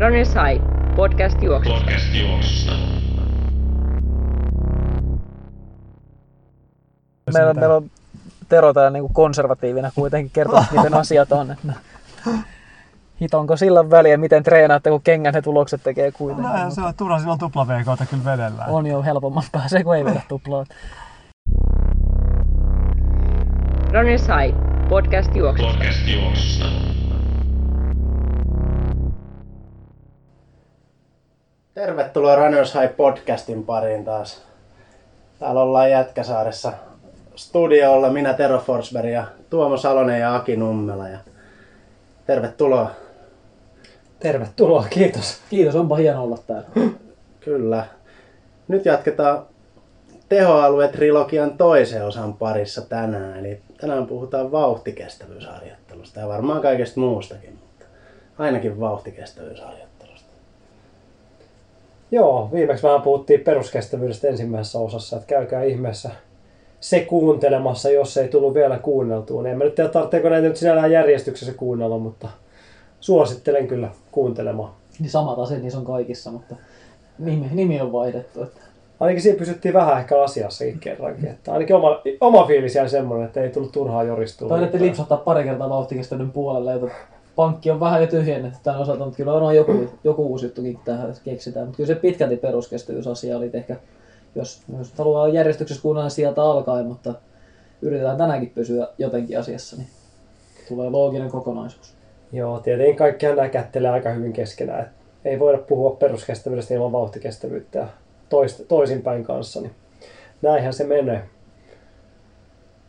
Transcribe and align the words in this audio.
Runners 0.00 0.34
High, 0.34 0.62
podcast 0.96 1.42
juoksusta. 1.42 1.80
Podcast 1.80 2.14
juoksusta. 2.14 2.72
Meillä, 7.34 7.54
meillä 7.54 7.74
on 7.74 7.90
Tero 8.48 8.72
täällä 8.72 8.90
niin 8.90 9.12
konservatiivina 9.12 9.90
kuitenkin 9.94 10.30
kertoo, 10.34 10.64
miten 10.72 10.94
asiat 10.94 11.32
on. 11.32 11.50
Että 11.50 11.72
hitonko 13.20 13.56
sillä 13.56 13.90
väliä, 13.90 14.16
miten 14.16 14.42
treenaatte, 14.42 14.90
kun 14.90 15.02
kengän 15.02 15.34
ne 15.34 15.42
tulokset 15.42 15.82
tekee 15.82 16.12
kuitenkin. 16.12 16.52
No, 16.52 16.70
se 16.70 16.80
on 16.80 16.94
turha 16.94 17.18
silloin 17.18 17.38
tupla 17.38 17.66
kyllä 18.10 18.24
vedellään. 18.24 18.70
On 18.70 18.86
jo 18.86 19.02
helpomman 19.02 19.44
pääsee, 19.52 19.84
kun 19.84 19.96
ei 19.96 20.04
vedä 20.04 20.20
tuplaa. 20.28 20.64
Runners 23.92 24.22
High, 24.28 24.56
podcast 24.88 25.34
juoksusta. 25.34 25.72
Podcast 25.72 26.08
juoksusta. 26.08 26.87
Tervetuloa 31.78 32.36
Runners 32.36 32.74
High 32.74 32.96
podcastin 32.96 33.64
pariin 33.64 34.04
taas. 34.04 34.42
Täällä 35.38 35.62
ollaan 35.62 35.90
Jätkäsaaressa 35.90 36.72
studiolla 37.36 38.10
minä 38.10 38.34
Tero 38.34 38.58
Forsberg 38.58 39.08
ja 39.08 39.24
Tuomo 39.50 39.76
Salonen 39.76 40.20
ja 40.20 40.34
Aki 40.34 40.56
Nummela. 40.56 41.08
Ja 41.08 41.18
tervetuloa. 42.26 42.90
Tervetuloa, 44.20 44.86
kiitos. 44.90 45.40
Kiitos, 45.50 45.74
onpa 45.74 45.96
hieno 45.96 46.22
olla 46.22 46.38
täällä. 46.46 46.68
Kyllä. 47.40 47.84
Nyt 48.68 48.84
jatketaan 48.84 49.46
tehoalue-trilogian 50.28 51.56
toisen 51.58 52.04
osan 52.04 52.34
parissa 52.34 52.80
tänään. 52.80 53.38
Eli 53.38 53.60
tänään 53.80 54.06
puhutaan 54.06 54.52
vauhtikestävyysharjoittelusta 54.52 56.20
ja 56.20 56.28
varmaan 56.28 56.62
kaikesta 56.62 57.00
muustakin, 57.00 57.58
mutta 57.60 57.84
ainakin 58.38 58.80
vauhtikestävyysharjoittelusta. 58.80 59.87
Joo, 62.10 62.48
viimeksi 62.52 62.82
vähän 62.82 63.02
puhuttiin 63.02 63.40
peruskestävyydestä 63.40 64.28
ensimmäisessä 64.28 64.78
osassa, 64.78 65.16
että 65.16 65.26
käykää 65.26 65.62
ihmeessä 65.62 66.10
se 66.80 67.00
kuuntelemassa, 67.00 67.90
jos 67.90 68.16
ei 68.16 68.28
tullut 68.28 68.54
vielä 68.54 68.78
kuunneltua. 68.78 69.48
En 69.48 69.58
mä 69.58 69.64
nyt 69.64 69.74
tiedä, 69.74 69.90
tarvitseeko 69.90 70.28
näitä 70.28 70.48
nyt 70.48 70.56
sinällään 70.56 70.92
järjestyksessä 70.92 71.54
kuunnella, 71.54 71.98
mutta 71.98 72.28
suosittelen 73.00 73.68
kyllä 73.68 73.88
kuuntelemaan. 74.12 74.70
Niin 74.98 75.10
samat 75.10 75.38
asiat 75.38 75.62
niissä 75.62 75.78
on 75.78 75.84
kaikissa, 75.84 76.30
mutta 76.30 76.56
nimi, 77.18 77.46
nimi 77.52 77.80
on 77.80 77.92
vaihdettu. 77.92 78.42
Että... 78.42 78.60
Ainakin 79.00 79.22
siinä 79.22 79.38
pysyttiin 79.38 79.74
vähän 79.74 79.98
ehkä 79.98 80.22
asiassakin 80.22 80.80
kerrankin. 80.80 81.28
Että 81.28 81.52
ainakin 81.52 81.76
oma, 81.76 82.02
oma 82.20 82.46
fiilis 82.46 82.74
jäi 82.74 82.88
semmoinen, 82.88 83.26
että 83.26 83.40
ei 83.40 83.50
tullut 83.50 83.72
turhaa 83.72 84.04
joristua. 84.04 84.48
Taidatte 84.48 84.80
lipsahtaa 84.80 85.18
pari 85.18 85.44
kertaa 85.44 85.70
vauhtikestävyyden 85.70 86.32
puolelle, 86.32 86.74
että 86.74 86.86
pankki 87.38 87.70
on 87.70 87.80
vähän 87.80 88.00
jo 88.00 88.06
tyhjennetty 88.06 88.58
tämän 88.62 88.80
osalta, 88.80 89.04
mutta 89.04 89.16
kyllä 89.16 89.32
on 89.32 89.56
joku, 89.56 89.88
joku 90.04 90.26
uusi 90.26 90.46
juttukin 90.46 90.78
tähän 90.84 91.14
keksitään. 91.24 91.66
Mutta 91.66 91.76
kyllä 91.76 91.86
se 91.86 91.94
pitkälti 91.94 92.36
peruskestävyysasia 92.36 93.36
oli 93.36 93.50
ehkä, 93.52 93.76
jos, 94.34 94.62
jos 94.78 94.92
haluaa 94.98 95.28
järjestyksessä 95.28 95.82
kuunnella 95.82 96.08
sieltä 96.08 96.42
alkaen, 96.42 96.86
mutta 96.86 97.14
yritetään 97.82 98.16
tänäänkin 98.16 98.50
pysyä 98.50 98.88
jotenkin 98.98 99.38
asiassa, 99.38 99.76
niin 99.76 99.88
tulee 100.68 100.90
looginen 100.90 101.30
kokonaisuus. 101.30 101.94
Joo, 102.32 102.60
tietenkin 102.60 102.96
kaikkihan 102.96 103.36
nämä 103.36 103.48
kättelee 103.48 103.90
aika 103.90 104.10
hyvin 104.10 104.32
keskenään. 104.32 104.80
Et 104.80 104.88
ei 105.24 105.38
voida 105.38 105.58
puhua 105.58 105.90
peruskestävyydestä 105.90 106.74
ilman 106.74 106.92
vauhtikestävyyttä 106.92 107.78
ja 107.78 107.88
toisinpäin 108.68 109.24
kanssa. 109.24 109.60
Niin 109.60 109.72
näinhän 110.42 110.72
se 110.72 110.84
menee. 110.84 111.22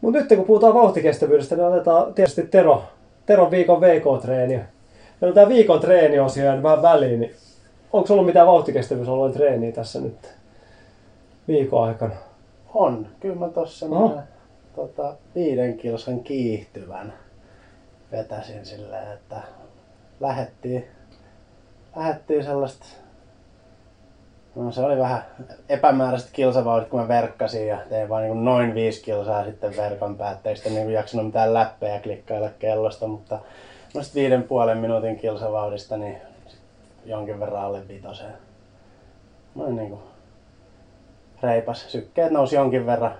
Mutta 0.02 0.20
nyt 0.20 0.30
kun 0.30 0.46
puhutaan 0.46 0.74
vauhtikestävyydestä, 0.74 1.56
niin 1.56 1.66
otetaan 1.66 2.14
tietysti 2.14 2.44
Tero, 2.44 2.84
Teron 3.30 3.52
viikon 3.52 3.82
VK-treeni. 3.82 4.60
On 5.22 5.34
tämä 5.34 5.50
viikon 5.50 5.80
treeniosio 5.80 6.44
jäänyt 6.46 6.64
vähän 6.64 6.82
väliin, 6.82 7.20
niin 7.20 7.36
onko 7.94 8.14
ollut 8.14 8.26
mitään 8.26 8.48
vauhtikestävyysalueen 8.48 9.34
treeniä 9.34 9.72
tässä 9.72 10.02
nyt 10.02 10.34
viikon 11.48 11.84
aikana? 11.84 12.16
On. 12.74 13.08
Kyllä 13.20 13.36
mä 13.36 13.50
tossa 13.50 13.88
No. 13.88 14.00
no. 14.00 14.18
tota, 14.76 15.16
viiden 15.36 15.78
kilsan 15.78 16.20
kiihtyvän 16.20 17.14
vetäsin 18.12 18.66
silleen, 18.66 19.14
että 19.14 19.42
lähettiin, 20.20 20.86
lähettiin 21.96 22.44
sellaista 22.44 22.86
No 24.56 24.72
se 24.72 24.82
oli 24.82 24.98
vähän 24.98 25.26
epämääräiset 25.70 26.30
kilsavauhdit, 26.34 26.90
kun 26.90 27.00
mä 27.00 27.08
verkkasin 27.08 27.68
ja 27.68 27.78
tein 27.90 28.10
vaan 28.10 28.24
niin 28.24 28.46
noin 28.46 28.76
viisi 28.76 29.04
kilsaa 29.04 29.46
sitten 29.46 29.78
verkon 29.78 30.18
päätteeksi. 30.18 30.68
En 30.70 30.76
niin 30.76 30.92
jaksanut 30.92 31.26
mitään 31.26 31.54
läppejä 31.54 32.00
klikkailla 32.00 32.50
kellosta, 32.60 33.08
mutta 33.08 33.40
noista 33.94 34.16
viiden 34.16 34.44
puolen 34.44 34.78
minuutin 34.78 35.16
kilsavauhdista 35.16 35.98
niin 35.98 36.18
jonkin 37.06 37.40
verran 37.40 37.64
alle 37.64 37.88
vitoseen. 37.88 38.34
Noin 39.56 39.76
niin 39.76 39.90
kuin 39.90 40.02
reipas. 41.44 41.92
Sykkeet 41.92 42.32
nousi 42.32 42.56
jonkin 42.56 42.86
verran 42.86 43.14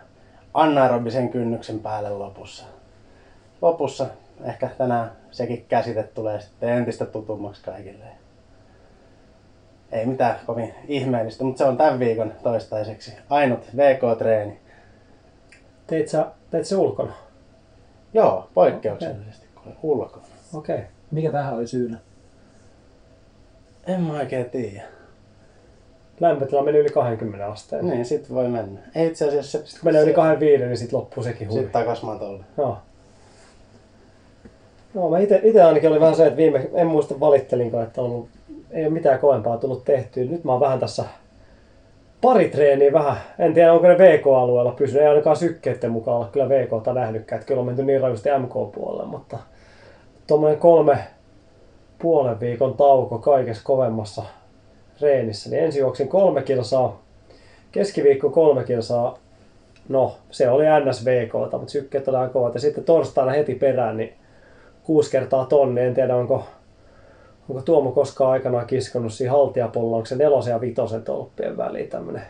anaerobisen 0.54 1.30
kynnyksen 1.30 1.80
päälle 1.80 2.10
lopussa. 2.10 2.66
Lopussa 3.62 4.06
ehkä 4.44 4.70
tänään 4.78 5.12
sekin 5.32 5.66
käsite 5.70 6.04
tulee 6.04 6.42
sitten 6.42 6.70
entistä 6.70 7.06
tutummaksi 7.06 7.64
kaikille. 7.64 8.19
Ei 9.92 10.06
mitään 10.06 10.40
kovin 10.46 10.74
ihmeellistä, 10.88 11.44
mutta 11.44 11.58
se 11.58 11.64
on 11.64 11.78
tämän 11.78 12.00
viikon 12.00 12.34
toistaiseksi 12.44 13.14
ainut 13.30 13.60
VK-treeni. 13.78 14.60
Teit 15.88 16.08
sä, 16.08 16.26
teit 16.52 16.66
sä 16.66 16.78
ulkona? 16.78 17.14
Joo, 18.14 18.50
poikkeuksellisesti 18.54 19.48
okay. 19.58 19.74
ulkona. 19.84 20.26
Okei. 20.54 20.76
Okay. 20.76 20.88
Mikä 21.12 21.32
tähän 21.32 21.56
oli 21.56 21.68
syynä? 21.68 21.98
En 23.88 24.02
mä 24.02 24.14
oikein 24.14 24.50
tiedä. 24.50 24.84
Lämpötila 26.20 26.64
meni 26.64 26.78
yli 26.78 26.90
20 26.90 27.48
asteen. 27.48 27.88
Niin, 27.88 28.06
sit 28.06 28.34
voi 28.34 28.48
mennä. 28.48 28.80
Ei 28.96 29.08
itse 29.08 29.28
asiassa. 29.28 29.58
Sitten 29.58 29.80
kun 29.82 29.88
menee 29.88 30.04
yli 30.04 30.14
25, 30.14 30.66
niin 30.66 30.78
sitten 30.78 31.00
loppuu 31.00 31.24
sekin 31.24 31.48
hui. 31.48 31.54
Sitten 31.54 31.72
takas 31.72 32.04
matolle. 32.04 32.44
Joo. 32.58 32.78
No, 34.94 35.10
mä 35.10 35.20
ite, 35.20 35.42
ite 35.44 35.62
ainakin 35.62 35.90
oli 35.90 36.00
vähän 36.00 36.16
se, 36.16 36.26
että 36.26 36.38
viime, 36.38 36.70
en 36.74 36.88
muista 36.88 37.20
valittelinko, 37.20 37.82
että 37.82 38.02
on 38.02 38.12
ollut, 38.12 38.30
ei 38.72 38.86
ole 38.86 38.94
mitään 38.94 39.20
kovempaa 39.20 39.58
tullut 39.58 39.86
tehtyä. 39.86 40.24
Nyt 40.24 40.44
mä 40.44 40.52
oon 40.52 40.62
vähän 40.62 40.80
tässä 40.80 41.06
pari 42.22 42.50
treeniä 42.50 42.94
vähän, 42.94 43.18
en 43.40 43.54
tiedä 43.54 43.74
onko 43.74 43.88
ne 43.88 43.98
VK-alueella 43.98 44.72
pysynyt, 44.72 45.02
ei 45.02 45.08
ainakaan 45.08 45.36
sykkeiden 45.36 45.92
mukaan 45.92 46.18
olla 46.18 46.30
kyllä 46.32 46.50
VK-ta 46.50 46.94
nähnytkään, 46.94 47.40
että 47.40 47.48
kyllä 47.48 47.60
on 47.60 47.66
menty 47.66 47.84
niin 47.84 48.02
rajusti 48.02 48.30
MK-puolelle, 48.40 49.06
mutta 49.06 49.38
tuommoinen 50.28 50.60
kolme 50.60 50.98
puolen 52.02 52.40
viikon 52.40 52.78
tauko 52.78 53.18
kaikessa 53.18 53.64
kovemmassa 53.66 54.24
reenissä, 55.02 55.50
niin 55.50 55.64
ensi 55.64 55.80
juoksin 55.80 56.08
kolme 56.08 56.42
kilsaa, 56.42 57.02
keskiviikko 57.72 58.30
kolme 58.30 58.64
kilsaa, 58.64 59.18
no 59.90 60.16
se 60.32 60.50
oli 60.50 60.64
NSVK, 60.86 61.34
mutta 61.34 61.60
sykkeet 61.68 62.08
oli 62.08 62.18
aika 62.18 62.34
kovat. 62.34 62.54
Ja 62.54 62.60
sitten 62.60 62.84
torstaina 62.84 63.32
heti 63.32 63.56
perään, 63.56 63.98
niin 63.98 64.14
kuusi 64.84 65.12
kertaa 65.12 65.46
tonni, 65.46 65.82
en 65.82 65.94
tiedä 65.94 66.16
onko, 66.16 66.44
onko 67.50 67.62
Tuomo 67.62 67.92
koskaan 67.92 68.32
aikanaan 68.32 68.66
kiskonut 68.66 69.14
siinä 69.14 69.32
haltiapollauksen 69.32 70.18
nelosen 70.18 70.52
ja 70.52 70.62
vitosen 70.62 71.04
tolppien 71.04 71.58
väliin 71.58 71.90
tämmönen 71.90 72.22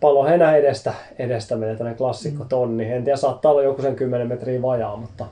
palo 0.00 0.24
henä 0.24 0.56
edestä, 0.56 0.94
edestä 1.18 1.56
menee 1.56 1.76
tämmöinen 1.76 1.98
klassikko 1.98 2.44
tonni. 2.48 2.92
En 2.92 3.04
tiedä, 3.04 3.16
saattaa 3.16 3.52
olla 3.52 3.62
joku 3.62 3.82
sen 3.82 3.96
10 3.96 4.28
metriä 4.28 4.62
vajaa, 4.62 4.96
mutta 4.96 5.26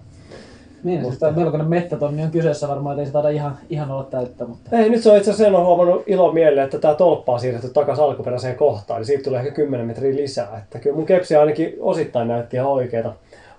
Niin, 0.84 1.04
siis 1.04 1.18
tämä 1.18 1.32
melkoinen 1.32 1.68
mettätonni 1.68 2.22
on 2.22 2.30
kyseessä 2.30 2.68
varmaan, 2.68 2.94
että 2.94 3.02
ei 3.02 3.06
se 3.06 3.12
taida 3.12 3.28
ihan, 3.28 3.58
ihan 3.70 3.90
olla 3.90 4.04
täyttä, 4.04 4.44
mutta 4.44 4.76
Ei, 4.76 4.90
nyt 4.90 5.02
se 5.02 5.10
on 5.10 5.16
itse 5.16 5.30
asiassa 5.30 5.44
sen 5.44 5.54
on 5.54 5.66
huomannut 5.66 6.02
ilo 6.06 6.32
mieleen, 6.32 6.64
että 6.64 6.78
tämä 6.78 6.94
tolppa 6.94 7.32
on 7.32 7.40
siirretty 7.40 7.68
takaisin 7.68 8.04
alkuperäiseen 8.04 8.56
kohtaan, 8.56 9.00
niin 9.00 9.06
siitä 9.06 9.24
tulee 9.24 9.40
ehkä 9.40 9.52
10 9.52 9.86
metriä 9.86 10.16
lisää. 10.16 10.58
Että 10.58 10.78
kyllä 10.78 10.96
mun 10.96 11.06
kepsi 11.06 11.36
ainakin 11.36 11.76
osittain 11.80 12.28
näytti 12.28 12.56
ihan 12.56 12.70
oikeita, 12.70 13.12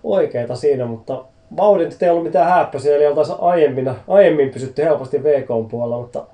oikeita 0.03 0.55
siinä, 0.55 0.85
mutta 0.85 1.23
vauhdit 1.57 2.03
ei 2.03 2.09
ollut 2.09 2.23
mitään 2.23 2.51
häppöisiä, 2.51 2.95
eli 2.95 3.07
oltaisiin 3.07 3.37
aiemmin, 3.41 3.91
aiemmin 4.07 4.49
pysytty 4.49 4.83
helposti 4.83 5.23
VK 5.23 5.47
puolella, 5.71 6.01
mutta 6.01 6.25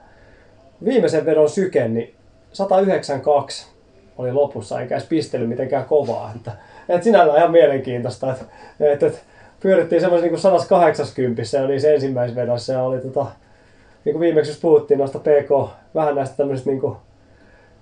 viimeisen 0.85 1.25
vedon 1.25 1.49
syke, 1.49 1.87
niin 1.87 2.15
192 2.53 3.67
oli 4.17 4.33
lopussa, 4.33 4.81
eikä 4.81 4.95
edes 4.95 5.07
pistely 5.07 5.47
mitenkään 5.47 5.85
kovaa. 5.85 6.31
Että, 6.35 6.51
että 6.89 7.03
sinällään 7.03 7.37
ihan 7.37 7.51
mielenkiintoista, 7.51 8.31
että, 8.31 8.45
että, 8.79 9.07
että 9.07 9.19
pyörittiin 9.59 10.01
semmoisen 10.01 10.31
niin 10.31 10.39
180 10.39 11.43
se 11.43 11.61
oli 11.61 11.79
se 11.79 11.93
ensimmäisessä 11.93 12.41
vedossa 12.41 12.73
ja 12.73 12.83
oli 12.83 12.99
tota, 12.99 13.25
niin 14.05 14.13
kuin 14.13 14.19
viimeksi 14.19 14.51
jos 14.51 14.59
puhuttiin 14.59 14.97
noista 14.97 15.19
PK, 15.19 15.69
vähän 15.95 16.15
näistä 16.15 16.37
tämmöisistä 16.37 16.71
niin 16.71 16.95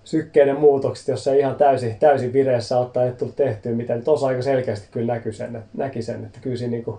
sykkeiden 0.03 0.59
muutoksista, 0.59 1.12
jossa 1.12 1.31
ei 1.31 1.39
ihan 1.39 1.56
täysin, 1.56 1.95
täysin 2.00 2.33
vireessä 2.33 2.80
ottaa, 2.80 3.03
ei 3.03 3.12
tullut 3.12 3.35
tehtyä 3.35 3.71
mitään, 3.71 4.00
niin 4.00 4.06
tuossa 4.06 4.27
aika 4.27 4.41
selkeästi 4.41 4.88
kyllä 4.91 5.13
näki 5.13 5.33
sen, 5.33 5.63
näki 5.77 6.01
sen, 6.01 6.25
että 6.25 6.39
kyllä 6.41 6.57
siinä 6.57 6.71
niin 6.71 6.83
kuin 6.83 6.97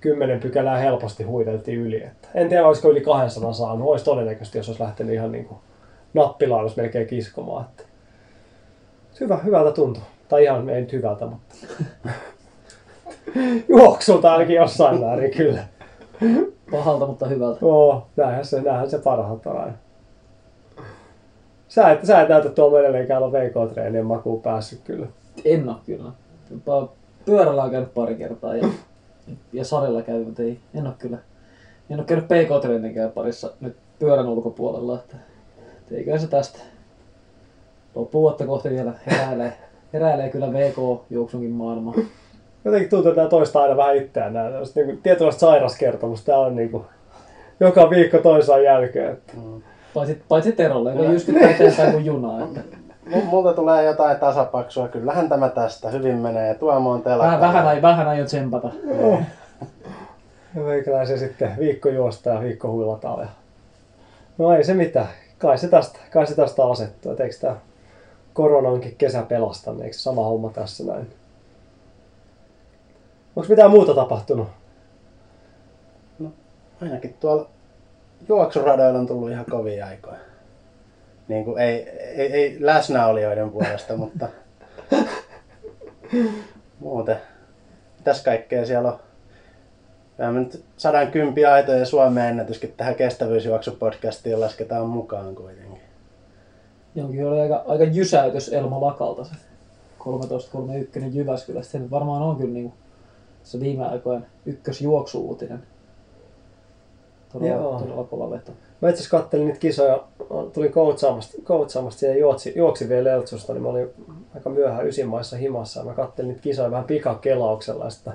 kymmenen 0.00 0.40
pykälää 0.40 0.78
helposti 0.78 1.24
huiteltiin 1.24 1.78
yli. 1.78 2.02
Että 2.02 2.28
en 2.34 2.48
tiedä, 2.48 2.66
olisiko 2.66 2.90
yli 2.90 3.00
200 3.00 3.52
saanut, 3.52 3.88
olisi 3.88 4.04
todennäköisesti, 4.04 4.58
jos 4.58 4.68
olisi 4.68 4.82
lähtenyt 4.82 5.14
ihan 5.14 5.32
niin 5.32 5.44
kuin 5.44 5.58
nappilaan, 6.14 6.60
olisi 6.60 6.80
melkein 6.80 7.06
kiskomaan. 7.06 7.64
Että 7.64 7.82
hyvä, 9.20 9.36
hyvältä 9.36 9.72
tuntuu. 9.72 10.02
Tai 10.28 10.44
ihan, 10.44 10.68
ei 10.68 10.80
nyt 10.80 10.92
hyvältä, 10.92 11.26
mutta 11.26 11.54
juoksulta 13.68 14.32
ainakin 14.32 14.56
jossain 14.56 15.00
määrin 15.00 15.30
kyllä. 15.30 15.64
pahalta, 16.70 17.06
mutta 17.06 17.26
hyvältä. 17.26 17.58
Oo, 17.62 18.06
näinhän 18.16 18.44
se, 18.44 18.60
näinhän 18.60 18.90
se 18.90 18.98
parhaat 18.98 19.46
on 19.46 19.58
aina. 19.58 19.72
Sä 21.68 21.90
et, 21.90 22.06
sä 22.06 22.22
et 22.22 22.28
näytä 22.28 22.48
tuolla 22.48 22.80
edelleenkään 22.80 23.22
olla 23.22 23.32
VK-treenien 23.32 24.06
makuun 24.06 24.42
päässyt 24.42 24.80
kyllä. 24.84 25.06
En 25.44 25.68
oo 25.68 25.76
kyllä. 25.86 26.12
Pyörällä 27.24 27.62
on 27.62 27.70
käynyt 27.70 27.94
pari 27.94 28.14
kertaa 28.14 28.56
ja, 28.56 28.68
ja 29.52 29.64
salilla 29.64 30.02
mutta 30.24 30.42
ei, 30.42 30.58
en 30.74 30.86
oo 30.86 30.92
kyllä. 30.98 31.18
En 31.90 32.00
oo 32.00 32.06
käynyt 32.06 32.26
PK-treenikään 32.28 33.12
parissa 33.12 33.50
nyt 33.60 33.76
pyörän 33.98 34.28
ulkopuolella, 34.28 34.94
että, 34.94 35.16
eiköhän 35.90 36.20
se 36.20 36.26
tästä 36.26 36.58
loppuvuotta 37.94 38.46
kohti 38.46 38.70
vielä 38.70 38.92
heräilee, 39.06 39.52
heräilee 39.92 40.30
kyllä 40.30 40.52
VK-juoksunkin 40.52 41.50
maailma. 41.50 41.94
Jotenkin 42.64 42.90
tuntuu, 42.90 43.10
että 43.10 43.20
nämä 43.20 43.30
toistaa 43.30 43.62
aina 43.62 43.76
vähän 43.76 43.96
itseään. 43.96 44.32
Nämä 44.32 44.50
niin 44.74 45.02
tietynlaista 45.02 45.40
sairaskertomusta. 45.40 46.26
Tämä 46.26 46.38
on 46.38 46.56
niin 46.56 46.70
kuin, 46.70 46.84
joka 47.60 47.90
viikko 47.90 48.18
toisaan 48.18 48.64
jälkeen. 48.64 49.12
Että. 49.12 49.32
Paitsi, 49.94 50.22
paitsi 50.28 50.52
Terolle, 50.52 50.94
joka 50.94 51.12
jyskyttää 51.12 51.50
eteenpäin 51.50 51.92
kuin 51.92 52.04
junaa. 52.04 52.44
Että. 52.44 52.60
Multa 53.24 53.52
tulee 53.52 53.84
jotain 53.84 54.18
tasapaksua. 54.18 54.88
Kyllähän 54.88 55.28
tämä 55.28 55.48
tästä 55.48 55.90
hyvin 55.90 56.16
menee. 56.16 56.54
Tuomo 56.54 56.90
on 56.90 57.02
telakalla. 57.02 57.40
Vähän, 57.40 57.40
vähän, 57.40 57.66
ai- 57.66 57.82
vähän 57.82 58.08
aion 58.08 58.26
tsempata. 58.26 58.70
Ja 60.54 60.62
meikäläisen 60.62 61.18
sitten 61.18 61.56
viikko 61.58 61.88
juosta 61.88 62.30
ja 62.30 62.40
viikko 62.40 62.68
huilataan. 62.68 63.20
Ja... 63.20 63.26
No 64.38 64.52
ei 64.52 64.64
se 64.64 64.74
mitään. 64.74 65.08
Kai 65.38 65.58
se 65.58 65.68
tästä, 65.68 65.98
kai 66.12 66.26
se 66.26 66.34
tästä 66.34 66.66
asettuu. 66.66 67.12
Et 67.12 67.20
eikö 67.20 67.36
tämä 67.40 67.56
koronankin 68.32 68.94
kesä 68.98 69.22
pelasta, 69.22 69.72
niin 69.72 69.82
eikö 69.82 69.96
se 69.96 70.02
sama 70.02 70.24
homma 70.24 70.50
tässä 70.50 70.84
näin? 70.84 71.12
Onko 73.36 73.48
mitään 73.48 73.70
muuta 73.70 73.94
tapahtunut? 73.94 74.48
Ainakin 76.82 77.14
tuolla 77.20 77.48
juoksuradoilla 78.28 78.98
on 78.98 79.06
tullut 79.06 79.30
ihan 79.30 79.44
kovia 79.50 79.86
aikoja. 79.86 80.25
Niin 81.28 81.44
kuin 81.44 81.58
ei, 81.58 81.88
ei, 81.88 82.32
ei 82.32 82.56
läsnäolijoiden 82.60 83.50
puolesta, 83.50 83.96
mutta 84.02 84.28
muuten. 86.80 87.16
Mitäs 87.98 88.22
kaikkea 88.22 88.66
siellä 88.66 88.92
on? 88.92 88.98
Me 90.18 90.40
nyt 90.40 90.64
110 90.76 91.52
aitoja 91.52 91.86
Suomen 91.86 92.28
ennätyskin 92.28 92.74
tähän 92.76 92.94
kestävyysjuoksupodcastiin 92.94 94.40
lasketaan 94.40 94.86
mukaan 94.86 95.34
kuitenkin. 95.34 95.80
Jonkin 96.94 97.26
oli 97.26 97.40
aika, 97.40 97.64
aika 97.68 97.84
jysäytys 97.84 98.52
Elmo 98.52 98.80
Lakalta 98.80 99.24
se 99.24 99.34
13.31 99.98 101.16
Jyväskylästä. 101.16 101.72
Se 101.72 101.90
varmaan 101.90 102.22
on 102.22 102.36
kyllä 102.36 102.52
niin 102.52 102.72
se 103.42 103.60
viime 103.60 103.86
aikojen 103.86 104.26
ykkösjuoksu-uutinen. 104.46 105.62
Todella, 107.32 107.54
Joo. 107.54 107.78
todella 107.80 108.04
kova 108.04 108.30
veto. 108.30 108.52
Mä 108.80 108.88
itse 108.88 109.00
asiassa 109.00 109.18
kattelin 109.18 109.46
niitä 109.46 109.60
kisoja, 109.60 110.04
tulin 110.52 110.72
coachaamasta 110.72 111.98
siihen 111.98 112.18
juoksi, 112.18 112.52
juoksi 112.56 112.88
vielä 112.88 113.12
Eltsusta, 113.12 113.52
niin 113.52 113.62
mä 113.62 113.68
olin 113.68 113.90
aika 114.34 114.50
myöhään 114.50 114.86
ysimaissa 114.86 115.36
himassa 115.36 115.80
ja 115.80 115.86
mä 115.86 115.94
kattelin 115.94 116.28
niitä 116.28 116.42
kisoja 116.42 116.70
vähän 116.70 116.84
pikakelauksella. 116.84 117.90
Sitten 117.90 118.12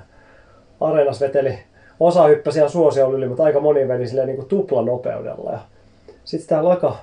areenas 0.80 1.20
veteli, 1.20 1.58
osa 2.00 2.24
hyppäsi 2.26 2.58
ihan 2.58 2.70
suosion 2.70 3.14
yli, 3.14 3.28
mutta 3.28 3.44
aika 3.44 3.60
moni 3.60 3.88
veli 3.88 4.08
silleen 4.08 4.26
niin 4.26 4.36
kuin 4.36 4.48
tuplanopeudella. 4.48 5.52
Ja 5.52 5.58
sitten 6.24 6.48
tämä 6.48 6.64
Laka, 6.64 6.96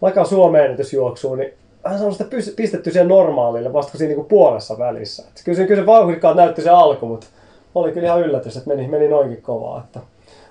Laka 0.00 0.24
Suomen 0.24 0.64
ennätysjuoksuun, 0.64 1.38
niin 1.38 1.52
hän 1.84 1.98
sanoi 1.98 2.12
sitä 2.12 2.28
pistetty 2.56 2.90
siihen 2.90 3.08
normaalille 3.08 3.72
vasta 3.72 3.98
siinä 3.98 4.14
niin 4.14 4.26
puolessa 4.26 4.78
välissä. 4.78 5.22
Et 5.28 5.42
kyllä 5.44 5.56
se, 5.56 5.66
kyllä 5.66 5.82
se 5.82 5.86
vauhdikkaat 5.86 6.36
näytti 6.36 6.62
se 6.62 6.70
alku, 6.70 7.06
mutta 7.06 7.26
oli 7.74 7.92
kyllä 7.92 8.06
ihan 8.06 8.20
yllätys, 8.20 8.56
että 8.56 8.68
meni, 8.68 8.88
meni 8.88 9.08
noinkin 9.08 9.42
kovaa. 9.42 9.84
Että, 9.84 10.00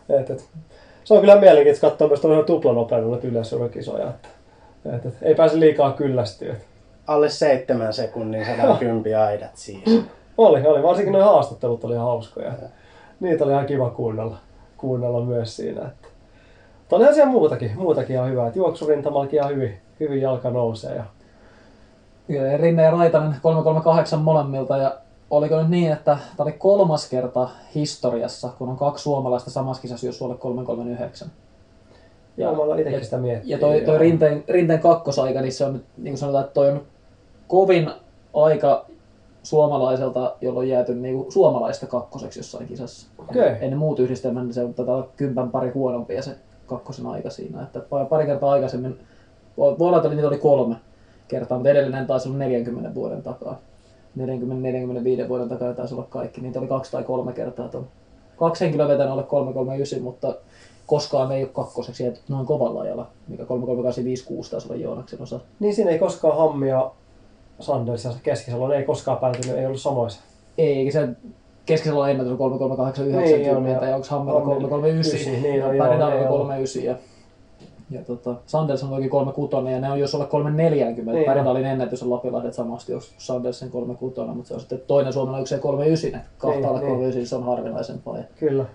et, 0.10 0.30
et, 0.30 0.46
se 1.04 1.14
on 1.14 1.20
kyllä 1.20 1.40
mielenkiintoista 1.40 1.90
katsoa 1.90 2.08
myös 2.08 2.22
tuolla 2.22 2.44
tuplanopeudella 2.44 3.20
yleisurhekisoja. 3.24 4.08
Että, 4.08 4.28
et, 4.96 5.06
et, 5.06 5.14
ei 5.22 5.36
pääse 5.36 5.60
liikaa 5.60 5.92
kyllästyä. 5.92 6.56
Alle 7.08 7.30
seitsemän 7.30 7.94
sekunnin 7.94 8.46
110 8.46 9.20
aidat 9.28 9.52
siis. 9.54 10.02
Oli, 10.38 10.68
oli. 10.68 10.84
Varsinkin 10.84 11.14
nuo 11.14 11.24
haastattelut 11.24 11.84
oli 11.84 11.96
hauskoja. 11.96 12.52
Niitä 13.20 13.44
oli 13.44 13.52
ihan 13.52 13.66
kiva 13.66 13.90
kuunnella, 13.90 14.38
kuunnella 14.78 15.26
myös 15.26 15.56
siinä. 15.56 15.82
Että. 15.82 16.08
Mutta 16.80 16.96
olihan 16.96 17.14
siellä 17.14 17.32
muutakin, 17.32 17.72
muutakin 17.76 18.16
ihan 18.16 18.30
hyvää. 18.32 18.52
Juoksurintamallakin 18.56 19.40
ihan 19.40 19.52
hyvin, 19.52 19.78
hyvin 20.00 20.22
jalka 20.22 20.50
nousee. 20.50 20.96
Ja... 20.96 21.04
Rinne 22.58 22.84
ja 22.84 22.92
Raitanen 22.92 23.36
338 23.42 24.20
molemmilta 24.20 24.78
ja 24.78 24.96
oliko 25.30 25.60
nyt 25.60 25.70
niin, 25.70 25.92
että 25.92 26.18
tämä 26.38 26.46
oli 26.46 26.52
kolmas 26.52 27.10
kerta 27.10 27.50
historiassa, 27.76 28.50
kun 28.58 28.70
on 28.70 28.78
kaksi 28.78 29.04
suomalaista 29.04 29.50
samassa 29.52 29.82
kisassa, 29.82 30.06
jos 30.06 30.18
sulle 30.18 30.36
339. 30.36 31.28
Joo, 32.38 32.56
mä 32.56 32.62
olen 32.62 32.80
itsekin 32.80 33.04
sitä 33.04 33.18
miettinyt. 33.18 33.50
Ja 33.50 33.58
toi, 33.58 33.82
toi 33.82 33.98
rinteen, 33.98 34.44
rinteen 34.48 34.80
kakkosaika, 34.80 35.42
niin 35.42 35.54
se 35.54 35.66
on 35.66 35.74
nyt, 35.74 35.86
niin 35.98 36.12
kuin 36.12 36.18
sanotaan, 36.18 36.44
että 36.44 36.54
toi 36.54 36.72
on 36.72 36.82
kovin 37.48 37.90
aika 38.34 38.86
suomalaiselta, 39.44 40.36
jolloin 40.42 40.66
on 40.66 40.70
jääty 40.70 40.96
niin 40.96 41.16
kuin 41.16 41.32
suomalaista 41.32 41.88
kakkoseksi 41.88 42.40
jossain 42.40 42.68
kisassa. 42.68 43.08
Okei. 43.18 43.56
Ennen 43.62 43.78
muut 43.78 44.00
yhdistelmät, 44.00 44.44
niin 44.44 44.54
se 44.54 44.64
on 44.64 44.74
tätä 44.74 44.92
kympän 45.18 45.52
pari 45.52 45.70
huonompia 45.70 46.22
se 46.22 46.36
kakkosen 46.66 47.08
aika 47.08 47.30
siinä. 47.30 47.62
Että 47.62 47.80
pa- 47.80 48.06
pari 48.10 48.26
kertaa 48.26 48.52
aikaisemmin, 48.52 49.00
voi 49.58 49.76
olla, 49.80 49.98
että 49.98 50.10
niitä 50.10 50.28
oli 50.28 50.38
kolme 50.38 50.76
kertaa, 51.28 51.58
mutta 51.58 51.70
edellinen 51.70 52.08
taisi 52.08 52.30
olla 52.30 52.38
40 52.38 52.96
vuoden 52.96 53.24
takaa. 53.24 53.60
40-45 54.18 55.28
vuoden 55.30 55.50
takaa 55.50 55.74
taisi 55.74 55.94
olla 55.94 56.06
kaikki. 56.10 56.42
Niitä 56.42 56.60
oli 56.60 56.68
kaksi 56.68 56.92
tai 56.92 57.04
kolme 57.04 57.34
kertaa. 57.34 57.68
Tuon. 57.68 57.88
Kaksi 58.38 58.66
henkilöä 58.66 58.88
vetänyt 58.88 59.12
alle 59.12 59.24
339, 59.24 60.02
mutta 60.02 60.36
koskaan 60.86 61.32
ei 61.32 61.44
ole 61.44 61.50
kakkoseksi 61.54 62.04
jääty 62.04 62.20
noin 62.30 62.46
kovalla 62.46 62.82
ajalla, 62.82 63.08
mikä 63.28 63.46
33856 63.46 64.52
taisi 64.52 64.68
olla 64.68 64.82
Joonaksen 64.82 65.22
osa. 65.22 65.40
Niin 65.60 65.76
siinä 65.76 65.92
ei 65.92 66.00
koskaan 66.00 66.38
Hammia 66.38 66.92
Sanders 67.60 68.06
ja 68.06 68.12
Keskisalo, 68.24 68.74
ei 68.74 68.84
koskaan 68.84 69.18
päätynyt, 69.18 69.58
ei 69.58 69.66
ollut 69.66 69.82
samoissa. 69.82 70.22
Ei, 70.58 70.78
eikä 70.78 70.92
se 70.92 71.08
keskisellä 71.66 72.10
ennätys 72.10 72.32
on 72.32 72.38
33890 72.38 73.72
Niin, 73.72 73.82
on, 73.82 73.90
ja- 73.90 73.96
onko 73.96 74.08
Hammella 74.10 74.40
on, 74.40 74.46
339 74.46 75.42
niin, 75.42 75.56
joo, 75.56 75.70
oli 75.70 75.78
joo. 75.78 76.28
39 76.28 76.84
ja, 76.84 76.96
ja 77.94 78.02
tota, 78.02 78.36
Sanders 78.46 78.84
on 78.84 78.90
toki 78.90 79.10
36 79.10 79.72
ja 79.72 79.80
ne 79.80 79.92
on 79.92 80.00
jos 80.00 80.16
olla 80.16 80.26
340. 80.26 80.96
Niin 80.96 81.06
Niin, 81.16 81.30
on. 81.30 81.34
Pärinalin 81.34 81.66
ennätys 81.66 82.04
on 82.04 82.10
Lapilahdet 82.10 82.54
samasti, 82.54 82.92
jos 82.92 83.14
Sandersin 83.18 83.70
36, 83.72 84.22
mutta 84.22 84.48
se 84.48 84.54
on 84.54 84.60
sitten 84.60 84.82
toinen 84.88 85.14
suomalainen 85.14 85.60
39, 85.60 86.20
että 86.20 86.30
kahta 86.38 86.58
Niin, 86.58 86.70
alle 86.70 86.80
niin. 86.80 86.88
39 86.90 87.26
se 87.30 87.36
on 87.36 87.44
harvinaisempaa. 87.44 88.18
Ja 88.18 88.24
Kyllä. 88.40 88.66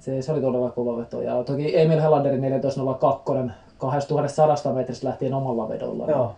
se, 0.00 0.22
se 0.22 0.32
oli 0.32 0.40
todella 0.40 0.70
kova 0.70 0.96
veto. 0.96 1.22
Ja 1.22 1.44
toki 1.44 1.78
Emil 1.80 2.00
Helanderin 2.00 2.40
14.02 3.46 3.50
2100 3.78 4.72
metristä 4.72 5.08
lähtien 5.08 5.34
omalla 5.34 5.68
vedolla. 5.68 6.06
niin- 6.06 6.16
Joo. 6.16 6.34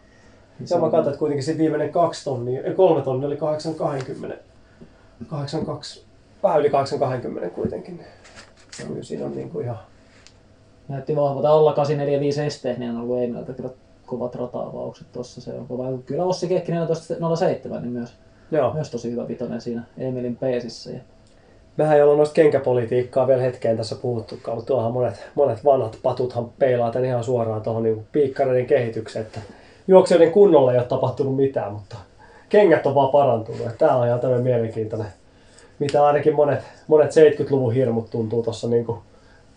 niin 0.58 0.68
se 0.68 0.74
Joo, 0.74 0.84
mä 0.84 0.90
katsoin, 0.90 1.08
että 1.12 1.18
kuitenkin 1.18 1.44
se 1.44 1.58
viimeinen 1.58 1.92
kaksi 1.92 2.24
tonnia, 2.24 2.62
ei, 2.62 2.74
kolme 2.74 3.02
tonnia 3.02 3.26
oli 3.26 3.36
820. 3.36 4.36
82, 5.28 6.04
vähän 6.42 6.60
yli 6.60 6.70
820 6.70 7.50
kuitenkin. 7.54 8.00
Kyllä 8.88 9.02
siinä 9.02 9.26
on 9.26 9.34
niinku 9.34 9.60
ihan... 9.60 9.78
näytti 10.90 11.16
vahvalta. 11.16 11.50
Alla 11.50 11.72
845 11.72 12.42
esteet, 12.42 12.78
niin 12.78 12.90
on 12.90 13.00
ollut 13.00 13.22
Emililtä 13.22 13.52
kyllä 13.52 13.70
kovat 14.06 14.34
rata-avaukset 14.34 15.12
tuossa. 15.12 15.40
Se 15.40 15.52
on 15.52 15.66
kova. 15.66 15.84
Kyllä 16.06 16.24
Ossi 16.24 16.48
Kekki 16.48 16.72
14.07, 16.72 17.80
niin 17.80 17.92
myös, 17.92 18.12
Joo. 18.50 18.74
myös 18.74 18.90
tosi 18.90 19.10
hyvä 19.10 19.28
vitonen 19.28 19.60
siinä 19.60 19.82
Emilin 19.98 20.36
peesissä. 20.36 20.90
Ja 20.90 21.00
Mehän 21.76 21.96
ei 21.96 22.02
olla 22.02 22.16
noista 22.16 22.34
kenkäpolitiikkaa 22.34 23.26
vielä 23.26 23.42
hetkeen 23.42 23.76
tässä 23.76 23.96
puhuttukaan, 23.96 24.56
mutta 24.56 24.66
tuohan 24.68 24.92
monet, 24.92 25.30
monet 25.34 25.64
vanhat 25.64 25.98
patuthan 26.02 26.50
peilaa 26.58 26.90
tämän 26.90 27.08
ihan 27.08 27.24
suoraan 27.24 27.62
tuohon 27.62 27.82
niin 27.82 28.06
piikkareiden 28.12 28.66
kehitykseen, 28.66 29.26
että 29.26 29.40
juoksijoiden 29.88 30.32
kunnolla 30.32 30.72
ei 30.72 30.78
ole 30.78 30.86
tapahtunut 30.86 31.36
mitään, 31.36 31.72
mutta 31.72 31.96
kengät 32.48 32.86
on 32.86 32.94
vaan 32.94 33.10
parantunut. 33.10 33.78
Tämä 33.78 33.96
on 33.96 34.06
ihan 34.06 34.20
tämmöinen 34.20 34.44
mielenkiintoinen, 34.44 35.06
mitä 35.78 36.06
ainakin 36.06 36.34
monet, 36.34 36.60
monet 36.88 37.10
70-luvun 37.10 37.74
hirmut 37.74 38.10
tuntuu 38.10 38.42
tuossa 38.42 38.68
niin 38.68 38.86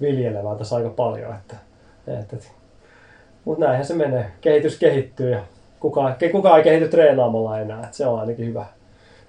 viljelevän 0.02 0.58
tässä 0.58 0.76
aika 0.76 0.90
paljon. 0.90 1.34
Että, 1.36 1.56
että, 2.08 2.36
että. 2.36 2.48
Mutta 3.46 3.66
näinhän 3.66 3.86
se 3.86 3.94
menee. 3.94 4.32
Kehitys 4.42 4.80
kehittyy 4.80 5.32
ja 5.32 5.40
kukaan, 5.80 6.16
kukaan 6.32 6.58
ei 6.58 6.64
kehity 6.64 6.88
treenaamalla 6.88 7.60
enää. 7.60 7.84
Että 7.84 7.98
se 7.98 8.08
on 8.08 8.20
ainakin 8.20 8.46
hyvä, 8.46 8.66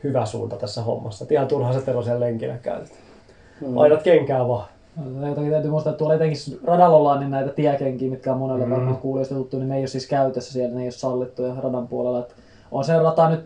hyvä 0.05 0.27
suunta 0.27 0.57
tässä 0.57 0.83
hommassa. 0.83 1.25
Et 1.25 1.33
ihan 1.33 1.49
turha 1.49 1.73
se 1.73 1.81
Tero 1.81 2.03
siellä 2.03 2.21
lenkillä 2.21 2.57
käytet. 2.57 2.93
Mm. 3.61 3.79
Aidot 3.79 4.03
kenkää 4.03 4.49
vaan. 4.49 4.69
Ja 5.29 5.35
toki 5.35 5.51
täytyy 5.51 5.71
muistaa, 5.71 5.91
että 5.91 5.99
tuolla 5.99 6.15
etenkin 6.15 6.39
radalla 6.65 6.97
ollaan 6.97 7.21
niin 7.21 7.31
näitä 7.31 7.51
tiekenkiä, 7.53 8.11
mitkä 8.11 8.33
on 8.33 8.39
monelle 8.39 8.65
Mm. 8.65 8.71
varmaan 8.71 8.97
kuulijoista 8.97 9.35
tuttu, 9.35 9.59
niin 9.59 9.69
ne 9.69 9.75
ei 9.75 9.81
ole 9.81 9.87
siis 9.87 10.07
käytössä 10.07 10.53
siellä, 10.53 10.75
ne 10.75 10.81
ei 10.81 10.87
ole 10.87 10.91
sallittuja 10.93 11.55
radan 11.63 11.89
puolella. 11.89 12.19
Että 12.19 12.35
on 12.73 12.85
se 12.85 12.99
rata 12.99 13.31
nyt 13.31 13.45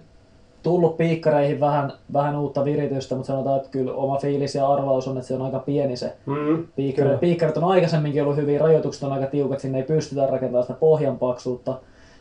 tullut 0.63 0.97
piikkareihin 0.97 1.61
vähän, 1.61 1.93
vähän 2.13 2.37
uutta 2.39 2.65
viritystä, 2.65 3.15
mutta 3.15 3.27
sanotaan, 3.27 3.57
että 3.57 3.69
kyllä 3.71 3.93
oma 3.93 4.19
fiilis 4.19 4.55
ja 4.55 4.69
arvaus 4.69 5.09
on, 5.09 5.17
että 5.17 5.29
se 5.29 5.35
on 5.35 5.43
aika 5.43 5.59
pieni 5.59 5.97
se 5.97 6.13
Mm, 6.27 6.67
piikkari. 6.77 7.09
kyllä. 7.09 7.19
Piikkarit 7.21 7.57
on 7.57 7.65
aikaisemminkin 7.65 8.23
ollut 8.23 8.37
hyvin, 8.37 8.61
rajoitukset 8.61 9.03
on 9.03 9.13
aika 9.13 9.27
tiukat, 9.27 9.61
sinne 9.61 9.79
ei 9.79 9.85
pystytä 9.85 10.27
rakentamaan 10.27 10.65
sitä 10.65 10.75
pohjan 10.75 11.19
paksuutta. 11.19 11.79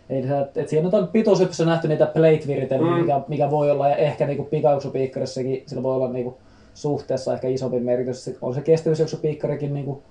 Se, 0.08 0.39
että 0.62 0.70
siinä 0.70 0.89
on 0.94 1.08
pituushyppyssä 1.08 1.65
nähty 1.65 1.88
niitä 1.88 2.06
plate-viritelmiä, 2.06 2.91
Mm. 2.96 3.00
mikä, 3.01 3.22
mikä, 3.27 3.51
voi 3.51 3.72
olla, 3.72 3.88
ja 3.89 3.96
ehkä 3.96 4.27
niinku 4.27 4.44
pikajuoksupiikkarissakin 4.44 5.63
sillä 5.65 5.84
voi 5.84 5.96
olla 5.96 6.10
niinku 6.12 6.38
suhteessa 6.74 7.34
ehkä 7.34 7.48
isompi 7.48 7.79
merkitys. 7.79 8.25
Se- 8.25 8.36
On 8.41 8.53
se 8.53 8.62
kestävyysjuoksupiikkarikin 8.62 9.74
niinku 9.74 10.01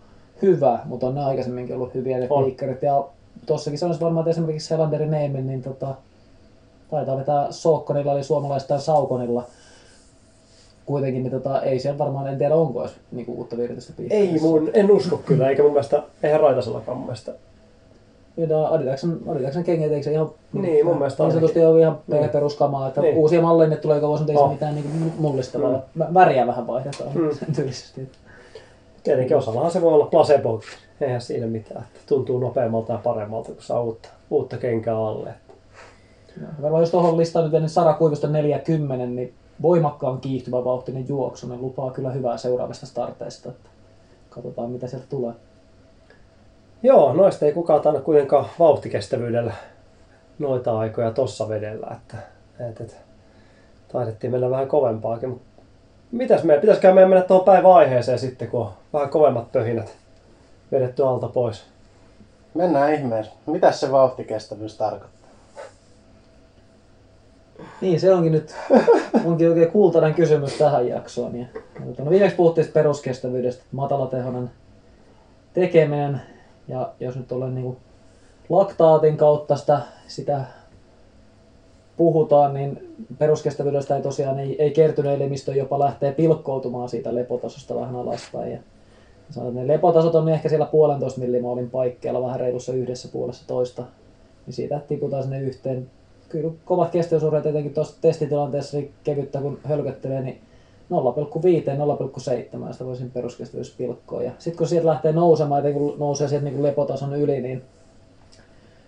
hyvä, 0.42 0.78
mutta 0.85 1.06
on 1.06 1.14
ne 1.14 1.25
aikaisemminkin 1.25 1.75
ollut 1.76 1.95
hyviä 1.95 2.18
ne 2.18 2.26
On. 2.30 2.45
piikkarit. 2.45 2.83
Ja 2.83 3.04
tossakin 3.47 3.78
sanoisi 3.78 4.00
varmaan, 4.00 4.23
että 4.23 4.30
esimerkiksi 4.30 4.68
Selanderin 4.68 5.11
Neemin, 5.11 5.47
niin 5.47 5.62
tota, 5.62 5.95
taitaa 6.90 7.16
vetää 7.16 7.47
Sookkonilla 7.52 8.12
eli 8.12 8.23
suomalaistaan 8.25 8.81
Saukonilla. 8.81 9.45
Kuitenkin, 10.87 11.23
niin 11.23 11.31
tota, 11.33 11.62
ei 11.62 11.78
siellä 11.78 11.99
varmaan, 11.99 12.28
en 12.28 12.38
tiedä 12.38 12.55
onko 12.55 12.81
edes 12.81 12.95
niinku 13.12 13.33
uutta 13.33 13.57
viritystä 13.57 13.93
pisteessä. 13.97 14.33
Ei 14.35 14.40
mun, 14.40 14.71
en 14.75 14.90
usko 14.90 15.16
kyllä, 15.26 15.49
eikä 15.49 15.62
mun 15.62 15.73
mielestä, 15.73 16.02
eihän 16.23 16.40
Raitasellakaan 16.40 16.97
mun 16.97 17.07
mielestä. 17.07 17.33
Ja 18.37 18.69
Adidaksen, 18.69 19.19
Adidaksen 19.28 19.64
kengät, 19.64 19.93
eikö 19.93 20.05
se 20.05 20.12
ihan... 20.12 20.31
Niin, 20.52 20.87
mun 20.87 20.97
mielestä 20.99 21.23
Niin 21.23 21.33
sanotusti 21.33 21.64
on 21.64 21.81
ihan 21.81 21.99
niin. 22.07 22.28
peruskamaa, 22.28 22.88
että 22.88 23.00
Niin. 23.00 23.11
niin. 23.11 23.21
uusia 23.21 23.43
malleja 23.43 23.71
nyt 23.71 23.81
tulee 23.81 23.97
joka 23.97 24.09
vuosi, 24.09 24.23
mutta 24.23 24.33
ei 24.33 24.37
No. 24.38 24.47
se 24.47 24.52
mitään 24.52 24.75
niin 24.75 25.12
mullistavaa. 25.19 25.83
Mm. 25.95 26.05
Väriä 26.14 26.47
vähän 26.47 26.66
vaihdetaan 26.66 27.11
Mm. 27.14 27.31
sen 27.38 27.55
tyylisesti. 27.55 28.09
Tietenkin 29.05 29.37
osallahan 29.37 29.71
se 29.71 29.83
voi 29.83 29.93
olla 29.93 30.07
placebo, 30.07 30.61
eihän 31.00 31.21
siinä 31.21 31.47
mitään. 31.47 31.85
Tuntuu 32.07 32.38
nopeammalta 32.38 32.93
ja 32.93 32.99
paremmalta, 33.05 33.52
kun 33.52 33.62
saa 33.62 33.83
uutta, 33.83 34.09
uutta 34.31 34.57
kenkää 34.57 34.99
alle. 34.99 35.31
Varmaan 36.62 36.83
jos 36.83 36.90
tuohon 36.90 37.16
listaan 37.16 37.45
nyt 37.45 37.55
ennen 37.55 37.71
Sara 37.71 37.95
Kuivosta 37.95 38.28
40, 38.28 39.07
niin 39.07 39.35
voimakkaan 39.62 40.21
kiihtyvä 40.21 40.64
vauhtinen 40.64 41.09
juoksu, 41.09 41.49
niin 41.49 41.62
lupaa 41.62 41.90
kyllä 41.90 42.11
hyvää 42.11 42.37
seuraavista 42.37 42.87
starteista. 42.87 43.49
Että 43.49 43.69
katsotaan 44.31 44.71
mitä 44.71 44.87
sieltä 44.87 45.07
tulee. 45.09 45.33
Joo, 46.83 47.12
noista 47.12 47.47
ei 47.47 47.52
kukaan 47.52 47.81
tainnut 47.81 48.05
kuitenkaan 48.05 48.47
vauhtikestävyydellä 48.59 49.52
noita 50.38 50.78
aikoja 50.78 51.11
tossa 51.11 51.49
vedellä, 51.49 51.87
että, 51.97 52.16
että, 52.69 52.85
että 52.85 52.97
taidettiin 53.93 54.31
mennä 54.31 54.50
vähän 54.50 54.69
kovempaakin. 54.69 55.28
Mutta 55.28 55.47
mitäs 56.12 56.45
meidän, 56.45 56.61
pitäisikö 56.61 56.95
meidän 56.95 57.11
mennä 57.11 57.25
tuohon 57.25 57.45
päiväaiheeseen 57.45 58.19
sitten, 58.19 58.49
kun 58.49 58.61
on 58.61 58.73
vähän 58.93 59.09
kovemmat 59.09 59.52
pöhinät 59.52 59.97
vedetty 60.73 61.07
alta 61.07 61.28
pois? 61.28 61.64
Mennään 62.55 62.95
ihmeessä. 62.95 63.33
Mitäs 63.47 63.81
se 63.81 63.93
vauhtikestävyys 63.93 64.76
tarkoittaa? 64.76 65.15
Niin, 67.81 68.01
se 68.01 68.15
onkin 68.15 68.33
nyt 68.33 68.55
onkin 69.25 69.49
oikein 69.49 69.71
kultainen 69.71 70.15
kysymys 70.15 70.59
tähän 70.59 70.89
jaksoon. 70.89 71.37
Ja, 71.37 71.47
ja 71.81 71.87
tota, 71.87 72.05
no 72.05 72.11
viimeksi 72.11 72.37
puhuttiin 72.37 72.67
peruskestävyydestä, 72.73 73.65
matalatehoinen 73.73 74.51
tekeminen. 75.55 76.21
Ja 76.69 76.93
jos 77.01 77.17
nyt 77.17 77.33
olen 77.33 77.55
niin 77.55 77.77
laktaatin 78.49 79.17
kautta 79.17 79.57
sitä, 79.57 79.81
sitä 80.07 80.45
puhutaan, 81.97 82.55
niin 82.55 82.95
peruskestävyydestä 83.19 83.97
ei 83.97 84.03
tosiaan 84.03 84.39
ei, 84.39 84.63
ei 84.63 84.71
kertynyt 84.71 85.13
elimistö 85.13 85.55
jopa 85.55 85.79
lähtee 85.79 86.13
pilkkoutumaan 86.13 86.89
siitä 86.89 87.15
lepotasosta 87.15 87.75
vähän 87.75 87.97
alaspäin. 87.97 88.53
Ja 88.53 88.59
sanotaan, 89.31 89.57
että 89.57 89.67
ne 89.67 89.75
lepotasot 89.75 90.15
on 90.15 90.29
ehkä 90.29 90.49
siellä 90.49 90.67
puolentoista 90.67 91.21
millimoolin 91.21 91.71
paikkeilla, 91.71 92.23
vähän 92.23 92.41
reilussa 92.41 92.73
yhdessä 92.73 93.09
puolessa 93.13 93.47
toista. 93.47 93.85
Niin 94.47 94.55
siitä 94.55 94.81
tiputaan 94.89 95.23
sinne 95.23 95.41
yhteen 95.41 95.91
kyllä 96.40 96.55
kovat 96.64 96.90
kestävyysurheet 96.90 97.47
etenkin 97.47 97.75
tuossa 97.75 98.00
testitilanteessa 98.00 98.76
niin 98.76 98.95
kevyttä 99.05 99.40
kun 99.40 99.59
hölköttelee, 99.64 100.23
niin 100.23 100.40
0,5-0,7 100.93 102.73
sitä 102.73 102.85
voisin 102.85 103.11
peruskestävyyspilkkoa. 103.11 104.23
Ja 104.23 104.33
sitten 104.38 104.59
kun 104.59 104.69
sieltä 104.69 104.88
lähtee 104.88 105.12
nousemaan, 105.12 105.59
etenkin 105.59 105.83
kun 105.83 105.99
nousee 105.99 106.28
sieltä 106.28 106.45
niin 106.45 106.62
lepotason 106.62 107.14
yli, 107.14 107.40
niin, 107.40 107.62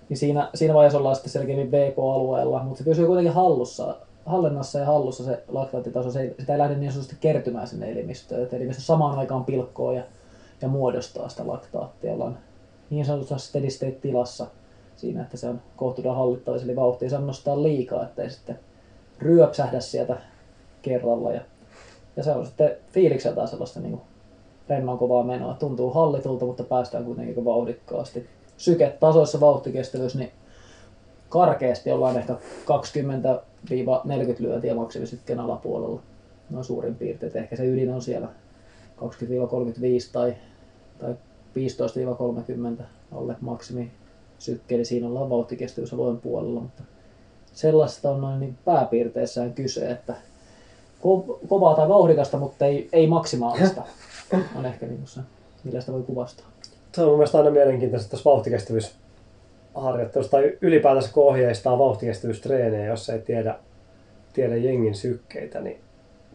niin 0.09 0.17
siinä, 0.17 0.51
siinä 0.55 0.75
vaiheessa 0.75 0.99
ollaan 0.99 1.17
sitten 1.17 1.33
selkeämmin 1.33 1.71
VK-alueella, 1.71 2.63
mutta 2.63 2.79
se 2.79 2.85
pysyy 2.85 3.07
kuitenkin 3.07 3.35
hallussa, 3.35 3.97
hallinnassa 4.27 4.79
ja 4.79 4.87
hallussa 4.87 5.25
se 5.25 5.43
laktaattitaso, 5.49 6.11
se 6.11 6.21
ei, 6.21 6.35
sitä 6.39 6.53
ei 6.53 6.59
lähde 6.59 6.77
niin 6.77 6.93
sanotusti 6.93 7.17
kertymään 7.21 7.67
sinne 7.67 7.91
elimistöön, 7.91 8.43
että 8.43 8.57
elimistö 8.57 8.83
samaan 8.83 9.19
aikaan 9.19 9.45
pilkkoo 9.45 9.93
ja, 9.93 10.03
ja 10.63 10.69
muodostaa 10.69 11.29
sitä 11.29 11.47
laktaattia, 11.47 12.13
ollaan 12.13 12.39
niin 12.91 13.05
sanotussa 13.05 13.39
steady 13.39 13.71
state 13.71 13.93
tilassa 13.93 14.47
siinä, 14.99 15.23
että 15.23 15.37
se 15.37 15.49
on 15.49 15.61
kohtuuden 15.77 16.15
hallittavissa, 16.15 16.65
eli 16.65 16.77
vauhti 16.77 17.05
ei 17.05 17.11
saa 17.11 17.21
nostaa 17.21 17.63
liikaa, 17.63 18.05
ettei 18.05 18.31
sitten 18.31 18.59
ryöpsähdä 19.19 19.81
sieltä 19.81 20.17
kerralla. 20.83 21.33
Ja, 21.33 21.41
ja 22.17 22.23
se 22.23 22.33
on 22.33 22.47
sitten 22.47 22.77
fiilikseltään 22.93 23.49
sellaista 23.49 23.81
niin 23.81 24.01
rennon 24.69 24.99
kovaa 24.99 25.23
menoa. 25.23 25.55
Tuntuu 25.55 25.91
hallitulta, 25.91 26.45
mutta 26.45 26.65
päästään 26.65 27.05
kuitenkin 27.05 27.45
vauhdikkaasti. 27.45 28.27
Syketasoissa 28.57 29.41
vauhtikestävyys, 29.41 30.15
niin 30.17 30.31
karkeasti 31.29 31.91
ollaan 31.91 32.19
ehkä 32.19 32.33
20-40 32.35 32.39
lyöntiä 34.39 34.75
maksimisykken 34.75 35.41
alapuolella. 35.41 36.01
No 36.51 36.63
suurin 36.63 36.95
piirtein. 36.95 37.37
Ehkä 37.37 37.57
se 37.57 37.67
ydin 37.67 37.91
on 37.91 38.03
siellä 38.03 38.29
20-35 38.99 39.03
tai, 40.13 40.35
tai 40.99 41.15
15-30 42.81 42.83
alle 43.13 43.37
maksimi 43.41 43.91
sykke, 44.39 44.75
eli 44.75 44.85
siinä 44.85 45.07
ollaan 45.07 45.31
vauhtikestävyysalueen 45.31 46.19
puolella, 46.19 46.61
mutta 46.61 46.83
sellaista 47.53 48.11
on 48.11 48.21
noin 48.21 48.41
niin 48.41 48.57
pääpiirteissään 48.65 49.55
kyse, 49.55 49.91
että 49.91 50.15
ko- 51.01 51.39
kovaa 51.49 51.75
tai 51.75 51.89
vauhdikasta, 51.89 52.39
mutta 52.39 52.67
ei, 52.67 52.89
ei 52.93 53.07
maksimaalista 53.07 53.83
on 54.59 54.67
ehkä 54.67 54.87
niin 54.87 55.01
se, 55.05 55.21
millä 55.65 55.81
sitä 55.81 55.93
voi 55.93 56.03
kuvastaa. 56.03 56.47
Se 56.93 57.03
on 57.03 57.09
mun 57.09 57.17
mielestä 57.17 57.39
aina 57.39 57.51
mielenkiintoista 57.51 58.11
tässä 58.11 58.25
vauhtikestävyysharjoittelussa 58.25 60.31
tai 60.31 60.59
ylipäätänsä 60.61 61.13
kun 61.13 61.25
ohjeistaa 61.25 61.79
vauhtikestävyystreenejä, 61.79 62.87
jos 62.87 63.09
ei 63.09 63.19
tiedä, 63.19 63.59
tiedä 64.33 64.57
jengin 64.57 64.95
sykkeitä, 64.95 65.61
niin 65.61 65.81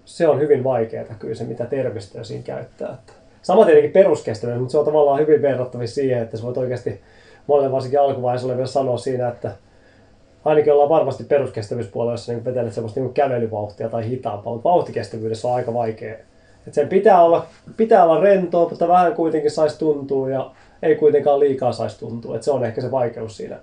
se 0.05 0.27
on 0.27 0.39
hyvin 0.39 0.63
vaikeaa 0.63 1.05
kyllä 1.19 1.35
se, 1.35 1.43
mitä 1.43 1.65
termistöä 1.65 2.23
siinä 2.23 2.43
käyttää. 2.43 2.97
Sama 3.41 3.65
tietenkin 3.65 3.91
peruskestävyys, 3.91 4.59
mutta 4.59 4.71
se 4.71 4.77
on 4.77 4.85
tavallaan 4.85 5.19
hyvin 5.19 5.41
verrattavissa 5.41 5.95
siihen, 5.95 6.23
että 6.23 6.37
sä 6.37 6.43
voit 6.43 6.57
oikeasti 6.57 7.01
monelle 7.47 7.71
varsinkin 7.71 7.99
alkuvaiheessa 7.99 8.47
oli 8.47 8.55
vielä 8.55 8.67
sanoa 8.67 8.97
siinä, 8.97 9.27
että 9.27 9.51
ainakin 10.45 10.73
ollaan 10.73 10.89
varmasti 10.89 11.23
peruskestävyyspuolella, 11.23 12.13
jos 12.13 12.27
niin 12.27 12.45
vetelet 12.45 12.73
semmoista 12.73 12.99
niin 12.99 13.13
kävelyvauhtia 13.13 13.89
tai 13.89 14.09
hitaampaa, 14.09 14.53
mutta 14.53 14.69
vauhtikestävyydessä 14.69 15.47
on 15.47 15.55
aika 15.55 15.73
vaikea. 15.73 16.15
Et 16.67 16.73
sen 16.73 16.87
pitää 16.87 17.23
olla, 17.23 17.45
pitää 17.77 18.03
olla 18.03 18.21
rentoa, 18.21 18.69
mutta 18.69 18.87
vähän 18.87 19.13
kuitenkin 19.13 19.51
saisi 19.51 19.79
tuntua 19.79 20.29
ja 20.29 20.51
ei 20.83 20.95
kuitenkaan 20.95 21.39
liikaa 21.39 21.71
saisi 21.71 21.99
tuntua. 21.99 22.35
Et 22.35 22.43
se 22.43 22.51
on 22.51 22.65
ehkä 22.65 22.81
se 22.81 22.91
vaikeus 22.91 23.37
siinä. 23.37 23.59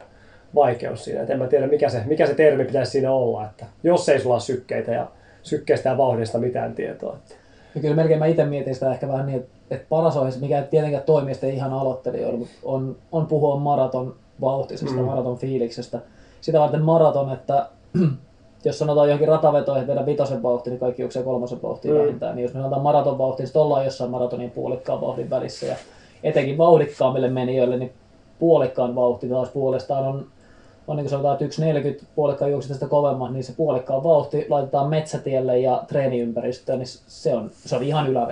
Vaikeus 0.55 1.05
siinä. 1.05 1.23
Et 1.23 1.31
en 1.31 1.39
mä 1.39 1.47
tiedä, 1.47 1.67
mikä 1.67 1.89
se, 1.89 2.03
mikä 2.07 2.27
se 2.27 2.35
termi 2.35 2.65
pitäisi 2.65 2.93
siinä 2.93 3.13
olla, 3.13 3.45
että 3.45 3.67
jos 3.83 4.09
ei 4.09 4.21
sulla 4.21 4.35
ole 4.35 4.41
sykkeitä 4.41 4.93
ja 4.93 5.07
sykkeestä 5.43 5.89
ja 5.89 5.97
vauhdista 5.97 6.39
mitään 6.39 6.75
tietoa. 6.75 7.17
Ja 7.75 7.81
kyllä 7.81 7.97
melkein 7.97 8.19
mä 8.19 8.27
itse 8.27 8.45
mietin 8.45 8.75
sitä 8.75 8.93
ehkä 8.93 9.09
vähän 9.09 9.27
niin, 9.27 9.39
että, 9.39 9.60
että 9.71 9.87
paras 9.89 10.17
ohjeessa, 10.17 10.41
mikä 10.41 10.59
ei 10.59 10.65
tietenkään 10.65 11.03
toimii 11.03 11.35
sitten 11.35 11.55
ihan 11.55 11.73
aloittelijoille, 11.73 12.39
mutta 12.39 12.55
on, 12.63 12.97
on 13.13 13.27
puhua 13.27 13.57
maraton 13.57 14.15
vauhtisesta, 14.41 14.97
Mm. 15.01 15.05
maraton 15.05 15.37
fiiliksestä. 15.37 16.01
Sitä 16.41 16.61
varten 16.61 16.83
maraton, 16.83 17.33
että 17.33 17.69
jos 18.65 18.79
sanotaan 18.79 19.09
johonkin 19.09 19.29
ratavetoihin, 19.29 19.81
että 19.83 19.95
vedä 19.95 20.07
vitosen 20.07 20.43
vauhti, 20.43 20.71
niin 20.71 20.81
kaikki 20.81 21.03
juoksee 21.03 21.23
kolmosen 21.23 21.63
vauhtiin 21.63 21.95
Mm. 21.95 22.01
vähintään. 22.01 22.37
Niin 22.37 22.43
jos 22.43 22.55
me 22.55 22.59
sanotaan 22.59 22.83
maraton 22.83 23.19
vauhti, 23.19 23.43
niin 23.43 23.53
ollaan 23.59 23.85
jossain 23.85 24.11
maratonin 24.11 24.51
puolikkaan 24.51 25.01
vauhdin 25.01 25.31
välissä. 25.31 25.67
Ja 25.67 25.75
etenkin 26.23 26.59
vauhdikkaammille 26.59 27.29
menijöille, 27.29 27.77
niin 27.77 27.93
puolikkaan 28.39 28.95
vauhti 28.95 29.29
taas 29.29 29.49
puolestaan 29.49 30.05
on, 30.05 30.27
on 30.89 30.97
niin 30.97 31.05
kuin 31.05 31.11
sanotaan, 31.11 31.37
että 31.41 31.99
1,40 32.01 32.05
puolikkaan 32.15 32.51
juokset 32.51 32.73
sitä 32.75 32.87
kovemman, 32.87 33.33
niin 33.33 33.45
se 33.45 33.53
puolikkaan 33.57 34.03
vauhti 34.05 34.47
laitetaan 34.49 34.89
metsätielle 34.89 35.59
ja 35.59 35.83
treeniympäristöön, 35.87 36.79
niin 36.79 36.89
se 37.07 37.35
on, 37.35 37.51
se 37.53 37.77
on 37.77 37.83
ihan 37.83 38.07
ylä 38.07 38.27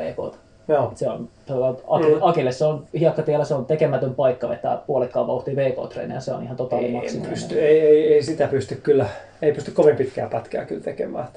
Joo. 0.68 0.92
se 0.94 1.10
on, 1.10 1.28
Mm. 1.46 2.18
Akille 2.20 2.52
se 2.52 2.64
on 2.64 2.86
hiekkatiellä, 2.98 3.44
se 3.44 3.54
on 3.54 3.66
tekemätön 3.66 4.14
paikka 4.14 4.48
vetää 4.48 4.76
puolikkaan 4.86 5.26
vauhtia 5.26 5.54
VK-treenejä, 5.56 6.20
se 6.20 6.32
on 6.32 6.42
ihan 6.42 6.56
totaali 6.56 6.84
Ei, 6.86 7.20
pysty, 7.30 7.60
ei, 7.60 7.80
ei, 7.80 8.12
ei, 8.14 8.22
sitä 8.22 8.46
pysty 8.48 8.74
kyllä, 8.74 9.06
ei 9.42 9.52
pysty 9.52 9.70
kovin 9.70 9.96
pitkää 9.96 10.28
pätkää 10.28 10.64
kyllä 10.64 10.82
tekemään. 10.82 11.28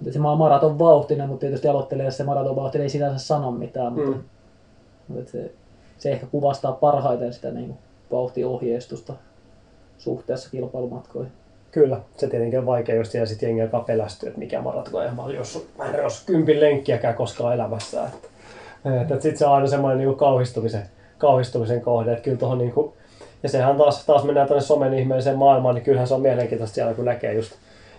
Mutta 0.00 0.12
se 0.12 0.18
maa 0.18 0.36
maraton 0.36 0.78
vauhtinen, 0.78 1.28
mutta 1.28 1.40
tietysti 1.40 1.68
aloittelee 1.68 2.10
se 2.10 2.24
maraton 2.24 2.56
vauhtinen 2.56 2.82
ei 2.82 2.88
sinänsä 2.88 3.26
sano 3.26 3.50
mitään, 3.50 3.92
mutta, 3.92 4.10
Mm. 4.10 4.22
mutta 5.08 5.30
se, 5.30 5.50
se, 5.98 6.12
ehkä 6.12 6.26
kuvastaa 6.26 6.72
parhaiten 6.72 7.32
sitä 7.32 7.50
niin 7.50 7.74
vauhtiohjeistusta 8.12 9.12
suhteessa 9.98 10.50
kilpailumatkoihin. 10.50 11.32
Kyllä, 11.76 12.00
se 12.16 12.26
tietenkin 12.26 12.58
on 12.58 12.66
vaikea, 12.66 12.94
jos 12.94 13.12
siellä 13.12 13.26
sitten 13.26 13.46
jengi 13.46 13.62
alkaa 13.62 13.80
pelästyä, 13.80 14.28
että 14.28 14.38
mikä 14.38 14.60
maraton. 14.60 15.04
Ja 15.04 15.12
mä 15.12 15.22
jos 15.34 15.68
mä 15.78 15.84
jos 16.02 16.24
kympin 16.26 16.60
lenkkiäkään 16.60 17.14
koskaan 17.14 17.54
elämässä. 17.54 18.04
Että, 18.04 19.00
että 19.00 19.14
sitten 19.14 19.36
se 19.36 19.46
on 19.46 19.52
aina 19.52 19.66
semmoinen 19.66 19.98
niin 19.98 20.16
kauhistumisen, 20.16 20.82
kauhistumisen 21.18 21.80
kohde. 21.80 22.12
Että 22.12 22.22
kyllä 22.22 22.36
tohon, 22.36 22.58
niin 22.58 22.72
kuin, 22.72 22.92
ja 23.42 23.48
sehän 23.48 23.76
taas, 23.76 24.06
taas 24.06 24.24
mennään 24.24 24.46
tuonne 24.46 24.62
somen 24.62 24.94
ihmeelliseen 24.94 25.38
maailmaan, 25.38 25.74
niin 25.74 25.84
kyllähän 25.84 26.08
se 26.08 26.14
on 26.14 26.22
mielenkiintoista 26.22 26.74
siellä, 26.74 26.94
kun 26.94 27.04
näkee 27.04 27.34
just 27.34 27.52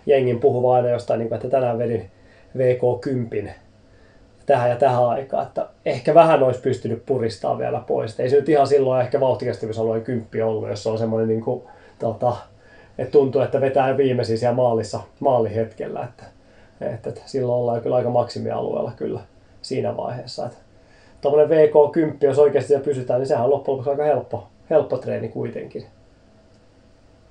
jengin 0.06 0.40
puhuva 0.40 0.76
aina 0.76 0.90
jostain, 0.90 1.20
niin 1.20 1.30
kuin, 1.30 1.36
että 1.36 1.50
tänään 1.50 1.78
vedin 1.78 2.12
VK10 2.58 3.50
tähän 4.46 4.70
ja 4.70 4.76
tähän 4.76 5.08
aikaan, 5.08 5.48
että 5.48 5.68
ehkä 5.86 6.14
vähän 6.14 6.44
olisi 6.44 6.62
pystynyt 6.62 7.06
puristaa 7.06 7.58
vielä 7.58 7.82
pois. 7.88 8.20
Ei 8.20 8.30
se 8.30 8.36
nyt 8.36 8.50
ihan 8.50 8.68
silloin 8.68 9.02
ehkä 9.02 9.20
vauhtikestävyysalueen 9.20 10.04
kymppi 10.04 10.42
ollut, 10.42 10.70
jos 10.70 10.84
se 10.84 10.90
on 10.90 10.98
semmoinen 10.98 11.28
niin 11.28 11.44
kuin, 11.44 11.64
tota, 12.00 12.36
että 12.98 13.12
tuntuu, 13.12 13.42
että 13.42 13.62
vetää 13.62 13.98
viimeisiä 13.98 14.38
siellä 14.38 14.56
maalissa, 14.56 15.00
maalihetkellä, 15.20 16.04
että, 16.04 16.24
että, 16.82 17.10
että 17.10 17.22
silloin 17.26 17.60
ollaan 17.60 17.82
kyllä 17.82 17.96
aika 17.96 18.10
maksimialueella 18.10 18.92
kyllä 18.96 19.20
siinä 19.62 19.98
vaiheessa. 19.98 20.46
Että 20.46 20.58
tuommoinen 21.22 21.50
VK10, 21.50 22.18
jos 22.22 22.40
oikeasti 22.40 22.68
siellä 22.68 22.86
pysytään, 22.86 23.20
niin 23.20 23.28
sehän 23.28 23.44
on 23.44 23.50
loppujen 23.50 23.78
lopuksi 23.78 23.90
aika 23.90 24.04
helppo, 24.04 24.48
helppo 24.70 24.98
treeni 24.98 25.30
kuitenkin. 25.30 25.86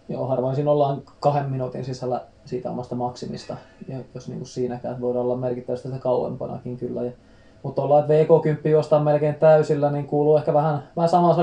Joo, 0.09 0.27
harvoin 0.27 0.55
siinä 0.55 0.71
ollaan 0.71 1.03
kahden 1.21 1.51
minuutin 1.51 1.85
sisällä 1.85 2.21
siitä 2.45 2.71
omasta 2.71 2.95
maksimista, 2.95 3.57
ja 3.89 3.99
jos 4.15 4.29
niin 4.29 4.39
kuin 4.39 4.49
siinäkään, 4.49 4.93
että 4.93 5.03
voidaan 5.03 5.25
olla 5.25 5.37
merkittävästi 5.37 5.89
sitä 5.89 6.01
kauempanakin 6.01 6.77
kyllä. 6.77 7.03
Ja, 7.03 7.11
mutta 7.63 7.83
ollaan, 7.83 8.01
että 8.03 8.35
VK10 8.35 8.69
juostaan 8.69 9.03
melkein 9.03 9.35
täysillä, 9.35 9.91
niin 9.91 10.07
kuuluu 10.07 10.37
ehkä 10.37 10.55
vähän, 10.55 10.89
vähän 10.97 11.09
samaa 11.09 11.37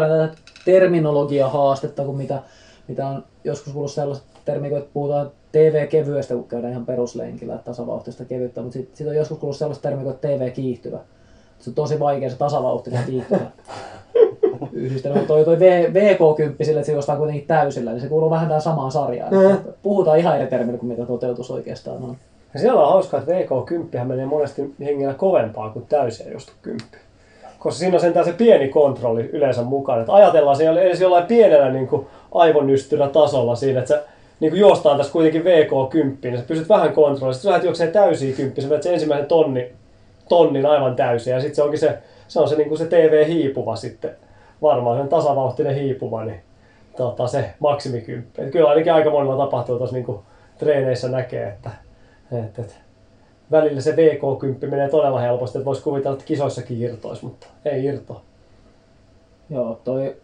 terminologia 0.65 1.49
haastetta 1.49 2.03
kuin 2.05 2.17
mitä, 2.17 2.41
mitä 2.87 3.07
on 3.07 3.23
joskus 3.43 3.73
kuullut 3.73 3.91
sellaista 3.91 4.25
termiä, 4.45 4.77
että 4.77 4.89
puhutaan 4.93 5.31
TV-kevyestä, 5.51 6.33
kun 6.33 6.47
käydään 6.47 6.73
ihan 6.73 6.85
peruslenkillä, 6.85 7.55
että 7.55 7.65
tasavauhtista 7.65 8.25
kevyttä, 8.25 8.61
mutta 8.61 8.73
sitten 8.73 8.97
sit 8.97 9.07
on 9.07 9.15
joskus 9.15 9.37
kuullut 9.37 9.57
sellaista 9.57 9.81
termiä 9.81 10.03
kuin 10.03 10.15
TV-kiihtyvä. 10.21 10.99
Se 11.59 11.69
on 11.69 11.73
tosi 11.73 11.99
vaikea 11.99 12.29
se 12.29 12.37
tasavauhtinen 12.37 13.03
kiihtyvä 13.03 13.51
yhdistelmä. 14.73 15.19
Toi, 15.19 15.45
toi 15.45 15.59
v, 15.59 15.85
VK10 15.85 16.65
sille, 16.65 16.79
että 16.79 16.85
se 16.85 16.91
juostaan 16.91 17.17
kuitenkin 17.17 17.47
täysillä, 17.47 17.91
niin 17.91 18.01
se 18.01 18.07
kuuluu 18.07 18.29
vähän 18.29 18.47
tähän 18.47 18.61
samaan 18.61 18.91
sarjaan. 18.91 19.33
Mm. 19.33 19.73
Puhutaan 19.83 20.19
ihan 20.19 20.37
eri 20.37 20.47
termillä 20.47 20.79
kuin 20.79 20.89
mitä 20.89 21.05
toteutus 21.05 21.51
oikeastaan 21.51 22.03
on. 22.03 22.17
Ja 22.53 22.59
siellä 22.59 22.81
on 22.81 22.89
hauskaa, 22.89 23.19
että 23.19 23.31
VK10 23.31 24.03
menee 24.03 24.25
monesti 24.25 24.75
hengellä 24.79 25.13
kovempaa 25.13 25.69
kuin 25.69 25.85
täysiä 25.85 26.31
juostu 26.31 26.51
10. 26.61 26.87
Koska 27.59 27.79
siinä 27.79 27.95
on 27.95 28.01
sentään 28.01 28.25
se 28.25 28.33
pieni 28.33 28.67
kontrolli 28.67 29.29
yleensä 29.33 29.61
mukana. 29.61 30.01
Että 30.01 30.13
ajatellaan 30.13 30.55
se 30.55 30.69
edes 30.69 31.01
jollain 31.01 31.25
pienellä 31.25 31.69
niin 31.69 31.87
kuin 31.87 32.07
aivonystyrä 32.33 33.07
tasolla 33.07 33.55
siinä, 33.55 33.79
että 33.79 33.89
sä 33.89 34.03
niin 34.39 34.51
kuin 34.51 34.59
juostaan 34.59 34.97
tässä 34.97 35.13
kuitenkin 35.13 35.41
VK10, 35.41 36.17
niin 36.23 36.37
sä 36.37 36.43
pysyt 36.47 36.69
vähän 36.69 36.93
kontrollissa. 36.93 37.33
Sitten 37.33 37.49
sä 37.49 37.49
lähdet 37.49 37.65
juokseen 37.65 37.91
täysiä 37.91 38.35
10, 38.35 38.61
sä 38.61 38.81
sen 38.81 38.93
ensimmäisen 38.93 39.27
tonni, 39.27 39.71
tonnin 40.29 40.65
aivan 40.65 40.95
täysin. 40.95 41.33
Ja 41.33 41.39
sitten 41.39 41.55
se 41.55 41.63
onkin 41.63 41.79
se, 41.79 41.97
se 42.27 42.39
on 42.39 42.49
se, 42.49 42.55
niin 42.55 42.67
kuin 42.67 42.77
se 42.77 42.85
TV-hiipuva 42.85 43.75
sitten 43.75 44.11
varmaan 44.61 44.97
sen 44.97 45.07
tasavauhtinen 45.07 45.75
hiipuva, 45.75 46.25
niin 46.25 46.41
tota, 46.97 47.27
se 47.27 47.53
maksimikymppi. 47.59 48.41
Et 48.41 48.51
kyllä 48.51 48.69
ainakin 48.69 48.93
aika 48.93 49.09
monella 49.09 49.45
tapahtuu 49.45 49.77
tuossa 49.77 49.95
niin 49.95 50.19
treeneissä 50.57 51.09
näkee, 51.09 51.47
että, 51.47 51.69
että, 52.31 52.61
että 52.61 52.73
välillä 53.51 53.81
se 53.81 53.91
VK10 53.91 54.67
menee 54.67 54.89
todella 54.89 55.19
helposti, 55.19 55.57
että 55.57 55.65
voisi 55.65 55.83
kuvitella, 55.83 56.13
että 56.13 56.25
kisoissakin 56.27 56.81
irtoisi, 56.81 57.25
mutta 57.25 57.47
ei 57.65 57.85
irtoa. 57.85 58.21
Joo, 59.49 59.79
toi 59.83 60.15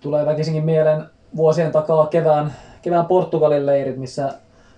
tulee 0.00 0.26
väkisinkin 0.26 0.64
mieleen 0.64 1.04
vuosien 1.36 1.72
takaa 1.72 2.06
kevään, 2.06 2.52
kevään 2.82 3.06
Portugalin 3.06 3.66
leirit, 3.66 3.96
missä 3.96 4.32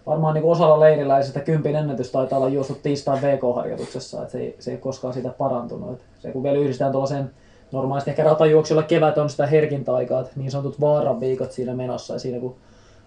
varmaan 0.06 0.34
niin 0.34 0.44
osalla 0.44 0.80
leiriläisistä 0.80 1.40
kympin 1.40 1.76
ennätys 1.76 2.10
taitaa 2.12 2.38
olla 2.38 2.48
juostu 2.48 2.74
tiistain 2.82 3.22
VK-harjoituksessa, 3.22 4.20
että 4.20 4.32
se 4.32 4.38
ei, 4.38 4.56
se 4.58 4.70
ei 4.70 4.76
koskaan 4.76 5.14
siitä 5.14 5.28
parantunut. 5.28 5.92
Että 5.92 6.04
se 6.18 6.30
kun 6.32 6.42
vielä 6.42 6.58
yhdistetään 6.58 6.92
tuollaiseen 6.92 7.30
normaalisti 7.72 8.10
ehkä 8.10 8.24
ratajuoksulla 8.24 8.82
kevät 8.82 9.18
on 9.18 9.30
sitä 9.30 9.46
herkintä 9.46 9.94
aikaa, 9.94 10.20
että 10.20 10.32
niin 10.36 10.50
sanotut 10.50 10.80
vaaran 10.80 11.20
viikot 11.20 11.52
siinä 11.52 11.74
menossa 11.74 12.12
ja 12.12 12.18
siinä 12.18 12.40
kun 12.40 12.56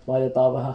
laitetaan 0.08 0.54
vähän, 0.54 0.74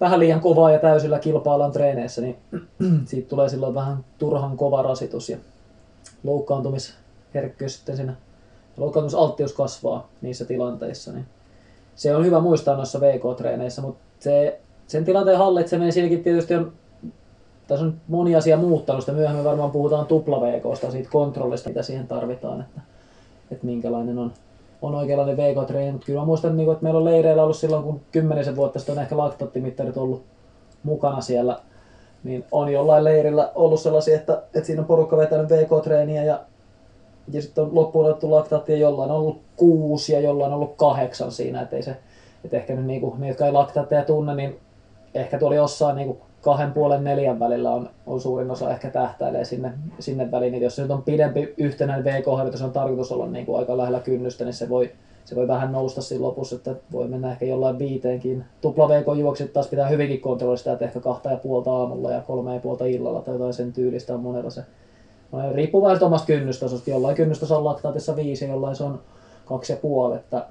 vähän 0.00 0.20
liian 0.20 0.40
kovaa 0.40 0.72
ja 0.72 0.78
täysillä 0.78 1.18
kilpaillaan 1.18 1.72
treeneissä, 1.72 2.22
niin 2.22 2.36
siitä 3.06 3.28
tulee 3.28 3.48
silloin 3.48 3.74
vähän 3.74 4.04
turhan 4.18 4.56
kova 4.56 4.82
rasitus 4.82 5.28
ja 5.28 5.36
loukkaantumisherkkyys 6.24 7.76
sitten 7.76 7.96
siinä, 7.96 8.14
loukkaantumisalttius 8.76 9.52
kasvaa 9.52 10.08
niissä 10.22 10.44
tilanteissa, 10.44 11.12
niin 11.12 11.26
se 11.94 12.16
on 12.16 12.24
hyvä 12.24 12.40
muistaa 12.40 12.76
noissa 12.76 13.00
VK-treeneissä, 13.00 13.82
mutta 13.82 14.02
se, 14.20 14.60
sen 14.86 15.04
tilanteen 15.04 15.38
hallitseminen 15.38 15.92
siinäkin 15.92 16.22
tietysti 16.22 16.54
on 16.54 16.72
tässä 17.68 17.86
on 17.86 17.94
moni 18.08 18.36
asia 18.36 18.56
muuttanut, 18.56 19.02
sitä 19.02 19.12
myöhemmin 19.12 19.44
varmaan 19.44 19.70
puhutaan 19.70 20.06
tupla 20.06 20.40
VKsta, 20.40 20.90
siitä 20.90 21.10
kontrollista, 21.10 21.68
mitä 21.68 21.82
siihen 21.82 22.06
tarvitaan, 22.06 22.60
että, 22.60 22.80
että 23.50 23.66
minkälainen 23.66 24.18
on, 24.18 24.32
on 24.82 24.94
oikeanlainen 24.94 25.36
VK-treeni. 25.36 25.92
Mutta 25.92 26.06
kyllä 26.06 26.20
mä 26.20 26.26
muistan, 26.26 26.56
niin 26.56 26.72
että 26.72 26.82
meillä 26.82 26.98
on 26.98 27.04
leireillä 27.04 27.42
ollut 27.42 27.56
silloin, 27.56 27.82
kun 27.82 28.00
kymmenisen 28.12 28.56
vuotta 28.56 28.78
sitten 28.78 28.96
on 28.96 29.02
ehkä 29.02 29.16
laktattimittarit 29.16 29.96
ollut 29.96 30.22
mukana 30.82 31.20
siellä, 31.20 31.58
niin 32.24 32.44
on 32.52 32.72
jollain 32.72 33.04
leirillä 33.04 33.50
ollut 33.54 33.80
sellaisia, 33.80 34.16
että, 34.16 34.42
että 34.54 34.66
siinä 34.66 34.82
on 34.82 34.86
porukka 34.86 35.16
vetänyt 35.16 35.50
VK-treeniä 35.50 36.24
ja, 36.24 36.40
ja 37.32 37.42
sitten 37.42 37.64
on 37.64 37.74
loppuun 37.74 38.06
otettu 38.06 38.30
laktaattia, 38.30 38.76
jollain 38.76 39.10
on 39.10 39.16
ollut 39.16 39.40
kuusi 39.56 40.12
ja 40.12 40.20
jollain 40.20 40.52
on 40.52 40.56
ollut 40.56 40.76
kahdeksan 40.76 41.32
siinä, 41.32 41.62
että 41.62 41.76
ei 41.76 41.82
se, 41.82 41.96
että 42.44 42.56
ehkä 42.56 42.74
nyt 42.74 42.86
niinku, 42.86 43.14
ne, 43.18 43.28
jotka 43.28 43.46
ei 43.46 43.52
laktaatteja 43.52 44.04
tunne, 44.04 44.34
niin 44.34 44.60
ehkä 45.14 45.38
tuolla 45.38 45.56
jossain 45.56 45.96
niinku 45.96 46.18
kahden 46.42 46.72
puolen 46.72 47.04
neljän 47.04 47.38
välillä 47.38 47.70
on, 47.70 47.90
on 48.06 48.20
suurin 48.20 48.50
osa 48.50 48.70
ehkä 48.70 48.90
tähtäilee 48.90 49.44
sinne, 49.44 49.72
sinne 49.98 50.30
väliin. 50.30 50.52
Niin 50.52 50.62
jos 50.62 50.76
se 50.76 50.82
nyt 50.82 50.90
on 50.90 51.02
pidempi 51.02 51.54
yhtenäinen 51.56 52.04
VK-harjoitus, 52.04 52.62
on 52.62 52.72
tarkoitus 52.72 53.12
olla 53.12 53.26
niin 53.26 53.46
kuin 53.46 53.58
aika 53.58 53.76
lähellä 53.76 54.00
kynnystä, 54.00 54.44
niin 54.44 54.54
se 54.54 54.68
voi, 54.68 54.92
se 55.24 55.36
voi 55.36 55.48
vähän 55.48 55.72
nousta 55.72 56.02
siinä 56.02 56.24
lopussa, 56.24 56.56
että 56.56 56.74
voi 56.92 57.08
mennä 57.08 57.30
ehkä 57.30 57.46
jollain 57.46 57.78
viiteenkin. 57.78 58.44
Tupla 58.60 58.88
VK 58.88 59.06
juoksit 59.18 59.52
taas 59.52 59.68
pitää 59.68 59.88
hyvinkin 59.88 60.20
kontrolloida 60.20 60.58
sitä, 60.58 60.72
että 60.72 60.84
ehkä 60.84 61.00
kahta 61.00 61.30
ja 61.30 61.36
puolta 61.36 61.72
aamulla 61.72 62.10
ja 62.10 62.20
kolme 62.20 62.54
ja 62.54 62.60
puolta 62.60 62.84
illalla 62.84 63.20
tai 63.20 63.34
jotain 63.34 63.54
sen 63.54 63.72
tyylistä 63.72 64.14
on 64.14 64.20
monella 64.20 64.50
se. 64.50 64.62
Riippuu 65.52 65.82
vähän 65.82 66.02
omasta 66.02 66.26
kynnystasosta. 66.26 66.90
Jollain 66.90 67.16
kynnystasolla 67.16 67.60
on 67.60 67.74
laktaatissa 67.74 68.16
viisi 68.16 68.48
jollain 68.48 68.76
se 68.76 68.84
on 68.84 69.00
kaksi 69.44 69.72
ja 69.72 69.76
puoli. 69.76 70.16
Että 70.16 70.46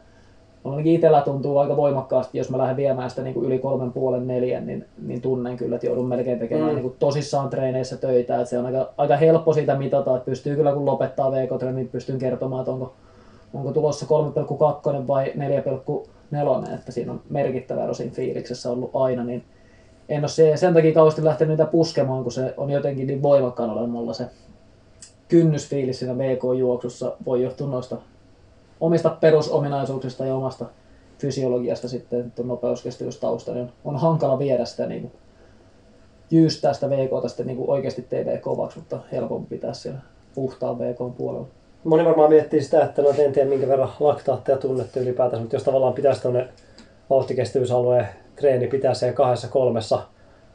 ainakin 0.64 0.96
itsellä 0.96 1.22
tuntuu 1.22 1.58
aika 1.58 1.78
voimakkaasti, 1.78 2.38
jos 2.38 2.50
mä 2.50 2.58
lähden 2.58 2.78
viemään 2.78 3.10
sitä 3.10 3.22
niin 3.22 3.34
kuin 3.34 3.46
yli 3.46 3.60
kolmen 3.60 3.92
puolen 3.92 4.28
neljän, 4.28 4.68
niin, 4.68 4.86
niin 5.06 5.22
tunnen 5.22 5.58
kyllä, 5.58 5.76
että 5.76 5.88
joudun 5.88 6.08
melkein 6.08 6.40
tekemään 6.40 6.70
mm. 6.70 6.76
niin 6.76 6.84
kuin 6.84 6.96
tosissaan 7.00 7.50
treeneissä 7.50 7.98
töitä. 7.98 8.36
Että 8.36 8.50
se 8.50 8.58
on 8.58 8.66
aika, 8.66 8.90
aika 8.98 9.16
helppo 9.16 9.54
siitä 9.54 9.76
mitata, 9.76 10.16
että 10.16 10.26
pystyy 10.26 10.56
kyllä 10.56 10.74
kun 10.74 10.86
lopettaa 10.86 11.32
VK-treenin, 11.32 11.76
niin 11.76 11.90
pystyn 11.90 12.20
kertomaan, 12.20 12.62
että 12.62 12.72
onko, 12.72 12.94
onko 13.54 13.72
tulossa 13.72 14.06
3,2 15.02 15.08
vai 15.08 15.34
4,4, 16.66 16.74
että 16.74 16.92
siinä 16.92 17.12
on 17.12 17.22
merkittävä 17.30 17.84
ero 17.84 17.94
siinä 17.94 18.14
fiiliksessä 18.14 18.72
ollut 18.72 18.92
aina, 18.94 19.24
niin 19.24 19.44
en 20.10 20.22
ole 20.22 20.28
se, 20.28 20.58
sen 20.58 20.74
takia 20.74 20.94
kauheasti 20.94 21.24
lähtenyt 21.24 21.58
niitä 21.58 21.72
puskemaan, 21.72 22.24
kun 22.24 22.32
se 22.32 22.54
on 22.58 22.70
jotenkin 22.70 23.08
niin 23.08 23.24
voimakkaan 23.24 23.70
olemalla 23.70 24.14
se 24.14 24.26
kynnysfiilis 25.32 26.00
siinä 26.00 26.18
VK-juoksussa 26.18 27.16
voi 27.26 27.44
johtua 27.44 27.68
noista 27.68 27.98
omista 28.80 29.10
perusominaisuuksista 29.10 30.26
ja 30.26 30.36
omasta 30.36 30.66
fysiologiasta 31.20 31.88
sitten 31.88 32.32
tuon 32.32 32.48
nopeuskestävyystausta, 32.48 33.54
niin 33.54 33.72
on 33.86 33.98
hankala 33.98 34.40
viedä 34.40 34.66
sitä 34.66 34.86
niin 34.86 35.02
kuin, 35.02 35.12
jyystää 36.32 36.74
sitä 36.74 36.90
VK 36.90 37.12
sitten 37.28 37.48
niin 37.48 37.58
kuin 37.58 37.70
oikeasti 37.70 38.02
TV 38.02 38.40
kovaksi, 38.40 38.80
mutta 38.80 39.00
helpompi 39.12 39.56
pitää 39.56 39.74
siellä 39.74 40.00
puhtaan 40.36 40.80
VK 40.80 41.18
puolella. 41.18 41.48
Moni 41.84 42.06
varmaan 42.06 42.30
miettii 42.30 42.62
sitä, 42.62 42.84
että 42.84 43.02
no 43.02 43.10
en 43.10 43.32
tiedä 43.32 43.50
minkä 43.50 43.68
verran 43.68 43.92
laktaatteja 44.00 44.58
tunnette 44.58 45.00
ylipäätänsä, 45.00 45.42
mutta 45.42 45.56
jos 45.56 45.64
tavallaan 45.64 45.94
pitäisi 45.94 46.22
tuonne 46.22 46.48
vauhtikestävyysalueen 47.10 48.08
treeni 48.36 48.68
pitää 48.68 48.94
siellä 48.94 49.16
kahdessa 49.16 49.48
kolmessa 49.48 50.02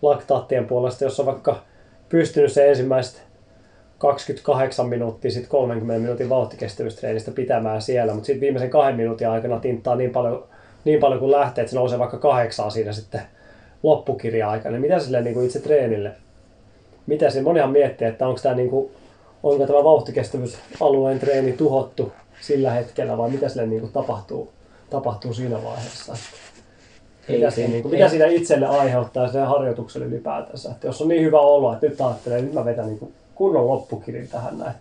laktaattien 0.03 0.67
puolesta, 0.67 1.05
jos 1.05 1.21
on 1.21 1.27
vaikka 1.27 1.57
pystynyt 2.09 2.53
se 2.53 2.69
ensimmäiset 2.69 3.26
28 3.99 4.89
minuuttia 4.89 5.31
sit 5.31 5.47
30 5.49 6.01
minuutin 6.01 6.29
vauhtikestävyystreenistä 6.29 7.31
pitämään 7.31 7.83
siellä, 7.83 8.13
mutta 8.13 8.27
sitten 8.27 8.41
viimeisen 8.41 8.71
kahden 8.71 8.97
minuutin 8.97 9.29
aikana 9.29 9.61
tinttaa 9.61 9.97
niin 9.97 10.11
paljon, 10.11 10.45
niin 10.85 11.01
paljon 11.01 11.21
kuin 11.21 11.31
lähtee, 11.31 11.63
että 11.63 11.71
se 11.71 11.77
nousee 11.77 11.99
vaikka 11.99 12.19
kahdeksaa 12.19 12.71
siinä 12.71 12.93
sitten 12.93 13.21
loppukirja-aikana. 13.83 14.73
Niin 14.73 14.81
mitä 14.81 14.99
sille 14.99 15.23
niin 15.23 15.35
kuin 15.35 15.47
itse 15.47 15.61
treenille? 15.61 16.13
Mitä 17.07 17.31
se 17.31 17.43
monihan 17.43 17.71
miettii, 17.71 18.09
että 18.09 18.29
onko 18.29 18.41
tämä 18.43 18.55
niin 18.55 18.71
kuin, 18.71 18.91
onko 19.43 19.67
tämä 19.67 19.85
vauhtikestävyysalueen 19.85 21.19
treeni 21.19 21.53
tuhottu 21.53 22.13
sillä 22.41 22.71
hetkellä 22.71 23.19
vai 23.19 23.31
mitä 23.31 23.49
sille 23.49 23.67
niin 23.67 23.81
kuin 23.81 23.93
tapahtuu, 23.93 24.53
tapahtuu 24.91 25.35
siinä 25.35 25.63
vaiheessa? 25.65 26.17
Mitä, 27.29 27.51
siinä, 27.51 27.71
niin 27.71 27.83
kuin, 27.83 27.95
mitä 27.95 28.09
siinä 28.09 28.27
itselle 28.27 28.67
aiheuttaa 28.67 29.29
se 29.29 29.41
harjoitukselle 29.41 30.07
ylipäätänsä? 30.07 30.71
Että 30.71 30.87
jos 30.87 31.03
on 31.03 31.09
niin 31.09 31.23
hyvä 31.23 31.41
olo, 31.41 31.73
että 31.73 31.87
nyt 31.87 32.01
ajattelee, 32.01 32.39
että 32.39 32.47
nyt 32.47 32.55
mä 32.55 32.65
vetän 32.65 32.87
niin 32.87 32.99
kuin 32.99 33.15
kunnon 33.37 33.67
loppukiri 33.67 34.27
tähän 34.27 34.59
näin. 34.59 34.75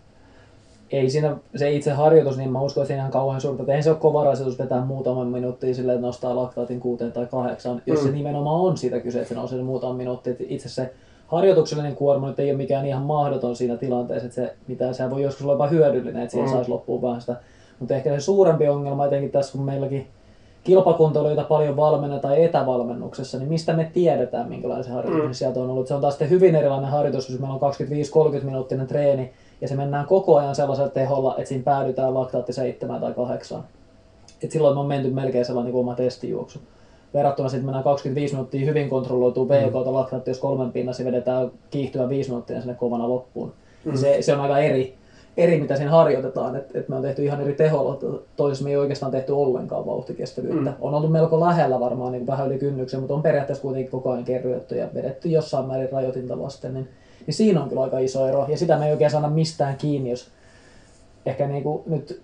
Ei 0.91 1.09
siinä, 1.09 1.37
se 1.55 1.71
itse 1.71 1.91
harjoitus, 1.91 2.37
niin 2.37 2.51
mä 2.51 2.61
uskon, 2.61 2.81
että 2.81 2.87
siinä 2.87 3.05
on 3.05 3.11
kauhean 3.11 3.41
suurta. 3.41 3.63
Eihän 3.67 3.83
se 3.83 3.89
ole 3.89 3.97
kova 3.97 4.23
rasitus 4.23 4.59
vetää 4.59 4.85
muutaman 4.85 5.27
minuuttia 5.27 5.75
silleen, 5.75 5.95
että 5.95 6.07
nostaa 6.07 6.35
laktaatin 6.35 6.79
kuuteen 6.79 7.11
tai 7.11 7.25
kahdeksaan, 7.25 7.81
jos 7.85 7.99
mm. 7.99 8.05
se 8.05 8.11
nimenomaan 8.11 8.61
on 8.61 8.77
siitä 8.77 8.99
kyse, 8.99 9.17
että 9.17 9.29
se 9.29 9.35
nousee 9.35 9.63
muutaman 9.63 9.95
minuuttia. 9.95 10.33
Itse 10.39 10.69
se 10.69 10.93
harjoituksellinen 11.27 11.95
kuorma 11.95 12.27
nyt 12.27 12.39
ei 12.39 12.49
ole 12.49 12.57
mikään 12.57 12.85
ihan 12.85 13.03
mahdoton 13.03 13.55
siinä 13.55 13.77
tilanteessa, 13.77 14.25
että 14.25 14.35
se, 14.35 14.55
mitä 14.67 14.93
se 14.93 15.09
voi 15.09 15.21
joskus 15.21 15.43
olla 15.43 15.53
jopa 15.53 15.67
hyödyllinen, 15.67 16.21
että 16.21 16.31
siihen 16.31 16.49
mm. 16.49 16.53
saisi 16.53 16.69
loppuun 16.69 17.01
vähän 17.01 17.21
sitä. 17.21 17.35
Mutta 17.79 17.95
ehkä 17.95 18.09
se 18.09 18.19
suurempi 18.19 18.67
ongelma 18.67 19.05
etenkin 19.05 19.31
tässä, 19.31 19.51
kun 19.51 19.65
meilläkin 19.65 20.07
kilpakuntoilijoita 20.65 21.43
paljon 21.43 21.75
valmennetaan 21.75 22.37
etävalmennuksessa, 22.37 23.37
niin 23.37 23.49
mistä 23.49 23.73
me 23.73 23.91
tiedetään, 23.93 24.49
minkälaisen 24.49 24.93
harjoituksen 24.93 25.29
mm. 25.29 25.33
sieltä 25.33 25.59
on 25.59 25.69
ollut. 25.69 25.87
Se 25.87 25.93
on 25.93 26.01
taas 26.01 26.13
sitten 26.13 26.29
hyvin 26.29 26.55
erilainen 26.55 26.89
harjoitus, 26.89 27.29
jos 27.29 27.39
meillä 27.39 27.55
on 27.55 27.73
25-30 28.41 28.43
minuuttinen 28.43 28.87
treeni, 28.87 29.33
ja 29.61 29.67
se 29.67 29.75
mennään 29.75 30.05
koko 30.05 30.37
ajan 30.37 30.55
sellaisella 30.55 30.89
teholla, 30.89 31.35
että 31.37 31.49
siinä 31.49 31.63
päädytään 31.63 32.13
laktaatti 32.13 32.53
7 32.53 33.01
tai 33.01 33.13
8. 33.13 33.63
Et 34.43 34.51
silloin 34.51 34.75
me 34.75 34.79
on 34.79 34.85
menty 34.85 35.09
melkein 35.09 35.45
sellainen 35.45 35.73
niin 35.73 35.79
oma 35.79 35.95
testijuoksu. 35.95 36.59
Verrattuna 37.13 37.49
sitten 37.49 37.65
mennään 37.65 37.83
25 37.83 38.33
minuuttia 38.33 38.65
hyvin 38.65 38.89
kontrolloituu 38.89 39.49
VK, 39.49 39.73
mm. 39.73 39.93
laktaatti, 39.93 40.29
jos 40.29 40.39
kolmen 40.39 40.71
pinnassa 40.71 41.05
vedetään 41.05 41.51
kiihtyvä 41.69 42.09
5 42.09 42.29
minuuttia 42.29 42.61
sinne 42.61 42.75
kovana 42.75 43.09
loppuun. 43.09 43.53
Mm. 43.85 43.97
Se, 43.97 44.17
se, 44.21 44.33
on 44.33 44.41
aika 44.41 44.59
eri, 44.59 44.95
eri, 45.37 45.61
mitä 45.61 45.75
siinä 45.75 45.91
harjoitetaan. 45.91 46.55
Että 46.55 46.79
et 46.79 46.89
me 46.89 46.95
on 46.95 47.01
tehty 47.01 47.23
ihan 47.23 47.41
eri 47.41 47.53
teholla. 47.53 48.19
Toisessa 48.35 48.63
me 48.63 48.69
ei 48.69 48.77
oikeastaan 48.77 49.11
tehty 49.11 49.31
ollenkaan 49.31 49.85
vauhtikestävyyttä. 49.85 50.69
Mm. 50.69 50.75
On 50.81 50.93
ollut 50.93 51.11
melko 51.11 51.39
lähellä 51.39 51.79
varmaan 51.79 52.11
niin 52.11 52.27
vähän 52.27 52.47
yli 52.47 52.57
kynnyksen, 52.57 52.99
mutta 52.99 53.13
on 53.13 53.21
periaatteessa 53.21 53.61
kuitenkin 53.61 53.91
koko 53.91 54.11
ajan 54.11 54.23
kerrytetty 54.23 54.75
ja 54.75 54.87
vedetty 54.93 55.29
jossain 55.29 55.65
määrin 55.65 55.91
rajoitinta 55.91 56.39
vasten. 56.39 56.73
Niin, 56.73 56.89
niin 57.25 57.33
siinä 57.33 57.63
on 57.63 57.69
kyllä 57.69 57.81
aika 57.81 57.99
iso 57.99 58.27
ero. 58.27 58.45
Ja 58.47 58.57
sitä 58.57 58.77
me 58.77 58.85
ei 58.85 58.91
oikein 58.91 59.11
saada 59.11 59.27
mistään 59.27 59.77
kiinni, 59.77 60.09
jos 60.09 60.27
ehkä 61.25 61.47
niin 61.47 61.63
kuin 61.63 61.83
nyt 61.85 62.21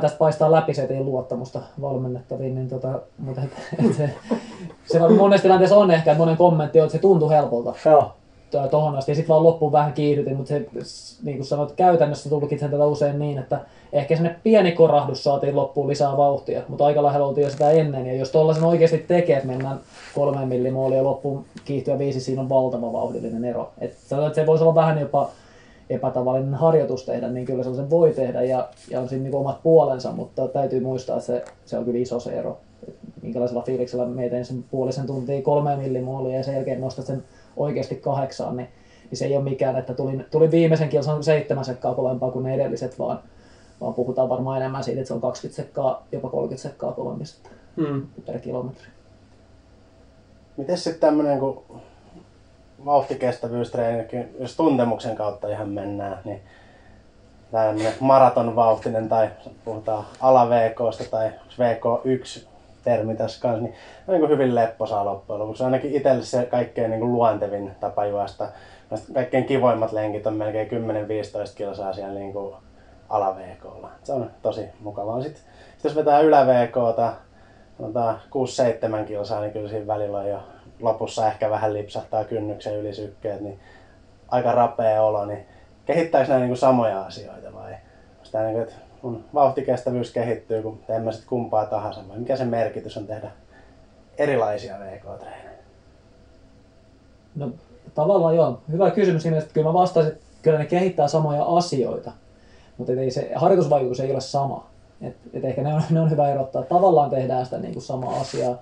tästä 0.00 0.18
paistaa 0.18 0.52
läpi 0.52 0.74
se, 0.74 0.82
että 0.82 0.94
ei 0.94 1.04
luottamusta 1.04 1.60
valmennettaviin, 1.80 2.54
niin 2.54 2.68
tota, 2.68 3.00
mutta 3.18 3.42
et, 3.42 3.50
et 3.86 3.94
se, 3.96 4.10
se 4.84 4.98
monesti 4.98 5.42
tilanteessa 5.42 5.76
on 5.76 5.90
ehkä, 5.90 6.12
että 6.12 6.24
monen 6.24 6.36
kommentti 6.36 6.80
on, 6.80 6.86
että 6.86 6.92
se 6.98 7.00
tuntuu 7.00 7.30
helpolta. 7.30 7.74
Joo. 7.84 8.12
Tuohon 8.70 8.96
asti 8.96 9.10
ja 9.10 9.14
sitten 9.14 9.28
vaan 9.28 9.42
loppuun 9.42 9.72
vähän 9.72 9.92
kiihdytin, 9.92 10.36
mutta 10.36 10.48
se, 10.48 10.66
niin 11.22 11.36
kuin 11.36 11.46
sanoit, 11.46 11.72
käytännössä 11.72 12.28
tulkitsen 12.28 12.70
tätä 12.70 12.86
usein 12.86 13.18
niin, 13.18 13.38
että 13.38 13.60
ehkä 13.92 14.16
sinne 14.16 14.36
pieni 14.42 14.72
korahdus 14.72 15.24
saatiin 15.24 15.56
loppuun 15.56 15.88
lisää 15.88 16.16
vauhtia, 16.16 16.62
mutta 16.68 16.86
aika 16.86 17.02
lähellä 17.02 17.26
oltiin 17.26 17.44
jo 17.44 17.50
sitä 17.50 17.70
ennen. 17.70 18.06
Ja 18.06 18.14
jos 18.14 18.30
tuollaisen 18.30 18.64
oikeasti 18.64 18.98
tekee, 18.98 19.36
että 19.36 19.48
mennään 19.48 19.80
kolmeen 20.14 20.48
millimoolia 20.48 21.04
loppuun 21.04 21.44
kiihtyä 21.64 21.98
viisi, 21.98 22.20
siinä 22.20 22.42
on 22.42 22.48
valtava 22.48 22.92
vauhdillinen 22.92 23.44
ero. 23.44 23.70
Et 23.80 23.94
sanotaan, 24.06 24.30
että 24.30 24.40
se 24.40 24.46
voisi 24.46 24.64
olla 24.64 24.74
vähän 24.74 25.00
jopa 25.00 25.30
epätavallinen 25.90 26.54
harjoitus 26.54 27.04
tehdä, 27.04 27.28
niin 27.28 27.46
kyllä 27.46 27.62
sellaisen 27.62 27.90
voi 27.90 28.10
tehdä 28.10 28.42
ja, 28.42 28.68
ja 28.90 29.00
on 29.00 29.08
siinä 29.08 29.22
niin 29.22 29.34
omat 29.34 29.62
puolensa, 29.62 30.12
mutta 30.12 30.48
täytyy 30.48 30.80
muistaa, 30.80 31.16
että 31.16 31.26
se, 31.26 31.44
se 31.64 31.78
on 31.78 31.84
kyllä 31.84 31.98
iso 31.98 32.20
se 32.20 32.30
ero. 32.30 32.58
Et 32.88 32.94
minkälaisella 33.22 33.62
fiiliksellä 33.62 34.06
meitä 34.06 34.44
sen 34.44 34.64
puolisen 34.70 35.06
tuntia 35.06 35.42
kolme 35.42 35.76
millimoolia 35.76 36.36
ja 36.36 36.42
sen 36.42 36.54
jälkeen 36.54 36.80
nostat 36.80 37.06
sen 37.06 37.24
oikeasti 37.56 37.96
kahdeksaan, 37.96 38.56
niin, 38.56 38.68
niin 39.10 39.18
se 39.18 39.24
ei 39.24 39.36
ole 39.36 39.44
mikään, 39.44 39.76
että 39.76 39.94
tuli, 39.94 40.24
tuli 40.30 40.50
viimeisen 40.50 40.88
kilsan 40.88 41.24
seitsemän 41.24 41.64
sekkaa 41.64 41.94
kovempaa 41.94 42.30
kuin 42.30 42.42
ne 42.42 42.54
edelliset, 42.54 42.98
vaan, 42.98 43.18
vaan 43.80 43.94
puhutaan 43.94 44.28
varmaan 44.28 44.56
enemmän 44.56 44.84
siitä, 44.84 45.00
että 45.00 45.08
se 45.08 45.14
on 45.14 45.20
20 45.20 45.62
sekkaa, 45.62 46.06
jopa 46.12 46.28
30 46.28 46.62
sekkaa 46.68 46.92
kovemmista 46.92 47.48
hmm. 47.76 48.06
per 48.26 48.38
kilometri. 48.38 48.86
Miten 50.56 50.78
sitten 50.78 51.00
tämmöinen, 51.00 51.38
kun 51.38 51.64
vauhtikestävyystreenikin, 52.84 54.36
jos 54.40 54.56
tuntemuksen 54.56 55.16
kautta 55.16 55.48
ihan 55.48 55.68
mennään, 55.68 56.18
niin 56.24 56.40
tämmöinen 57.50 57.92
maratonvauhtinen 58.00 59.08
tai 59.08 59.30
puhutaan 59.64 60.04
ala 60.20 60.50
VKsta 60.50 61.04
tai 61.10 61.30
VK1 61.58 62.51
termi 62.82 63.16
tässä 63.16 63.42
kanssa, 63.42 63.62
niin 63.62 63.74
on 64.08 64.14
niin 64.14 64.28
hyvin 64.28 64.54
lepposaa 64.54 65.04
loppujen 65.04 65.40
lopuksi. 65.40 65.64
Ainakin 65.64 65.94
itselle 65.94 66.22
se 66.22 66.46
kaikkein 66.46 66.90
niin 66.90 67.12
luontevin 67.12 67.70
tapa 67.80 68.06
juosta. 68.06 68.48
Kaikkein 69.14 69.44
kivoimmat 69.44 69.92
lenkit 69.92 70.26
on 70.26 70.34
melkein 70.34 70.68
10-15 70.68 70.72
kilsaa 71.54 71.92
siellä 71.92 72.14
niin 72.14 72.32
kuin 72.32 72.54
VKlla. 73.10 73.90
Se 74.02 74.12
on 74.12 74.30
tosi 74.42 74.64
mukavaa. 74.80 75.22
Sitten, 75.22 75.42
sitten 75.42 75.88
jos 75.88 75.96
vetää 75.96 76.20
ylä 76.20 76.46
VKta, 76.46 77.12
6-7 79.02 79.04
kilsaa, 79.06 79.40
niin 79.40 79.52
kyllä 79.52 79.68
siinä 79.68 79.86
välillä 79.86 80.18
on 80.18 80.28
jo 80.28 80.38
lopussa 80.80 81.26
ehkä 81.26 81.50
vähän 81.50 81.74
lipsahtaa 81.74 82.24
kynnyksen 82.24 82.76
yli 82.76 82.94
sykkeet, 82.94 83.40
niin 83.40 83.60
aika 84.28 84.52
rapea 84.52 85.02
olo, 85.02 85.24
niin 85.24 85.46
kehittääkö 85.84 86.28
nämä 86.28 86.44
niin 86.44 86.56
samoja 86.56 87.02
asioita 87.02 87.54
vai 87.54 87.74
sitä 88.22 88.42
niin 88.42 88.52
kuin, 88.52 88.62
että 88.62 88.74
mun 89.02 89.24
vauhtikestävyys 89.34 90.12
kehittyy, 90.12 90.62
kun 90.62 90.78
teemme 90.86 91.12
sitten 91.12 91.28
kumpaa 91.28 91.66
tahansa, 91.66 92.00
vai 92.08 92.18
mikä 92.18 92.36
se 92.36 92.44
merkitys 92.44 92.96
on 92.96 93.06
tehdä 93.06 93.30
erilaisia 94.18 94.76
VK-treenejä? 94.78 95.52
No 97.34 97.50
tavallaan 97.94 98.36
joo. 98.36 98.60
Hyvä 98.72 98.90
kysymys 98.90 99.22
siinä, 99.22 99.38
että 99.38 99.54
kyllä 99.54 99.68
mä 99.68 99.74
vastaisin, 99.74 100.12
että 100.12 100.24
kyllä 100.42 100.58
ne 100.58 100.66
kehittää 100.66 101.08
samoja 101.08 101.44
asioita, 101.44 102.12
mutta 102.78 102.92
ei 102.92 103.10
se 103.10 103.32
harjoitusvaikutus 103.34 104.00
ei 104.00 104.12
ole 104.12 104.20
sama. 104.20 104.66
Et, 105.02 105.16
et 105.32 105.44
ehkä 105.44 105.62
ne 105.62 105.74
on, 105.74 105.82
ne 105.90 106.00
on 106.00 106.10
hyvä 106.10 106.30
erottaa. 106.30 106.62
Tavallaan 106.62 107.10
tehdään 107.10 107.44
sitä 107.44 107.58
niin 107.58 107.72
kuin 107.72 107.82
samaa 107.82 108.20
asiaa. 108.20 108.56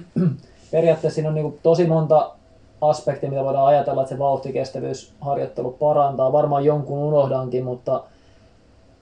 periaatteessa 0.72 1.14
siinä 1.14 1.28
on 1.28 1.34
niin 1.34 1.58
tosi 1.62 1.86
monta 1.86 2.30
aspektia, 2.80 3.30
mitä 3.30 3.44
voidaan 3.44 3.66
ajatella, 3.66 4.02
että 4.02 4.14
se 4.14 4.18
vauhtikestävyysharjoittelu 4.18 5.70
parantaa. 5.70 6.32
Varmaan 6.32 6.64
jonkun 6.64 6.98
unohdankin, 6.98 7.64
mutta 7.64 8.02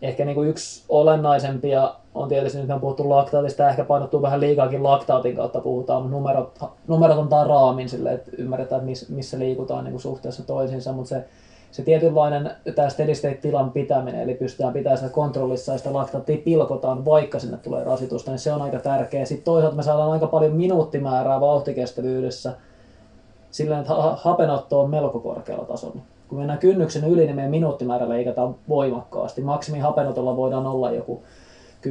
ehkä 0.03 0.25
niin 0.25 0.35
kuin 0.35 0.49
yksi 0.49 0.85
olennaisempia 0.89 1.95
on 2.15 2.29
tietysti, 2.29 2.59
nyt 2.59 2.71
on 2.71 2.81
puhuttu 2.81 3.09
laktaatista, 3.09 3.69
ehkä 3.69 3.85
painottuu 3.85 4.23
vähän 4.23 4.41
liikaakin 4.41 4.83
laktaatin 4.83 5.37
kautta 5.37 5.61
puhutaan, 5.61 6.03
mutta 6.03 6.17
numerot, 6.17 6.59
numerot 6.87 7.33
on 7.33 7.47
raamin 7.47 7.89
sille, 7.89 8.13
että 8.13 8.31
ymmärretään, 8.39 8.89
että 8.89 9.13
missä 9.13 9.39
liikutaan 9.39 9.85
niin 9.85 9.93
kuin 9.93 10.03
suhteessa 10.03 10.47
toisiinsa, 10.47 10.93
mutta 10.93 11.09
se 11.09 11.25
se 11.71 11.83
tietynlainen 11.83 12.51
tämä 12.75 12.89
steady 12.89 13.15
state 13.15 13.35
tilan 13.35 13.71
pitäminen, 13.71 14.23
eli 14.23 14.35
pystytään 14.35 14.73
pitämään 14.73 14.99
sitä 14.99 15.11
kontrollissa 15.11 15.73
ja 15.73 15.79
sitä 15.79 15.93
laktaattia 15.93 16.39
pilkotaan, 16.45 17.05
vaikka 17.05 17.39
sinne 17.39 17.57
tulee 17.57 17.85
rasitusta, 17.85 18.31
niin 18.31 18.39
se 18.39 18.53
on 18.53 18.63
aika 18.63 18.79
tärkeä. 18.79 19.25
Sitten 19.25 19.45
toisaalta 19.45 19.77
me 19.77 19.83
saadaan 19.83 20.13
aika 20.13 20.27
paljon 20.27 20.53
minuuttimäärää 20.53 21.41
vauhtikestävyydessä 21.41 22.53
sillä 23.51 23.79
että 23.79 23.93
hapenotto 24.17 24.81
on 24.81 24.91
melko 24.91 25.21
korkealla 25.21 25.65
tasolla. 25.65 26.01
Kun 26.29 26.39
mennään 26.39 26.59
kynnyksen 26.59 27.05
yli, 27.05 27.25
niin 27.25 27.37
meidän 27.37 27.51
minuuttimäärä 27.51 28.09
leikataan 28.09 28.55
voimakkaasti. 28.69 29.41
Maksimi 29.43 29.79
hapenotolla 29.79 30.37
voidaan 30.37 30.67
olla 30.67 30.91
joku 30.91 31.23
10-11 31.87 31.91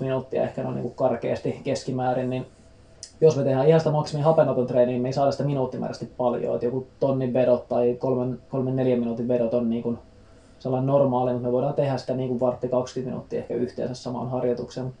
minuuttia 0.00 0.42
ehkä 0.42 0.62
noin 0.62 0.74
niin 0.74 0.94
karkeasti 0.94 1.60
keskimäärin, 1.64 2.30
niin 2.30 2.46
jos 3.20 3.36
me 3.36 3.44
tehdään 3.44 3.68
ihan 3.68 3.80
sitä 3.80 3.90
maksimin 3.90 4.24
hapenoton 4.24 4.66
treeniä, 4.66 4.92
niin 4.92 5.02
me 5.02 5.08
ei 5.08 5.12
saada 5.12 5.30
sitä 5.30 5.44
minuuttimääräisesti 5.44 6.14
paljon. 6.16 6.54
Että 6.54 6.66
joku 6.66 6.86
tonnin 7.00 7.32
vedot 7.32 7.68
tai 7.68 7.96
kolmen, 7.98 8.38
kolmen 8.50 8.76
neljän 8.76 8.98
minuutin 8.98 9.28
vedot 9.28 9.54
on 9.54 9.70
niin 9.70 9.82
kuin 9.82 9.98
sellainen 10.58 10.86
normaali, 10.86 11.32
mutta 11.32 11.48
me 11.48 11.52
voidaan 11.52 11.74
tehdä 11.74 11.96
sitä 11.96 12.14
niin 12.14 12.28
kuin 12.28 12.40
vartti 12.40 12.68
20 12.68 13.10
minuuttia 13.10 13.38
ehkä 13.38 13.54
yhteensä 13.54 13.94
samaan 13.94 14.30
harjoitukseen. 14.30 14.92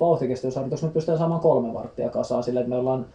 Vauhtikestävyysharjoitus 0.00 0.82
me 0.82 0.88
pystytään 0.88 1.18
saamaan 1.18 1.40
kolme 1.40 1.74
varttia 1.74 2.08
kasaan 2.08 2.42
sillä, 2.42 2.60
että 2.60 2.70
me 2.70 2.76
ollaan 2.76 3.06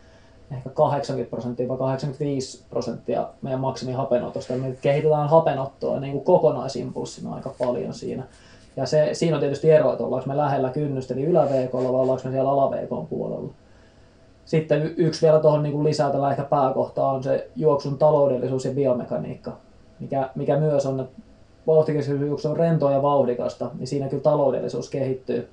ehkä 0.57 0.69
80 0.69 1.29
prosenttia 1.29 1.67
vai 1.67 1.77
85 1.77 2.65
prosenttia 2.69 3.27
meidän 3.41 3.59
maksimi 3.59 3.91
hapenotosta. 3.91 4.53
Me 4.53 4.75
kehitetään 4.81 5.29
hapenottoa 5.29 5.99
niin 5.99 6.13
kuin 6.13 6.25
kokonaisimpulssina 6.25 7.33
aika 7.33 7.55
paljon 7.59 7.93
siinä. 7.93 8.23
Ja 8.77 8.85
se, 8.85 9.09
siinä 9.13 9.35
on 9.35 9.39
tietysti 9.39 9.71
ero, 9.71 9.91
että 9.91 10.03
ollaanko 10.03 10.27
me 10.27 10.37
lähellä 10.37 10.69
kynnystä, 10.69 11.13
eli 11.13 11.23
ylä 11.23 11.47
vai 11.49 11.69
ollaanko 11.73 12.21
me 12.25 12.31
siellä 12.31 12.51
ala 12.51 12.71
puolella. 13.09 13.53
Sitten 14.45 14.93
yksi 14.97 15.21
vielä 15.21 15.39
tuohon 15.39 15.63
niin 15.63 15.83
lisää 15.83 16.11
tällä 16.11 16.31
ehkä 16.31 16.43
pääkohtaa 16.43 17.11
on 17.11 17.23
se 17.23 17.49
juoksun 17.55 17.97
taloudellisuus 17.97 18.65
ja 18.65 18.71
biomekaniikka, 18.71 19.57
mikä, 19.99 20.29
mikä 20.35 20.57
myös 20.57 20.85
on, 20.85 20.99
että 20.99 21.21
vauhtikeskeisyyks 21.67 22.45
on 22.45 22.57
rentoa 22.57 22.91
ja 22.91 23.01
vauhdikasta, 23.01 23.71
niin 23.79 23.87
siinä 23.87 24.09
kyllä 24.09 24.23
taloudellisuus 24.23 24.89
kehittyy. 24.89 25.49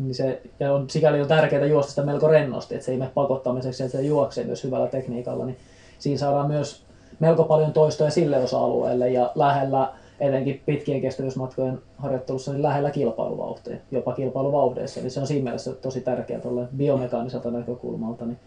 Niin 0.00 0.14
se, 0.14 0.42
ja 0.60 0.72
on, 0.72 0.90
sikäli 0.90 1.20
on 1.20 1.28
tärkeää 1.28 1.66
juosta 1.66 1.90
sitä 1.90 2.02
melko 2.02 2.28
rennosti, 2.28 2.74
että 2.74 2.84
se 2.84 2.92
ei 2.92 2.98
mene 2.98 3.10
pakottamiseksi, 3.14 3.82
että 3.82 3.98
se 3.98 4.04
juoksee 4.04 4.44
myös 4.44 4.64
hyvällä 4.64 4.86
tekniikalla, 4.86 5.46
niin 5.46 5.56
siinä 5.98 6.18
saadaan 6.18 6.48
myös 6.48 6.82
melko 7.20 7.44
paljon 7.44 7.72
toistoja 7.72 8.10
sille 8.10 8.38
osa-alueelle 8.38 9.10
ja 9.10 9.32
lähellä 9.34 9.92
etenkin 10.20 10.62
pitkien 10.66 11.00
kestävyysmatkojen 11.00 11.78
harjoittelussa 11.98 12.52
niin 12.52 12.62
lähellä 12.62 12.90
kilpailuvauhtia, 12.90 13.76
jopa 13.90 14.12
kilpailuvauhdeissa. 14.12 15.00
Eli 15.00 15.10
se 15.10 15.20
on 15.20 15.26
siinä 15.26 15.44
mielessä 15.44 15.72
tosi 15.72 16.00
tärkeää 16.00 16.40
tuolle 16.40 16.68
biomekaaniselta 16.76 17.50
näkökulmalta. 17.50 18.26
Niin, 18.26 18.38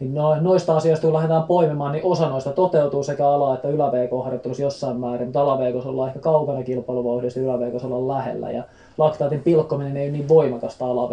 niin 0.00 0.14
no, 0.14 0.40
noista 0.40 0.76
asioista, 0.76 1.06
kun 1.06 1.14
lähdetään 1.14 1.42
poimimaan, 1.42 1.92
niin 1.92 2.04
osa 2.04 2.28
noista 2.28 2.52
toteutuu 2.52 3.02
sekä 3.02 3.28
ala- 3.28 3.54
että 3.54 3.68
ylä 3.68 3.90
harjoittelussa 4.24 4.62
jossain 4.62 4.96
määrin, 4.96 5.26
mutta 5.26 5.40
ala 5.40 5.58
ollaan 5.84 6.08
ehkä 6.08 6.20
kaukana 6.20 6.62
kilpailuvauhdista 6.62 7.40
ja 7.40 7.44
ylä 7.44 7.70
ollaan 7.84 8.08
lähellä. 8.08 8.50
Ja 8.50 8.62
laktaatin 8.98 9.40
pilkkominen 9.40 9.96
ei 9.96 10.06
ole 10.06 10.12
niin 10.12 10.28
voimakasta 10.28 10.86
ala 10.86 11.10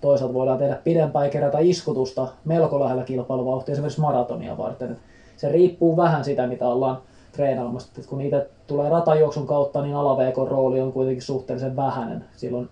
Toisaalta 0.00 0.34
voidaan 0.34 0.58
tehdä 0.58 0.78
pidempää 0.84 1.24
ja 1.24 1.30
kerätä 1.30 1.58
iskutusta 1.60 2.28
melko 2.44 2.80
lähellä 2.80 3.04
kilpailuvauhtia 3.04 3.72
esimerkiksi 3.72 4.00
maratonia 4.00 4.58
varten. 4.58 4.96
Se 5.36 5.48
riippuu 5.48 5.96
vähän 5.96 6.24
sitä, 6.24 6.46
mitä 6.46 6.68
ollaan 6.68 6.98
treenaamassa. 7.32 7.88
Et 7.98 8.06
kun 8.06 8.18
niitä 8.18 8.46
tulee 8.66 8.90
ratajuoksun 8.90 9.46
kautta, 9.46 9.82
niin 9.82 9.94
alaveekon 9.94 10.48
rooli 10.48 10.80
on 10.80 10.92
kuitenkin 10.92 11.22
suhteellisen 11.22 11.76
vähäinen. 11.76 12.24
Silloin 12.36 12.68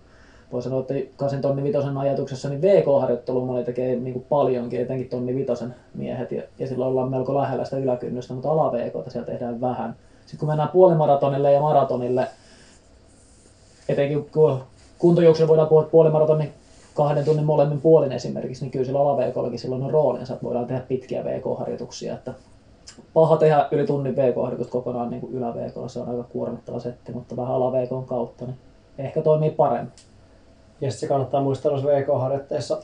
voi 0.51 0.61
sanoa, 0.61 0.79
että 0.79 0.93
8 1.17 1.41
tonni 1.41 1.63
vitosen 1.63 1.97
ajatuksessa 1.97 2.49
niin 2.49 2.61
VK-harjoittelu 2.61 3.45
moni 3.45 3.63
tekee 3.63 3.95
niin 3.95 4.13
kuin 4.13 4.25
paljonkin, 4.29 4.81
etenkin 4.81 5.09
tonni 5.09 5.35
vitosen 5.35 5.75
miehet, 5.93 6.31
ja, 6.31 6.43
ja 6.59 6.67
silloin 6.67 6.91
ollaan 6.91 7.09
melko 7.09 7.35
lähellä 7.35 7.65
sitä 7.65 7.77
yläkynnystä, 7.77 8.33
mutta 8.33 8.51
ala 8.51 8.71
siellä 9.07 9.25
tehdään 9.25 9.61
vähän. 9.61 9.95
Sitten 10.19 10.39
kun 10.39 10.47
mennään 10.47 10.69
puolimaratonille 10.69 11.51
ja 11.51 11.61
maratonille, 11.61 12.27
etenkin 13.89 14.29
kun 14.29 14.63
kuntojuoksulla 14.99 15.47
voidaan 15.47 15.67
puhua 15.67 15.83
puolimaratonin 15.83 16.53
kahden 16.93 17.25
tunnin 17.25 17.45
molemmin 17.45 17.81
puolin 17.81 18.11
esimerkiksi, 18.11 18.63
niin 18.63 18.71
kyllä 18.71 18.85
sillä 18.85 18.99
ala 18.99 19.57
silloin 19.57 19.83
on 19.83 19.91
roolinsa, 19.91 20.33
että 20.33 20.45
voidaan 20.45 20.65
tehdä 20.65 20.81
pitkiä 20.81 21.23
VK-harjoituksia, 21.23 22.13
että 22.13 22.33
paha 23.13 23.37
tehdä 23.37 23.67
yli 23.71 23.87
tunnin 23.87 24.15
VK-harjoitus 24.15 24.67
kokonaan 24.67 25.09
niin 25.09 25.27
ylä 25.31 25.53
VK, 25.53 25.89
se 25.89 25.99
on 25.99 26.09
aika 26.09 26.23
kuormittava 26.23 26.79
setti, 26.79 27.11
mutta 27.11 27.37
vähän 27.37 27.53
ala 27.53 27.71
VK 27.71 28.07
kautta, 28.07 28.45
niin 28.45 28.57
ehkä 28.97 29.21
toimii 29.21 29.49
paremmin. 29.49 29.91
Ja 30.81 30.91
sitten 30.91 30.99
se 30.99 31.07
kannattaa 31.07 31.41
muistaa 31.41 31.71
noissa 31.71 31.89
VK-harjoitteissa 31.89 32.81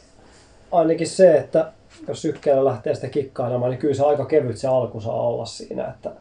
ainakin 0.72 1.08
se, 1.08 1.38
että 1.38 1.72
jos 2.08 2.22
sykkeellä 2.22 2.66
lähtee 2.66 2.96
sitä 2.96 3.08
kikkailemaan, 3.08 3.72
niin 3.72 3.80
kyllä 3.80 3.94
se 3.94 4.04
aika 4.04 4.26
kevyt 4.26 4.58
se 4.58 4.68
alku 4.68 5.00
saa 5.00 5.22
olla 5.22 5.46
siinä, 5.46 5.88
että, 5.88 6.12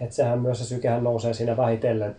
että 0.00 0.16
sehän 0.16 0.38
myös 0.38 0.58
se 0.58 0.64
sykehän 0.64 1.04
nousee 1.04 1.34
siinä 1.34 1.56
vähitellen, 1.56 2.16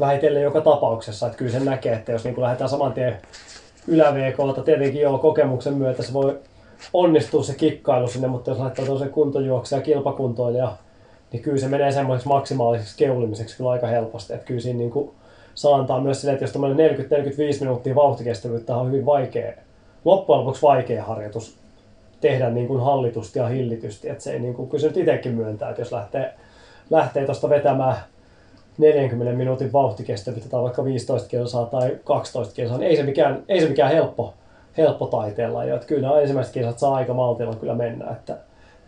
vähitellen 0.00 0.42
joka 0.42 0.60
tapauksessa. 0.60 1.26
Että 1.26 1.38
kyllä 1.38 1.52
sen 1.52 1.64
näkee, 1.64 1.92
että 1.92 2.12
jos 2.12 2.24
niin 2.24 2.40
lähdetään 2.42 2.70
saman 2.70 2.92
tien 2.92 3.16
ylä 3.88 4.14
tietenkin 4.64 5.00
joo 5.00 5.18
kokemuksen 5.18 5.74
myötä 5.74 6.02
se 6.02 6.12
voi 6.12 6.38
onnistua 6.92 7.42
se 7.42 7.54
kikkailu 7.54 8.08
sinne, 8.08 8.28
mutta 8.28 8.50
jos 8.50 8.58
laittaa 8.58 8.86
toisen 8.86 9.10
kuntojuoksia 9.10 9.80
kilpakuntoilija, 9.80 10.72
niin 11.32 11.42
kyllä 11.42 11.58
se 11.58 11.68
menee 11.68 11.92
semmoiseksi 11.92 12.28
maksimaaliseksi 12.28 12.96
keulimiseksi 12.96 13.56
kyllä 13.56 13.70
aika 13.70 13.86
helposti. 13.86 14.32
Että 14.32 14.46
kyllä 14.46 14.60
siinä 14.60 14.78
niin 14.78 14.90
kuin 14.90 15.10
saa 15.54 15.76
antaa 15.76 16.00
myös 16.00 16.20
sille, 16.20 16.32
että 16.32 16.44
jos 16.44 16.52
tämmöinen 16.52 16.96
40-45 16.96 17.60
minuuttia 17.60 17.94
vauhtikestävyyttä 17.94 18.76
on 18.76 18.86
hyvin 18.86 19.06
vaikea, 19.06 19.52
loppujen 20.04 20.40
lopuksi 20.40 20.62
vaikea 20.62 21.04
harjoitus 21.04 21.56
tehdä 22.20 22.50
niin 22.50 22.68
kuin 22.68 22.82
hallitusti 22.82 23.38
ja 23.38 23.48
hillitysti. 23.48 24.08
Että 24.08 24.24
se 24.24 24.32
ei, 24.32 24.38
niin 24.38 24.54
kuin, 24.54 24.68
kyllä 24.68 24.82
se 24.82 24.86
nyt 24.86 24.96
itsekin 24.96 25.34
myöntää, 25.34 25.70
että 25.70 25.82
jos 25.82 25.92
lähtee, 25.92 26.34
lähtee 26.90 27.24
tuosta 27.24 27.48
vetämään 27.48 27.96
40 28.78 29.36
minuutin 29.36 29.72
vauhtikestävyyttä 29.72 30.48
tai 30.48 30.62
vaikka 30.62 30.84
15 30.84 31.28
kilsaa 31.28 31.66
tai 31.66 31.96
12 32.04 32.54
kilsaa, 32.54 32.78
niin 32.78 32.90
ei 32.90 32.96
se 32.96 33.02
mikään, 33.02 33.44
ei 33.48 33.60
se 33.60 33.68
mikään 33.68 33.92
helppo, 33.92 34.34
helppo 34.76 35.06
taiteella. 35.06 35.64
Ja 35.64 35.74
että 35.74 35.86
kyllä 35.86 36.08
nämä 36.08 36.20
ensimmäiset 36.20 36.54
kilsat 36.54 36.78
saa 36.78 36.94
aika 36.94 37.14
maltilla 37.14 37.54
kyllä 37.54 37.74
mennä. 37.74 38.10
Että, 38.10 38.36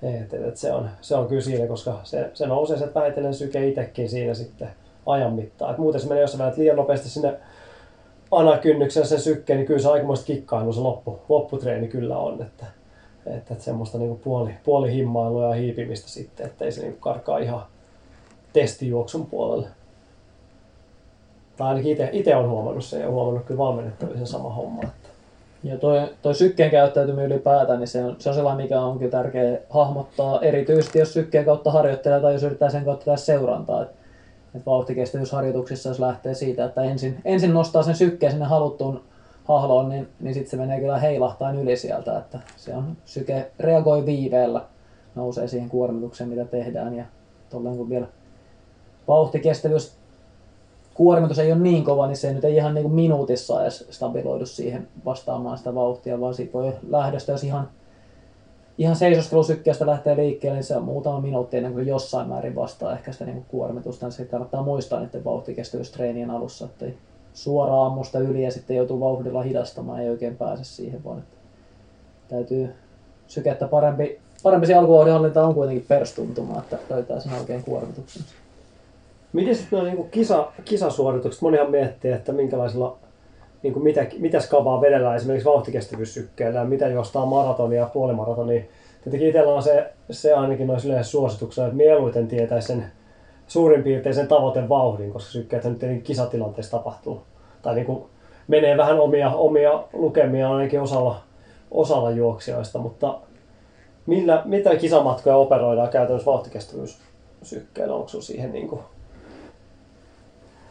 et, 0.02 0.34
et, 0.34 0.46
et 0.46 0.56
se, 0.56 0.72
on, 0.72 0.88
se 1.00 1.14
on 1.14 1.26
kyllä 1.26 1.42
siinä, 1.42 1.66
koska 1.66 2.00
se, 2.04 2.30
se 2.34 2.46
nousee 2.46 2.78
se 2.78 2.94
vähitellen 2.94 3.34
syke 3.34 3.68
itsekin 3.68 4.08
siinä 4.08 4.34
sitten 4.34 4.68
ajan 5.06 5.32
mittaan. 5.32 5.70
Et 5.70 5.78
muuten 5.78 6.00
se 6.00 6.08
menee, 6.08 6.22
jos 6.22 6.32
sä 6.32 6.52
liian 6.56 6.76
nopeasti 6.76 7.08
sinne 7.08 7.34
anakynnyksen 8.30 9.06
sen 9.06 9.20
sykkeen, 9.20 9.56
niin 9.56 9.66
kyllä 9.66 9.80
se 9.80 9.88
aikamoista 9.88 10.26
kikkailua 10.26 10.72
se 10.72 10.80
loppu, 10.80 11.20
lopputreeni 11.28 11.88
kyllä 11.88 12.18
on. 12.18 12.42
Että, 12.42 12.66
että, 13.26 13.54
että 13.54 13.64
semmoista 13.64 13.98
niin 13.98 14.18
puoli, 14.18 14.50
puoli 14.64 14.92
himmailua 14.92 15.44
ja 15.44 15.54
hiipimistä 15.54 16.08
sitten, 16.08 16.46
ettei 16.46 16.72
se 16.72 16.82
niin 16.82 16.96
karkaa 17.00 17.38
ihan 17.38 17.62
testijuoksun 18.52 19.26
puolelle. 19.26 19.68
Tai 21.58 21.68
ainakin 21.68 22.08
itse 22.12 22.36
olen 22.36 22.50
huomannut 22.50 22.84
sen 22.84 23.00
ja 23.00 23.10
huomannut 23.10 23.44
kyllä 23.46 23.58
valmennettavissa 23.58 24.26
sama 24.26 24.50
homma. 24.50 24.82
Että. 24.82 25.08
Ja 25.62 25.78
toi, 25.78 26.00
toi 26.22 26.34
sykkeen 26.34 26.70
käyttäytyminen 26.70 27.26
ylipäätään, 27.26 27.78
niin 27.78 27.88
se 27.88 28.04
on, 28.04 28.16
se 28.18 28.28
on 28.28 28.34
sellainen, 28.34 28.64
mikä 28.64 28.80
on 28.80 28.98
kyllä 28.98 29.10
tärkeä 29.10 29.58
hahmottaa, 29.70 30.40
erityisesti 30.40 30.98
jos 30.98 31.12
sykkeen 31.12 31.44
kautta 31.44 31.70
harjoittelee 31.70 32.20
tai 32.20 32.32
jos 32.32 32.42
yrittää 32.42 32.70
sen 32.70 32.84
kautta 32.84 33.04
tehdä 33.04 33.16
seurantaa. 33.16 33.82
Et, 33.82 33.88
et 34.54 34.66
vauhtikestävyysharjoituksissa, 34.66 35.88
jos 35.88 36.00
lähtee 36.00 36.34
siitä, 36.34 36.64
että 36.64 36.82
ensin, 36.82 37.20
ensin 37.24 37.54
nostaa 37.54 37.82
sen 37.82 37.94
sykkeen 37.94 38.32
sinne 38.32 38.46
haluttuun 38.46 39.02
hahloon, 39.44 39.88
niin, 39.88 40.08
niin 40.20 40.34
sitten 40.34 40.50
se 40.50 40.56
menee 40.56 40.80
kyllä 40.80 40.98
heilahtain 40.98 41.56
yli 41.56 41.76
sieltä, 41.76 42.18
että 42.18 42.38
se 42.56 42.74
on, 42.74 42.96
syke 43.04 43.50
reagoi 43.58 44.06
viiveellä, 44.06 44.60
nousee 45.14 45.48
siihen 45.48 45.68
kuormitukseen, 45.68 46.30
mitä 46.30 46.44
tehdään 46.44 46.96
ja 46.96 47.04
tolleen 47.50 47.76
kun 47.76 47.90
vielä 47.90 48.06
vauhtikestävyys 49.08 49.97
kuormitus 50.98 51.38
ei 51.38 51.52
ole 51.52 51.60
niin 51.60 51.84
kova, 51.84 52.06
niin 52.06 52.16
se 52.16 52.32
nyt 52.32 52.44
ei 52.44 52.56
ihan 52.56 52.74
niin 52.74 52.82
kuin 52.82 52.94
minuutissa 52.94 53.62
edes 53.62 53.86
stabiloidu 53.90 54.46
siihen 54.46 54.88
vastaamaan 55.04 55.58
sitä 55.58 55.74
vauhtia, 55.74 56.20
vaan 56.20 56.34
siitä 56.34 56.52
voi 56.52 56.72
lähdöstä, 56.88 57.32
jos 57.32 57.44
ihan, 57.44 57.68
ihan 58.78 58.96
seisoskelusykkeestä 58.96 59.86
lähtee 59.86 60.16
liikkeelle, 60.16 60.56
niin 60.56 60.64
se 60.64 60.76
on 60.76 60.84
muutama 60.84 61.20
minuutti 61.20 61.56
ennen 61.56 61.72
kuin 61.72 61.86
jossain 61.86 62.28
määrin 62.28 62.54
vastaa 62.54 62.92
ehkä 62.92 63.12
sitä 63.12 63.24
niin 63.24 63.34
kuin 63.34 63.46
kuormitusta. 63.48 64.06
Niin 64.06 64.12
se 64.12 64.24
kannattaa 64.24 64.62
muistaa 64.62 65.00
niiden 65.00 65.24
vauhtikestävyystreenien 65.24 66.30
alussa, 66.30 66.64
että 66.64 66.84
ei 66.84 66.98
suoraan 67.34 67.86
ammusta 67.86 68.18
yli 68.18 68.44
ja 68.44 68.50
sitten 68.50 68.76
joutuu 68.76 69.00
vauhdilla 69.00 69.42
hidastamaan, 69.42 70.00
ei 70.00 70.10
oikein 70.10 70.36
pääse 70.36 70.64
siihen, 70.64 71.04
vaan 71.04 71.18
että 71.18 71.36
täytyy 72.28 72.74
sykettä 73.26 73.68
parempi, 73.68 74.20
parempi 74.42 74.66
se 74.66 74.74
alkuvauhdinhallinta 74.74 75.46
on 75.46 75.54
kuitenkin 75.54 75.86
perstuntumaa, 75.88 76.58
että 76.58 76.78
löytää 76.90 77.20
sen 77.20 77.32
oikein 77.32 77.62
kuormituksen. 77.62 78.22
Miten 79.32 79.54
sitten 79.54 79.78
nuo 79.78 79.88
niin 79.88 80.10
kisa, 80.10 80.48
kisasuoritukset? 80.64 81.42
Monihan 81.42 81.70
miettii, 81.70 82.12
että 82.12 82.32
minkälaisilla, 82.32 82.96
niin 83.62 83.72
kuin 83.72 83.82
mitä, 83.84 84.06
mitä 84.18 84.40
skavaa 84.40 84.80
vedellään 84.80 85.16
esimerkiksi 85.16 85.48
vauhtikestävyyssykkeellä 85.48 86.64
mitä 86.64 86.88
juostaa 86.88 87.26
maratonia 87.26 87.80
ja 87.80 87.90
puolimaratonia. 87.92 88.62
Tietenkin 89.04 89.28
itsellä 89.28 89.54
on 89.54 89.62
se, 89.62 89.92
se 90.10 90.34
ainakin 90.34 90.66
noissa 90.66 90.88
yleensä 90.88 91.10
suosituksena, 91.10 91.66
että 91.66 91.76
mieluiten 91.76 92.28
tietäisi 92.28 92.66
sen 92.66 92.86
suurin 93.46 93.82
piirtein 93.82 94.14
sen 94.14 94.28
vauhdin, 94.68 95.12
koska 95.12 95.30
sykkeet 95.30 95.64
nyt 95.64 95.78
tietenkin 95.78 96.04
kisatilanteessa 96.04 96.78
tapahtuu. 96.78 97.22
Tai 97.62 97.74
niin 97.74 97.86
kuin 97.86 98.02
menee 98.48 98.76
vähän 98.76 99.00
omia, 99.00 99.30
omia 99.30 99.84
lukemia 99.92 100.50
ainakin 100.50 100.80
osalla, 100.80 101.20
osalla 101.70 102.10
juoksijoista, 102.10 102.78
mutta 102.78 103.18
millä, 104.06 104.42
mitä 104.44 104.76
kisamatkoja 104.76 105.36
operoidaan 105.36 105.88
käytännössä 105.88 106.30
vauhtikestävyyssykkeellä? 106.30 107.94
Onko 107.94 108.08
siihen 108.08 108.52
niin 108.52 108.68
kuin 108.68 108.80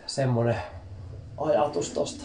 semmoinen 0.07 0.55
ajatus 1.37 1.89
tosta. 1.89 2.23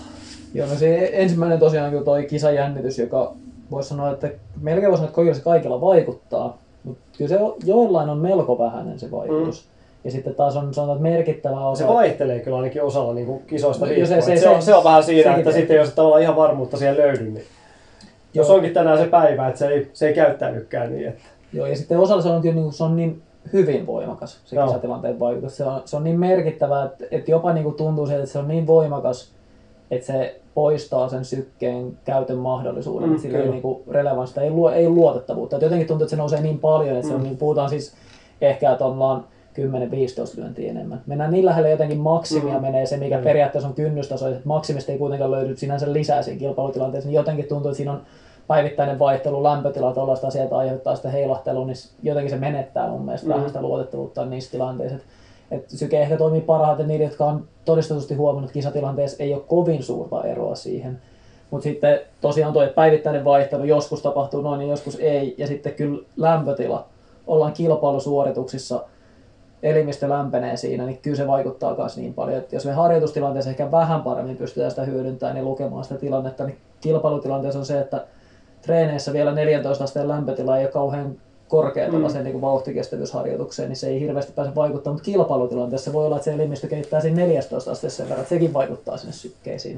Joo, 0.55 0.69
no 0.69 0.75
se 0.75 1.11
ensimmäinen 1.13 1.59
tosiaan 1.59 1.91
kyllä 1.91 2.05
toi 2.05 2.25
kisajännitys, 2.25 2.99
joka 2.99 3.35
voisi 3.71 3.89
sanoa, 3.89 4.11
että 4.11 4.31
melkein 4.61 4.91
voisi 4.91 5.05
sanoa, 5.05 5.23
että 5.29 5.39
se 5.39 5.45
kaikilla 5.45 5.81
vaikuttaa, 5.81 6.59
mutta 6.85 7.03
kyllä 7.19 7.29
se 7.29 7.39
joillain 7.65 8.09
on 8.09 8.19
melko 8.19 8.59
vähäinen 8.59 8.99
se 8.99 9.11
vaikutus. 9.11 9.65
Mm. 9.65 9.73
Ja 10.05 10.11
sitten 10.11 10.35
taas 10.35 10.57
on 10.57 10.75
sanotaan, 10.75 10.97
että 10.99 11.11
merkittävä 11.11 11.67
osa... 11.67 11.85
Se 11.85 11.93
vaihtelee 11.93 12.41
kyllä 12.41 12.57
ainakin 12.57 12.83
osalla 12.83 13.15
niin 13.15 13.27
kuin 13.27 13.43
kisoista 13.47 13.87
no, 13.87 13.93
se, 13.93 14.07
se, 14.07 14.21
se, 14.21 14.37
se, 14.37 14.49
on, 14.49 14.63
se, 14.63 14.75
on 14.75 14.85
vähän 14.85 15.03
siinä, 15.03 15.37
että 15.37 15.53
sitten 15.53 15.77
jos 15.77 15.91
tavallaan 15.91 16.23
ihan 16.23 16.37
varmuutta 16.37 16.77
siellä 16.77 17.03
löydy, 17.03 17.25
niin 17.25 17.35
Joo. 17.35 17.45
jos 18.35 18.51
onkin 18.51 18.75
tänään 18.75 18.99
se 18.99 19.05
päivä, 19.05 19.49
että 19.49 19.59
se 19.59 19.69
ei, 19.69 19.91
se 19.93 20.09
ei 20.09 20.15
käyttänytkään 20.15 20.95
niin. 20.95 21.09
Että... 21.09 21.23
Joo, 21.53 21.67
ja 21.67 21.77
sitten 21.77 21.99
osalla 21.99 22.23
se 22.23 22.29
on 22.29 22.43
kyllä 22.43 22.55
niin, 22.55 22.73
se 22.73 22.85
on 22.85 22.97
niin 22.97 23.23
hyvin 23.53 23.87
voimakas 23.87 24.41
se 24.45 24.57
Joo. 24.57 24.67
kisatilanteen 24.67 25.21
vaikutus. 25.21 25.57
Se 25.57 25.65
on, 25.65 25.83
se 25.85 25.97
on 25.97 26.05
niin 26.05 26.21
merkittävä, 26.21 26.85
että, 26.85 27.05
että 27.11 27.31
jopa 27.31 27.53
niin 27.53 27.65
kuin 27.65 27.75
tuntuu 27.75 28.07
siltä, 28.07 28.23
että 28.23 28.33
se 28.33 28.39
on 28.39 28.49
niin 28.49 28.67
voimakas, 28.67 29.33
että 29.91 30.07
se 30.07 30.41
poistaa 30.55 31.09
sen 31.09 31.25
sykkeen 31.25 31.99
käytön 32.05 32.39
mahdollisuuden. 32.39 33.09
Mm, 33.09 33.19
sillä 33.19 33.39
ei 33.39 33.49
niin 33.49 33.63
kuin 33.63 33.83
relevanssia, 33.91 34.43
ei, 34.43 34.51
luo, 34.51 34.71
ei 34.71 34.89
luotettavuutta. 34.89 35.57
Että 35.57 35.67
jotenkin 35.67 35.89
tuntuu, 35.89 36.05
että 36.05 36.11
se 36.11 36.17
nousee 36.17 36.41
niin 36.41 36.59
paljon, 36.59 36.97
että 36.97 37.07
mm. 37.07 37.09
se 37.09 37.15
on, 37.15 37.23
niin, 37.23 37.37
puhutaan 37.37 37.71
siis 37.71 37.95
ehkä, 38.41 38.73
että 38.73 38.85
ollaan 38.85 39.25
10-15 40.35 40.39
lyöntiä 40.41 40.71
enemmän. 40.71 41.03
Mennään 41.07 41.31
niin 41.31 41.47
lähelle 41.47 41.71
jotenkin 41.71 41.99
maksimia 41.99 42.55
mm. 42.55 42.63
menee 42.63 42.87
se, 42.87 42.97
mikä 42.97 43.19
mm. 43.19 43.25
periaatteessa 43.25 43.69
on 43.69 43.75
kynnystaso, 43.75 44.29
että 44.29 44.41
maksimista 44.45 44.93
ei 44.93 44.99
kuitenkaan 44.99 45.31
löydy 45.31 45.57
sinänsä 45.57 45.93
lisää 45.93 46.23
siinä 46.23 46.39
kilpailutilanteessa, 46.39 47.09
niin 47.09 47.17
jotenkin 47.17 47.49
tuntuu, 47.49 47.71
että 47.71 47.77
siinä 47.77 47.93
on 47.93 48.03
päivittäinen 48.53 48.99
vaihtelu, 48.99 49.43
lämpötila, 49.43 49.95
tuollaista 49.95 50.27
asiaa 50.27 50.59
aiheuttaa 50.59 50.97
sitä 50.97 51.11
heilahtelua, 51.11 51.67
niin 51.67 51.77
jotenkin 52.03 52.31
se 52.31 52.37
menettää 52.37 52.89
mun 52.89 53.05
mielestä 53.05 53.27
mm. 53.27 53.35
vähän 53.35 53.49
sitä 53.49 53.63
luotettavuutta 53.63 54.25
niissä 54.25 54.51
tilanteissa. 54.51 54.97
Et, 54.97 55.05
et 55.51 55.71
syke 55.71 56.03
ehkä 56.03 56.17
toimii 56.17 56.41
parhaiten 56.41 56.89
niille, 56.89 57.05
jotka 57.05 57.25
on 57.25 57.45
todistetusti 57.65 58.15
huomannut, 58.15 58.49
että 58.49 58.55
kisatilanteessa 58.55 59.23
ei 59.23 59.35
ole 59.35 59.43
kovin 59.43 59.83
suurta 59.83 60.25
eroa 60.25 60.55
siihen. 60.55 61.01
Mutta 61.51 61.63
sitten 61.63 62.01
tosiaan 62.21 62.53
tuo 62.53 62.67
päivittäinen 62.75 63.25
vaihtelu, 63.25 63.65
joskus 63.65 64.03
tapahtuu 64.03 64.43
noin, 64.43 64.59
niin 64.59 64.71
joskus 64.71 64.99
ei. 65.01 65.35
Ja 65.39 65.47
sitten 65.47 65.75
kyllä 65.75 66.03
lämpötila. 66.17 66.87
Ollaan 67.27 67.53
kilpailusuorituksissa, 67.53 68.85
elimistö 69.63 70.09
lämpenee 70.09 70.57
siinä, 70.57 70.87
niin 70.87 70.99
kyllä 70.99 71.17
se 71.17 71.27
vaikuttaa 71.27 71.77
myös 71.77 71.97
niin 71.97 72.15
paljon. 72.15 72.39
Että 72.39 72.57
jos 72.57 72.67
me 72.67 72.73
harjoitustilanteessa 72.73 73.51
ehkä 73.51 73.71
vähän 73.71 74.03
paremmin 74.03 74.37
pystytään 74.37 74.71
sitä 74.71 74.85
hyödyntämään 74.85 75.37
ja 75.37 75.43
lukemaan 75.43 75.85
sitä 75.85 75.97
tilannetta, 75.97 76.45
niin 76.45 76.59
kilpailutilanteessa 76.81 77.59
on 77.59 77.67
se, 77.67 77.81
että 77.81 78.07
treeneissä 78.63 79.13
vielä 79.13 79.33
14 79.33 79.85
asteen 79.85 80.09
lämpötila 80.09 80.59
ei 80.59 80.65
ole 80.65 80.73
kauhean 80.73 81.17
korkea 81.49 81.89
mm. 81.89 82.25
niin 82.25 82.41
vauhtikestävyysharjoitukseen, 82.41 83.69
niin 83.69 83.77
se 83.77 83.89
ei 83.89 84.01
hirveästi 84.01 84.33
pääse 84.33 84.55
vaikuttamaan, 84.55 84.95
mutta 84.95 85.05
kilpailutilanteessa 85.05 85.93
voi 85.93 86.07
olla, 86.07 86.17
että 86.17 86.25
se 86.25 86.33
elimistö 86.33 86.69
keittää 86.69 87.01
siinä 87.01 87.23
14 87.23 87.71
asteessa 87.71 87.97
sen 87.97 88.09
verran, 88.09 88.23
että 88.23 88.35
sekin 88.35 88.53
vaikuttaa 88.53 88.97
sinne 88.97 89.13
sykkeisiin. 89.13 89.77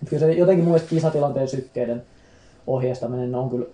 Mutta 0.00 0.10
kyllä 0.10 0.20
se 0.20 0.32
jotenkin 0.32 0.64
mun 0.64 0.80
kisatilanteen 0.88 1.48
sykkeiden 1.48 2.02
ohjeistaminen 2.66 3.34
on 3.34 3.50
kyllä 3.50 3.66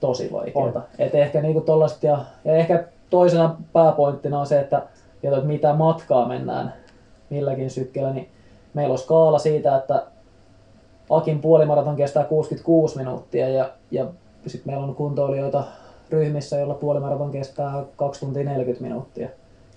tosi 0.00 0.32
vaikeaa. 0.32 0.86
Et 0.98 1.14
ehkä 1.14 1.42
niinku 1.42 1.60
tollaset 1.60 2.02
ja, 2.02 2.24
ja 2.44 2.56
ehkä 2.56 2.84
toisena 3.10 3.56
pääpointtina 3.72 4.40
on 4.40 4.46
se, 4.46 4.60
että, 4.60 4.82
että 5.22 5.40
mitä 5.40 5.72
matkaa 5.72 6.28
mennään 6.28 6.74
milläkin 7.30 7.70
sykkeellä, 7.70 8.12
niin 8.12 8.28
meillä 8.74 8.92
on 8.92 8.98
skaala 8.98 9.38
siitä, 9.38 9.76
että 9.76 10.06
Akin 11.10 11.40
puolimaraton 11.40 11.96
kestää 11.96 12.24
66 12.24 12.96
minuuttia 12.96 13.48
ja, 13.48 13.70
ja 13.90 14.06
sitten 14.46 14.72
meillä 14.72 14.86
on 14.86 14.94
kuntoilijoita 14.94 15.64
ryhmissä, 16.10 16.56
joilla 16.56 16.74
puolimaraton 16.74 17.30
kestää 17.30 17.84
2 17.96 18.20
tuntia 18.20 18.44
40 18.44 18.82
minuuttia. 18.82 19.28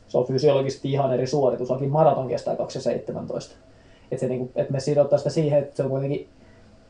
Se 0.07 0.17
on 0.17 0.25
fysiologisesti 0.25 0.91
ihan 0.91 1.13
eri 1.13 1.27
suoritus. 1.27 1.71
Akin 1.71 1.89
maraton 1.89 2.27
kestää 2.27 2.53
2,17. 2.53 2.59
Että 4.11 4.19
se, 4.19 4.27
niinku, 4.27 4.51
et 4.55 4.69
me 4.69 4.79
sidottaa 4.79 5.17
sitä 5.17 5.29
siihen, 5.29 5.59
että 5.59 5.75
se 5.75 5.83
on 5.83 5.89
kuitenkin 5.89 6.29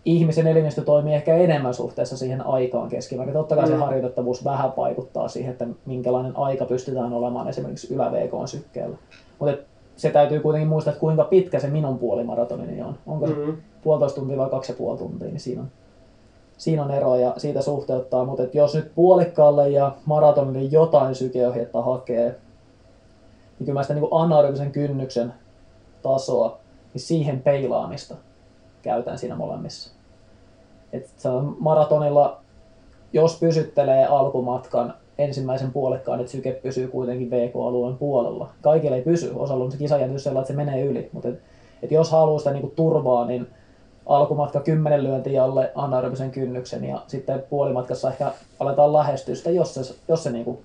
ihmisen 0.06 0.48
elimistö 0.48 0.82
toimii 0.82 1.14
ehkä 1.14 1.36
enemmän 1.36 1.74
suhteessa 1.74 2.18
siihen 2.18 2.46
aikaan 2.46 2.90
keskimäärin. 2.90 3.34
Totta 3.34 3.56
kai 3.56 3.66
mm. 3.66 3.72
se 3.72 3.76
harjoitettavuus 3.76 4.46
vähän 4.46 4.74
vaikuttaa 4.78 5.28
siihen, 5.28 5.52
että 5.52 5.68
minkälainen 5.86 6.38
aika 6.38 6.66
pystytään 6.66 7.14
olemaan 7.14 7.48
esimerkiksi 7.48 7.94
ylä 7.94 8.12
sykkeellä. 8.46 8.98
Mutta 9.40 9.58
se 9.98 10.10
täytyy 10.10 10.40
kuitenkin 10.40 10.68
muistaa, 10.68 10.92
että 10.92 11.00
kuinka 11.00 11.24
pitkä 11.24 11.60
se 11.60 11.68
minun 11.68 12.00
puolimaratonini 12.00 12.82
on. 12.82 12.98
Onko 13.08 13.28
se 13.28 13.34
mm-hmm. 13.34 13.58
puolitoista 13.82 14.20
tuntia 14.20 14.38
vai 14.38 14.50
kaksi 14.50 14.72
ja 14.72 14.78
puoli 14.78 14.98
tuntia, 14.98 15.28
niin 15.28 15.40
siinä 15.40 15.62
on, 15.62 15.68
siinä 16.58 16.84
on 16.84 16.92
ero 16.92 17.16
ja 17.16 17.34
siitä 17.38 17.62
suhteuttaa. 17.62 18.26
Mutta 18.26 18.44
jos 18.54 18.76
nyt 18.76 18.92
puolikkaalle 18.96 19.70
ja 19.70 19.92
maratonille 20.06 20.70
jotain 20.72 21.16
sykeohjetta 21.16 21.82
hakee, 21.82 22.30
niin 23.60 23.66
kyllä 23.66 23.74
mä 23.74 23.84
sitä 23.84 23.94
niin 23.94 24.08
anaerobisen 24.12 24.72
kynnyksen 24.72 25.34
tasoa, 26.02 26.58
niin 26.94 27.02
siihen 27.02 27.42
peilaamista 27.42 28.16
käytän 28.82 29.18
siinä 29.18 29.36
molemmissa. 29.36 29.92
Et 30.94 31.10
maratonilla, 31.60 32.40
jos 33.14 33.40
pysyttelee 33.40 34.06
alkumatkan 34.06 34.94
ensimmäisen 35.18 35.72
puolikkaan, 35.72 36.20
että 36.20 36.32
syke 36.32 36.52
pysyy 36.52 36.88
kuitenkin 36.88 37.32
VK-alueen 37.32 37.98
puolella. 37.98 38.50
Kaikille 38.62 38.96
ei 38.96 39.02
pysy, 39.02 39.32
osalla 39.36 39.64
on 39.64 39.72
se 39.72 39.78
kisajännitys 39.78 40.24
sellainen, 40.24 40.42
että 40.42 40.54
se 40.54 40.72
menee 40.72 40.86
yli, 40.86 41.10
mutta 41.14 41.30
et, 41.30 41.40
et 41.84 41.92
jos 41.92 42.12
haluaa 42.12 42.40
sitä 42.40 42.52
niinku 42.52 42.74
turvaa, 42.76 43.26
niin 43.26 43.48
alkumatka 44.06 44.60
10 44.60 45.04
lyöntiä 45.04 45.44
alle 45.44 45.72
anaerobisen 45.76 46.32
kynnyksen 46.32 46.84
ja 46.84 47.02
sitten 47.08 47.44
puolimatkassa 47.50 48.10
ehkä 48.10 48.32
aletaan 48.60 48.94
lähestyä 48.94 49.36
sitä, 49.36 49.50
jos 49.50 49.74
se, 49.74 49.96
jos 50.08 50.24
se 50.24 50.32
niinku, 50.32 50.62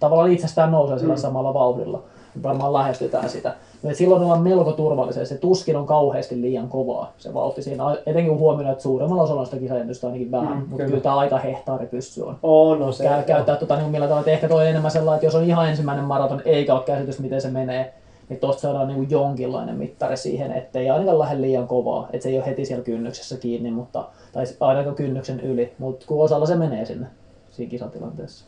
tavallaan 0.00 0.32
itsestään 0.32 0.72
nousee 0.72 0.98
sillä 0.98 1.16
samalla 1.16 1.54
vauhdilla. 1.54 2.02
Niin 2.34 2.42
varmaan 2.42 2.72
lähestytään 2.72 3.30
sitä. 3.30 3.54
Mutta 3.82 3.98
silloin 3.98 4.22
ollaan 4.22 4.42
melko 4.42 4.72
turvallisia. 4.72 5.24
Se 5.24 5.38
tuskin 5.38 5.76
on 5.76 5.86
kauheasti 5.86 6.40
liian 6.40 6.68
kovaa 6.68 7.12
se 7.18 7.34
vauhti 7.34 7.62
siinä. 7.62 7.84
Etenkin 8.06 8.30
kun 8.30 8.38
huomioon, 8.38 8.72
että 8.72 8.82
suuremmalla 8.82 9.22
osalla 9.22 9.44
sitä 9.44 9.56
kisajännitystä 9.56 10.06
ainakin 10.06 10.30
vähän. 10.30 10.52
Mm, 10.52 10.58
mutta 10.58 10.76
kyllä. 10.76 10.88
kyllä 10.88 11.02
tämä 11.02 11.16
aika 11.16 11.38
hehtaari 11.38 11.86
pyssy 11.86 12.22
on. 12.22 12.36
On, 12.42 12.80
no 12.80 12.92
se. 12.92 13.04
Käy, 13.04 13.22
käyttää 13.22 13.56
tota, 13.56 13.76
niin 13.76 13.90
millä 13.90 14.06
tavalla, 14.06 14.20
että 14.20 14.30
ehkä 14.30 14.48
toi 14.48 14.68
enemmän 14.68 14.90
sellainen, 14.90 15.16
että 15.16 15.26
jos 15.26 15.34
on 15.34 15.44
ihan 15.44 15.68
ensimmäinen 15.68 16.04
maraton 16.04 16.42
eikä 16.44 16.74
ole 16.74 16.82
käsitys 16.82 17.20
miten 17.20 17.40
se 17.40 17.50
menee, 17.50 17.94
niin 18.28 18.40
tosta 18.40 18.60
saadaan 18.60 18.88
niin 18.88 19.10
jonkinlainen 19.10 19.76
mittari 19.76 20.16
siihen, 20.16 20.52
ettei 20.52 20.90
ainakaan 20.90 21.18
lähde 21.18 21.40
liian 21.40 21.68
kovaa, 21.68 22.08
että 22.12 22.22
se 22.22 22.28
ei 22.28 22.38
ole 22.38 22.46
heti 22.46 22.64
siellä 22.64 22.84
kynnyksessä 22.84 23.36
kiinni, 23.36 23.70
mutta, 23.70 24.04
tai 24.32 24.44
ainakaan 24.60 24.96
kynnyksen 24.96 25.40
yli, 25.40 25.72
mutta 25.78 26.06
kun 26.06 26.24
osalla 26.24 26.46
se 26.46 26.54
menee 26.56 26.84
sinne 26.84 27.06
siinä 27.50 27.70
kisatilanteessa. 27.70 28.44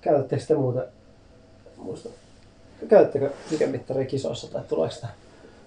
Käytättekö 0.00 0.42
te 0.48 0.54
muuten, 0.54 0.82
muista, 1.76 2.08
käytättekö 2.88 3.30
sykemittaria 3.50 4.06
kisoissa 4.06 4.52
tai 4.52 4.62
tuleeko 4.68 4.94
sitä, 4.94 5.06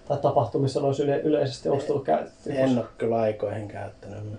tai 0.07 0.17
tapahtumissa 0.17 0.79
noissa 0.79 1.03
yle, 1.03 1.19
yleisesti, 1.19 1.69
onko 1.69 1.83
tullut 1.83 2.05
käytetty? 2.05 2.51
En 2.55 2.77
ole 2.77 2.85
kyllä 2.97 3.17
aikoihin 3.17 3.67
käyttänyt. 3.67 4.31
Mä 4.31 4.37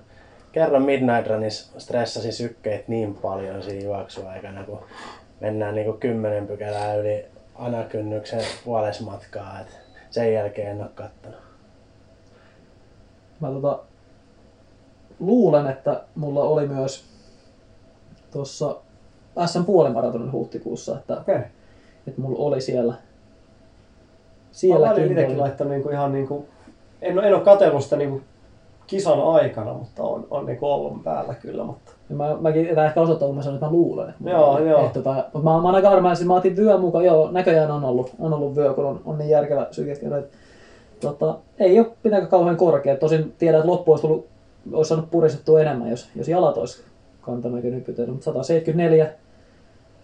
Kerran 0.53 0.83
Midnight 0.83 1.27
Runissa 1.27 1.81
stressasin 1.81 2.33
sykkeet 2.33 2.89
niin 2.89 3.15
paljon 3.15 3.63
siinä 3.63 3.85
juoksuaikana, 3.85 4.65
kun 4.65 4.81
mennään 5.41 5.75
niinku 5.75 5.93
kymmenen 5.93 6.47
pykälää 6.47 6.95
yli 6.95 7.27
anakynnyksen 7.55 8.45
puolesmatkaa. 8.65 9.61
Et 9.61 9.81
sen 10.11 10.35
jälkeen 10.35 10.71
en 10.71 10.81
ole 10.81 10.91
kattonut. 10.95 11.39
Mä 13.41 13.51
tota, 13.51 13.79
luulen, 15.21 15.67
että 15.67 16.03
mulla 16.15 16.43
oli 16.43 16.69
myös 16.69 17.05
tuossa 18.31 18.77
SM 19.47 19.65
puolimaratonin 19.65 20.33
huhtikuussa, 20.33 20.99
että, 20.99 21.21
Okei. 21.21 21.39
Että 22.09 22.21
mulla 22.21 22.39
oli 22.39 22.61
siellä 22.61 22.95
Siellä 24.53 24.87
sielläkin 24.87 25.05
olen 25.05 25.13
itsekin 25.13 25.41
laittanut 25.41 25.73
niinku 25.73 25.89
ihan 25.89 26.13
niinku, 26.13 26.47
en, 27.03 27.19
en 27.19 27.35
ole 27.35 27.43
katsellut 27.43 27.85
sitä 27.85 27.97
niinku 27.97 28.21
kisan 28.87 29.23
aikana, 29.23 29.73
mutta 29.75 30.03
on, 30.03 30.27
on 30.31 30.47
niinku 30.47 30.67
ollut 30.67 31.05
päällä 31.05 31.35
kyllä. 31.35 31.65
Mutta... 31.65 31.93
Ja 32.11 32.17
Mä, 32.17 32.37
mäkin, 32.41 32.75
tämä 32.75 32.87
ehkä 32.87 33.01
osoittaa, 33.01 33.29
kun 33.29 33.37
mä 33.37 33.43
sanoin, 33.43 33.57
että 33.57 33.67
mä 33.67 33.73
luulen. 33.73 34.09
Että 34.09 34.31
Joo, 34.31 34.53
mulla- 34.53 34.71
joo. 34.71 34.81
Että, 34.81 34.93
tota, 35.03 35.15
mutta 35.15 35.51
mä, 35.51 35.51
mä 35.51 35.63
oon 35.63 35.75
aika 35.75 35.91
varma, 35.91 36.13
että 36.13 36.25
mä 36.25 36.35
otin 36.35 36.57
vyön 36.57 36.81
mukaan. 36.81 37.05
Joo, 37.05 37.31
näköjään 37.31 37.71
on 37.71 37.85
ollut, 37.85 38.13
on 38.19 38.33
ollut 38.33 38.57
vyö, 38.57 38.75
kun 38.75 38.85
on, 38.85 39.01
on 39.05 39.19
niin 39.19 39.31
järkevä 39.31 39.67
syke. 39.71 39.93
että, 39.93 40.23
Tota, 41.01 41.39
ei 41.59 41.79
ole 41.79 41.87
pitääkään 42.03 42.31
kauhean 42.31 42.57
korkea. 42.57 42.97
Tosin 42.97 43.35
tiedän, 43.39 43.59
että 43.59 43.71
loppu 43.71 43.91
olisi, 43.91 44.03
tullut, 44.07 44.27
olisi 44.73 44.89
saanut 44.89 45.11
puristettua 45.11 45.61
enemmän, 45.61 45.91
jos, 45.91 46.09
jos 46.17 46.29
jalat 46.29 46.57
olisi 46.57 46.83
kantanut 47.21 47.57
eikä 47.57 47.77
nypytellyt. 47.77 48.11
Mutta 48.11 48.25
174, 48.25 49.07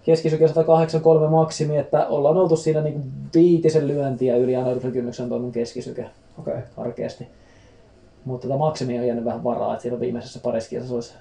keskisyke 0.04 0.48
183 0.48 1.28
maksimi, 1.28 1.78
että 1.78 2.06
ollaan 2.06 2.36
oltu 2.36 2.56
siinä 2.56 2.80
niin 2.80 3.02
viitisen 3.34 3.88
lyöntiä 3.88 4.36
yli 4.36 4.56
anaerobisen 4.56 4.92
kynnyksen 4.92 5.28
tuon 5.28 5.52
keskisyke 5.52 6.06
Okei. 6.38 6.54
karkeasti. 6.76 7.28
Mutta 8.24 8.48
tota 8.48 8.58
maksimi 8.58 8.98
on 8.98 9.06
jäänyt 9.06 9.24
vähän 9.24 9.44
varaa, 9.44 9.72
että 9.72 9.82
siinä 9.82 10.00
viimeisessä 10.00 10.40
parissa 10.42 10.70
kisassa 10.70 10.94
olisi, 10.94 11.14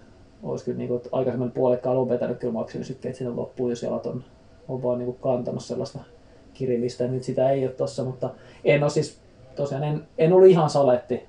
olisi 0.43 0.65
kyllä 0.65 0.77
niinku, 0.77 1.01
aikaisemmin 1.11 1.51
puolikkaan 1.51 1.97
on 1.97 2.09
vetänyt 2.09 2.37
kyllä 2.37 2.53
maksimisykkeet 2.53 3.15
sinne 3.15 3.33
loppuun, 3.33 3.69
jos 3.69 3.83
jalat 3.83 4.05
on, 4.05 4.23
on 4.67 4.83
vaan 4.83 4.99
niinku 4.99 5.13
kantanut 5.13 5.63
sellaista 5.63 5.99
kirillistä. 6.53 7.07
Nyt 7.07 7.23
sitä 7.23 7.49
ei 7.49 7.65
ole 7.65 7.73
tossa, 7.73 8.03
mutta 8.03 8.29
en 8.65 8.83
ole 8.83 8.89
siis, 8.89 9.17
tosiaan 9.55 9.83
en, 9.83 10.03
en 10.17 10.33
ollut 10.33 10.49
ihan 10.49 10.69
saletti. 10.69 11.23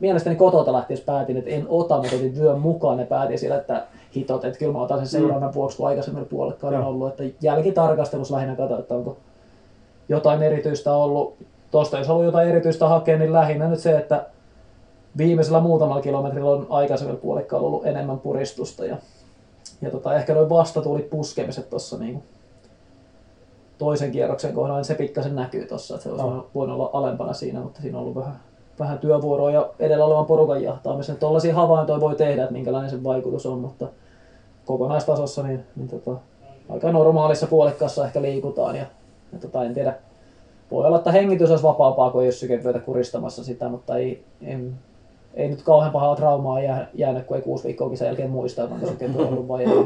Mielestäni 0.00 0.36
kotota 0.36 0.72
lähtiessä 0.72 1.04
päätin, 1.04 1.36
että 1.36 1.50
en 1.50 1.66
ota, 1.68 1.96
mutta 1.96 2.16
otin 2.16 2.38
vyön 2.38 2.60
mukaan 2.60 2.98
ja 2.98 3.06
päätin 3.06 3.38
siellä, 3.38 3.56
että 3.56 3.86
hitot, 4.16 4.44
että 4.44 4.58
kyllä 4.58 4.72
mä 4.72 4.82
otan 4.82 4.98
sen 4.98 5.06
seurannan 5.06 5.54
vuoksi, 5.54 5.76
kun 5.76 5.88
aikaisemmin 5.88 6.26
puolikkaan 6.26 6.74
on 6.74 6.84
ollut, 6.84 7.08
että 7.08 7.36
jälkitarkastelussa 7.46 8.34
lähinnä 8.34 8.56
katsoin, 8.56 8.80
että 8.80 8.94
onko 8.94 9.16
jotain 10.08 10.42
erityistä 10.42 10.94
ollut. 10.94 11.34
Tuosta 11.70 11.98
jos 11.98 12.08
haluaa 12.08 12.24
jotain 12.24 12.48
erityistä 12.48 12.88
hakea, 12.88 13.18
niin 13.18 13.32
lähinnä 13.32 13.68
nyt 13.68 13.78
se, 13.80 13.98
että 13.98 14.26
viimeisellä 15.16 15.60
muutamalla 15.60 16.02
kilometrillä 16.02 16.50
on 16.50 16.66
aikaisemmilla 16.70 17.20
puolikkaalla 17.20 17.66
ollut 17.66 17.86
enemmän 17.86 18.20
puristusta. 18.20 18.84
Ja, 18.84 18.96
ja 19.82 19.90
tota, 19.90 20.14
ehkä 20.14 20.34
noin 20.34 20.48
vastatuli 20.48 21.02
puskemiset 21.02 21.70
tuossa 21.70 21.98
niin 21.98 22.22
toisen 23.78 24.10
kierroksen 24.12 24.54
kohdalla, 24.54 24.78
niin 24.78 24.84
se 24.84 24.94
pikkasen 24.94 25.34
näkyy 25.34 25.66
tuossa, 25.66 25.94
että 25.94 26.02
se 26.02 26.10
olisi 26.10 26.26
No. 26.26 26.46
voinut 26.54 26.74
olla 26.76 26.90
alempana 26.92 27.32
siinä, 27.32 27.60
mutta 27.60 27.82
siinä 27.82 27.98
on 27.98 28.02
ollut 28.02 28.16
vähän, 28.16 28.40
vähän 28.78 28.98
työvuoroa 28.98 29.50
ja 29.50 29.70
edellä 29.78 30.04
olevan 30.04 30.26
porukan 30.26 30.62
jahtaamisen. 30.62 31.16
Tuollaisia 31.16 31.54
havaintoja 31.54 32.00
voi 32.00 32.14
tehdä, 32.14 32.42
että 32.42 32.52
minkälainen 32.52 32.90
se 32.90 33.04
vaikutus 33.04 33.46
on, 33.46 33.58
mutta 33.58 33.86
kokonaistasossa 34.64 35.42
niin, 35.42 35.64
niin 35.76 35.88
tota, 35.88 36.10
aika 36.68 36.92
normaalissa 36.92 37.46
puolikkaassa 37.46 38.04
ehkä 38.06 38.22
liikutaan 38.22 38.76
ja, 38.76 38.86
ja 39.32 39.38
tota, 39.40 39.64
en 39.64 39.74
tiedä, 39.74 39.94
voi 40.70 40.86
olla, 40.86 40.96
että 40.98 41.12
hengitys 41.12 41.50
olisi 41.50 41.64
vapaampaa, 41.64 42.10
kun 42.10 42.22
ei 42.22 42.26
ole 42.26 42.32
sykevyötä 42.32 42.78
kuristamassa 42.78 43.44
sitä, 43.44 43.68
mutta 43.68 43.96
ei, 43.96 44.24
en, 44.42 44.74
ei 45.34 45.48
nyt 45.48 45.62
kauhean 45.62 45.92
pahaa 45.92 46.16
traumaa 46.16 46.60
jää, 46.60 46.88
jäänyt, 46.94 47.26
kun 47.26 47.36
ei 47.36 47.42
kuusi 47.42 47.64
viikkoa 47.64 47.96
sen 47.96 48.06
jälkeen 48.06 48.30
muista, 48.30 48.64
onko 48.64 48.86
sykevyö 48.86 49.26
ollut 49.26 49.48
vai 49.48 49.64
ei. 49.64 49.84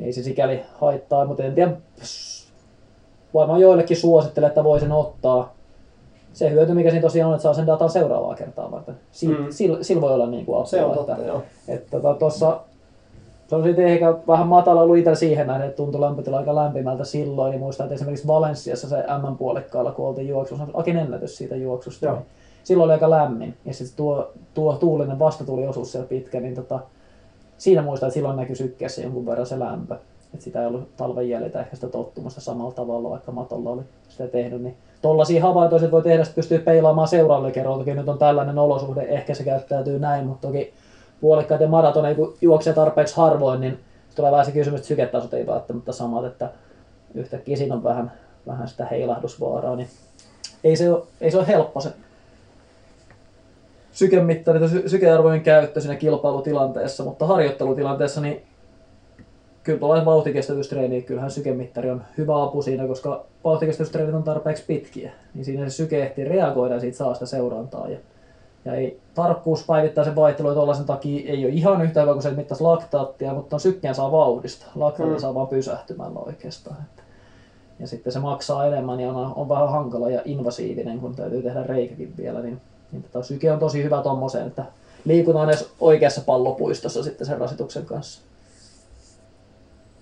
Ei 0.00 0.12
se 0.12 0.22
sikäli 0.22 0.60
haittaa, 0.80 1.24
mutta 1.24 1.44
en 1.44 1.54
tiedä, 1.54 1.72
varmaan 3.34 3.60
joillekin 3.60 3.96
suosittelen, 3.96 4.48
että 4.48 4.64
voi 4.64 4.80
sen 4.80 4.92
ottaa. 4.92 5.54
Se 6.32 6.50
hyöty, 6.50 6.74
mikä 6.74 6.90
siinä 6.90 7.02
tosiaan 7.02 7.28
on, 7.28 7.34
että 7.34 7.42
saa 7.42 7.54
sen 7.54 7.66
datan 7.66 7.90
seuraavaa 7.90 8.34
kertaa 8.34 8.70
varten. 8.70 8.94
Si- 9.12 9.26
Mm. 9.28 9.46
sillä, 9.80 10.00
voi 10.00 10.14
olla 10.14 10.26
niin 10.26 10.46
kuin 10.46 10.66
Se 10.66 10.84
on 10.84 10.90
apua, 10.90 11.04
totta, 11.04 11.22
joo. 11.22 11.42
että 11.68 11.90
tota, 11.90 12.14
tossa, 12.14 12.60
se 13.52 13.56
on 13.56 13.64
sitten 13.64 13.86
ehkä 13.86 14.14
vähän 14.28 14.46
matala 14.46 14.82
ollut 14.82 14.96
itsellä 14.96 15.16
siihen 15.16 15.46
nähden, 15.46 15.66
että 15.66 15.76
tuntui 15.76 16.00
lämpötila 16.00 16.38
aika 16.38 16.54
lämpimältä 16.54 17.04
silloin, 17.04 17.50
niin 17.50 17.60
muistan, 17.60 17.84
että 17.84 17.94
esimerkiksi 17.94 18.26
Valenssiassa 18.26 18.88
se 18.88 18.96
M-puolikkaalla, 18.96 19.92
kun 19.92 20.08
oltiin 20.08 20.28
juoksussa, 20.28 20.66
Akin 20.74 20.96
ennätys 20.96 21.36
siitä 21.36 21.56
juoksusta, 21.56 22.06
Joo. 22.06 22.14
niin 22.14 22.26
silloin 22.64 22.84
oli 22.84 22.92
aika 22.92 23.10
lämmin. 23.10 23.56
Ja 23.64 23.74
sitten 23.74 23.96
tuo, 23.96 24.32
tuo 24.54 24.76
tuulinen 24.76 25.18
vastatuliosuus 25.18 25.92
siellä 25.92 26.08
pitkä, 26.08 26.40
niin 26.40 26.54
tota, 26.54 26.80
siinä 27.58 27.82
muistan, 27.82 28.06
että 28.06 28.14
silloin 28.14 28.36
näkyi 28.36 28.56
sykkeessä 28.56 29.02
jonkun 29.02 29.26
verran 29.26 29.46
se 29.46 29.58
lämpö. 29.58 29.94
Että 30.34 30.44
sitä 30.44 30.60
ei 30.60 30.66
ollut 30.66 30.96
talven 30.96 31.28
jäljiltä 31.28 31.60
ehkä 31.60 31.76
sitä 31.76 31.88
tottumasta 31.88 32.40
samalla 32.40 32.72
tavalla, 32.72 33.10
vaikka 33.10 33.32
matolla 33.32 33.70
oli 33.70 33.82
sitä 34.08 34.28
tehnyt. 34.28 34.62
Niin 34.62 34.76
tollaisia 35.02 35.42
havaintoja 35.42 35.90
voi 35.90 36.02
tehdä, 36.02 36.22
että 36.22 36.34
pystyy 36.34 36.58
peilaamaan 36.58 37.08
seuraavalle 37.08 37.52
kerralla. 37.52 37.78
Toki 37.78 37.94
nyt 37.94 38.08
on 38.08 38.18
tällainen 38.18 38.58
olosuhde, 38.58 39.02
ehkä 39.02 39.34
se 39.34 39.44
käyttäytyy 39.44 39.98
näin, 39.98 40.26
mutta 40.26 40.46
toki 40.46 40.72
puolikkaiden 41.22 41.70
maratoneja, 41.70 42.14
kun 42.14 42.34
juoksee 42.40 42.72
tarpeeksi 42.72 43.16
harvoin, 43.16 43.60
niin 43.60 43.78
tulee 44.16 44.32
vähän 44.32 44.46
se 44.46 44.52
kysymys, 44.52 44.78
että 44.78 44.88
syketasot 44.88 45.34
ei 45.34 45.46
välttämättä 45.46 45.92
samat, 45.92 46.24
että 46.24 46.50
yhtäkkiä 47.14 47.56
siinä 47.56 47.74
on 47.74 47.84
vähän, 47.84 48.12
vähän 48.46 48.68
sitä 48.68 48.86
heilahdusvaaraa, 48.86 49.76
niin 49.76 49.88
ei 50.64 50.76
se 50.76 50.92
ole, 50.92 51.02
ei 51.20 51.30
se 51.30 51.38
ole 51.38 51.46
helppo 51.46 51.80
se 51.80 51.92
sykemittari 53.92 54.58
tai 54.58 54.68
sy- 54.68 54.88
sykearvojen 54.88 55.42
käyttö 55.42 55.80
siinä 55.80 55.96
kilpailutilanteessa, 55.96 57.04
mutta 57.04 57.26
harjoittelutilanteessa 57.26 58.20
niin 58.20 58.42
kyllä 59.62 59.78
tuollainen 59.78 60.06
vauhtikestävyystreeni, 60.06 61.02
kyllähän 61.02 61.30
sykemittari 61.30 61.90
on 61.90 62.02
hyvä 62.18 62.42
apu 62.42 62.62
siinä, 62.62 62.86
koska 62.86 63.24
vauhtikestävyystreenit 63.44 64.14
on 64.14 64.22
tarpeeksi 64.22 64.64
pitkiä, 64.66 65.12
niin 65.34 65.44
siinä 65.44 65.68
se 65.68 65.76
syke 65.76 66.02
ehtii 66.02 66.24
reagoida 66.24 66.74
ja 66.74 66.80
siitä 66.80 66.96
saa 66.96 67.14
sitä 67.14 67.26
seurantaa. 67.26 67.88
Ja, 67.88 67.98
ja 68.64 68.74
ei 68.74 69.00
tarkkuus 69.14 69.66
päivittäisen 69.66 70.16
vaihtelun 70.16 70.54
tuollaisen 70.54 70.84
takia 70.86 71.30
ei 71.32 71.44
ole 71.44 71.52
ihan 71.52 71.82
yhtä 71.82 72.00
hyvä 72.00 72.12
kuin 72.12 72.22
se, 72.22 72.28
että 72.28 72.40
mittaisi 72.40 72.62
laktaattia, 72.62 73.34
mutta 73.34 73.56
on 73.56 73.60
sykkeen 73.60 73.94
saa 73.94 74.12
vauhdista. 74.12 74.66
Laktaatti 74.74 75.14
Mm. 75.14 75.20
saa 75.20 75.34
vaan 75.34 75.48
pysähtymällä 75.48 76.18
oikeastaan. 76.18 76.76
Että. 76.82 77.02
Ja 77.80 77.86
sitten 77.86 78.12
se 78.12 78.18
maksaa 78.18 78.66
enemmän 78.66 79.00
ja 79.00 79.12
on, 79.12 79.32
on 79.36 79.48
vähän 79.48 79.70
hankala 79.70 80.10
ja 80.10 80.22
invasiivinen, 80.24 81.00
kun 81.00 81.14
täytyy 81.14 81.42
tehdä 81.42 81.62
reikäkin 81.62 82.14
vielä, 82.16 82.40
niin, 82.40 82.60
niin 82.92 83.02
tota, 83.02 83.22
syke 83.22 83.52
on 83.52 83.58
tosi 83.58 83.82
hyvä 83.82 84.02
tommoseen, 84.02 84.46
että 84.46 84.64
liikutaan 85.04 85.48
edes 85.48 85.70
oikeassa 85.80 86.20
pallopuistossa 86.26 87.02
sitten 87.02 87.26
sen 87.26 87.38
rasituksen 87.38 87.86
kanssa. 87.86 88.22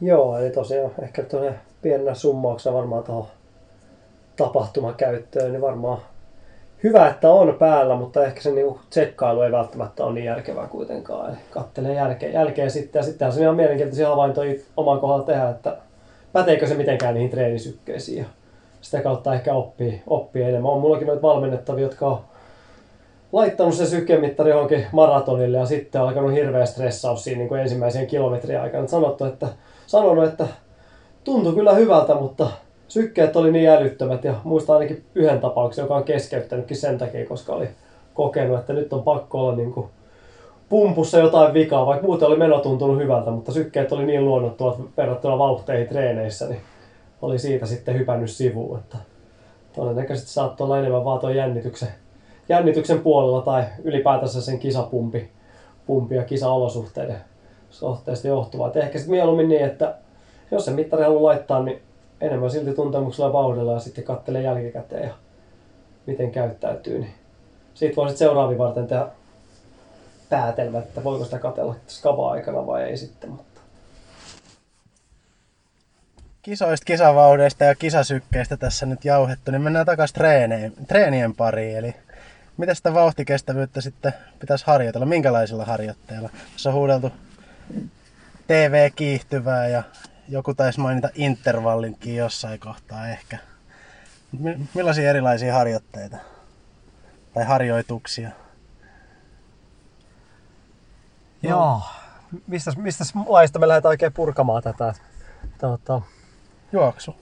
Joo, 0.01 0.39
eli 0.39 0.51
tosiaan 0.51 0.91
ehkä 1.03 1.23
tuonne 1.23 1.55
pienenä 1.83 2.15
summauksena 2.15 2.77
varmaan 2.77 3.05
tuohon 3.05 3.27
tapahtumakäyttöön, 4.37 5.53
niin 5.53 5.63
varmaan 5.63 5.99
hyvä, 6.83 7.09
että 7.09 7.31
on 7.31 7.57
päällä, 7.59 7.97
mutta 7.97 8.25
ehkä 8.25 8.41
se 8.41 8.51
niinku 8.51 8.81
tsekkailu 8.91 9.43
ei 9.43 9.53
välttämättä 9.53 10.05
ole 10.05 10.15
niin 10.15 10.25
järkevää 10.25 10.67
kuitenkaan. 10.67 11.31
Eli 11.31 11.39
kattelee 11.51 11.95
jälkeen, 11.95 12.33
jälkeen 12.33 12.71
sitten, 12.71 13.01
ja 13.01 13.05
sittenhän 13.05 13.33
se 13.33 13.39
on 13.39 13.43
ihan 13.43 13.57
mielenkiintoisia 13.57 14.09
havaintoja 14.09 14.61
oman 14.77 15.01
kohdalla 15.01 15.25
tehdä, 15.25 15.49
että 15.49 15.77
päteekö 16.33 16.67
se 16.67 16.75
mitenkään 16.75 17.15
niihin 17.15 17.31
treenisykkeisiin 17.31 18.19
ja 18.19 18.25
sitä 18.81 19.03
kautta 19.03 19.35
ehkä 19.35 19.55
oppii, 19.55 20.03
oppii 20.07 20.43
enemmän. 20.43 20.73
On 20.73 20.81
mullakin 20.81 21.07
noita 21.07 21.23
valmennettavia, 21.23 21.85
jotka 21.85 22.07
on 22.07 22.21
laittanut 23.33 23.75
se 23.75 23.87
sykemittari 23.87 24.51
johonkin 24.51 24.87
maratonille 24.93 25.59
ja 25.59 25.67
sitten 25.67 26.01
on 26.01 26.09
alkanut 26.09 26.33
hirveä 26.33 26.67
stressaus 26.67 27.25
siinä 27.25 27.39
niin 27.39 27.57
ensimmäisen 27.57 28.07
kilometrin 28.07 28.61
aikana. 28.61 28.87
Sanottu, 28.87 29.25
että, 29.25 29.49
sanonut, 29.87 30.25
että 30.25 30.47
tuntui 31.25 31.55
kyllä 31.55 31.73
hyvältä, 31.73 32.15
mutta 32.15 32.47
sykkeet 32.91 33.37
oli 33.37 33.53
niin 33.53 33.71
älyttömät 33.71 34.25
ja 34.25 34.35
muistan 34.45 34.77
ainakin 34.77 35.05
yhden 35.15 35.41
tapauksen, 35.41 35.83
joka 35.83 35.97
on 35.97 36.05
keskeyttänytkin 36.05 36.77
sen 36.77 36.99
takia, 36.99 37.27
koska 37.27 37.53
oli 37.53 37.69
kokenut, 38.15 38.59
että 38.59 38.73
nyt 38.73 38.93
on 38.93 39.03
pakko 39.03 39.41
olla 39.41 39.57
niin 39.57 39.73
kuin 39.73 39.87
pumpussa 40.69 41.19
jotain 41.19 41.55
vikaa, 41.55 41.87
vaikka 41.87 42.07
muuten 42.07 42.29
oli 42.29 42.37
meno 42.37 42.59
tuntunut 42.59 42.99
hyvältä, 42.99 43.31
mutta 43.31 43.53
sykkeet 43.53 43.93
oli 43.93 44.07
niin 44.07 44.25
luonnottuvat 44.25 44.79
verrattuna 44.97 45.39
vauhteihin 45.39 45.89
treeneissä, 45.89 46.49
niin 46.49 46.61
oli 47.23 47.39
siitä 47.39 47.67
sitten 47.67 47.99
hypännyt 47.99 48.31
sivuun. 48.31 48.79
Että 48.79 48.97
todennäköisesti 49.75 50.31
saattoi 50.31 50.65
olla 50.65 50.79
enemmän 50.79 51.05
vaan 51.05 51.21
tuon 51.21 51.37
jännityksen, 51.37 51.89
jännityksen 52.49 53.01
puolella 53.01 53.43
tai 53.43 53.65
ylipäätänsä 53.85 54.43
sen 54.43 54.59
kisapumpi 54.59 55.31
pumpi 55.87 56.15
ja 56.15 56.25
kisaolosuhteiden 56.25 57.17
suhteesta 57.71 58.29
johtuvaa. 58.29 58.69
Et 58.69 58.77
ehkä 58.77 58.99
sitten 58.99 59.17
mieluummin 59.17 59.49
niin, 59.49 59.65
että 59.65 59.95
jos 60.51 60.65
se 60.65 60.71
mittari 60.71 61.03
haluaa 61.03 61.23
laittaa, 61.23 61.63
niin 61.63 61.83
enemmän 62.21 62.51
silti 62.51 62.75
tuntemuksella 62.75 63.33
vauhdilla 63.33 63.73
ja 63.73 63.81
sitten 63.81 64.05
kattelee 64.05 64.43
jälkikäteen 64.43 65.05
ja 65.05 65.15
miten 66.07 66.31
käyttäytyy. 66.31 66.99
Niin 66.99 67.15
siitä 67.75 67.97
voi 67.97 68.09
sitten 68.09 68.59
varten 68.59 68.87
tehdä 68.87 69.07
päätelmä, 70.31 70.79
että 70.79 71.05
voiko 71.05 71.25
sitä 71.25 71.39
katella 71.39 71.75
skava-aikana 71.89 72.67
vai 72.67 72.83
ei 72.83 72.97
sitten. 72.97 73.31
Mutta. 73.31 73.61
Kisoista, 76.43 76.85
kisavaudeista 76.85 77.65
ja 77.65 77.75
kisasykkeistä 77.75 78.57
tässä 78.57 78.87
nyt 78.87 79.05
jauhettu, 79.05 79.51
niin 79.51 79.63
mennään 79.63 79.87
takaisin 79.87 80.15
treeneen, 80.15 80.73
treenien 80.89 81.35
pariin. 81.35 81.79
Eli 81.79 81.95
mitä 82.57 82.75
sitä 82.75 82.95
vauhtikestävyyttä 82.95 83.81
sitten 83.81 84.13
pitäisi 84.39 84.65
harjoitella? 84.67 85.07
Minkälaisilla 85.07 85.65
harjoitteilla? 85.65 86.31
Tässä 86.53 86.69
on 86.69 86.75
huudeltu 86.75 87.13
TV-kiihtyvää 88.47 89.69
ja 89.69 89.83
joku 90.31 90.55
taisi 90.55 90.81
mainita 90.81 91.09
intervallinkin 91.15 92.17
jossain 92.17 92.61
kohtaa 92.61 93.09
ehkä. 93.09 93.39
Millaisia 94.75 95.11
erilaisia 95.11 95.55
harjoitteita 95.55 96.17
tai 97.35 97.45
harjoituksia? 97.45 98.31
Joo. 101.43 101.83
Mistä, 102.47 102.73
mistä 102.77 103.05
laista 103.27 103.59
me 103.59 103.69
lähdetään 103.69 103.91
oikein 103.91 104.13
purkamaan 104.13 104.63
tätä? 104.63 104.95
Tuota... 105.61 106.03
Juoksu. 106.73 107.17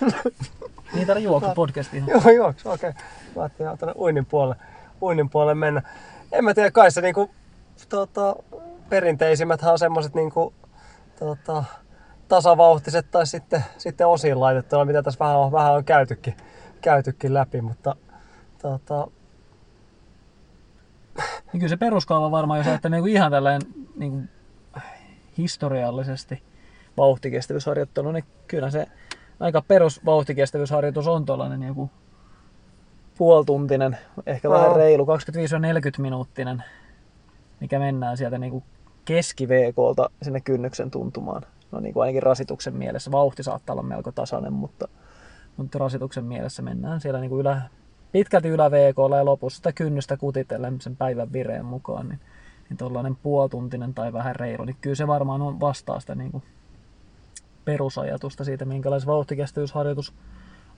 niin 0.94 1.06
täällä 1.06 1.22
juoksu 1.22 1.50
podcast 1.54 1.94
ihan. 1.94 2.08
Joo, 2.24 2.30
juoksu, 2.36 2.70
okei. 2.70 2.90
Okay. 2.90 3.02
Mä 3.36 3.42
ajattelin 3.42 3.66
ihan 3.66 3.78
tänne 3.78 3.94
uinnin 3.96 4.26
puolelle, 4.26 4.56
uinnin 5.02 5.30
puolelle 5.30 5.54
mennä. 5.54 5.82
En 6.32 6.44
mä 6.44 6.54
tiedä, 6.54 6.70
kai 6.70 6.90
se 6.90 7.00
niinku, 7.00 7.30
tuota, 7.88 8.36
perinteisimmät 8.88 9.62
on 9.62 9.78
semmoset 9.78 10.14
niinku, 10.14 10.54
tuota, 11.18 11.64
tasavauhtiset 12.28 13.10
tai 13.10 13.26
sitten, 13.26 13.64
sitten 13.78 14.06
osiin 14.06 14.40
laitettuna, 14.40 14.84
mitä 14.84 15.02
tässä 15.02 15.18
vähän 15.18 15.38
on, 15.38 15.52
vähän 15.52 15.74
on 15.74 15.84
käytykin, 15.84 16.36
käytykin 16.80 17.34
läpi, 17.34 17.60
mutta 17.60 17.96
tuota, 18.62 19.08
niin 21.16 21.60
kyllä 21.60 21.68
se 21.68 21.76
peruskaava 21.76 22.30
varmaan, 22.30 22.58
jos 22.58 22.66
ajattelee 22.66 23.00
niin 23.00 23.16
ihan 23.16 23.30
tällainen 23.30 23.70
niin 23.96 24.12
kuin 24.12 24.28
historiallisesti 25.38 26.42
vauhtikestävyysharjoittelu, 26.96 28.12
niin 28.12 28.24
kyllä 28.46 28.70
se 28.70 28.86
aika 29.40 29.62
perus 29.62 30.04
vauhtikestävyysharjoitus 30.04 31.06
on 31.06 31.26
tuollainen 31.26 31.62
joku 31.62 31.90
puoltuntinen, 33.18 33.98
ehkä 34.26 34.48
no. 34.48 34.54
vähän 34.54 34.76
reilu, 34.76 35.04
25-40 35.04 35.08
minuuttinen, 35.98 36.64
mikä 37.60 37.78
mennään 37.78 38.16
sieltä 38.16 38.38
niin 38.38 38.50
kuin 38.50 38.64
keski 39.04 39.48
sinne 40.22 40.40
kynnyksen 40.40 40.90
tuntumaan. 40.90 41.42
No 41.72 41.80
niin 41.80 41.94
kuin 41.94 42.02
ainakin 42.02 42.22
rasituksen 42.22 42.74
mielessä. 42.74 43.10
Vauhti 43.12 43.42
saattaa 43.42 43.74
olla 43.74 43.82
melko 43.82 44.12
tasainen, 44.12 44.52
mutta, 44.52 44.88
mutta 45.56 45.78
rasituksen 45.78 46.24
mielessä 46.24 46.62
mennään 46.62 47.00
siellä 47.00 47.20
niin 47.20 47.28
kuin 47.30 47.40
ylä, 47.40 47.62
pitkälti 48.12 48.48
ylä 48.48 48.70
ja 49.18 49.24
lopussa 49.24 49.56
sitä 49.56 49.72
kynnystä 49.72 50.16
kutitellen 50.16 50.80
sen 50.80 50.96
päivän 50.96 51.32
vireen 51.32 51.64
mukaan, 51.64 52.08
niin, 52.08 52.20
niin 52.68 52.76
tuollainen 52.76 53.16
puoltuntinen 53.16 53.94
tai 53.94 54.12
vähän 54.12 54.36
reilu, 54.36 54.64
niin 54.64 54.76
kyllä 54.80 54.96
se 54.96 55.06
varmaan 55.06 55.42
on 55.42 55.60
vastaa 55.60 56.00
sitä 56.00 56.14
niin 56.14 56.32
kuin 56.32 56.42
perusajatusta 57.64 58.44
siitä, 58.44 58.64
minkälainen 58.64 59.06
vauhtikestävyysharjoitus 59.06 60.14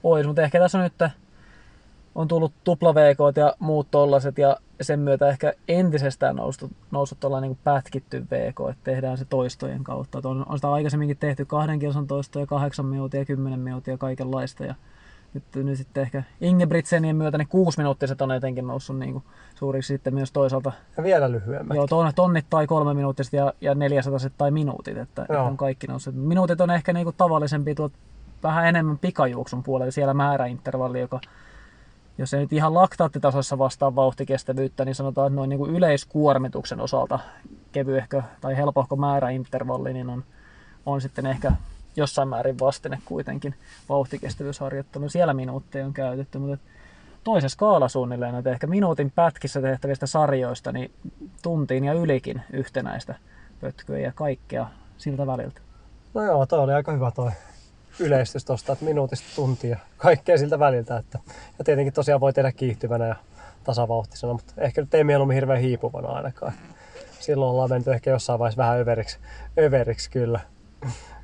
olisi. 0.03 0.27
Mutta 0.27 0.41
ehkä 0.41 0.59
tässä 0.59 0.77
on 0.77 0.83
nyt 0.83 1.11
on 2.17 2.27
tullut 2.27 2.53
tupla 2.63 2.95
VK 2.95 3.37
ja 3.37 3.53
muut 3.59 3.91
tollaset 3.91 4.37
ja 4.37 4.57
sen 4.81 4.99
myötä 4.99 5.27
ehkä 5.27 5.53
entisestään 5.67 6.35
noussut, 6.35 6.71
noussut 6.91 7.19
tuollainen 7.19 7.49
niin 7.49 7.59
pätkitty 7.63 8.25
VK, 8.31 8.69
että 8.69 8.83
tehdään 8.83 9.17
se 9.17 9.25
toistojen 9.25 9.83
kautta. 9.83 10.21
On, 10.23 10.45
on 10.49 10.57
sitä 10.57 10.71
aikaisemminkin 10.71 11.17
tehty 11.17 11.45
kahden 11.45 11.79
kilsan 11.79 12.07
toistoja, 12.07 12.45
kahdeksan 12.45 12.85
minuuttia, 12.85 13.25
kymmenen 13.25 13.59
minuuttia, 13.59 13.97
kaikenlaista. 13.97 14.65
Ja 14.65 14.75
nyt, 15.33 15.43
nyt 15.55 15.77
sitten 15.77 16.03
ehkä 16.03 16.23
Ingebrigtsenien 16.41 17.15
myötä 17.15 17.37
ne 17.37 17.45
kuusi 17.45 17.77
minuuttiset 17.77 18.21
on 18.21 18.31
etenkin 18.31 18.67
noussut 18.67 18.99
niin 18.99 19.13
kuin 19.13 19.23
suuriksi 19.55 19.87
sitten 19.87 20.13
myös 20.13 20.31
toisaalta. 20.31 20.71
Ja 20.97 21.03
vielä 21.03 21.31
lyhyemmät. 21.31 21.75
Joo, 21.75 21.87
ton, 21.87 22.11
tonnit 22.15 22.45
tai 22.49 22.67
kolme 22.67 22.93
minuuttiset 22.93 23.33
ja, 23.33 23.53
ja 23.61 23.75
400 23.75 24.19
tai 24.37 24.51
minuutit, 24.51 24.97
että, 24.97 25.21
että 25.21 25.41
on 25.41 25.57
kaikki 25.57 25.87
noussut. 25.87 26.15
Minuutit 26.15 26.61
on 26.61 26.69
ehkä 26.71 26.93
niin 26.93 27.05
kuin 27.05 27.15
tavallisempi 27.17 27.75
tuot 27.75 27.93
vähän 28.43 28.67
enemmän 28.67 28.97
pikajuoksun 28.97 29.63
puolella, 29.63 29.91
siellä 29.91 30.13
määräintervalli, 30.13 30.99
joka 30.99 31.19
jos 32.17 32.33
ei 32.33 32.39
nyt 32.39 32.53
ihan 32.53 32.73
laktaattitasossa 32.73 33.57
vastaa 33.57 33.95
vauhtikestävyyttä, 33.95 34.85
niin 34.85 34.95
sanotaan, 34.95 35.27
että 35.27 35.35
noin 35.35 35.49
niin 35.49 35.57
kuin 35.57 35.71
yleiskuormituksen 35.71 36.81
osalta 36.81 37.19
kevyehkö 37.71 38.23
tai 38.41 38.57
helpohko 38.57 38.95
määräintervalli, 38.95 39.93
niin 39.93 40.09
on, 40.09 40.23
on 40.85 41.01
sitten 41.01 41.25
ehkä 41.25 41.51
jossain 41.95 42.27
määrin 42.27 42.59
vastine 42.59 42.99
kuitenkin 43.05 43.55
vauhtikestävyysharjoittelu. 43.89 45.09
Siellä 45.09 45.33
minuutteja 45.33 45.85
on 45.85 45.93
käytetty, 45.93 46.37
mutta 46.37 46.57
toisen 47.23 47.49
skaala 47.49 47.87
suunnilleen, 47.87 48.35
että 48.35 48.51
ehkä 48.51 48.67
minuutin 48.67 49.11
pätkissä 49.11 49.61
tehtävistä 49.61 50.07
sarjoista, 50.07 50.71
niin 50.71 50.91
tuntiin 51.41 51.83
ja 51.85 51.93
ylikin 51.93 52.41
yhtenäistä 52.53 53.15
pötkyä 53.61 53.99
ja 53.99 54.11
kaikkea 54.11 54.67
siltä 54.97 55.27
väliltä. 55.27 55.61
No 56.13 56.23
joo, 56.23 56.45
toi 56.45 56.59
oli 56.59 56.73
aika 56.73 56.91
hyvä 56.91 57.11
toi 57.11 57.31
yleistys 57.99 58.45
tuosta, 58.45 58.73
että 58.73 58.85
minuutista 58.85 59.27
tuntia, 59.35 59.77
kaikkea 59.97 60.37
siltä 60.37 60.59
väliltä. 60.59 60.97
Että, 60.97 61.19
ja 61.59 61.65
tietenkin 61.65 61.93
tosiaan 61.93 62.21
voi 62.21 62.33
tehdä 62.33 62.51
kiihtyvänä 62.51 63.07
ja 63.07 63.15
tasavauhtisena, 63.63 64.33
mutta 64.33 64.53
ehkä 64.57 64.81
nyt 64.81 64.93
ei 64.93 65.03
mieluummin 65.03 65.35
hirveän 65.35 65.61
hiipuvana 65.61 66.07
ainakaan. 66.07 66.53
Silloin 67.19 67.51
ollaan 67.51 67.69
menty 67.69 67.93
ehkä 67.93 68.09
jossain 68.09 68.39
vaiheessa 68.39 68.63
vähän 68.63 68.79
överiksi, 68.79 69.17
överiksi 69.59 70.09
kyllä, 70.11 70.39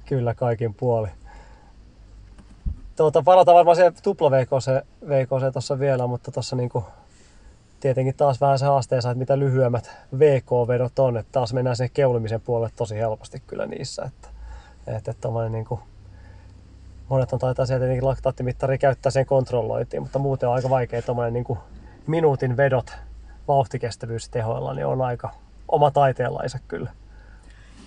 kyllä 0.06 0.34
kaikin 0.34 0.74
puoli. 0.74 1.08
Tuota, 2.96 3.24
palataan 3.24 3.56
varmaan 3.56 3.76
se 3.76 3.92
tupla 4.04 4.32
VKC, 4.32 5.54
tuossa 5.54 5.80
vielä, 5.80 6.08
mutta 6.08 6.32
tuossa 6.32 6.56
niinku, 6.56 6.86
tietenkin 7.80 8.16
taas 8.16 8.42
vähän 8.42 8.60
se 8.60 8.66
haasteensa, 8.66 9.12
että 9.12 9.20
mitä 9.20 9.40
lyhyemmät 9.40 9.92
VK-vedot 10.20 11.00
on, 11.00 11.18
että 11.18 11.32
taas 11.32 11.54
mennään 11.54 11.76
sen 11.76 11.90
keulimisen 11.94 12.42
puolelle 12.42 12.74
tosi 12.76 12.96
helposti 12.96 13.44
kyllä 13.48 13.66
niissä, 13.66 14.04
että, 14.04 14.28
että, 14.88 15.12
että 15.12 15.30
niinku, 15.50 15.80
monet 15.80 15.93
on 17.10 17.40
taitaa 17.40 17.66
sieltä 17.66 17.84
tietenkin 17.84 18.08
laktaattimittari 18.08 18.78
käyttää 18.78 19.12
sen 19.12 19.26
kontrollointiin, 19.26 20.04
mutta 20.04 20.20
muuten 20.20 20.50
on 20.50 20.56
aika 20.56 20.70
vaikea 20.70 21.02
tuommoinen 21.02 21.34
niin 21.34 21.58
minuutin 22.08 22.58
vedot 22.58 22.92
vauhtikestävyystehoilla, 23.48 24.74
niin 24.74 24.86
on 24.86 25.02
aika 25.02 25.30
oma 25.68 25.92
taiteenlaisa 25.92 26.60
kyllä. 26.68 26.92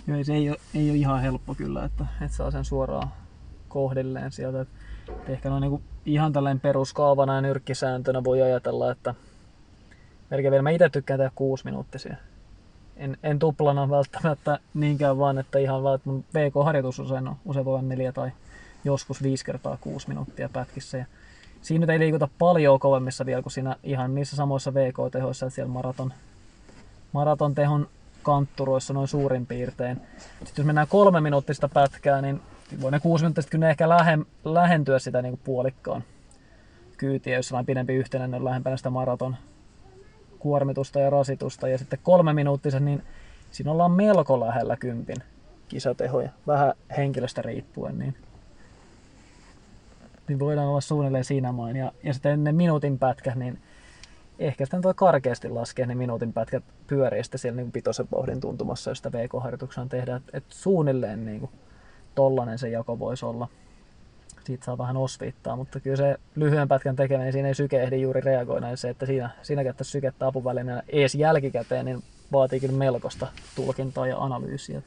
Joo, 0.07 0.25
se 0.25 0.35
ei 0.35 0.51
ole, 0.51 0.59
ei 0.75 0.91
ole 0.91 0.99
ihan 0.99 1.23
helppo 1.23 1.55
kyllä, 1.55 1.85
että, 1.85 2.07
että 2.23 2.37
saa 2.37 2.51
sen 2.51 2.65
suoraan 2.65 3.09
kohdilleen 3.69 4.33
sieltä. 4.33 4.61
Että 4.61 4.75
ehkä 5.29 5.51
noin 5.51 5.61
niin 5.61 5.83
ihan 6.07 6.33
tällainen 6.33 6.61
peruskaavana 6.61 7.35
ja 7.35 7.41
nyrkkisääntönä 7.41 8.25
voi 8.25 8.43
ajatella, 8.43 8.91
että 8.91 9.15
melkein 10.31 10.51
vielä 10.51 10.63
mä 10.63 10.71
itse 10.71 10.89
tykkään 10.89 11.19
tehdä 11.19 11.33
kuusi 11.35 11.65
minuuttisia. 11.65 12.17
En, 12.97 13.17
en 13.23 13.39
tuplana 13.39 13.91
välttämättä 13.91 14.59
niinkään 14.75 15.19
vaan, 15.19 15.39
että 15.39 15.59
ihan 15.59 15.83
vaan, 15.83 15.95
että 15.95 16.11
mun 16.11 16.25
VK-harjoitus 16.35 16.99
usein 16.99 17.29
on, 17.29 17.37
usein 17.45 17.65
voi 17.65 17.75
olla 17.75 17.83
neljä 17.83 18.13
tai 18.13 18.31
joskus 18.87 19.23
5 19.23 19.45
kertaa 19.45 19.79
6 19.81 20.09
minuuttia 20.09 20.49
pätkissä. 20.49 20.99
Ja 20.99 21.07
siinä 21.63 21.81
nyt 21.81 21.91
ei 21.91 21.99
liikuta 21.99 22.29
paljon 22.39 22.79
kovemmissa 22.79 23.27
vielä 23.27 23.43
kuin 23.43 23.53
siinä 23.53 23.77
ihan 23.83 24.15
niissä 24.15 24.37
samoissa 24.37 24.75
VK-tehoissa, 24.75 25.47
että 25.47 25.55
siellä 25.55 25.73
maraton, 25.73 26.13
maraton 27.13 27.55
tehon 27.55 27.89
kantturoissa 28.23 28.95
noin 28.95 29.09
suurin 29.09 29.47
piirtein. 29.47 29.97
Sitten 30.45 30.63
jos 30.63 30.67
mennään 30.67 30.89
kolme 30.89 31.21
minuuttista 31.21 31.69
pätkää, 31.69 32.23
niin 32.23 32.41
voi 32.81 32.91
ne 32.91 33.01
kuusi 33.01 33.25
minuuttista 33.25 33.51
kyllä 33.51 33.71
ehkä 33.71 33.89
lähe, 33.89 34.19
lähentyä 34.45 34.99
sitä 34.99 35.23
niin 35.23 35.33
kuin 35.33 35.41
puolikkaan 35.45 36.05
kyytiä, 36.97 37.37
jos 37.37 37.53
on 37.53 37.67
pidempi 37.67 37.95
yhtenäinen 37.95 38.45
lähempänä 38.45 38.77
sitä 38.77 38.91
maraton 38.91 39.37
kuormitusta 40.39 41.01
ja 41.01 41.11
rasitusta. 41.11 41.69
Ja 41.69 41.79
sitten 41.79 41.99
kolme 42.03 42.33
minuuttisen, 42.33 42.85
niin 42.85 43.03
siinä 43.51 43.73
ollaan 43.73 43.93
melko 43.93 44.41
lähellä 44.41 44.77
kympin 44.77 45.17
kisatehoja, 45.69 46.31
vähän 46.47 46.73
henkilöstä 46.97 47.43
riippuen. 47.43 47.99
Niin 47.99 48.17
niin 50.29 50.39
voidaan 50.39 50.69
olla 50.69 50.81
suunnilleen 50.81 51.25
siinä 51.25 51.53
main. 51.53 51.77
Ja, 51.77 51.93
ja 52.03 52.13
sitten 52.13 52.45
ne 52.45 52.53
minuutin 52.53 52.99
pätkät, 52.99 53.35
niin 53.35 53.59
ehkä 54.39 54.65
sitten 54.65 54.83
voi 54.83 54.95
karkeasti 54.95 55.49
laskea 55.49 55.87
ne 55.87 55.95
minuutin 55.95 56.33
pätkät 56.33 56.65
pyörii 56.87 57.25
sitten 57.25 57.39
siellä 57.39 57.57
niin 57.57 57.73
pitoisen 57.73 58.09
vauhdin 58.13 58.41
tuntumassa, 58.41 58.91
jos 58.91 58.99
sitä 58.99 59.13
VK-harjoituksena 59.13 59.87
tehdään. 59.87 60.17
Että 60.17 60.39
et 60.39 60.45
suunnilleen 60.49 61.25
niin 61.25 61.41
kuin 61.41 61.51
tollanen 62.15 62.59
se 62.59 62.69
jako 62.69 62.99
voisi 62.99 63.27
olla. 63.27 63.49
Siitä 64.45 64.65
saa 64.65 64.79
vähän 64.79 64.97
osviittaa, 64.97 65.57
mutta 65.57 65.81
kyllä 65.81 65.97
se 65.97 66.17
lyhyen 66.35 66.69
pätkän 66.69 66.97
tekeminen, 66.97 67.33
siinä 67.33 67.49
ei 67.49 67.55
syke 67.55 67.83
ehdi 67.83 68.01
juuri 68.01 68.21
reagoida. 68.21 68.71
Ja 68.71 68.77
se, 68.77 68.89
että 68.89 69.07
siinä, 69.07 69.31
siinä 69.43 69.65
käyttäisi 69.65 69.91
sykettä 69.91 70.27
apuvälineenä 70.27 70.83
ees 70.89 71.15
jälkikäteen, 71.15 71.85
niin 71.85 72.03
vaatii 72.33 72.61
kyllä 72.61 72.79
melkoista 72.79 73.27
tulkintaa 73.57 74.07
ja 74.07 74.19
analyysiä. 74.19 74.83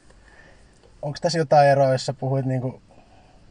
Onko 1.02 1.18
tässä 1.22 1.38
jotain 1.38 1.68
eroa, 1.68 1.92
jos 1.92 2.06
sä 2.06 2.14
puhuit 2.14 2.46
niinku 2.46 2.82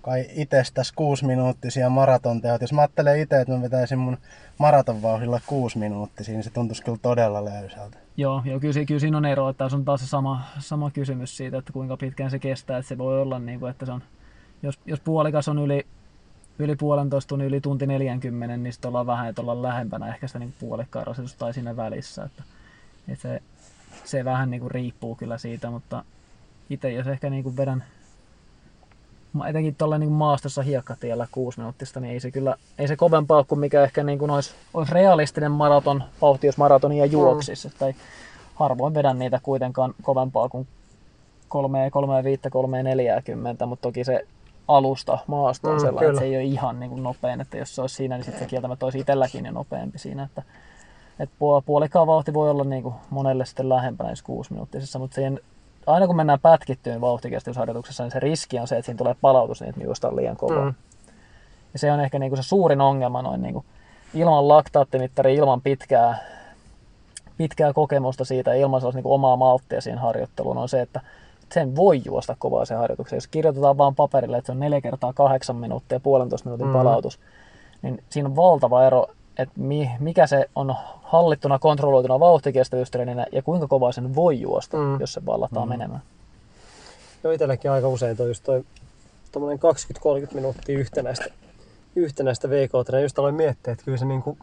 kai 0.02 0.26
itsestäsi 0.36 0.94
kuusi 0.96 1.26
minuuttisia 1.26 1.90
maratonteot. 1.90 2.62
Jos 2.62 2.74
mä 2.74 2.82
ajattelen 2.82 3.20
itse, 3.20 3.42
että 3.42 3.54
mä 3.54 3.62
vetäisin 3.62 4.00
mun 4.00 4.18
maratonvauhdilla 4.58 5.40
kuusi 5.48 5.78
minuuttisia, 5.78 6.34
niin 6.34 6.44
se 6.44 6.50
tuntuisi 6.50 6.84
kyllä 6.84 6.98
todella 7.02 7.46
löysältä. 7.46 7.98
Joo, 8.18 8.42
joo 8.46 8.60
kyllä, 8.60 8.86
kyllä 8.86 9.00
siinä 9.00 9.18
on 9.18 9.26
ero, 9.26 9.50
että 9.50 9.66
tässä 9.66 9.78
on 9.78 9.86
taas 9.86 10.02
se 10.02 10.08
sama, 10.08 10.42
sama 10.60 10.92
kysymys 10.92 11.38
siitä, 11.38 11.58
että 11.58 11.74
kuinka 11.74 11.98
pitkään 11.98 12.32
se 12.32 12.40
kestää. 12.40 12.78
Että 12.78 12.90
se 12.90 12.98
voi 12.98 13.22
olla, 13.22 13.40
niin 13.40 13.60
kuin, 13.60 13.72
että 13.72 13.86
se 13.86 13.92
on, 13.92 14.04
jos, 14.64 14.80
jos 14.86 15.00
puolikas 15.00 15.48
on 15.48 15.60
yli, 15.60 15.86
yli 16.60 16.76
puolentoista 16.76 17.30
tunnin, 17.30 17.48
yli 17.48 17.62
tunti 17.62 17.88
40, 17.88 18.58
niin 18.58 18.74
sitten 18.74 18.90
ollaan 18.90 19.08
vähän, 19.08 19.30
että 19.30 19.42
ollaan 19.42 19.62
lähempänä 19.62 20.08
ehkä 20.08 20.28
sitä 20.28 20.40
niin 20.40 20.54
puolikkaan 20.60 21.08
rasitusta 21.08 21.40
tai 21.40 21.54
siinä 21.54 21.76
välissä. 21.76 22.24
Että, 22.24 22.44
että 23.08 23.22
se, 23.22 23.42
se 24.06 24.26
vähän 24.26 24.52
niin 24.52 24.62
kuin 24.62 24.72
riippuu 24.72 25.16
kyllä 25.16 25.38
siitä, 25.38 25.70
mutta 25.70 26.04
itse 26.70 26.92
jos 26.92 27.08
ehkä 27.08 27.30
niin 27.30 27.44
kuin 27.44 27.58
vedän 27.58 27.84
etenkin 29.50 29.76
tuolla 29.76 29.98
niin 29.98 30.12
maastossa 30.12 30.62
hiekkatiellä 30.62 31.28
kuusi 31.32 31.60
minuuttista, 31.60 32.00
niin 32.00 32.14
ei 32.14 32.20
se 32.20 32.32
kyllä 32.32 32.56
ei 32.78 32.88
se 32.88 32.96
kovempaa 32.96 33.44
kuin 33.44 33.60
mikä 33.60 33.84
ehkä 33.84 34.04
niin 34.04 34.20
kuin 34.20 34.32
olisi, 34.32 34.52
olisi 34.74 34.94
realistinen 34.94 35.52
maraton, 35.52 36.04
vauhti, 36.22 36.48
jos 36.48 36.58
maratonia 36.58 37.06
juoksisi. 37.06 37.68
Mm. 37.68 37.74
Tai 37.80 37.94
harvoin 38.56 38.94
vedän 38.94 39.20
niitä 39.20 39.40
kuitenkaan 39.44 39.94
kovempaa 40.02 40.50
kuin 40.50 40.68
3, 41.48 41.90
3, 41.92 42.24
5, 42.24 42.50
3, 42.50 42.84
40, 42.84 43.66
mutta 43.66 43.82
toki 43.82 44.04
se 44.04 44.26
alusta 44.68 45.18
maasto 45.28 45.70
on 45.70 45.76
mm, 45.76 45.80
sellainen, 45.80 46.00
kyllä. 46.00 46.10
että 46.10 46.20
se 46.20 46.26
ei 46.26 46.36
ole 46.36 46.44
ihan 46.44 46.80
niin 46.80 46.90
kuin 46.90 47.04
nopein, 47.04 47.42
että 47.42 47.58
jos 47.58 47.76
se 47.76 47.82
olisi 47.82 47.96
siinä, 47.96 48.16
niin 48.16 48.26
sitten 48.26 48.44
se 48.44 48.50
kieltämättä 48.50 48.86
olisi 48.86 49.00
itselläkin 49.00 49.46
jo 49.46 49.52
nopeampi 49.52 49.98
siinä, 50.00 50.24
että 50.24 50.44
että 51.20 51.36
puolikaan 51.66 52.08
vauhti 52.08 52.34
voi 52.34 52.50
olla 52.50 52.64
niin 52.64 52.84
kuin 52.84 52.96
monelle 53.10 53.46
sitten 53.46 53.70
lähempänä 53.70 54.10
jos 54.10 54.22
kuusi 54.22 54.54
minuuttisessa, 54.54 55.00
mutta 55.00 55.16
siihen 55.16 55.40
aina 55.94 56.08
kun 56.08 56.16
mennään 56.16 56.40
pätkittyyn 56.40 57.02
vauhtikestysharjoituksessa, 57.02 58.04
niin 58.04 58.12
se 58.12 58.20
riski 58.20 58.60
on 58.60 58.68
se, 58.68 58.76
että 58.76 58.86
siinä 58.86 58.98
tulee 58.98 59.16
palautus 59.22 59.62
niin, 59.62 59.70
että 59.70 59.84
juostaan 59.84 60.16
liian 60.16 60.38
kovaa. 60.38 60.66
Mm. 60.66 60.74
Ja 61.74 61.80
se 61.80 61.92
on 61.92 62.00
ehkä 62.00 62.20
niin 62.20 62.30
kuin 62.30 62.44
se 62.44 62.48
suurin 62.48 62.82
ongelma 62.82 63.22
noin 63.22 63.42
niin 63.42 63.54
kuin 63.54 63.66
ilman 64.14 64.48
laktaattimittari, 64.48 65.36
ilman 65.36 65.62
pitkää, 65.62 66.18
pitkää 67.38 67.74
kokemusta 67.74 68.26
siitä, 68.26 68.54
ilman 68.54 68.82
niin 68.94 69.04
kuin 69.04 69.14
omaa 69.14 69.36
malttia 69.36 69.82
siihen 69.82 70.00
harjoitteluun, 70.00 70.58
on 70.58 70.70
se, 70.70 70.82
että 70.82 71.02
sen 71.54 71.76
voi 71.76 72.02
juosta 72.06 72.36
kovaa 72.40 72.66
se 72.66 72.76
harjoituksen. 72.76 73.18
Jos 73.18 73.28
kirjoitetaan 73.28 73.78
vaan 73.78 73.96
paperille, 73.96 74.38
että 74.38 74.46
se 74.46 74.52
on 74.52 74.60
neljä 74.60 74.82
kertaa 74.82 75.14
kahdeksan 75.14 75.56
minuuttia, 75.56 76.00
puolentoista 76.00 76.50
minuutin 76.50 76.68
mm. 76.68 76.74
palautus, 76.74 77.20
niin 77.82 78.04
siinä 78.10 78.30
on 78.30 78.36
valtava 78.36 78.86
ero 78.86 79.08
että 79.40 79.60
mikä 80.00 80.28
se 80.28 80.50
on 80.56 80.76
hallittuna, 81.04 81.60
kontrolloituna 81.60 82.20
vauhtikestävyystreeninä 82.20 83.26
ja 83.32 83.42
kuinka 83.42 83.68
kovaa 83.68 83.92
sen 83.92 84.16
voi 84.16 84.42
juosta, 84.42 84.78
mm. 84.78 85.00
jos 85.00 85.14
se 85.14 85.26
vallataan 85.26 85.68
mm. 85.68 85.70
menemään. 85.70 86.02
Joo, 87.24 87.34
itselläkin 87.34 87.72
aika 87.72 87.88
usein 87.88 88.18
toi 88.18 88.28
just 88.28 88.44
toi 88.44 88.64
20-30 89.32 90.34
minuuttia 90.34 90.80
yhtenäistä, 90.80 91.26
yhtenäistä 91.96 92.50
VK-treeniä. 92.50 93.06
Just 93.06 93.20
aloin 93.20 93.36
miettiä, 93.36 93.74
että 93.74 93.86
kyllä 93.86 93.98
se 93.98 94.06
niin 94.06 94.22
kuin 94.22 94.40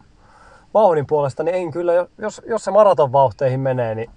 vauhdin 0.74 1.06
puolesta, 1.06 1.42
niin 1.42 1.54
en 1.54 1.70
kyllä, 1.70 1.92
jos, 2.18 2.42
jos 2.46 2.64
se 2.64 2.70
maraton 2.70 3.12
vauhteihin 3.12 3.60
menee, 3.60 3.94
niin 3.94 4.10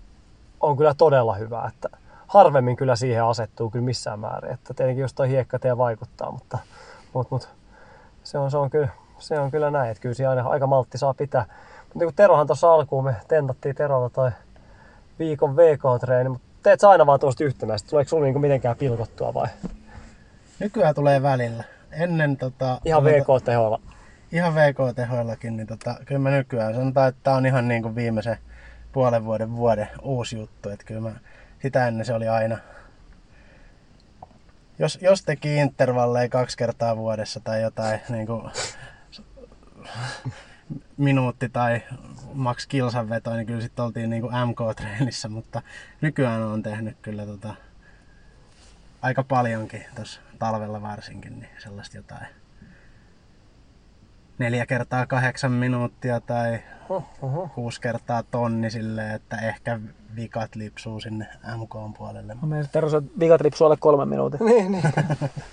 on 0.60 0.78
kyllä 0.78 0.94
todella 0.94 1.34
hyvä. 1.34 1.72
Että 1.74 1.90
harvemmin 2.28 2.76
kyllä 2.76 2.96
siihen 2.96 3.24
asettuu 3.24 3.70
kyllä 3.70 3.86
missään 3.86 4.20
määrin. 4.20 4.52
Että 4.52 4.74
tietenkin 4.74 5.02
jos 5.02 5.14
toi 5.14 5.30
hiekkatie 5.30 5.78
vaikuttaa, 5.78 6.32
mutta, 6.32 6.58
mutta, 7.14 7.36
mutta 7.36 7.48
se, 8.24 8.38
on, 8.38 8.52
se 8.52 8.58
on 8.58 8.70
kyllä 8.70 8.90
se 9.20 9.40
on 9.40 9.52
kyllä 9.52 9.72
näin, 9.72 9.92
että 9.92 10.02
kyllä 10.02 10.16
siinä 10.16 10.30
aina 10.30 10.50
aika 10.50 10.68
maltti 10.68 10.98
saa 10.98 11.14
pitää. 11.14 11.46
Mutta 11.82 12.00
niin 12.06 12.16
Terohan 12.16 12.48
tuossa 12.48 12.74
alkuun 12.74 13.04
me 13.04 13.16
tentattiin 13.28 13.76
Terolla 13.76 14.10
toi 14.10 14.32
viikon 15.20 15.56
VK-treeni, 15.56 16.30
mutta 16.30 16.48
teet 16.64 16.80
sä 16.80 16.90
aina 16.90 17.06
vaan 17.06 17.20
tuosta 17.20 17.44
yhtenäistä? 17.44 17.90
Tuleeko 17.90 18.10
sulla 18.10 18.24
niinku 18.24 18.40
mitenkään 18.40 18.76
pilkottua 18.78 19.34
vai? 19.34 19.48
Nykyään 20.60 20.96
tulee 20.96 21.22
välillä. 21.22 21.64
Ennen 21.92 22.38
tota... 22.38 22.82
Ihan 22.86 23.04
VK-tehoilla? 23.04 23.80
Ihan 24.32 24.56
VK-tehoillakin, 24.56 25.58
niin 25.58 25.68
tota, 25.68 25.96
kyllä 26.06 26.20
mä 26.20 26.30
nykyään 26.30 26.76
sanotaan, 26.76 27.10
että 27.10 27.22
tää 27.24 27.36
on 27.36 27.46
ihan 27.46 27.68
niin 27.68 27.82
kuin 27.82 27.96
viimeisen 27.96 28.38
puolen 28.92 29.26
vuoden 29.26 29.56
vuoden 29.56 29.88
uusi 30.02 30.38
juttu. 30.38 30.70
Että 30.70 30.86
kyllä 30.86 31.02
mä, 31.02 31.12
sitä 31.62 31.88
ennen 31.88 32.06
se 32.06 32.14
oli 32.14 32.28
aina, 32.28 32.58
jos, 34.80 35.00
jos 35.02 35.24
teki 35.24 35.56
intervalleja 35.56 36.30
kaksi 36.30 36.58
kertaa 36.58 36.98
vuodessa 36.98 37.40
tai 37.40 37.62
jotain 37.62 38.00
niin 38.10 38.28
kuin 38.28 38.42
minuutti 40.98 41.50
tai 41.50 41.82
max 42.34 42.68
kilsan 42.68 43.10
veto, 43.10 43.34
niin 43.34 43.48
kyllä 43.48 43.62
sitten 43.62 43.86
oltiin 43.86 44.10
niin 44.10 44.22
kuin 44.22 44.34
MK-treenissä, 44.34 45.30
mutta 45.30 45.62
nykyään 46.02 46.44
on 46.44 46.64
tehnyt 46.64 46.98
kyllä 47.02 47.26
tota, 47.26 47.56
aika 49.02 49.24
paljonkin 49.24 49.86
tuossa 49.96 50.22
talvella 50.40 50.82
varsinkin, 50.82 51.40
niin 51.40 51.50
sellaista 51.58 51.98
jotain 51.98 52.28
neljä 54.38 54.66
kertaa 54.66 55.06
kahdeksan 55.06 55.52
minuuttia 55.52 56.22
tai 56.22 56.60
uh-huh. 56.90 57.52
kuusi 57.52 57.82
kertaa 57.82 58.24
tonni 58.24 58.70
silleen, 58.70 59.16
että 59.16 59.38
ehkä 59.38 59.80
vikat 60.16 60.56
lipsuu 60.56 61.00
sinne 61.00 61.28
MK 61.58 61.98
puolelle. 61.98 62.36
Mä 62.36 62.48
menen 62.48 62.70
Tero, 62.72 62.88
vikat 63.20 63.42
lipsuu 63.42 63.66
alle 63.66 63.78
kolme 63.78 64.06
minuutin. 64.06 64.40
niin, 64.46 64.72
niin. 64.72 64.84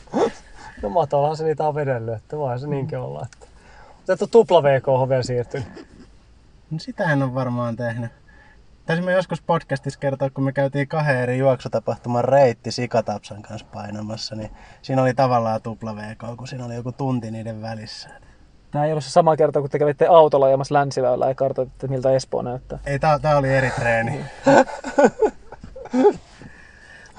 no 0.82 0.89
matollahan 0.89 1.37
se 1.37 1.45
niitä 1.45 1.68
on 1.68 1.74
vedellyt, 1.74 2.14
että 2.14 2.37
voi 2.37 2.59
se 2.59 2.66
niinkin 2.66 2.99
olla. 2.99 3.26
Että... 3.32 3.45
Sä 4.07 4.12
et 4.12 4.30
tupla 4.30 4.62
VK 4.62 5.09
vielä 5.09 5.22
siirtynyt. 5.22 5.68
No 6.70 6.78
sitä 6.78 7.12
en 7.12 7.22
ole 7.22 7.34
varmaan 7.34 7.76
tehnyt. 7.76 8.11
Taisimme 8.86 9.12
joskus 9.12 9.42
podcastissa 9.42 10.00
kertoa, 10.00 10.30
kun 10.30 10.44
me 10.44 10.52
käytiin 10.52 10.88
kahden 10.88 11.16
eri 11.16 11.38
juoksutapahtuman 11.38 12.24
reitti 12.24 12.72
Sikatapsan 12.72 13.42
kanssa 13.42 13.66
painamassa, 13.72 14.34
niin 14.34 14.50
siinä 14.82 15.02
oli 15.02 15.14
tavallaan 15.14 15.62
tupla 15.62 15.96
VK, 15.96 16.36
kun 16.36 16.48
siinä 16.48 16.64
oli 16.64 16.74
joku 16.74 16.92
tunti 16.92 17.30
niiden 17.30 17.62
välissä. 17.62 18.09
Tämä 18.70 18.84
ei 18.84 18.92
ollut 18.92 19.04
se 19.04 19.11
sama 19.11 19.36
kerta, 19.36 19.61
kun 19.61 19.70
te 19.70 19.78
kävitte 19.78 20.07
autolla 20.07 20.46
ajamassa 20.46 20.74
länsiväylää 20.74 21.28
ja 21.28 21.34
kartoititte, 21.34 21.88
miltä 21.88 22.11
Espoo 22.11 22.42
näyttää. 22.42 22.78
Ei, 22.86 22.98
tää, 22.98 23.18
tää 23.18 23.36
oli 23.36 23.54
eri 23.54 23.70
treeni. 23.70 24.24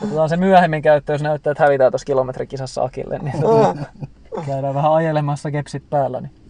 Otetaan 0.04 0.30
se 0.30 0.38
myöhemmin 0.38 0.82
käyttö, 0.82 1.14
jos 1.14 1.22
näyttää, 1.22 1.52
että 1.52 1.64
hävitään 1.64 1.92
tuossa 1.92 2.06
kilometrikisassa 2.06 2.84
Akille, 2.84 3.20
niin 3.20 3.36
käydään 4.46 4.76
vähän 4.76 4.94
ajelemassa 4.94 5.52
kepsit 5.52 5.90
päällä. 5.90 6.22
Niin. 6.22 6.47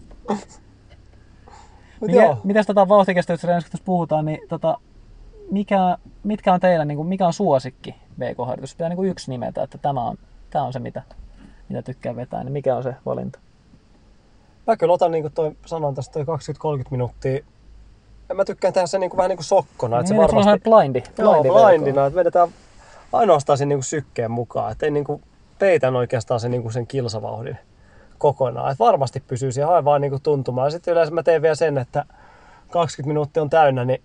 Mikä, 2.00 2.36
mitäs 2.44 2.66
tota 2.66 2.88
vauhtikestävyystreenistä, 2.88 3.70
kun 3.70 3.80
puhutaan, 3.84 4.24
niin 4.24 4.38
tota, 4.48 4.78
mikä, 5.50 5.98
mitkä 6.24 6.52
on 6.52 6.60
teillä, 6.60 6.84
niin 6.84 6.96
kuin, 6.96 7.08
mikä 7.08 7.26
on 7.26 7.32
suosikki 7.32 7.94
VK-harjoitus? 8.18 8.74
Pitää 8.74 8.88
niin 8.88 8.96
kuin 8.96 9.10
yksi 9.10 9.30
nimetä, 9.30 9.62
että 9.62 9.78
tämä 9.78 10.02
on, 10.02 10.16
tämä 10.50 10.64
on 10.64 10.72
se, 10.72 10.78
mitä, 10.78 11.02
mitä 11.68 11.82
tykkää 11.82 12.16
vetää, 12.16 12.44
niin 12.44 12.52
mikä 12.52 12.76
on 12.76 12.82
se 12.82 12.94
valinta? 13.06 13.38
Mä 14.66 14.76
kyllä 14.76 14.92
otan, 14.92 15.10
niin 15.10 15.22
kuin 15.22 15.32
toi, 15.32 15.52
sanon 15.66 15.94
tästä 15.94 16.24
toi 16.24 16.36
20-30 16.78 16.84
minuuttia. 16.90 17.44
Mä 18.34 18.44
tykkään 18.44 18.74
tehdä 18.74 18.86
sen 18.86 19.00
niin 19.00 19.10
kuin, 19.10 19.16
vähän 19.18 19.28
niin 19.28 19.36
kuin 19.36 19.44
sokkona. 19.44 19.96
Niin, 19.96 20.00
että 20.00 20.08
se 20.08 20.16
varmasti... 20.16 20.50
on 20.50 20.60
blindi. 20.64 21.02
blindi 21.16 21.48
Joo, 21.48 21.64
blindina, 21.64 22.06
että 22.06 22.16
vedetään 22.16 22.48
ainoastaan 23.12 23.58
sen 23.58 23.68
niin 23.68 23.78
kuin 23.78 23.84
sykkeen 23.84 24.30
mukaan. 24.30 24.72
Että 24.72 24.86
ei 24.86 24.90
niin 24.90 25.04
kuin, 25.04 25.22
peitän 25.58 25.96
oikeastaan 25.96 26.40
sen, 26.40 26.50
niin 26.50 26.62
kuin 26.62 26.72
sen 26.72 26.86
kilsavauhdin 26.86 27.58
kokonaan. 28.18 28.72
Et 28.72 28.78
varmasti 28.78 29.20
pysyy 29.20 29.52
siihen 29.52 29.70
aivan 29.70 30.00
niin 30.00 30.10
kuin 30.10 30.22
tuntumaan. 30.22 30.70
Sitten 30.70 30.92
yleensä 30.92 31.14
mä 31.14 31.22
teen 31.22 31.42
vielä 31.42 31.54
sen, 31.54 31.78
että 31.78 32.04
20 32.70 33.08
minuuttia 33.08 33.42
on 33.42 33.50
täynnä, 33.50 33.84
niin 33.84 34.02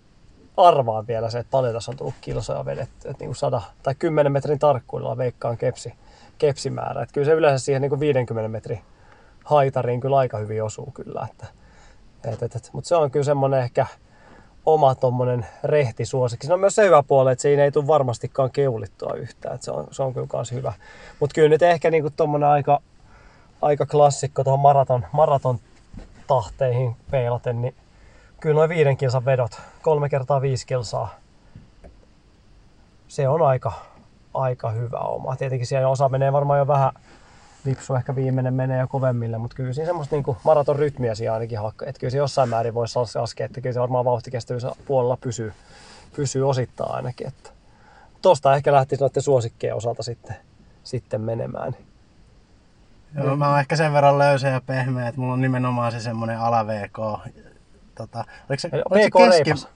arvaan 0.57 1.07
vielä 1.07 1.29
se, 1.29 1.39
että 1.39 1.51
paljon 1.51 1.73
tässä 1.73 1.91
on 1.91 1.97
tullut 1.97 2.13
kilsoja 2.21 2.65
vedetty. 2.65 3.09
Että 3.09 3.23
niin 3.23 3.27
kuin 3.27 3.35
100 3.35 3.61
tai 3.83 3.95
10 3.99 4.31
metrin 4.31 4.59
tarkkuudella 4.59 5.17
veikkaan 5.17 5.57
kepsi, 5.57 5.93
kepsimäärä. 6.37 7.01
Että 7.01 7.13
kyllä 7.13 7.25
se 7.25 7.31
yleensä 7.31 7.65
siihen 7.65 7.81
niin 7.81 7.89
kuin 7.89 7.99
50 7.99 8.49
metrin 8.49 8.81
haitariin 9.45 9.99
kyllä 9.99 10.17
aika 10.17 10.37
hyvin 10.37 10.63
osuu 10.63 10.91
kyllä. 10.93 11.27
Että, 11.31 11.47
et, 12.23 12.43
et, 12.43 12.55
et. 12.55 12.69
Mutta 12.73 12.87
se 12.87 12.95
on 12.95 13.11
kyllä 13.11 13.23
semmoinen 13.23 13.59
ehkä 13.59 13.85
oma 14.65 14.95
tommonen 14.95 15.45
rehti 15.63 16.05
suosikki. 16.05 16.45
Siinä 16.45 16.53
on 16.53 16.59
myös 16.59 16.75
se 16.75 16.85
hyvä 16.85 17.03
puoli, 17.03 17.31
että 17.31 17.41
siinä 17.41 17.63
ei 17.63 17.71
tule 17.71 17.87
varmastikaan 17.87 18.51
keulittua 18.51 19.13
yhtään. 19.13 19.55
Että 19.55 19.65
se, 19.65 19.71
on, 19.71 19.87
se 19.91 20.03
on 20.03 20.13
kyllä 20.13 20.27
myös 20.33 20.51
hyvä. 20.51 20.73
Mutta 21.19 21.33
kyllä 21.33 21.49
nyt 21.49 21.61
ehkä 21.61 21.91
niinku 21.91 22.09
tommonen 22.09 22.49
aika 22.49 22.81
aika 23.63 23.85
klassikko 23.85 24.43
tuohon 24.43 24.59
maraton, 24.59 25.05
maraton 25.11 25.59
tahteihin 26.27 26.95
peilaten, 27.11 27.61
niin 27.61 27.75
kyllä 28.39 28.55
noin 28.55 28.69
viiden 28.69 28.97
kilsan 28.97 29.25
vedot, 29.25 29.61
kolme 29.81 30.09
kertaa 30.09 30.41
viisi 30.41 30.67
kilsaa, 30.67 31.15
se 33.07 33.27
on 33.27 33.41
aika, 33.41 33.73
aika 34.33 34.71
hyvä 34.71 34.99
oma. 34.99 35.35
Tietenkin 35.35 35.67
siellä 35.67 35.87
osa 35.87 36.09
menee 36.09 36.33
varmaan 36.33 36.59
jo 36.59 36.67
vähän, 36.67 36.91
Lipsu 37.65 37.95
ehkä 37.95 38.15
viimeinen 38.15 38.53
menee 38.53 38.79
jo 38.79 38.87
kovemmille, 38.87 39.37
mutta 39.37 39.55
kyllä 39.55 39.73
siinä 39.73 39.85
semmoista 39.85 40.15
niin 40.15 40.37
maraton 40.43 40.75
rytmiä 40.75 41.15
siinä 41.15 41.33
ainakin 41.33 41.59
hakkaa. 41.59 41.87
Että 41.87 41.99
kyllä 41.99 42.11
se 42.11 42.17
jossain 42.17 42.49
määrin 42.49 42.73
voisi 42.73 42.99
laskea, 43.15 43.45
että 43.45 43.61
kyllä 43.61 43.73
se 43.73 43.79
varmaan 43.79 44.05
vauhtikestävyys 44.05 44.65
puolella 44.85 45.17
pysyy, 45.21 45.53
pysyy 46.15 46.49
osittain 46.49 46.95
ainakin. 46.95 47.27
Että 47.27 47.49
tosta 48.21 48.55
ehkä 48.55 48.71
lähtisi 48.71 49.01
noiden 49.01 49.23
suosikkeen 49.23 49.75
osalta 49.75 50.03
sitten, 50.03 50.35
sitten 50.83 51.21
menemään. 51.21 51.75
Joo, 53.15 53.35
mä 53.35 53.49
oon 53.49 53.59
ehkä 53.59 53.75
sen 53.75 53.93
verran 53.93 54.19
löysä 54.19 54.47
ja 54.47 54.61
pehmeä, 54.61 55.07
että 55.07 55.21
mulla 55.21 55.33
on 55.33 55.41
nimenomaan 55.41 55.91
se 55.91 55.99
semmonen 55.99 56.39
ala 56.39 56.67
VK. 56.67 56.97
Tota, 57.95 58.25
oliko 58.49 58.59
se, 58.59 58.69
oliko 58.89 59.19
PK 59.19 59.33
se, 59.33 59.43
reipas. 59.43 59.67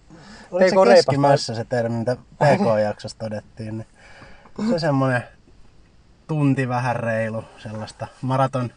oliko 0.52 0.82
PK 0.82 0.88
se 0.90 0.94
keskimässä 0.96 1.56
se 1.56 1.66
termi, 1.66 1.98
mitä 1.98 2.16
PK-jaksossa 2.16 3.18
todettiin, 3.18 3.78
niin 3.78 3.88
se 4.70 4.80
semmonen 4.80 5.24
tunti 6.28 6.70
vähän 6.70 6.96
reilu 6.96 7.44
sellaista 7.58 8.08
maraton, 8.22 8.70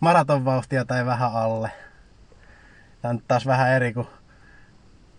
maratonvauhtia 0.00 0.84
tai 0.84 1.06
vähän 1.06 1.32
alle. 1.32 1.70
Tää 3.02 3.10
on 3.10 3.22
taas 3.28 3.46
vähän 3.46 3.70
eri, 3.70 3.94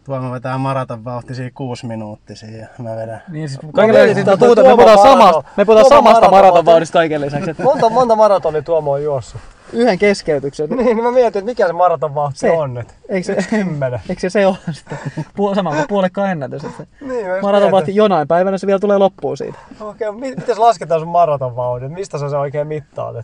Tuomo 0.10 0.32
vetää 0.32 0.58
maratonvauhtisia 0.58 1.50
kuusi 1.54 1.86
minuuttisia 1.86 2.58
ja 2.58 2.68
mä 2.78 2.96
vedän 2.96 3.22
Niin 3.32 3.50
siis 3.50 3.62
kaikille 3.74 4.06
niin, 4.06 4.16
siis 4.16 4.26
tuo- 4.28 4.38
puhutaan, 4.38 4.66
tuo 4.68 4.76
me 4.78 4.84
puhutaan 4.84 4.98
maraton- 4.98 5.20
samasta, 5.20 5.44
me 5.58 5.66
puhutaan 5.66 5.90
samasta 5.90 6.22
maraton- 6.26 6.32
maratonvauhdista 6.32 6.94
kaiken 7.00 7.22
lisäksi. 7.22 7.50
Että 7.52 7.64
Monta, 7.70 7.90
monta 7.90 8.16
maratonia 8.16 8.62
Tuomo 8.62 8.92
on 8.92 9.04
juossut. 9.04 9.42
yhden 9.74 10.00
keskeytyksen. 10.00 10.70
Niin, 10.70 10.86
niin 10.96 11.04
mä 11.04 11.12
mietin, 11.12 11.40
että 11.40 11.42
mikä 11.52 11.68
se 11.68 11.74
maratonvauhti 11.74 12.40
Se. 12.40 12.52
on 12.52 12.74
nyt. 12.74 12.88
Eikö 13.10 13.26
se, 13.26 13.36
Kymmenen. 13.50 14.02
eikö 14.10 14.20
se 14.22 14.30
se 14.30 14.48
ole 14.48 14.58
sitten? 14.72 14.98
Pu- 15.20 15.56
sama 15.56 15.72
kuin 15.72 15.86
puolikkaan 15.90 16.32
ennätys. 16.32 16.64
Että 16.64 16.84
Niin, 17.02 17.26
maratonvauhti 17.42 17.86
mietin. 17.92 17.96
jonain 17.96 18.28
päivänä 18.28 18.58
se 18.58 18.68
vielä 18.68 18.80
tulee 18.80 18.98
loppuun 18.98 19.38
siitä. 19.38 19.60
Okei, 19.82 20.12
mi- 20.12 20.20
miten 20.36 20.56
se 20.56 20.62
lasketaan 20.62 21.00
sun 21.02 21.10
maratonvauhdin? 21.10 21.92
Mistä 21.92 22.18
sä 22.18 22.30
se 22.30 22.38
oikein 22.38 22.68
mittaat? 22.68 23.16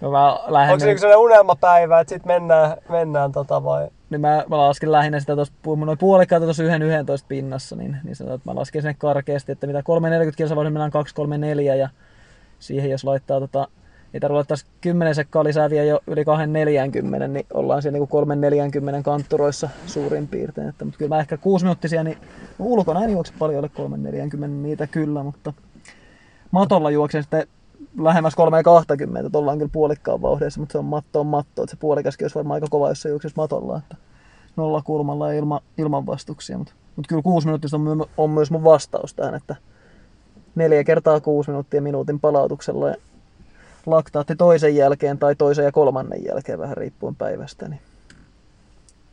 No 0.00 0.10
mä 0.10 0.38
lähden, 0.46 0.72
Onko 0.72 0.80
se 0.80 0.86
niinku 0.86 1.00
sellainen 1.00 1.24
unelmapäivä, 1.24 2.00
että 2.00 2.14
sit 2.14 2.24
mennään, 2.24 2.76
mennään 2.88 3.32
tota 3.32 3.64
vai? 3.64 3.88
Niin 4.10 4.20
mä, 4.20 4.44
mä 4.48 4.58
lasken 4.58 4.92
lähinnä 4.92 5.20
sitä 5.20 5.34
tuossa, 5.34 5.54
noin 5.84 5.98
puolikkaita 5.98 6.46
tuossa 6.46 6.64
yhden 6.64 6.82
11 6.82 7.28
pinnassa, 7.28 7.76
niin, 7.76 7.96
niin 8.04 8.16
sanotaan, 8.16 8.36
että 8.36 8.50
mä 8.50 8.60
lasken 8.60 8.82
sinne 8.82 8.94
karkeasti, 8.94 9.52
että 9.52 9.66
mitä 9.66 9.82
340 9.82 10.36
kilsa 10.36 10.56
voisin 10.56 10.72
mennä 10.72 10.90
234 10.90 11.74
ja 11.74 11.88
siihen 12.58 12.90
jos 12.90 13.04
laittaa 13.04 13.40
tota, 13.40 13.68
ei 14.14 14.20
tarvitse 14.20 14.36
laittaa 14.36 14.70
10 14.80 15.14
sekkaa 15.14 15.44
lisää 15.44 15.70
vielä 15.70 15.84
jo 15.84 16.00
yli 16.06 16.24
240, 16.24 17.28
niin 17.28 17.46
ollaan 17.54 17.82
siellä 17.82 17.96
niinku 17.96 18.06
340 18.06 19.02
kantturoissa 19.02 19.68
suurin 19.86 20.28
piirtein. 20.28 20.68
Että, 20.68 20.84
mutta 20.84 20.98
kyllä 20.98 21.14
mä 21.14 21.20
ehkä 21.20 21.36
6 21.36 21.64
minuuttisia, 21.64 22.04
niin 22.04 22.18
ulkona 22.58 23.04
en 23.04 23.10
juokse 23.10 23.32
paljon 23.38 23.58
alle 23.58 23.68
340 23.68 24.62
niitä 24.62 24.86
kyllä, 24.86 25.22
mutta 25.22 25.52
matolla 26.50 26.90
juoksen 26.90 27.22
sitten 27.22 27.46
lähemmäs 27.98 28.34
320, 28.34 29.26
että 29.26 29.38
ollaan 29.38 29.58
kyllä 29.58 29.70
puolikkaan 29.72 30.22
vauhdissa, 30.22 30.60
mutta 30.60 30.72
se 30.72 30.78
on 30.78 30.84
matto 30.84 31.20
on 31.20 31.26
matto, 31.26 31.62
että 31.62 31.70
se 31.70 31.76
puolikaskin 31.80 32.24
olisi 32.24 32.34
varmaan 32.34 32.54
aika 32.54 32.66
kova, 32.70 32.88
jos 32.88 33.02
se 33.02 33.08
juoksisi 33.08 33.34
matolla, 33.36 33.78
että 33.78 33.96
nolla 34.56 34.82
kulmalla 34.82 35.32
ja 35.32 35.38
ilma, 35.38 35.60
ilman 35.78 36.06
vastuksia, 36.06 36.58
mutta, 36.58 36.72
mutta 36.96 37.08
kyllä 37.08 37.22
kuusi 37.22 37.46
minuuttista 37.46 37.76
on, 37.76 38.06
on 38.16 38.30
myös 38.30 38.50
mun 38.50 38.64
vastaus 38.64 39.14
tähän, 39.14 39.34
että 39.34 39.56
neljä 40.54 40.84
kertaa 40.84 41.20
kuusi 41.20 41.50
minuuttia 41.50 41.82
minuutin 41.82 42.20
palautuksella 42.20 42.88
ja 42.88 42.96
laktaatti 43.86 44.36
toisen 44.36 44.76
jälkeen 44.76 45.18
tai 45.18 45.34
toisen 45.34 45.64
ja 45.64 45.72
kolmannen 45.72 46.24
jälkeen 46.24 46.58
vähän 46.58 46.76
riippuen 46.76 47.16
päivästä, 47.16 47.68
niin, 47.68 47.80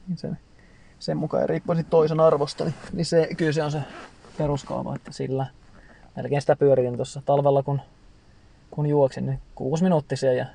niin 0.08 0.18
sen, 0.18 0.38
sen 1.00 1.18
mukaan. 1.18 1.50
Riippuen 1.50 1.78
sit 1.78 1.90
toisen 1.90 2.20
arvosta, 2.20 2.64
niin, 2.64 2.76
niin 2.94 3.06
se, 3.06 3.28
kyllä 3.38 3.52
se 3.52 3.64
on 3.64 3.72
se 3.72 3.82
peruskaava, 4.38 4.96
että 4.96 5.12
sillä 5.12 5.46
melkein 6.16 6.42
sitä 6.42 6.56
pyöritin 6.56 6.96
tuossa 6.96 7.22
talvella, 7.26 7.64
kun, 7.64 7.82
kun 8.76 8.86
juoksin, 8.86 9.26
niin 9.26 9.39
kuusi 9.55 9.84
minuuttisia 9.84 10.34
ja 10.34 10.45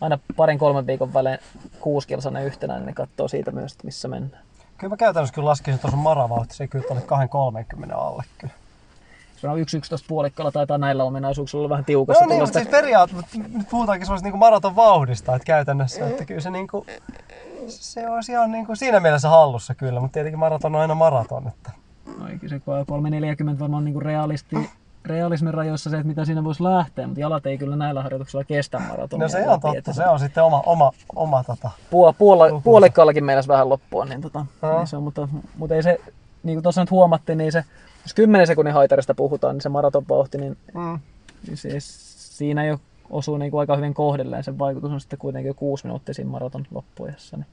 aina 0.00 0.18
parin 0.36 0.58
kolmen 0.58 0.86
viikon 0.86 1.14
välein 1.14 1.38
kuusi 1.80 2.08
kilsainen 2.08 2.44
yhtenäinen, 2.44 2.86
niin 2.86 2.94
katsoo 2.94 3.28
siitä 3.28 3.50
myös, 3.50 3.72
että 3.72 3.84
missä 3.84 4.08
mennään. 4.08 4.42
Kyllä 4.78 4.92
mä 4.92 4.96
käytännössä 4.96 5.34
kyllä 5.34 5.48
laskisin 5.48 5.80
tuossa 5.80 5.96
maravauhti, 5.96 6.54
se 6.54 6.64
ei 6.64 6.68
kyllä 6.68 6.84
tuonne 6.84 7.04
2,30 7.86 7.94
alle 7.94 8.24
kyllä. 8.38 8.54
Se 9.36 9.48
on 9.48 9.58
1.11 9.58 9.64
puolikkaalla, 10.08 10.52
taitaa 10.52 10.78
näillä 10.78 11.04
ominaisuuksilla 11.04 11.60
olla 11.60 11.68
vähän 11.68 11.82
No 11.82 11.86
tiukassa. 11.86 12.26
niin, 12.26 12.40
mutta 12.40 12.58
siis 12.58 12.68
periaatteessa, 12.68 13.38
mutta 13.38 13.58
nyt 13.58 13.68
puhutaankin 13.70 14.06
sellaisesta 14.06 14.28
niin 14.30 14.38
maraton 14.38 14.76
vauhdista, 14.76 15.34
että 15.36 15.46
käytännössä, 15.46 16.08
että 16.08 16.24
kyllä 16.24 16.40
se 16.40 16.50
niinku, 16.50 16.86
se 17.66 18.08
olisi 18.10 18.32
ihan 18.32 18.52
niinku 18.52 18.76
siinä 18.76 19.00
mielessä 19.00 19.28
hallussa 19.28 19.74
kyllä, 19.74 20.00
mutta 20.00 20.12
tietenkin 20.14 20.38
maraton 20.38 20.74
on 20.74 20.80
aina 20.80 20.94
maraton, 20.94 21.48
että 21.48 21.70
No 22.18 22.28
eikä 22.28 22.48
se 22.48 22.60
340 22.86 23.60
varmaan 23.60 23.84
niin 23.84 24.02
realisti, 24.02 24.56
realismin 25.04 25.54
rajoissa 25.54 25.90
se, 25.90 25.96
että 25.96 26.08
mitä 26.08 26.24
siinä 26.24 26.44
voisi 26.44 26.62
lähteä, 26.62 27.06
mutta 27.06 27.20
jalat 27.20 27.46
ei 27.46 27.58
kyllä 27.58 27.76
näillä 27.76 28.02
harjoituksilla 28.02 28.44
kestä 28.44 28.78
maratonia. 28.78 29.24
no 29.24 29.28
se 29.28 29.48
on 29.48 29.60
totta, 29.60 29.92
se 29.92 30.06
on 30.06 30.18
sitten 30.18 30.44
oma, 30.44 30.62
oma, 30.66 30.92
oma 31.16 31.44
tota, 31.44 31.70
Puol, 31.90 32.12
Lukunsa. 32.38 32.64
puolikkaallakin 32.64 33.24
meinas 33.24 33.48
vähän 33.48 33.68
loppua, 33.68 34.04
niin, 34.04 34.20
tota, 34.20 34.46
niin 34.62 34.86
se 34.86 34.96
on, 34.96 35.02
mutta, 35.02 35.28
mutta 35.56 35.74
ei 35.74 35.82
se, 35.82 36.00
niin 36.42 36.56
kuin 36.56 36.62
tuossa 36.62 36.82
nyt 36.82 36.90
huomattiin, 36.90 37.38
niin 37.38 37.52
se, 37.52 37.64
jos 38.02 38.14
10 38.14 38.46
sekunnin 38.46 38.74
haitarista 38.74 39.14
puhutaan, 39.14 39.54
niin 39.54 39.62
se 39.62 39.68
maratonvauhti, 39.68 40.38
niin, 40.38 40.56
mm, 40.74 40.98
niin 41.46 41.56
se, 41.56 41.68
siinä 42.34 42.64
jo 42.64 42.78
osuu 43.10 43.36
niin 43.36 43.50
kuin 43.50 43.60
aika 43.60 43.76
hyvin 43.76 43.94
kohdelleen. 43.94 44.44
Sen 44.44 44.58
vaikutus 44.58 44.90
on 44.92 45.00
sitten 45.00 45.18
kuitenkin 45.18 45.48
jo 45.48 45.54
6 45.54 45.84
minuuttia 45.84 46.14
siinä 46.14 46.30
maraton 46.30 46.66
loppuajassa. 46.70 47.36
Niin 47.36 47.46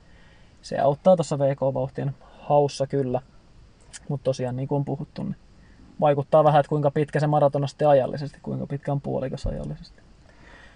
se 0.61 0.79
auttaa 0.79 1.15
tuossa 1.15 1.39
VK-vauhtien 1.39 2.15
haussa 2.39 2.87
kyllä. 2.87 3.21
Mutta 4.09 4.23
tosiaan 4.23 4.55
niin 4.55 4.67
kuin 4.67 4.77
on 4.77 4.85
puhuttu, 4.85 5.23
niin 5.23 5.35
vaikuttaa 6.01 6.43
vähän, 6.43 6.59
että 6.59 6.69
kuinka 6.69 6.91
pitkä 6.91 7.19
se 7.19 7.27
maraton 7.27 7.61
on 7.61 7.69
sitten 7.69 7.87
ajallisesti, 7.87 8.37
kuinka 8.41 8.67
pitkä 8.67 8.91
on 8.91 9.01
puolikas 9.01 9.45
ajallisesti. 9.45 10.01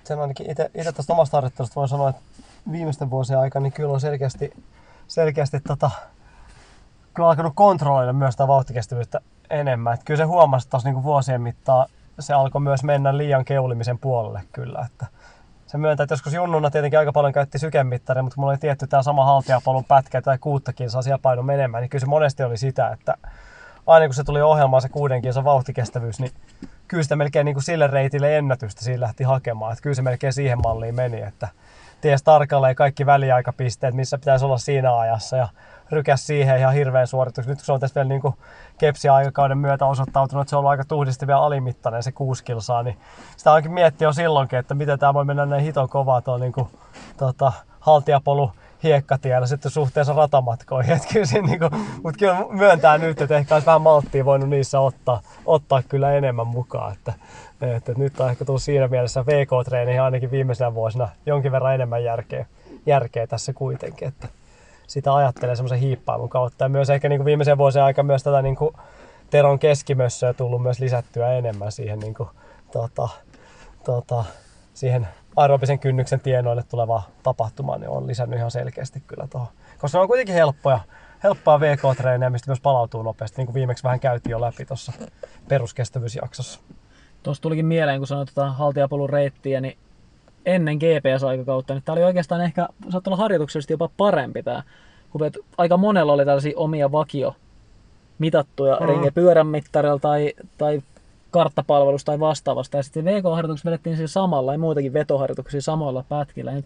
sen 0.03 0.19
ainakin 0.19 0.51
itse 0.51 0.69
tästä 0.95 1.13
omasta 1.13 1.38
harjoittelusta 1.38 1.76
voin 1.76 1.89
sanoa, 1.89 2.09
että 2.09 2.21
viimeisten 2.71 3.09
vuosien 3.09 3.39
aikana 3.39 3.63
niin 3.63 3.73
kyllä 3.73 3.93
on 3.93 3.99
selkeästi, 3.99 4.53
selkeästi 5.07 5.59
tota, 5.59 5.91
kyllä 7.13 7.30
alkanut 7.30 7.53
kontrolloida 7.55 8.13
myös 8.13 8.34
sitä 8.34 8.47
vauhtikestävyyttä 8.47 9.21
enemmän. 9.49 9.93
Että 9.93 10.05
kyllä 10.05 10.17
se 10.17 10.23
huomasi 10.23 10.69
tuossa 10.69 10.89
niin 10.89 11.03
vuosien 11.03 11.41
mittaan, 11.41 11.88
se 12.19 12.34
alkoi 12.34 12.61
myös 12.61 12.84
mennä 12.84 13.17
liian 13.17 13.45
keulimisen 13.45 13.99
puolelle 13.99 14.41
kyllä. 14.53 14.86
Että 14.91 15.05
se 15.67 15.78
myöntää, 15.78 16.03
että 16.03 16.13
joskus 16.13 16.34
junnuna 16.34 16.71
tietenkin 16.71 16.99
aika 16.99 17.11
paljon 17.11 17.34
käytti 17.34 17.59
sykemittaria, 17.59 18.23
mutta 18.23 18.41
mulla 18.41 18.51
oli 18.51 18.57
tietty 18.57 18.88
tämä 18.88 19.03
sama 19.03 19.26
haltijapalun 19.26 19.86
pätkä 19.86 20.21
tai 20.21 20.38
kuuttakin 20.38 20.89
saa 20.89 21.01
siellä 21.01 21.21
paino 21.21 21.43
menemään, 21.43 21.82
niin 21.82 21.89
kyllä 21.89 21.99
se 21.99 22.05
monesti 22.05 22.43
oli 22.43 22.57
sitä, 22.57 22.89
että 22.89 23.17
aina 23.88 24.05
kun 24.05 24.15
se 24.15 24.23
tuli 24.23 24.41
ohjelmaan 24.41 24.81
se 24.81 24.89
kuuden 24.89 25.21
kilsan 25.21 25.43
vauhtikestävyys, 25.43 26.19
niin 26.19 26.31
kyllä 26.88 27.03
sitä 27.03 27.15
melkein 27.15 27.45
niin 27.45 27.55
kuin 27.55 27.63
sille 27.63 27.88
reitille 27.88 28.38
ennätystä 28.38 28.83
siinä 28.83 29.01
lähti 29.01 29.23
hakemaan. 29.23 29.71
Että 29.71 29.83
kyllä 29.83 29.95
se 29.95 30.01
melkein 30.01 30.33
siihen 30.33 30.59
malliin 30.63 30.95
meni, 30.95 31.21
että 31.21 31.47
ties 32.01 32.23
tarkalleen 32.23 32.75
kaikki 32.75 33.05
väliaikapisteet, 33.05 33.95
missä 33.95 34.17
pitäisi 34.17 34.45
olla 34.45 34.57
siinä 34.57 34.97
ajassa 34.97 35.38
ja 35.38 35.47
rykäs 35.91 36.27
siihen 36.27 36.59
ihan 36.59 36.73
hirveän 36.73 37.07
suoritus. 37.07 37.47
Nyt 37.47 37.57
kun 37.57 37.65
se 37.65 37.71
on 37.71 37.79
tässä 37.79 37.95
vielä 37.95 38.09
niin 38.09 38.21
kuin 38.21 38.36
kepsi-aikakauden 38.77 39.57
myötä 39.57 39.86
osoittautunut, 39.86 40.41
että 40.41 40.49
se 40.49 40.55
on 40.55 40.59
ollut 40.59 40.69
aika 40.69 40.86
tuhdisti 40.86 41.27
vielä 41.27 41.41
alimittainen 41.41 42.03
se 42.03 42.11
kuusi 42.11 42.43
kilsaa, 42.43 42.83
niin 42.83 42.97
sitä 43.38 43.51
onkin 43.51 43.71
miettiä 43.71 44.07
jo 44.07 44.13
silloinkin, 44.13 44.59
että 44.59 44.73
miten 44.73 44.99
tämä 44.99 45.13
voi 45.13 45.25
mennä 45.25 45.45
näin 45.45 45.63
hiton 45.63 45.89
kovaa 45.89 46.21
tuo 46.21 46.38
niin 46.38 46.53
kuin, 46.53 46.67
tota, 47.17 47.51
haltijapolu 47.79 48.51
hiekkatiellä 48.86 49.47
sitten 49.47 49.71
suhteessa 49.71 50.13
ratamatkoihin. 50.13 50.93
Et 50.95 51.05
kyllä 51.13 51.25
siinä 51.25 51.47
niinku, 51.47 51.69
mutta 52.03 52.19
kyllä 52.19 52.38
myöntää 52.49 52.97
nyt, 52.97 53.21
että 53.21 53.38
ehkä 53.38 53.55
olisi 53.55 53.65
vähän 53.65 53.81
malttia 53.81 54.25
voinut 54.25 54.49
niissä 54.49 54.79
ottaa, 54.79 55.21
ottaa 55.45 55.81
kyllä 55.81 56.13
enemmän 56.13 56.47
mukaan. 56.47 56.93
Että, 56.93 57.13
että 57.61 57.93
nyt 57.97 58.19
on 58.19 58.29
ehkä 58.29 58.45
tullut 58.45 58.61
siinä 58.61 58.88
mielessä 58.88 59.25
VK-treeneihin 59.25 60.01
ainakin 60.01 60.31
viimeisenä 60.31 60.73
vuosina 60.73 61.09
jonkin 61.25 61.51
verran 61.51 61.75
enemmän 61.75 62.03
järkeä, 62.03 62.45
järkeä 62.86 63.27
tässä 63.27 63.53
kuitenkin. 63.53 64.07
Että 64.07 64.27
sitä 64.88 65.15
ajattelee 65.15 65.55
semmoisen 65.55 65.79
hiippailun 65.79 66.29
kautta. 66.29 66.65
Ja 66.65 66.69
myös 66.69 66.89
ehkä 66.89 67.09
niinku 67.09 67.25
viimeisen 67.25 67.57
vuosien 67.57 67.86
aikana 67.86 68.07
myös 68.07 68.23
tätä 68.23 68.41
niinku 68.41 68.73
Teron 69.29 69.59
keskimössöä 69.59 70.33
tullut 70.33 70.61
myös 70.61 70.79
lisättyä 70.79 71.33
enemmän 71.33 71.71
siihen, 71.71 71.99
niinku, 71.99 72.29
tota, 72.71 73.09
tota, 73.86 74.25
siihen 74.73 75.07
aerobisen 75.36 75.79
kynnyksen 75.79 76.19
tienoille 76.19 76.63
tulevaa 76.63 77.09
tapahtumaa, 77.23 77.77
niin 77.77 77.89
on 77.89 78.07
lisännyt 78.07 78.39
ihan 78.39 78.51
selkeästi 78.51 79.03
kyllä 79.07 79.27
tuohon. 79.27 79.47
Koska 79.77 79.97
ne 79.97 80.01
on 80.01 80.07
kuitenkin 80.07 80.36
helppoja, 80.36 80.79
helppoa 81.23 81.59
VK-treenejä, 81.59 82.29
mistä 82.29 82.51
myös 82.51 82.61
palautuu 82.61 83.03
nopeasti, 83.03 83.38
niin 83.38 83.45
kuin 83.45 83.53
viimeksi 83.53 83.83
vähän 83.83 83.99
käytiin 83.99 84.31
jo 84.31 84.41
läpi 84.41 84.65
tuossa 84.65 84.93
peruskestävyysjaksossa. 85.47 86.59
Tuossa 87.23 87.41
tulikin 87.41 87.65
mieleen, 87.65 87.99
kun 87.99 88.07
sanoit 88.07 88.31
tota 88.36 88.51
haltijapolun 88.51 89.09
reittiä, 89.09 89.61
niin 89.61 89.77
ennen 90.45 90.77
GPS-aikakautta, 90.77 91.73
niin 91.73 91.83
tämä 91.83 91.93
oli 91.93 92.03
oikeastaan 92.03 92.41
ehkä, 92.41 92.67
saattoi 92.89 93.11
olla 93.11 93.23
harjoituksellisesti 93.23 93.73
jopa 93.73 93.89
parempi 93.97 94.43
tämä. 94.43 94.63
Kun 95.09 95.21
aika 95.57 95.77
monella 95.77 96.13
oli 96.13 96.25
tällaisia 96.25 96.53
omia 96.55 96.91
vakio 96.91 97.36
mitattuja 98.19 98.75
mm. 98.75 99.13
pyörän 99.13 99.47
mittarilla 99.47 99.99
tai, 99.99 100.33
tai 100.57 100.81
karttapalvelusta 101.39 102.05
tai 102.11 102.19
vastaavasta. 102.19 102.77
Ja 102.77 102.83
sitten 102.83 103.05
VK-harjoitukset 103.05 103.65
vedettiin 103.65 103.97
siis 103.97 104.13
samalla 104.13 104.51
ja 104.51 104.59
muitakin 104.59 104.93
vetoharjoituksia 104.93 105.61
samoilla 105.61 106.03
pätkillä. 106.09 106.51
Ja 106.51 106.55
nyt 106.55 106.65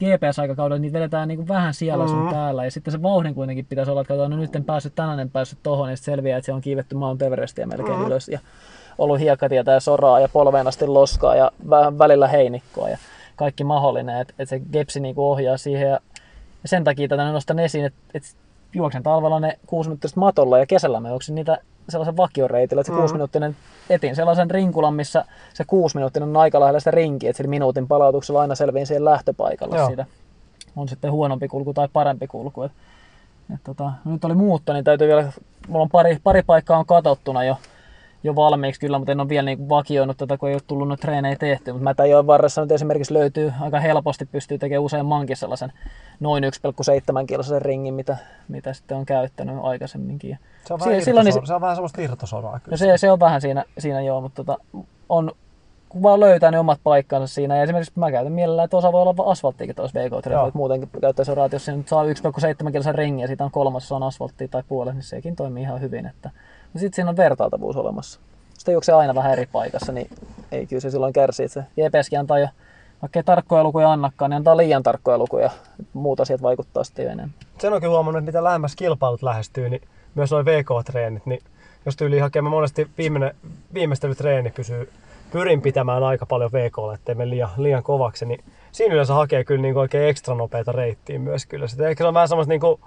GPS-aikakaudella 0.00 0.80
niitä 0.80 0.98
vedetään 0.98 1.28
niin 1.28 1.38
kuin 1.38 1.48
vähän 1.48 1.74
siellä 1.74 2.06
sun 2.06 2.16
Mm-hmm. 2.16 2.34
täällä. 2.34 2.64
Ja 2.64 2.70
sitten 2.70 2.92
se 2.92 3.02
vauhdin 3.02 3.34
kuitenkin 3.34 3.66
pitäisi 3.66 3.90
olla, 3.90 4.00
että 4.00 4.08
katsotaan, 4.08 4.30
no 4.30 4.36
nyt 4.36 4.56
en 4.56 4.64
päässyt 4.64 4.94
tänään, 4.94 5.20
en 5.20 5.30
päässyt 5.30 5.58
tohon, 5.62 5.90
ja 5.90 5.96
sitten 5.96 6.12
selviää, 6.12 6.38
että 6.38 6.46
se 6.46 6.52
on 6.52 6.60
kiivetty 6.60 6.94
Mount 6.94 7.22
Everestia 7.22 7.66
melkein 7.66 7.88
Mm-hmm. 7.88 8.06
ylös. 8.06 8.28
Ja 8.28 8.38
ollut 8.98 9.20
hiekkatietä 9.20 9.72
ja 9.72 9.80
soraa 9.80 10.20
ja 10.20 10.28
polveen 10.28 10.66
asti 10.66 10.86
loskaa 10.86 11.36
ja 11.36 11.50
vähän 11.70 11.98
välillä 11.98 12.28
heinikkoa. 12.28 12.88
Ja 12.88 12.98
kaikki 13.36 13.64
mahdollinen, 13.64 14.20
että, 14.20 14.34
että 14.38 14.50
se 14.50 14.60
gepsi 14.72 15.00
niin 15.00 15.14
kuin 15.14 15.24
ohjaa 15.24 15.56
siihen 15.56 15.90
ja, 15.90 16.00
sen 16.64 16.84
takia 16.84 17.08
tätä 17.08 17.32
nostan 17.32 17.58
esiin, 17.58 17.84
että, 17.84 17.98
että 18.14 18.28
juoksen 18.74 19.02
talvella 19.02 19.40
ne 19.40 19.58
kuusi 19.66 19.90
minuuttista 19.90 20.20
matolla 20.20 20.58
ja 20.58 20.66
kesällä 20.66 21.00
mä 21.00 21.08
juoksin 21.08 21.34
niitä 21.34 21.58
sellaisen 21.88 22.16
vakioreitillä, 22.16 22.80
että 22.80 22.86
se 22.86 22.92
mm. 22.92 22.98
kuusiminuuttinen 22.98 23.56
etin 23.90 24.16
sellaisen 24.16 24.50
rinkulan, 24.50 24.94
missä 24.94 25.24
se 25.54 25.64
kuusiminuuttinen 25.64 26.28
on 26.28 26.36
aika 26.36 26.60
lähellä 26.60 26.80
sitä 26.80 26.90
rinkiä, 26.90 27.30
että 27.30 27.36
sillä 27.36 27.50
minuutin 27.50 27.88
palautuksella 27.88 28.40
aina 28.40 28.54
selviin 28.54 28.86
siihen 28.86 29.04
lähtöpaikalle 29.04 29.76
Joo. 29.76 29.86
siitä. 29.86 30.06
On 30.76 30.88
sitten 30.88 31.12
huonompi 31.12 31.48
kulku 31.48 31.74
tai 31.74 31.88
parempi 31.92 32.26
kulku. 32.26 32.62
Et, 32.62 32.72
et 33.54 33.60
tota, 33.64 33.92
nyt 34.04 34.24
oli 34.24 34.34
muutto, 34.34 34.72
niin 34.72 34.84
täytyy 34.84 35.08
vielä, 35.08 35.32
mulla 35.68 35.82
on 35.82 35.90
pari, 35.90 36.18
pari 36.22 36.42
paikkaa 36.42 36.78
on 36.78 36.86
katsottuna 36.86 37.44
jo, 37.44 37.56
jo 38.22 38.36
valmiiksi 38.36 38.80
kyllä, 38.80 38.98
mutta 38.98 39.12
en 39.12 39.20
ole 39.20 39.28
vielä 39.28 39.46
niin 39.46 39.68
vakioinut 39.68 40.16
tätä, 40.16 40.38
kun 40.38 40.48
ei 40.48 40.54
ole 40.54 40.62
tullut 40.66 40.88
noita 40.88 41.00
treenejä 41.00 41.36
tehty. 41.36 41.72
Mutta 41.72 41.84
Mätäjoen 41.84 42.26
varressa 42.26 42.60
nyt 42.60 42.72
esimerkiksi 42.72 43.14
löytyy 43.14 43.52
aika 43.60 43.80
helposti, 43.80 44.26
pystyy 44.26 44.58
tekemään 44.58 44.84
useammankin 44.84 45.36
sellaisen 45.36 45.72
noin 46.20 46.44
1,7 46.44 47.26
kilosen 47.26 47.62
ringin, 47.62 47.94
mitä, 47.94 48.16
mitä 48.48 48.72
sitten 48.72 48.96
on 48.96 49.06
käyttänyt 49.06 49.56
aikaisemminkin. 49.62 50.38
Se 50.64 50.74
on 50.74 50.80
vähän, 50.80 51.02
silloin, 51.02 51.24
niin, 51.24 51.46
se 51.46 51.54
on 51.54 51.60
vähän 51.60 51.76
semmoista 51.76 52.00
irtosoraa 52.00 52.60
kyllä. 52.60 52.70
No 52.70 52.76
se, 52.76 52.98
se, 52.98 53.10
on 53.10 53.20
vähän 53.20 53.40
siinä, 53.40 53.64
siinä 53.78 54.00
joo, 54.00 54.20
mutta 54.20 54.44
tota, 54.44 54.64
on, 55.08 55.32
kun 55.88 56.02
vaan 56.02 56.20
löytää 56.20 56.50
ne 56.50 56.58
omat 56.58 56.80
paikkansa 56.82 57.34
siinä. 57.34 57.56
Ja 57.56 57.62
esimerkiksi 57.62 57.92
mä 57.96 58.10
käytän 58.10 58.32
mielellään, 58.32 58.64
että 58.64 58.76
osa 58.76 58.92
voi 58.92 59.02
olla 59.02 59.30
asfalttiikin 59.30 59.76
tuossa 59.76 60.00
vk 60.00 60.26
että 60.26 60.50
muutenkin 60.54 60.88
käyttäisi 61.00 61.28
soraa, 61.28 61.48
jos 61.52 61.64
se 61.64 61.76
nyt 61.76 61.88
saa 61.88 62.04
1,7 62.04 62.72
kilosen 62.72 62.94
ringi 62.94 63.22
ja 63.22 63.26
siitä 63.26 63.44
on 63.44 63.50
kolmas 63.50 63.92
on 63.92 64.02
asfalttia 64.02 64.48
tai 64.48 64.62
puolet, 64.68 64.94
niin 64.94 65.02
sekin 65.02 65.36
toimii 65.36 65.62
ihan 65.62 65.80
hyvin. 65.80 66.06
Että, 66.06 66.30
ja 66.74 66.80
sitten 66.80 66.96
siinä 66.96 67.10
on 67.10 67.16
vertailtavuus 67.16 67.76
olemassa. 67.76 68.20
Sitten 68.54 68.72
juoksee 68.72 68.94
aina 68.94 69.14
vähän 69.14 69.32
eri 69.32 69.46
paikassa, 69.46 69.92
niin 69.92 70.10
ei 70.52 70.66
kyllä 70.66 70.80
se 70.80 70.90
silloin 70.90 71.12
kärsi. 71.12 71.48
Se 71.48 71.64
JPSkin 71.76 72.18
antaa 72.18 72.38
jo, 72.38 72.48
vaikka 73.02 73.18
ei 73.18 73.24
tarkkoja 73.24 73.64
lukuja 73.64 73.92
annakaan, 73.92 74.30
niin 74.30 74.36
antaa 74.36 74.56
liian 74.56 74.82
tarkkoja 74.82 75.18
lukuja. 75.18 75.50
Muut 75.92 76.20
asiat 76.20 76.42
vaikuttaa 76.42 76.84
sitten 76.84 77.04
jo 77.04 77.10
enemmän. 77.10 77.34
Sen 77.58 77.72
onkin 77.72 77.90
huomannut, 77.90 78.18
että 78.18 78.28
mitä 78.28 78.44
lähemmäs 78.44 78.76
kilpailut 78.76 79.22
lähestyy, 79.22 79.68
niin 79.68 79.82
myös 80.14 80.30
noin 80.30 80.46
VK-treenit, 80.46 81.26
niin 81.26 81.40
jos 81.86 81.96
tyyli 81.96 82.18
hakee, 82.18 82.42
mä 82.42 82.50
monesti 82.50 82.90
viimeinen, 82.98 83.34
viimeistelytreeni 83.74 84.50
pysyy, 84.50 84.90
pyrin 85.32 85.62
pitämään 85.62 86.02
aika 86.02 86.26
paljon 86.26 86.52
VK, 86.52 86.76
ettei 86.94 87.14
mene 87.14 87.30
liian, 87.30 87.50
liian 87.56 87.82
kovaksi, 87.82 88.26
niin 88.26 88.44
siinä 88.72 88.94
yleensä 88.94 89.14
hakee 89.14 89.44
kyllä 89.44 89.62
niin 89.62 89.76
oikein 89.76 90.08
ekstra 90.08 90.34
nopeita 90.34 90.72
reittiä 90.72 91.18
myös 91.18 91.46
kyllä. 91.46 91.68
Sitten 91.68 91.88
ehkä 91.88 92.04
se 92.04 92.08
on 92.08 92.14
vähän 92.14 92.28
semmoista 92.28 92.50
niin 92.50 92.78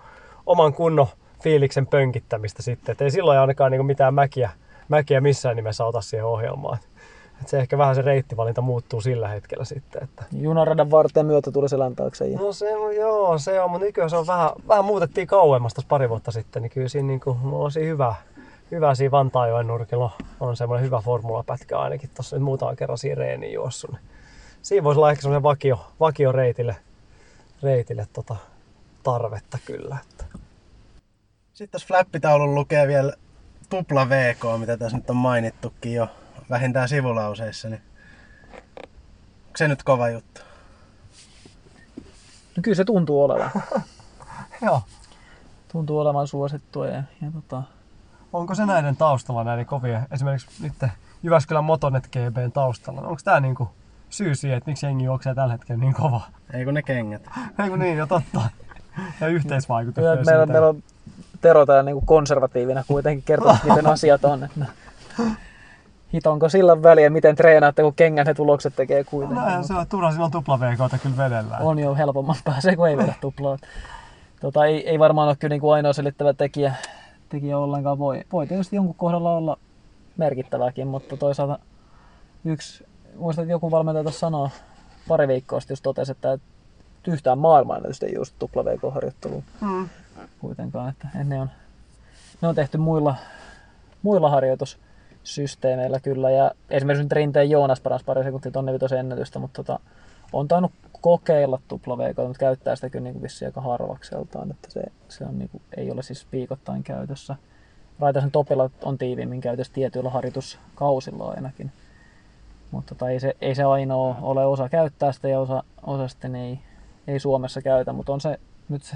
oman 0.45 0.73
kunnon 0.73 1.07
fiiliksen 1.43 1.87
pönkittämistä 1.87 2.61
sitten, 2.61 2.91
että 2.91 3.03
ei 3.03 3.11
silloin 3.11 3.39
ainakaan 3.39 3.71
niin 3.71 3.85
mitään 3.85 4.13
mäkiä, 4.13 4.49
mäkiä 4.89 5.21
missään 5.21 5.55
nimessä 5.55 5.85
ota 5.85 6.01
siihen 6.01 6.25
ohjelmaan. 6.25 6.77
Et 7.41 7.47
se 7.47 7.59
ehkä 7.59 7.77
vähän 7.77 7.95
se 7.95 8.01
reittivalinta 8.01 8.61
muuttuu 8.61 9.01
sillä 9.01 9.27
hetkellä 9.27 9.65
sitten. 9.65 10.03
Että... 10.03 10.23
Junaradan 10.31 10.91
varten 10.91 11.25
myötä 11.25 11.51
tuli 11.51 11.69
se 11.69 11.77
taakse. 11.95 12.27
Ja... 12.27 12.39
No 12.39 12.53
se 12.53 12.71
joo, 12.97 13.37
se 13.37 13.61
on, 13.61 13.71
mutta 13.71 13.85
nykyään 13.85 14.09
se 14.09 14.17
on 14.17 14.27
vähän, 14.27 14.49
vähän 14.67 14.85
muutettiin 14.85 15.27
kauemmas 15.27 15.73
pari 15.87 16.09
vuotta 16.09 16.31
sitten, 16.31 16.61
niin 16.61 16.69
kyllä 16.69 16.87
siinä, 16.89 17.07
niin 17.07 17.19
kuin, 17.19 17.37
mulla 17.37 17.65
on 17.65 17.71
siinä 17.71 17.89
hyvä, 17.89 18.15
hyvä 18.71 18.95
siinä 18.95 19.11
Vantaajoen 19.11 19.67
nurkilla 19.67 20.11
on 20.39 20.57
semmoinen 20.57 20.85
hyvä 20.85 21.01
formulapätkä 21.01 21.79
ainakin 21.79 22.09
tuossa 22.15 22.35
nyt 22.35 22.43
muutama 22.43 22.75
kerran 22.75 22.97
siinä 22.97 23.15
reeniin 23.15 23.53
juossut. 23.53 23.91
Niin 23.91 24.01
siinä 24.61 24.83
voisi 24.83 24.99
olla 24.99 25.11
ehkä 25.11 25.21
semmoinen 25.21 25.43
vakio, 25.43 25.79
vakio 25.99 26.31
reitille, 26.31 26.75
reitille 27.63 28.07
tota, 28.13 28.35
tarvetta 29.03 29.57
kyllä. 29.65 29.97
Että. 30.11 30.25
Sitten 31.53 31.71
tässä 31.71 31.87
flappitaulun 31.87 32.55
lukee 32.55 32.87
vielä 32.87 33.13
tupla 33.69 34.09
VK, 34.09 34.59
mitä 34.59 34.77
tässä 34.77 34.97
nyt 34.97 35.09
on 35.09 35.15
mainittukin 35.15 35.93
jo 35.93 36.07
vähintään 36.49 36.89
sivulauseissa, 36.89 37.69
niin 37.69 37.81
onko 39.45 39.57
se 39.57 39.67
nyt 39.67 39.83
kova 39.83 40.09
juttu? 40.09 40.41
No 42.57 42.61
kyllä 42.61 42.75
se 42.75 42.85
tuntuu 42.85 43.23
olevan. 43.23 43.51
Joo. 44.65 44.81
Tuntuu 45.71 45.99
olevan 45.99 46.27
suosittua 46.27 46.87
ja, 46.87 47.03
ja 47.21 47.31
tota... 47.33 47.63
Onko 48.33 48.55
se 48.55 48.65
näiden 48.65 48.97
taustalla 48.97 49.43
näiden 49.43 49.65
kovia, 49.65 50.01
esimerkiksi 50.11 50.63
nyt 50.63 50.91
Jyväskylän 51.23 51.63
Motonet 51.63 52.07
GBn 52.07 52.51
taustalla, 52.51 53.01
onko 53.01 53.21
tämä 53.23 53.39
niinku 53.39 53.69
syy 54.09 54.35
siihen, 54.35 54.57
että 54.57 54.69
miksi 54.69 54.85
jengi 54.85 55.03
juoksee 55.03 55.35
tällä 55.35 55.53
hetkellä 55.53 55.79
niin 55.79 55.93
kova? 55.93 56.21
Ei 56.53 56.65
kun 56.65 56.73
ne 56.73 56.81
kengät. 56.81 57.27
Ei 57.63 57.69
kun 57.69 57.79
niin, 57.79 57.97
jo 57.97 58.07
totta. 58.07 58.41
Ja 59.21 59.27
yhteisvaikutus. 59.27 60.03
Meillä, 60.25 60.45
meillä 60.45 60.67
on 60.67 60.83
Tero 61.43 61.65
täällä 61.65 61.83
niin 61.83 62.05
konservatiivina 62.05 62.83
kuitenkin 62.87 63.23
kertoo, 63.25 63.55
miten 63.63 63.87
asiat 63.87 64.25
on. 64.25 64.43
Että 64.43 64.65
hitonko 66.13 66.49
sillä 66.49 66.83
väliä, 66.83 67.09
miten 67.09 67.35
treenaatte, 67.35 67.81
kun 67.81 67.93
kengän 67.93 68.25
ne 68.25 68.33
tulokset 68.33 68.75
tekee 68.75 69.03
kuitenkin. 69.03 69.45
No, 69.57 69.63
se 69.63 69.73
on 69.73 69.87
turha 69.87 70.11
silloin 70.11 70.31
tupla 70.31 70.59
VK 70.59 71.01
kyllä 71.03 71.17
vedellään. 71.17 71.61
On 71.61 71.79
jo 71.79 71.95
helpomman 71.95 72.35
pääsee, 72.43 72.75
kun 72.75 72.89
ei 72.89 72.97
vedä 72.97 73.13
tuplaa. 73.21 73.57
Tota, 74.41 74.65
ei, 74.65 74.89
ei 74.89 74.99
varmaan 74.99 75.27
ole 75.27 75.35
kyllä 75.35 75.53
niin 75.53 75.61
kuin 75.61 75.73
ainoa 75.73 75.93
selittävä 75.93 76.33
tekijä, 76.33 76.75
tekijä 77.29 77.57
ollenkaan. 77.57 77.99
Voi, 77.99 78.23
voi 78.31 78.47
tietysti 78.47 78.75
jonkun 78.75 78.95
kohdalla 78.95 79.35
olla 79.35 79.57
merkittäväkin, 80.17 80.87
mutta 80.87 81.17
toisaalta 81.17 81.59
yksi, 82.45 82.85
muistan, 83.15 83.43
että 83.43 83.51
joku 83.51 83.71
valmentaja 83.71 84.03
tuossa 84.03 84.19
sanoo 84.19 84.49
pari 85.07 85.27
viikkoa 85.27 85.59
sitten 85.59 85.73
just 85.73 85.83
totesi, 85.83 86.11
että 86.11 86.37
yhtään 87.07 87.37
maailmanennätystä 87.37 88.05
ei 88.05 88.15
just 88.15 88.35
tupla 88.39 88.65
VK-harjoitteluun 88.65 89.43
mm. 89.61 89.89
kuitenkaan. 90.39 90.89
Että 90.89 91.07
ne 91.23 91.41
on, 91.41 91.49
ne 92.41 92.47
on 92.47 92.55
tehty 92.55 92.77
muilla, 92.77 93.15
muilla 94.01 94.29
harjoitus 94.29 94.79
systeemeillä 95.23 95.99
kyllä. 95.99 96.31
Ja 96.31 96.51
esimerkiksi 96.69 97.03
nyt 97.03 97.11
Rinteen 97.11 97.49
Joonas 97.49 97.81
paransi 97.81 98.05
pari 98.05 98.23
sekuntia 98.23 98.51
tonne 98.51 98.73
vitosen 98.73 98.99
ennätystä, 98.99 99.39
mutta 99.39 99.63
tota, 99.63 99.79
on 100.33 100.47
tainnut 100.47 100.71
kokeilla 101.01 101.59
tupla 101.67 101.97
VK, 101.97 102.17
mutta 102.17 102.39
käyttää 102.39 102.75
sitä 102.75 102.89
kyllä 102.89 103.03
niin 103.03 103.13
kuin 103.13 103.23
vissiin 103.23 103.47
aika 103.47 103.61
harvakseltaan, 103.61 104.51
että 104.51 104.71
se, 104.71 104.83
se 105.09 105.25
on 105.25 105.39
niin 105.39 105.49
kuin, 105.49 105.61
ei 105.77 105.91
ole 105.91 106.03
siis 106.03 106.27
viikoittain 106.31 106.83
käytössä. 106.83 107.35
Raitasen 107.99 108.31
topilla 108.31 108.69
on 108.83 108.97
tiiviimmin 108.97 109.41
käytössä 109.41 109.73
tietyillä 109.73 110.09
harjoituskausilla 110.09 111.31
ainakin. 111.31 111.71
Mutta 112.71 112.95
tota, 112.95 113.09
ei, 113.09 113.19
se, 113.19 113.35
ei 113.41 113.55
se 113.55 113.63
ainoa 113.63 114.15
ole 114.21 114.45
osa 114.45 114.69
käyttää 114.69 115.11
sitä 115.11 115.27
ja 115.27 115.39
osa, 115.39 115.63
osa 115.83 116.07
sitten 116.07 116.35
ei, 116.35 116.59
ei 117.07 117.19
Suomessa 117.19 117.61
käytä, 117.61 117.93
mutta 117.93 118.13
on 118.13 118.21
se 118.21 118.39
nyt 118.69 118.83
se 118.83 118.95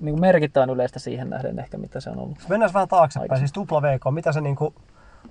niin 0.00 0.12
kuin 0.12 0.20
merkittävän 0.20 0.70
yleistä 0.70 0.98
siihen 0.98 1.30
nähden 1.30 1.58
ehkä, 1.58 1.78
mitä 1.78 2.00
se 2.00 2.10
on 2.10 2.18
ollut. 2.18 2.38
Mennään 2.48 2.72
vähän 2.74 2.88
taaksepäin, 2.88 3.38
siis 3.38 3.52
tupla 3.52 3.82
VK, 3.82 4.02
mitä 4.10 4.32
se 4.32 4.40
niin 4.40 4.56
kuin 4.56 4.74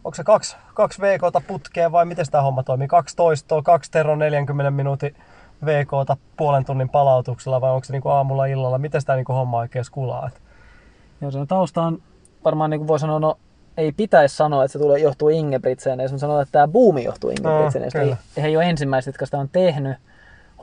onko 0.04 0.16
se 0.16 0.24
kaksi, 0.24 0.58
kaksi 0.74 1.02
VKta 1.02 1.42
putkea 1.48 1.92
vai 1.92 2.06
miten 2.06 2.26
tämä 2.32 2.42
homma 2.42 2.64
toimii? 2.64 2.88
Kaksi 2.88 3.16
toistoa, 3.16 3.62
kaksi 3.62 3.92
tero 3.92 4.16
40 4.16 4.72
minuutin 4.72 5.16
VKta 5.66 6.18
puolen 6.38 6.66
tunnin 6.66 6.90
palautuksella 6.90 7.62
vai 7.62 7.72
onko 7.72 7.86
se 7.86 7.94
niinku 7.94 8.10
aamulla 8.10 8.46
illalla? 8.46 8.78
Miten 8.78 9.02
tämä 9.06 9.16
niinku 9.16 9.34
homma 9.34 9.58
oikein 9.58 9.86
kulaa? 9.92 10.30
Joo, 11.22 11.32
se 11.32 11.46
tausta 11.46 11.82
on 11.82 12.02
varmaan 12.46 12.70
niin 12.70 12.80
kuin 12.80 12.88
voi 12.88 13.00
sanoa, 13.00 13.20
no 13.20 13.38
ei 13.78 13.92
pitäisi 13.92 14.36
sanoa, 14.36 14.64
että 14.64 14.74
se 14.74 14.80
tulee, 14.80 15.00
johtuu 15.00 15.30
Ingebrigtsen, 15.30 16.00
jos 16.00 16.12
sanoa, 16.18 16.42
että 16.42 16.52
tämä 16.52 16.68
buumi 16.68 17.04
johtuu 17.04 17.30
Ingebrigtsen. 17.30 17.82
No, 17.82 18.02
ei, 18.02 18.16
he 18.44 18.48
ei 18.48 18.58
ole 18.58 18.70
ensimmäiset, 18.70 19.08
jotka 19.08 19.26
sitä 19.26 19.38
on 19.38 19.50
tehnyt. 19.50 19.98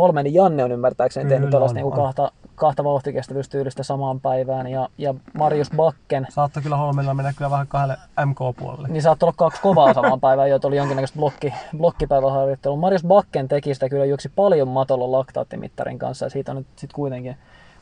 Holmenin 0.01 0.35
Janne 0.35 0.65
on 0.65 0.73
ymmärtääkseni 0.73 1.25
Kyllä 1.25 1.35
tehnyt 1.35 1.51
tällaista 1.51 1.79
niin 1.79 1.93
kahta, 1.93 2.33
kahta 2.55 2.85
vauhtikestävyystyylistä 2.85 3.83
samaan 3.83 4.21
päivään. 4.21 4.67
Ja, 4.67 4.89
ja 4.99 5.15
Marius 5.35 5.71
Bakken... 5.77 6.27
Saattoi 6.31 6.63
kyllä 6.63 6.77
Holmenilla 6.77 7.15
mennä 7.15 7.33
kyllä 7.33 7.51
vähän 7.51 7.67
kahdelle 7.67 7.97
MK-puolelle. 8.27 8.89
Niin 8.89 9.03
saattoi 9.03 9.27
olla 9.27 9.37
kaksi 9.37 9.63
kovaa 9.63 9.95
samaan 9.95 10.21
päivään, 10.21 10.51
joita 10.51 10.69
oli 10.69 10.77
jonkinnäköistä 10.77 11.19
blokki, 11.19 11.55
blokkipäiväharjoittelua. 11.77 12.77
Marius 12.77 13.05
Bakken 13.05 13.49
teki 13.49 13.75
sitä 13.75 13.89
kyllä 13.89 14.05
juoksi 14.05 14.29
paljon 14.29 14.69
matolla 14.69 15.13
laktaattimittarin 15.13 15.99
kanssa 15.99 16.27
ja 16.27 16.31
siitä 16.31 16.53
on 16.53 16.57
nyt 16.57 16.67
sitten 16.77 16.95
kuitenkin, 16.95 17.37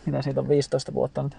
mitä 0.06 0.22
siitä 0.22 0.40
on 0.40 0.48
15 0.48 0.94
vuotta 0.94 1.22
nyt 1.22 1.36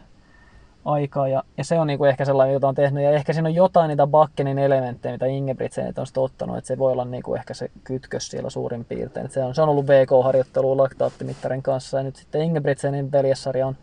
aikaa. 0.86 1.28
Ja, 1.28 1.44
ja 1.58 1.64
se 1.64 1.80
on 1.80 1.88
niinku 1.88 2.06
ehkä 2.06 2.26
sellainen, 2.26 2.54
jota 2.54 2.68
on 2.68 2.76
tehnyt. 2.76 3.04
Ja 3.04 3.12
ehkä 3.12 3.34
siinä 3.34 3.50
on 3.50 3.56
jotain 3.56 3.90
niitä 3.90 4.08
Bakkenin 4.08 4.60
elementtejä, 4.60 5.12
mitä 5.12 5.26
Ingebrigtsen 5.26 5.94
on 5.98 6.24
ottanut. 6.24 6.58
Että 6.58 6.68
se 6.68 6.78
voi 6.78 6.92
olla 6.92 7.06
niinku 7.06 7.36
ehkä 7.36 7.54
se 7.54 7.72
kytkös 7.84 8.28
siellä 8.28 8.50
suurin 8.50 8.86
piirtein. 8.86 9.26
Et 9.26 9.32
se, 9.32 9.44
on, 9.44 9.56
se 9.56 9.62
on 9.62 9.70
ollut 9.70 9.88
VK-harjoittelua 9.88 10.78
laktaattimittarin 10.78 11.64
kanssa. 11.64 11.98
Ja 11.98 12.04
nyt 12.04 12.16
sitten 12.16 12.42
Ingebrigtsenin 12.42 13.12
veljessarja 13.12 13.68
on, 13.68 13.76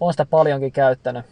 on 0.00 0.12
sitä 0.12 0.26
paljonkin 0.26 0.72
käyttänyt 0.72 1.24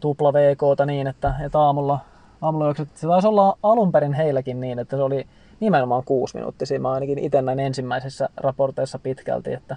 tupla 0.00 0.32
VKta 0.32 0.86
niin, 0.86 1.06
että, 1.06 1.34
että 1.44 1.60
aamulla, 1.60 1.98
aamulla 2.42 2.64
juokset, 2.64 2.88
se 2.94 3.06
taisi 3.06 3.28
olla 3.28 3.58
alun 3.62 3.92
perin 3.92 4.12
heilläkin 4.12 4.60
niin, 4.60 4.78
että 4.78 4.96
se 4.96 5.02
oli 5.02 5.26
nimenomaan 5.60 6.02
kuusi 6.04 6.36
minuuttisia. 6.36 6.80
Mä 6.80 6.92
ainakin 6.92 7.18
itse 7.18 7.42
näin 7.42 7.60
ensimmäisissä 7.60 8.28
raporteissa 8.36 8.98
pitkälti, 8.98 9.52
että, 9.52 9.76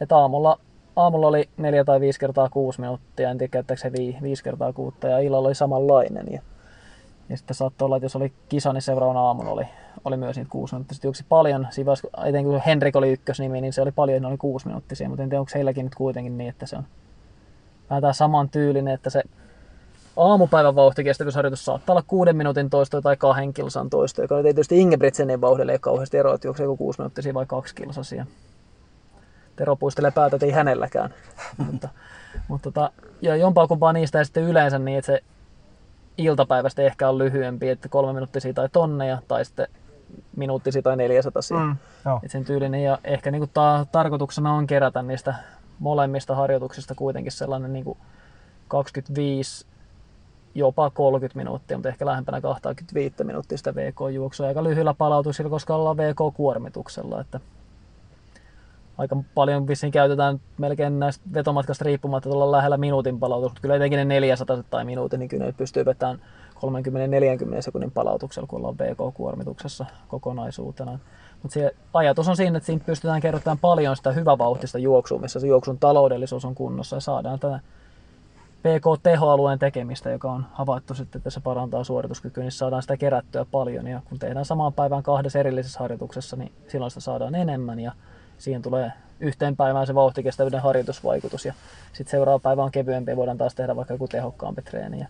että 0.00 0.16
aamulla 0.16 0.58
aamulla 1.02 1.26
oli 1.26 1.48
neljä 1.56 1.84
tai 1.84 2.00
viisi 2.00 2.20
kertaa 2.20 2.48
kuusi 2.48 2.80
minuuttia, 2.80 3.30
en 3.30 3.38
tiedä 3.38 3.50
käyttääkö 3.50 3.80
se 3.80 3.92
vi, 3.92 4.16
viisi 4.22 4.44
kertaa 4.44 4.72
kuutta, 4.72 5.08
ja 5.08 5.18
illalla 5.18 5.48
oli 5.48 5.54
samanlainen. 5.54 6.26
Ja, 6.32 6.40
ja 7.28 7.36
sitten 7.36 7.54
saattoi 7.54 7.86
olla, 7.86 7.96
että 7.96 8.04
jos 8.04 8.16
oli 8.16 8.32
kisa, 8.48 8.72
niin 8.72 8.82
seuraavana 8.82 9.20
aamulla 9.20 9.50
oli, 9.50 9.64
oli 10.04 10.16
myös 10.16 10.36
niitä 10.36 10.50
kuusi 10.50 10.74
minuuttia. 10.74 10.94
Sitten 10.94 11.08
juoksi 11.08 11.24
paljon, 11.28 11.68
etenkin 12.24 12.52
kun 12.52 12.62
Henrik 12.66 12.96
oli 12.96 13.12
ykkösnimi, 13.12 13.60
niin 13.60 13.72
se 13.72 13.82
oli 13.82 13.92
paljon, 13.92 14.22
ne 14.22 14.28
oli 14.28 14.36
kuusi 14.36 14.66
minuuttisia, 14.66 15.08
mutta 15.08 15.22
en 15.22 15.28
tiedä, 15.28 15.40
onko 15.40 15.52
heilläkin 15.54 15.84
nyt 15.84 15.94
kuitenkin 15.94 16.38
niin, 16.38 16.50
että 16.50 16.66
se 16.66 16.76
on 16.76 16.84
vähän 17.90 18.00
tämä 18.00 18.12
saman 18.12 18.48
tyylinen, 18.48 18.94
että 18.94 19.10
se 19.10 19.22
aamupäivän 20.16 20.74
vauhtikestävyysharjoitus 20.74 21.64
saattaa 21.64 21.92
olla 21.92 22.04
kuuden 22.06 22.36
minuutin 22.36 22.70
toisto 22.70 23.00
tai 23.00 23.16
kahden 23.16 23.52
kilsan 23.52 23.90
toisto, 23.90 24.22
joka 24.22 24.36
ei 24.36 24.42
tietysti 24.42 24.80
Ingebrigtsenin 24.80 25.40
vauhdille 25.40 25.72
ei 25.72 25.78
kauheasti 25.78 26.18
eroa, 26.18 26.34
että 26.34 26.46
juoksee 26.46 26.64
joku 26.64 26.76
kuusi 26.76 27.00
minuuttisia 27.00 27.34
vai 27.34 27.46
kaksi 27.46 27.74
kilsasia. 27.74 28.26
Tero 29.60 29.76
puistelee 29.76 30.10
päätä, 30.10 30.38
ei 30.42 30.50
hänelläkään. 30.50 31.14
mutta, 31.66 31.88
mutta 32.48 32.70
tota, 32.70 32.90
ja 33.22 33.36
jompaa 33.36 33.66
kumpaa 33.66 33.92
niistä 33.92 34.18
ja 34.18 34.24
sitten 34.24 34.42
yleensä 34.42 34.78
niin, 34.78 34.98
että 34.98 35.06
se 35.06 35.20
iltapäivästä 36.18 36.82
ehkä 36.82 37.08
on 37.08 37.18
lyhyempi, 37.18 37.68
että 37.68 37.88
kolme 37.88 38.12
minuuttisia 38.12 38.54
tai 38.54 38.68
tonneja, 38.72 39.22
tai 39.28 39.44
sitten 39.44 39.68
minuuttisia 40.36 40.82
tai 40.82 40.96
400 40.96 41.42
Mm, 41.50 41.76
et 42.22 42.30
sen 42.30 42.44
tyylinen. 42.44 42.82
Ja 42.82 42.98
ehkä 43.04 43.30
niin 43.30 43.40
kuin 43.40 43.50
ta- 43.54 43.86
tarkoituksena 43.92 44.52
on 44.52 44.66
kerätä 44.66 45.02
niistä 45.02 45.34
molemmista 45.78 46.34
harjoituksista 46.34 46.94
kuitenkin 46.94 47.32
sellainen 47.32 47.72
niin 47.72 47.84
kuin 47.84 47.98
25 48.68 49.66
jopa 50.54 50.90
30 50.90 51.36
minuuttia, 51.36 51.76
mutta 51.76 51.88
ehkä 51.88 52.06
lähempänä 52.06 52.40
25 52.40 53.24
minuuttia 53.24 53.58
sitä 53.58 53.74
VK-juoksua. 53.74 54.46
Aika 54.46 54.64
lyhyillä 54.64 54.94
palautuksilla, 54.94 55.50
koska 55.50 55.74
ollaan 55.74 55.96
VK-kuormituksella. 55.96 57.20
Että 57.20 57.40
aika 59.00 59.16
paljon 59.34 59.68
vissiin 59.68 59.92
käytetään 59.92 60.40
melkein 60.58 60.98
näistä 60.98 61.24
vetomatkasta 61.34 61.84
riippumatta 61.84 62.28
tuolla 62.28 62.52
lähellä 62.52 62.76
minuutin 62.76 63.18
palautus, 63.20 63.50
mutta 63.50 63.62
kyllä 63.62 63.76
etenkin 63.76 63.96
ne 63.96 64.04
400 64.04 64.62
tai 64.62 64.84
minuutin, 64.84 65.18
niin 65.18 65.28
kyllä 65.28 65.44
ne 65.44 65.52
pystyy 65.52 65.84
vetämään 65.84 66.18
30-40 67.58 67.62
sekunnin 67.62 67.90
palautuksella, 67.90 68.46
kun 68.46 68.58
ollaan 68.58 68.78
VK-kuormituksessa 68.78 69.86
kokonaisuutena. 70.08 70.98
Mutta 71.42 71.54
se 71.54 71.74
ajatus 71.94 72.28
on 72.28 72.36
siinä, 72.36 72.56
että 72.56 72.66
siinä 72.66 72.84
pystytään 72.86 73.20
kerrottamaan 73.20 73.58
paljon 73.58 73.96
sitä 73.96 74.12
hyvävauhtista 74.12 74.78
juoksua, 74.78 75.18
missä 75.18 75.40
se 75.40 75.46
juoksun 75.46 75.78
taloudellisuus 75.78 76.44
on 76.44 76.54
kunnossa 76.54 76.96
ja 76.96 77.00
saadaan 77.00 77.40
tätä 77.40 77.60
PK-tehoalueen 78.60 79.58
tekemistä, 79.58 80.10
joka 80.10 80.32
on 80.32 80.46
havaittu 80.52 80.94
sitten, 80.94 81.18
että 81.18 81.30
se 81.30 81.40
parantaa 81.40 81.84
suorituskykyä, 81.84 82.44
niin 82.44 82.52
saadaan 82.52 82.82
sitä 82.82 82.96
kerättyä 82.96 83.44
paljon. 83.50 83.86
Ja 83.86 84.02
kun 84.04 84.18
tehdään 84.18 84.44
samaan 84.44 84.72
päivään 84.72 85.02
kahdessa 85.02 85.38
erillisessä 85.38 85.78
harjoituksessa, 85.78 86.36
niin 86.36 86.52
silloin 86.68 86.90
sitä 86.90 87.00
saadaan 87.00 87.34
enemmän 87.34 87.80
ja 87.80 87.92
siihen 88.40 88.62
tulee 88.62 88.92
yhteen 89.20 89.56
päivään 89.56 89.86
se 89.86 89.94
vauhtikestävyyden 89.94 90.62
harjoitusvaikutus. 90.62 91.44
Ja 91.44 91.54
sitten 91.92 92.10
seuraava 92.10 92.38
päivä 92.38 92.62
on 92.62 92.70
kevyempi 92.70 93.10
ja 93.10 93.16
voidaan 93.16 93.38
taas 93.38 93.54
tehdä 93.54 93.76
vaikka 93.76 93.94
joku 93.94 94.08
tehokkaampi 94.08 94.62
treeni. 94.62 95.00
Ja 95.00 95.06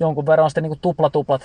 jonkun 0.00 0.26
verran 0.26 0.44
on 0.44 0.50
sitten 0.50 0.64
niin 0.64 0.78
tuplatuplat 0.80 1.42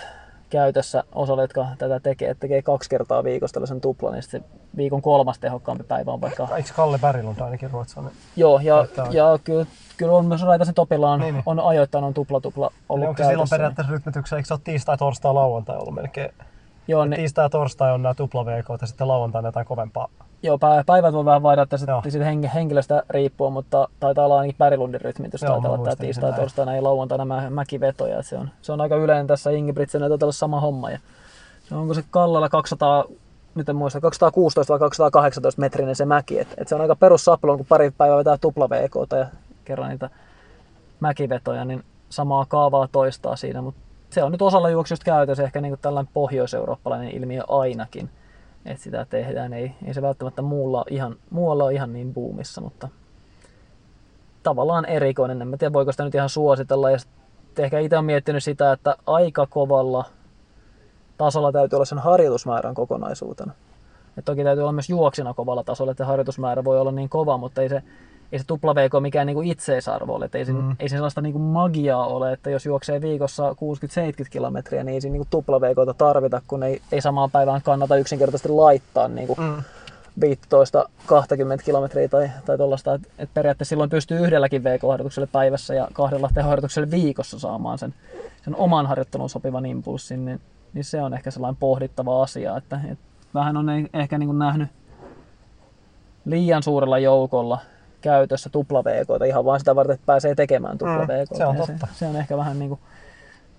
käytössä 0.50 1.04
osalle, 1.12 1.44
jotka 1.44 1.68
tätä 1.78 2.00
tekee, 2.00 2.30
että 2.30 2.42
tekee 2.42 2.62
kaksi 2.62 2.90
kertaa 2.90 3.24
viikossa 3.24 3.54
tällaisen 3.54 3.82
tuplan, 3.82 4.14
niin 4.14 4.24
sitten 4.24 4.44
viikon 4.78 5.02
kolmas 5.02 5.40
tehokkaampi 5.40 5.84
päivä 5.84 6.12
on 6.12 6.22
vaikka 6.22 6.48
Eikö 6.56 6.70
Kalle 6.76 7.00
Berglund 7.00 7.40
ainakin 7.40 7.72
ruotsalainen? 7.72 8.18
Joo, 8.36 8.60
ja, 8.64 8.86
ja 9.12 9.40
kyllä, 9.44 9.66
kyllä 9.98 10.14
on 10.14 10.26
myös 10.26 10.42
Raitasen 10.44 10.74
Topilla 10.74 11.12
on, 11.12 11.20
Niin, 11.20 11.34
niin. 11.34 11.44
on 11.46 11.60
ajoittain 11.60 12.04
on 12.04 12.14
tupla 12.14 12.42
tupla 12.42 12.72
ollut 12.90 13.04
Eli 13.04 13.10
onko 13.10 13.24
se 13.24 13.30
silloin 13.30 13.50
periaatteessa 13.50 13.94
rytmityksessä, 13.94 14.36
eikö 14.36 14.48
se 14.48 14.54
ole 14.54 14.62
tiistai, 14.64 14.98
torstai, 14.98 15.34
lauantai 15.34 15.78
ollut 15.78 15.96
melkein? 15.96 16.32
Joo, 16.88 17.06
Ne... 17.06 17.16
Tiistai 17.16 17.46
ja 17.46 17.50
torstai 17.50 17.94
on 17.94 18.02
nämä 18.02 18.14
tupla 18.14 18.46
VK 18.46 18.66
ja 18.82 18.88
sitten 18.88 19.08
lauantaina 19.08 19.48
jotain 19.48 19.66
kovempaa. 19.66 20.08
joo 20.44 20.58
pä- 20.58 20.84
päivät 20.86 21.14
voi 21.14 21.26
vähän 21.26 21.44
vaihdata 21.44 21.76
että 21.76 22.02
sitten 22.10 22.22
hen, 22.28 22.44
henkilöstä 22.44 23.04
riippuen, 23.10 23.54
mutta 23.54 23.88
taitaa 24.00 24.26
olla 24.26 24.38
ainakin 24.38 24.56
Pärilundin 24.58 25.02
rytmitys, 25.02 25.42
Joo, 25.42 25.52
taitaa 25.52 25.72
olla 25.72 25.84
tämä 25.84 25.96
tiistai, 25.96 26.34
torstaina 26.34 26.76
ja 26.76 26.84
lauantaina 26.84 27.26
mä, 27.26 27.50
mäkivetoja. 27.50 28.20
että 28.20 28.30
Se 28.30 28.38
on, 28.38 28.50
se 28.62 28.72
on 28.72 28.82
aika 28.82 28.96
yleinen 28.96 29.28
tässä 29.28 29.52
Ingebrigtsen 29.52 30.02
taitaa 30.02 30.26
olla 30.26 30.32
sama 30.32 30.60
homma. 30.60 30.92
Ja 30.92 31.00
se 31.70 31.76
onko 31.76 31.94
se 31.94 32.04
Kallalla 32.12 32.50
200, 32.50 33.06
nyt 33.56 33.70
en 33.70 33.76
muista, 33.76 34.02
216 34.02 34.74
vai 34.74 34.80
218 34.80 35.62
metrinen 35.62 35.96
se 35.96 36.06
mäki. 36.06 36.40
Et, 36.40 36.48
et 36.58 36.68
se 36.68 36.76
on 36.76 36.82
aika 36.82 36.96
perussaplo, 36.96 37.58
kun 37.58 37.66
pari 37.70 37.92
päivää 37.92 38.18
vetää 38.18 38.38
tupla 38.38 38.70
VK 38.70 38.96
ja 39.20 39.26
kerran 39.66 39.90
niitä 39.90 40.10
mäkivetoja, 41.00 41.66
niin 41.66 41.84
samaa 42.10 42.46
kaavaa 42.46 42.88
toistaa 42.92 43.36
siinä, 43.36 43.62
mutta 43.62 43.82
se 44.16 44.24
on 44.24 44.32
nyt 44.32 44.42
osalla 44.42 44.70
juoksijoista 44.70 45.06
käytössä 45.06 45.44
ehkä 45.44 45.62
niin 45.62 45.78
tällainen 45.82 46.12
pohjoiseurooppalainen 46.14 47.12
ilmiö 47.12 47.44
ainakin, 47.48 48.10
että 48.66 48.84
sitä 48.84 49.06
tehdään. 49.10 49.54
Ei, 49.54 49.72
ei 49.86 49.94
se 49.94 50.02
välttämättä 50.02 50.42
muulla 50.42 50.86
ihan, 50.90 51.16
muualla 51.30 51.64
ole 51.64 51.74
ihan 51.74 51.94
niin 51.94 52.14
boomissa, 52.14 52.62
mutta 52.62 52.90
tavallaan 54.44 54.86
erikoinen. 54.86 55.42
En 55.42 55.58
tiedä, 55.58 55.74
voiko 55.74 55.92
sitä 55.92 56.04
nyt 56.04 56.16
ihan 56.16 56.30
suositella. 56.30 56.92
Ja 56.92 56.98
ehkä 57.58 57.80
itse 57.80 57.96
olen 57.96 58.06
miettinyt 58.06 58.44
sitä, 58.44 58.72
että 58.72 58.96
aika 59.08 59.48
kovalla 59.48 60.06
tasolla 61.18 61.52
täytyy 61.52 61.78
olla 61.78 61.86
sen 61.86 62.00
harjoitusmäärän 62.00 62.76
kokonaisuutena. 62.76 63.54
Et 64.18 64.26
toki 64.26 64.44
täytyy 64.44 64.62
olla 64.62 64.72
myös 64.72 64.90
juoksina 64.90 65.34
kovalla 65.34 65.64
tasolla, 65.64 65.92
että 65.92 66.06
harjoitusmäärä 66.06 66.64
voi 66.64 66.80
olla 66.80 66.92
niin 66.92 67.10
kova, 67.10 67.38
mutta 67.38 67.62
ei 67.62 67.70
se, 67.70 67.84
ei 68.36 68.40
se 68.40 68.46
tupla 68.48 68.76
VK 68.76 68.92
mikään 69.02 69.28
niinku 69.28 69.42
itseisarvo 69.42 70.14
ole. 70.16 70.26
Et 70.26 70.36
ei, 70.36 70.46
Mm. 70.46 70.76
ei 70.80 70.90
se 70.90 70.96
sellaista 70.96 71.22
niinku 71.22 71.40
magiaa 71.40 72.06
ole, 72.08 72.32
että 72.34 72.50
jos 72.50 72.66
juoksee 72.66 73.02
viikossa 73.02 73.56
60-70 73.56 74.30
kilometriä, 74.30 74.84
niin 74.84 74.94
ei 74.94 75.02
siinä 75.02 75.12
niinku 75.14 75.28
tupla 75.30 75.62
VKta 75.62 75.94
tarvita, 75.94 76.42
kun 76.48 76.64
ei, 76.64 76.82
ei 76.92 77.02
samaan 77.02 77.32
päivään 77.32 77.62
kannata 77.62 77.96
yksinkertaisesti 77.98 78.50
laittaa 78.50 79.08
niinku 79.08 79.36
Mm. 79.40 79.64
15-20 80.20 81.64
kilometriä 81.66 82.08
tai, 82.08 82.30
tai 82.46 82.58
tuollaista. 82.58 82.94
Et, 82.94 83.02
et 83.18 83.30
periaatteessa 83.34 83.70
silloin 83.70 83.90
pystyy 83.90 84.20
yhdelläkin 84.20 84.64
VK-harjoitukselle 84.64 85.28
päivässä 85.32 85.74
ja 85.74 85.88
kahdella 85.94 86.30
tehoharjoitukselle 86.34 86.92
viikossa 86.92 87.40
saamaan 87.40 87.78
sen, 87.78 87.94
sen 88.44 88.56
oman 88.56 88.86
harjoittelun 88.86 89.30
sopivan 89.30 89.66
impulssin, 89.66 90.26
niin, 90.26 90.42
niin 90.74 90.84
se 90.84 91.02
on 91.02 91.14
ehkä 91.14 91.32
sellainen 91.32 91.58
pohdittava 91.60 92.24
asia, 92.24 92.58
että 92.58 92.80
et 92.92 93.00
vähän 93.34 93.58
on 93.58 93.70
e- 93.70 93.90
ehkä 93.94 94.18
niin 94.18 94.28
kuin 94.28 94.40
nähnyt 94.40 94.70
liian 96.26 96.64
suurella 96.64 97.00
joukolla 97.00 97.60
käytössä 98.10 98.50
tupla 98.50 98.84
VK, 98.84 99.28
ihan 99.28 99.46
vain 99.46 99.60
sitä 99.60 99.76
varten, 99.76 99.94
että 99.94 100.06
pääsee 100.06 100.36
tekemään 100.36 100.78
tupla 100.78 100.98
Mm, 101.02 101.08
VK. 101.08 101.36
se 101.38 101.46
on 101.46 101.58
Ja 101.58 101.66
totta. 101.66 101.88
Se, 101.88 101.94
se 102.00 102.08
on 102.08 102.16
ehkä 102.16 102.38
vähän 102.38 102.60
niin 102.60 102.70
kuin 102.70 102.80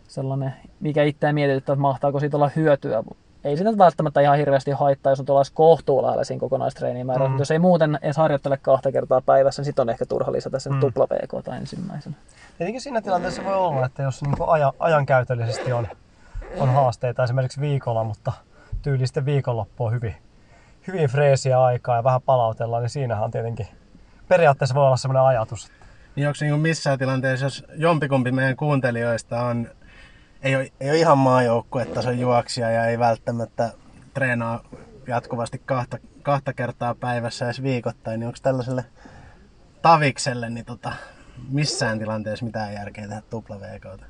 sellainen, 0.09 0.55
mikä 0.81 1.03
itseä 1.03 1.33
mietityttää, 1.33 1.73
että 1.73 1.81
mahtaako 1.81 2.21
siitä 2.21 2.37
olla 2.37 2.51
hyötyä. 2.57 3.03
Ei 3.45 3.57
siitä 3.57 3.71
nyt 3.71 3.79
välttämättä 3.79 4.21
ihan 4.21 4.37
hirveästi 4.39 4.71
haittaa, 4.71 5.13
jos 5.13 5.21
on 5.21 5.27
tuollaista 5.27 5.55
kohtuulailla 5.55 6.25
siinä 6.25 6.41
kokonaistreenimäärä, 6.41 7.25
Mm. 7.25 7.31
mutta 7.31 7.41
jos 7.41 7.51
ei 7.51 7.59
muuten 7.59 7.99
edes 8.03 8.17
harjoittele 8.17 8.57
kahta 8.57 8.93
kertaa 8.93 9.21
päivässä, 9.21 9.61
niin 9.61 9.65
sitten 9.65 9.83
on 9.83 9.91
ehkä 9.91 10.07
turha 10.07 10.33
lisätä 10.33 10.59
sen 10.59 10.73
Mm. 10.73 10.81
tupla 10.81 11.07
VK 11.11 11.45
tai 11.45 11.57
ensimmäisenä. 11.59 12.17
Tietenkin 12.59 12.81
siinä 12.81 13.01
tilanteessa 13.03 13.45
voi 13.45 13.55
olla, 13.57 13.87
että 13.87 14.03
jos 14.03 14.23
niin 14.23 14.35
ajan, 14.47 14.73
ajankäytöllisesti 14.79 15.73
on, 15.73 15.89
on 16.61 16.69
haasteita 16.75 17.25
esimerkiksi 17.25 17.61
viikolla, 17.61 18.05
mutta 18.05 18.33
tyyli 18.83 19.07
sitten 19.07 19.25
viikonloppu 19.27 19.85
on 19.85 19.93
hyvin, 19.93 20.15
hyvin 20.87 21.09
freesiä 21.11 21.63
aikaa 21.63 21.97
ja 21.97 22.05
vähän 22.05 22.23
palautellaan, 22.23 22.83
niin 22.83 22.91
siinähän 22.91 23.25
on 23.25 23.31
tietenkin 23.31 23.67
periaatteessa 24.29 24.75
voi 24.75 24.87
olla 24.87 24.97
sellainen 24.97 25.29
ajatus. 25.29 25.73
Niin 26.17 26.29
onko 26.29 26.39
niin 26.41 26.61
missään 26.61 26.99
tilanteessa, 26.99 27.47
jos 27.47 27.65
jompikumpi 27.77 28.33
meidän 28.33 28.57
kuuntelijoista 28.57 29.43
on, 29.43 29.69
ei 30.43 30.57
ole, 30.57 30.73
ei 30.81 30.91
ole 30.91 30.99
ihan 30.99 31.19
maajoukkuetason 31.19 32.19
juoksija 32.19 32.71
ja 32.71 32.87
ei 32.87 32.99
välttämättä 32.99 33.71
treenaa 34.15 34.61
jatkuvasti 35.07 35.63
kahta, 35.67 35.99
kahta 36.23 36.53
kertaa 36.53 36.95
päivässä 36.95 37.45
edes 37.45 37.63
viikoittain, 37.63 38.21
niin 38.21 38.27
onko 38.27 38.39
tällaiselle 38.43 38.85
tavikselle 39.83 40.51
niin 40.51 40.65
tota, 40.65 40.93
missään 41.49 41.99
tilanteessa 41.99 42.45
mitään 42.45 42.73
järkeä 42.73 43.09
tehdä 43.09 43.23
tupla 43.31 43.61
VKta? 43.61 44.07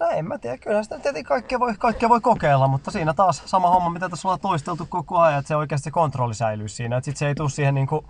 No 0.00 0.06
en 0.06 0.28
mä 0.28 0.38
tiedä, 0.38 0.58
kyllä 0.58 0.82
sitä 0.82 0.94
tietenkin 0.94 1.24
kaikkea 1.24 1.60
voi, 1.60 1.74
kaikkea 1.78 2.08
voi 2.08 2.20
kokeilla, 2.20 2.68
mutta 2.68 2.90
siinä 2.90 3.14
taas 3.14 3.42
sama 3.46 3.70
homma, 3.70 3.90
mitä 3.90 4.08
tässä 4.08 4.28
ollaan 4.28 4.40
toisteltu 4.40 4.86
koko 4.86 5.18
ajan, 5.18 5.38
että 5.38 5.48
se 5.48 5.56
oikeasti 5.56 5.84
se 5.84 5.90
kontrolli 5.90 6.34
säilyy 6.34 6.68
siinä. 6.68 6.96
Että 6.96 7.04
sit 7.04 7.16
se 7.16 7.28
ei 7.28 7.34
tule 7.34 7.50
siihen 7.50 7.74
niin 7.74 7.86
kuin, 7.86 8.06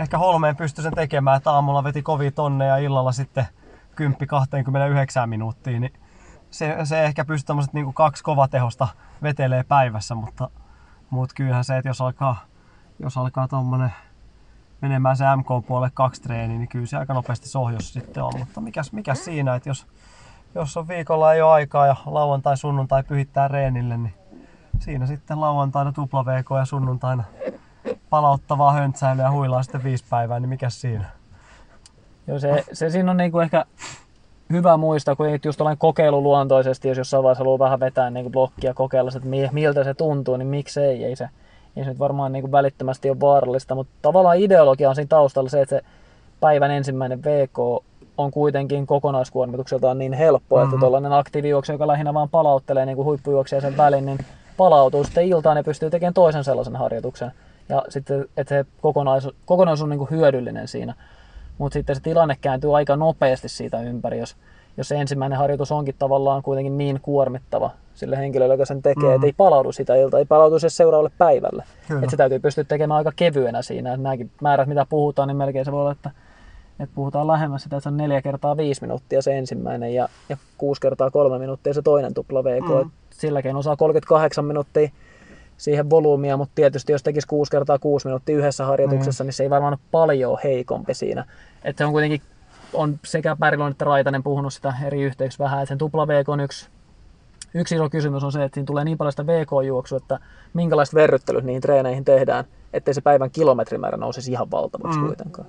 ehkä 0.00 0.18
holmeen 0.18 0.56
pysty 0.56 0.82
sen 0.82 0.94
tekemään, 0.94 1.36
että 1.36 1.50
aamulla 1.50 1.84
veti 1.84 2.02
kovia 2.02 2.30
tonneja 2.30 2.78
ja 2.78 2.84
illalla 2.84 3.12
sitten 3.12 3.46
10-29 5.24 5.26
minuuttia, 5.26 5.80
niin 5.80 5.92
se, 6.50 6.76
se 6.84 7.04
ehkä 7.04 7.24
pystyy 7.24 7.46
tämmöiset 7.46 7.72
niin 7.72 7.94
kaksi 7.94 8.24
kovatehosta 8.24 8.88
vetelee 9.22 9.62
päivässä, 9.62 10.14
mutta, 10.14 10.50
mutta 11.10 11.34
kyllähän 11.34 11.64
se, 11.64 11.76
että 11.76 11.88
jos 11.88 12.00
alkaa, 12.00 12.36
jos 12.98 13.16
alkaa 13.16 13.48
tommonen 13.48 13.92
menemään 14.80 15.16
se 15.16 15.24
MK-puolelle 15.36 15.90
kaksi 15.94 16.22
treeniä, 16.22 16.58
niin 16.58 16.68
kyllä 16.68 16.86
se 16.86 16.96
aika 16.96 17.14
nopeasti 17.14 17.48
sohjossa 17.48 17.92
sitten 17.92 18.22
on. 18.22 18.32
Mutta 18.38 18.60
mikäs, 18.60 18.92
mikäs 18.92 19.24
siinä, 19.24 19.54
että 19.54 19.68
jos, 19.68 19.86
jos 20.54 20.76
on 20.76 20.88
viikolla 20.88 21.34
ei 21.34 21.42
ole 21.42 21.52
aikaa 21.52 21.86
ja 21.86 21.96
lauantai, 22.06 22.56
sunnuntai 22.56 23.02
pyhittää 23.02 23.48
reenille, 23.48 23.96
niin 23.96 24.14
siinä 24.78 25.06
sitten 25.06 25.40
lauantaina 25.40 25.92
tupla 25.92 26.24
VK 26.24 26.46
ja 26.58 26.64
sunnuntaina 26.64 27.24
palauttavaa 28.10 28.72
höntsäilyä 28.72 29.24
ja 29.24 29.30
huilaa 29.30 29.62
sitten 29.62 29.84
viisi 29.84 30.04
päivää, 30.10 30.40
niin 30.40 30.48
mikäs 30.48 30.80
siinä? 30.80 31.04
Joo, 32.26 32.38
se, 32.38 32.64
se 32.72 32.90
siinä 32.90 33.10
on 33.10 33.16
niinku 33.16 33.40
ehkä 33.40 33.64
hyvä 34.52 34.76
muistaa, 34.76 35.16
kun 35.16 35.26
just 35.44 35.58
tällainen 35.58 35.78
kokeiluluontoisesti, 35.78 36.88
jos 36.88 36.98
jossain 36.98 37.22
vaiheessa 37.22 37.40
haluaa 37.40 37.58
vähän 37.58 37.80
vetää 37.80 38.10
niinku 38.10 38.30
blokkia 38.30 38.74
kokeilla, 38.74 39.10
että 39.16 39.28
mi- 39.28 39.48
miltä 39.52 39.84
se 39.84 39.94
tuntuu, 39.94 40.36
niin 40.36 40.48
miksei, 40.48 41.04
ei 41.04 41.16
se, 41.16 41.28
ei 41.76 41.84
se 41.84 41.90
nyt 41.90 41.98
varmaan 41.98 42.32
niinku 42.32 42.52
välittömästi 42.52 43.10
ole 43.10 43.20
vaarallista, 43.20 43.74
mutta 43.74 43.92
tavallaan 44.02 44.38
ideologia 44.38 44.88
on 44.88 44.94
siinä 44.94 45.08
taustalla 45.08 45.50
se, 45.50 45.62
että 45.62 45.76
se 45.76 45.82
päivän 46.40 46.70
ensimmäinen 46.70 47.24
VK 47.24 47.58
on 48.18 48.30
kuitenkin 48.30 48.86
kokonaiskuormitukseltaan 48.86 49.98
niin 49.98 50.12
helppo, 50.12 50.56
mm-hmm. 50.56 50.68
että 50.68 50.80
tuollainen 50.80 51.12
aktiivijuoksija, 51.12 51.74
joka 51.74 51.86
lähinnä 51.86 52.14
vaan 52.14 52.28
palauttelee 52.28 52.86
niin 52.86 52.96
kuin 52.96 53.06
huippujuoksija 53.06 53.60
sen 53.60 53.76
välin, 53.76 54.06
niin 54.06 54.18
palautuu 54.56 55.04
sitten 55.04 55.26
iltaan 55.26 55.56
ja 55.56 55.64
pystyy 55.64 55.90
tekemään 55.90 56.14
toisen 56.14 56.44
sellaisen 56.44 56.76
harjoituksen. 56.76 57.32
Ja 57.70 57.84
sitten, 57.88 58.28
että 58.36 58.54
se 58.54 58.64
kokonaisuus, 58.80 59.34
kokonaisuus 59.46 59.84
on 59.84 59.90
niin 59.90 59.98
kuin 59.98 60.10
hyödyllinen 60.10 60.68
siinä. 60.68 60.94
Mutta 61.58 61.72
sitten 61.74 61.96
se 61.96 62.02
tilanne 62.02 62.36
kääntyy 62.40 62.76
aika 62.76 62.96
nopeasti 62.96 63.48
siitä 63.48 63.80
ympäri, 63.80 64.18
jos, 64.18 64.36
jos 64.76 64.88
se 64.88 64.96
ensimmäinen 64.96 65.38
harjoitus 65.38 65.72
onkin 65.72 65.94
tavallaan 65.98 66.42
kuitenkin 66.42 66.78
niin 66.78 67.00
kuormittava 67.02 67.70
sille 67.94 68.16
henkilölle, 68.18 68.54
joka 68.54 68.64
sen 68.64 68.82
tekee, 68.82 69.08
Mm. 69.08 69.14
että 69.14 69.26
ei 69.26 69.32
palaudu 69.32 69.72
sitä 69.72 69.96
iltaa, 69.96 70.18
ei 70.18 70.24
palaudu 70.24 70.58
se 70.58 70.68
seuraavalle 70.68 71.10
päivälle. 71.18 71.64
Kyllä. 71.88 71.98
Että 72.00 72.10
se 72.10 72.16
täytyy 72.16 72.38
pystyä 72.38 72.64
tekemään 72.64 72.98
aika 72.98 73.12
kevyenä 73.16 73.62
siinä. 73.62 73.92
Että 73.92 74.02
nämäkin 74.02 74.30
määrät, 74.40 74.68
mitä 74.68 74.86
puhutaan, 74.88 75.28
niin 75.28 75.36
melkein 75.36 75.64
se 75.64 75.72
voi 75.72 75.80
olla, 75.80 75.92
että, 75.92 76.10
että 76.80 76.94
puhutaan 76.94 77.26
lähemmäs 77.26 77.62
sitä, 77.62 77.76
että 77.76 77.82
se 77.82 77.88
on 77.88 77.96
neljä 77.96 78.22
kertaa 78.22 78.56
viisi 78.56 78.80
minuuttia 78.80 79.22
se 79.22 79.38
ensimmäinen 79.38 79.94
ja, 79.94 80.08
ja 80.28 80.36
kuusi 80.58 80.80
kertaa 80.80 81.10
kolme 81.10 81.38
minuuttia 81.38 81.74
se 81.74 81.82
toinen 81.82 82.14
tupla 82.14 82.44
VK. 82.44 82.68
Mm. 82.68 82.74
Mm. 82.84 82.90
Silläkin 83.10 83.56
osaa 83.56 83.76
38 83.76 84.44
minuuttia 84.44 84.88
siihen 85.60 85.90
volyymia, 85.90 86.36
mutta 86.36 86.52
tietysti 86.54 86.92
jos 86.92 87.02
tekisi 87.02 87.26
6 87.26 87.50
kertaa 87.50 87.78
6 87.78 88.06
minuuttia 88.06 88.36
yhdessä 88.36 88.64
harjoituksessa, 88.64 89.24
mm. 89.24 89.26
niin 89.26 89.32
se 89.32 89.42
ei 89.42 89.50
varmaan 89.50 89.72
ole 89.72 89.80
paljon 89.90 90.38
heikompi 90.44 90.94
siinä. 90.94 91.24
Että 91.64 91.78
se 91.80 91.84
on 91.84 91.92
kuitenkin, 91.92 92.22
on 92.72 92.98
sekä 93.04 93.36
Pärilon 93.36 93.70
että 93.70 93.84
Raitanen 93.84 94.22
puhunut 94.22 94.54
sitä 94.54 94.74
eri 94.86 95.02
yhteyksissä 95.02 95.44
vähän, 95.44 95.62
että 95.62 95.68
sen 95.68 95.78
tupla 95.78 96.08
VK 96.08 96.28
on 96.28 96.40
yksi, 96.40 96.68
yksi 97.54 97.74
iso 97.74 97.90
kysymys 97.90 98.24
on 98.24 98.32
se, 98.32 98.44
että 98.44 98.54
siinä 98.54 98.66
tulee 98.66 98.84
niin 98.84 98.98
paljon 98.98 99.12
sitä 99.12 99.26
VK-juoksua, 99.26 99.98
että 99.98 100.18
minkälaiset 100.54 100.94
verryttelyt 100.94 101.44
niihin 101.44 101.62
treeneihin 101.62 102.04
tehdään, 102.04 102.44
ettei 102.72 102.94
se 102.94 103.00
päivän 103.00 103.30
kilometrimäärä 103.30 103.96
nousisi 103.96 104.32
ihan 104.32 104.50
valtavaksi 104.50 104.98
Mm. 104.98 105.06
kuitenkaan. 105.06 105.48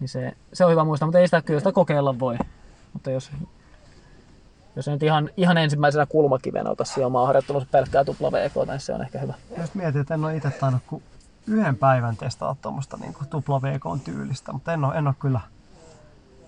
Niin 0.00 0.08
se, 0.08 0.32
se 0.52 0.64
on 0.64 0.70
hyvä 0.70 0.84
muistaa, 0.84 1.06
mutta 1.06 1.18
ei 1.18 1.26
sitä 1.26 1.42
kyllä 1.42 1.60
sitä 1.60 1.72
kokeilla 1.72 2.18
voi. 2.18 2.36
Mutta 2.92 3.10
jos, 3.10 3.30
jos 4.76 4.88
nyt 4.88 5.02
ihan, 5.02 5.30
ihan 5.36 5.58
ensimmäisenä 5.58 6.06
kulmakivenä 6.06 6.70
ota 6.70 6.84
siihen 6.84 7.06
omaa 7.06 7.26
harjoittelussa 7.26 7.68
pelkkää 7.72 8.04
tupla 8.04 8.32
VK, 8.32 8.54
niin 8.66 8.80
se 8.80 8.94
on 8.94 9.02
ehkä 9.02 9.18
hyvä. 9.18 9.34
Jos 9.58 9.74
mietin, 9.74 10.00
että 10.00 10.14
en 10.14 10.24
ole 10.24 10.36
itse 10.36 10.50
tainnut 10.50 10.82
kuin 10.86 11.02
yhden 11.46 11.76
päivän 11.76 12.16
testata 12.16 12.56
tuommoista 12.62 12.96
niin 12.96 13.14
tupla 13.30 13.62
VK 13.62 14.04
tyylistä, 14.04 14.52
mutta 14.52 14.72
en 14.72 14.84
ole, 14.84 14.94
en 14.94 15.06
ole 15.06 15.14
kyllä, 15.18 15.40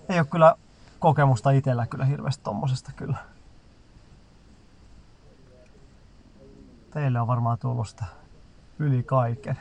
ei 0.09 0.19
ole 0.19 0.27
kyllä 0.27 0.55
kokemusta 0.99 1.51
itsellä 1.51 1.87
kyllä 1.87 2.05
hirveästi 2.05 2.43
tommosesta 2.43 2.91
kyllä. 2.95 3.17
Teille 6.93 7.21
on 7.21 7.27
varmaan 7.27 7.57
tullut 7.57 7.87
sitä 7.87 8.05
yli 8.79 9.03
kaiken. 9.03 9.59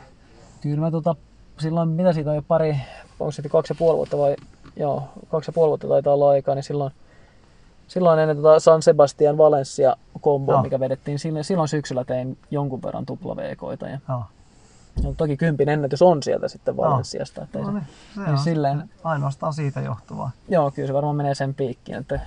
Kyllä 0.60 0.80
mä 0.80 0.90
tota, 0.90 1.16
silloin, 1.58 1.88
mitä 1.88 2.12
siitä 2.12 2.30
on 2.30 2.36
jo 2.36 2.42
pari, 2.42 2.76
onko 3.20 3.32
se 3.32 3.48
kaksi 3.48 3.72
ja 3.72 3.76
puoli 3.78 3.96
vuotta 3.96 4.18
vai, 4.18 4.36
joo, 4.76 5.08
kaksi 5.30 5.48
ja 5.48 5.52
puoli 5.52 5.68
vuotta 5.68 5.88
taitaa 5.88 6.14
olla 6.14 6.30
aikaa, 6.30 6.54
niin 6.54 6.62
silloin, 6.62 6.92
silloin 7.88 8.18
ennen 8.18 8.36
tota 8.36 8.60
San 8.60 8.82
Sebastian 8.82 9.38
Valencia 9.38 9.96
komboa, 10.20 10.62
mikä 10.62 10.80
vedettiin, 10.80 11.18
silloin, 11.18 11.44
silloin 11.44 11.68
syksyllä 11.68 12.04
tein 12.04 12.38
jonkun 12.50 12.82
verran 12.82 13.06
tupla 13.06 13.36
VKita 13.36 13.88
ja 13.88 13.98
no, 14.08 15.14
toki 15.16 15.36
kympin 15.36 15.68
ennätys 15.68 16.02
on 16.02 16.22
sieltä 16.22 16.48
sitten 16.48 16.76
Valensiasta. 16.76 17.42
Että 17.42 17.58
ei 17.58 17.64
No 17.64 17.72
niin, 17.72 17.84
se 18.14 18.20
niin 18.20 18.30
on 18.30 18.38
silleen- 18.38 18.90
ainoastaan 19.04 19.54
siitä 19.54 19.80
johtuvaa. 19.80 20.30
joo, 20.48 20.70
kyllä 20.70 20.86
se 20.86 20.92
varmaan 20.94 21.16
menee 21.16 21.34
sen 21.34 21.54
piikkiin, 21.54 21.98
että 21.98 22.20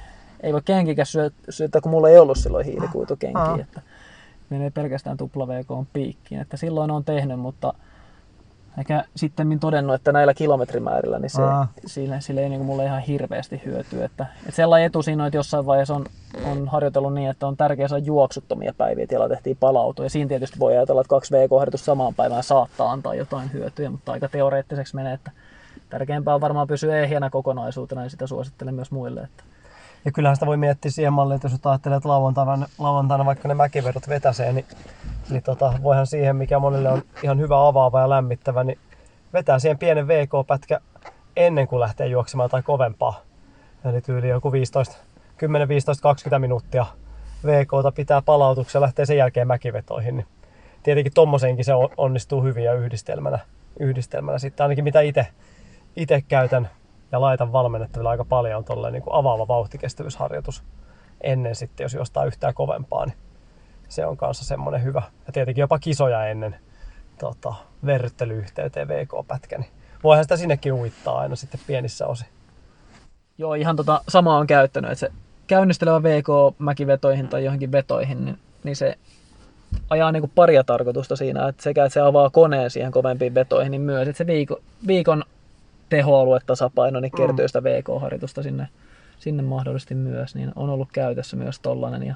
ei 0.43 0.53
voi 0.53 0.61
kenkikäs 0.65 1.11
syö, 1.11 1.29
syöttää, 1.49 1.81
kun 1.81 1.91
mulla 1.91 2.09
ei 2.09 2.17
ollut 2.17 2.37
silloin 2.37 2.65
hiilikuitukenkiä, 2.65 3.41
että 3.59 3.81
menee 4.49 4.69
pelkästään 4.69 5.17
tupla 5.17 5.47
VK 5.47 5.67
piikkiin, 5.93 6.41
että 6.41 6.57
silloin 6.57 6.91
on 6.91 7.03
tehnyt, 7.03 7.39
mutta 7.39 7.73
ehkä 8.77 9.03
sitten 9.15 9.59
todennut, 9.59 9.95
että 9.95 10.11
näillä 10.11 10.33
kilometrimäärillä 10.33 11.19
niin 11.19 11.29
se, 11.29 11.41
Aa. 11.41 11.67
sille, 11.85 12.21
sille 12.21 12.41
ei 12.41 12.49
niin 12.49 12.65
mulle 12.65 12.85
ihan 12.85 13.01
hirveästi 13.01 13.61
hyötyä. 13.65 14.05
Että, 14.05 14.25
että 14.39 14.55
sellainen 14.55 14.85
etu 14.85 15.01
siinä 15.01 15.23
on, 15.23 15.27
että 15.27 15.37
jossain 15.37 15.65
vaiheessa 15.65 15.95
on, 15.95 16.05
on 16.45 16.67
harjoitellut 16.67 17.13
niin, 17.13 17.29
että 17.29 17.47
on 17.47 17.57
tärkeää 17.57 17.87
saada 17.87 18.05
juoksuttomia 18.05 18.73
päiviä, 18.77 19.07
joilla 19.11 19.29
tehtiin 19.29 19.57
palautua. 19.59 20.05
Ja 20.05 20.09
siinä 20.09 20.27
tietysti 20.27 20.59
voi 20.59 20.77
ajatella, 20.77 21.01
että 21.01 21.09
kaksi 21.09 21.35
VK-harjoitusta 21.35 21.85
samaan 21.85 22.15
päivään 22.15 22.43
saattaa 22.43 22.91
antaa 22.91 23.15
jotain 23.15 23.53
hyötyä, 23.53 23.89
mutta 23.89 24.11
aika 24.11 24.29
teoreettiseksi 24.29 24.95
menee, 24.95 25.13
että 25.13 25.31
tärkeämpää 25.89 26.35
on 26.35 26.41
varmaan 26.41 26.67
pysyä 26.67 26.97
ehjänä 26.97 27.29
kokonaisuutena 27.29 28.03
ja 28.03 28.09
sitä 28.09 28.27
suosittelen 28.27 28.75
myös 28.75 28.91
muille. 28.91 29.21
Että 29.21 29.43
Ja 30.05 30.11
kyllähän 30.11 30.35
sitä 30.35 30.45
voi 30.45 30.57
miettiä 30.57 30.91
siihen 30.91 31.13
malliin, 31.13 31.35
että 31.35 31.47
jos 31.47 31.59
ajattelee, 31.65 31.97
että 31.97 32.09
lauantaina, 32.09 32.67
lauantaina 32.79 33.25
vaikka 33.25 33.47
ne 33.47 33.53
mäkivedot 33.53 34.09
vetäsee, 34.09 34.53
niin, 34.53 34.65
niin 35.29 35.43
tota, 35.43 35.73
voihan 35.83 36.07
siihen, 36.07 36.35
mikä 36.35 36.59
monille 36.59 36.89
on 36.89 37.01
ihan 37.23 37.39
hyvä 37.39 37.67
avaava 37.67 37.99
ja 37.99 38.09
lämmittävä, 38.09 38.63
niin 38.63 38.79
vetää 39.33 39.59
siihen 39.59 39.77
pienen 39.77 40.07
VK-pätkä 40.07 40.79
ennen 41.35 41.67
kuin 41.67 41.79
lähtee 41.79 42.07
juoksemaan 42.07 42.49
tai 42.49 42.63
kovempaa. 42.63 43.21
Eli 43.85 44.01
tyyli 44.01 44.29
joku 44.29 44.51
15, 44.51 44.97
10, 45.37 45.67
15, 45.67 46.01
20 46.01 46.39
minuuttia 46.39 46.85
VKta 47.45 47.91
pitää 47.91 48.21
palautuksia 48.21 48.81
lähtee 48.81 49.05
sen 49.05 49.17
jälkeen 49.17 49.47
mäkivetoihin. 49.47 50.15
Niin 50.15 50.27
tietenkin 50.83 51.13
tommosenkin 51.13 51.65
se 51.65 51.73
on- 51.73 51.89
onnistuu 51.97 52.43
hyvin 52.43 52.63
ja 52.63 52.73
yhdistelmänä, 52.73 53.39
yhdistelmänä 53.79 54.39
sitten 54.39 54.63
ainakin 54.63 54.83
mitä 54.83 54.99
itse 55.95 56.21
käytän 56.27 56.69
ja 57.15 57.21
laitan 57.21 57.51
valmennettavilla 57.51 58.09
aika 58.09 58.25
paljon 58.25 58.57
on 58.57 58.63
tolleen 58.63 58.93
niin 58.93 59.03
kuin 59.03 59.13
avaava 59.13 59.47
vauhtikestävyysharjoitus 59.47 60.63
ennen 61.21 61.55
sitten, 61.55 61.83
jos 61.83 61.93
jostain 61.93 62.27
yhtään 62.27 62.53
kovempaa, 62.53 63.05
niin 63.05 63.17
se 63.89 64.05
on 64.05 64.17
kanssa 64.17 64.45
semmoinen 64.45 64.83
hyvä. 64.83 65.01
Ja 65.27 65.33
tietenkin 65.33 65.61
jopa 65.61 65.79
kisoja 65.79 66.27
ennen 66.27 66.55
tota, 67.19 67.53
verryttelyyhteyteen 67.85 68.87
VK-pätkä, 68.87 69.57
niin 69.57 69.71
voihan 70.03 70.23
sitä 70.23 70.37
sinnekin 70.37 70.73
uittaa 70.73 71.17
aina 71.17 71.35
sitten 71.35 71.59
pienissä 71.67 72.07
osin. 72.07 72.27
Joo, 73.37 73.53
ihan 73.53 73.75
tota 73.75 74.01
samaa 74.09 74.37
on 74.37 74.47
käyttänyt, 74.47 74.91
että 74.91 74.99
se 74.99 75.11
käynnistelevä 75.47 76.03
VK 76.03 76.27
mäkivetoihin 76.59 77.27
tai 77.27 77.43
johonkin 77.43 77.71
vetoihin, 77.71 78.25
niin, 78.25 78.39
niin 78.63 78.75
se 78.75 78.97
ajaa 79.89 80.11
niinku 80.11 80.31
paria 80.35 80.63
tarkoitusta 80.63 81.15
siinä, 81.15 81.47
että 81.47 81.63
sekä 81.63 81.85
että 81.85 81.93
se 81.93 81.99
avaa 82.01 82.29
koneen 82.29 82.69
siihen 82.69 82.91
kovempiin 82.91 83.33
vetoihin, 83.33 83.71
niin 83.71 83.81
myös, 83.81 84.07
että 84.07 84.17
se 84.17 84.27
viikon, 84.87 85.23
viikon 85.85 85.89
tehoaluetasapaino 85.89 86.99
niin 86.99 87.11
kertyy 87.11 87.47
sitä 87.47 87.63
VK-harjoitusta 87.63 88.43
sinne, 88.43 88.67
sinne 89.19 89.43
mahdollisesti 89.43 89.95
myös, 89.95 90.35
niin 90.35 90.51
on 90.55 90.69
ollut 90.69 90.89
käytössä 90.91 91.37
myös 91.37 91.59
tollanen. 91.59 92.03
Ja, 92.03 92.15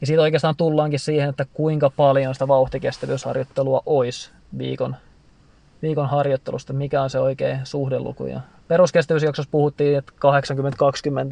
ja 0.00 0.06
siitä 0.06 0.22
oikeastaan 0.22 0.56
tullaankin 0.56 1.00
siihen, 1.00 1.28
että 1.28 1.46
kuinka 1.52 1.90
paljon 1.90 2.34
sitä 2.34 2.48
vauhtikestävyysharjoittelua 2.48 3.82
olisi 3.86 4.30
viikon, 4.58 4.96
viikon 5.82 6.08
harjoittelusta, 6.08 6.72
mikä 6.72 7.02
on 7.02 7.10
se 7.10 7.18
oikea 7.18 7.58
suhdeluku. 7.64 8.26
Ja 8.26 8.40
peruskestävyysjaksossa 8.68 9.50
puhuttiin, 9.50 9.98
että 9.98 10.12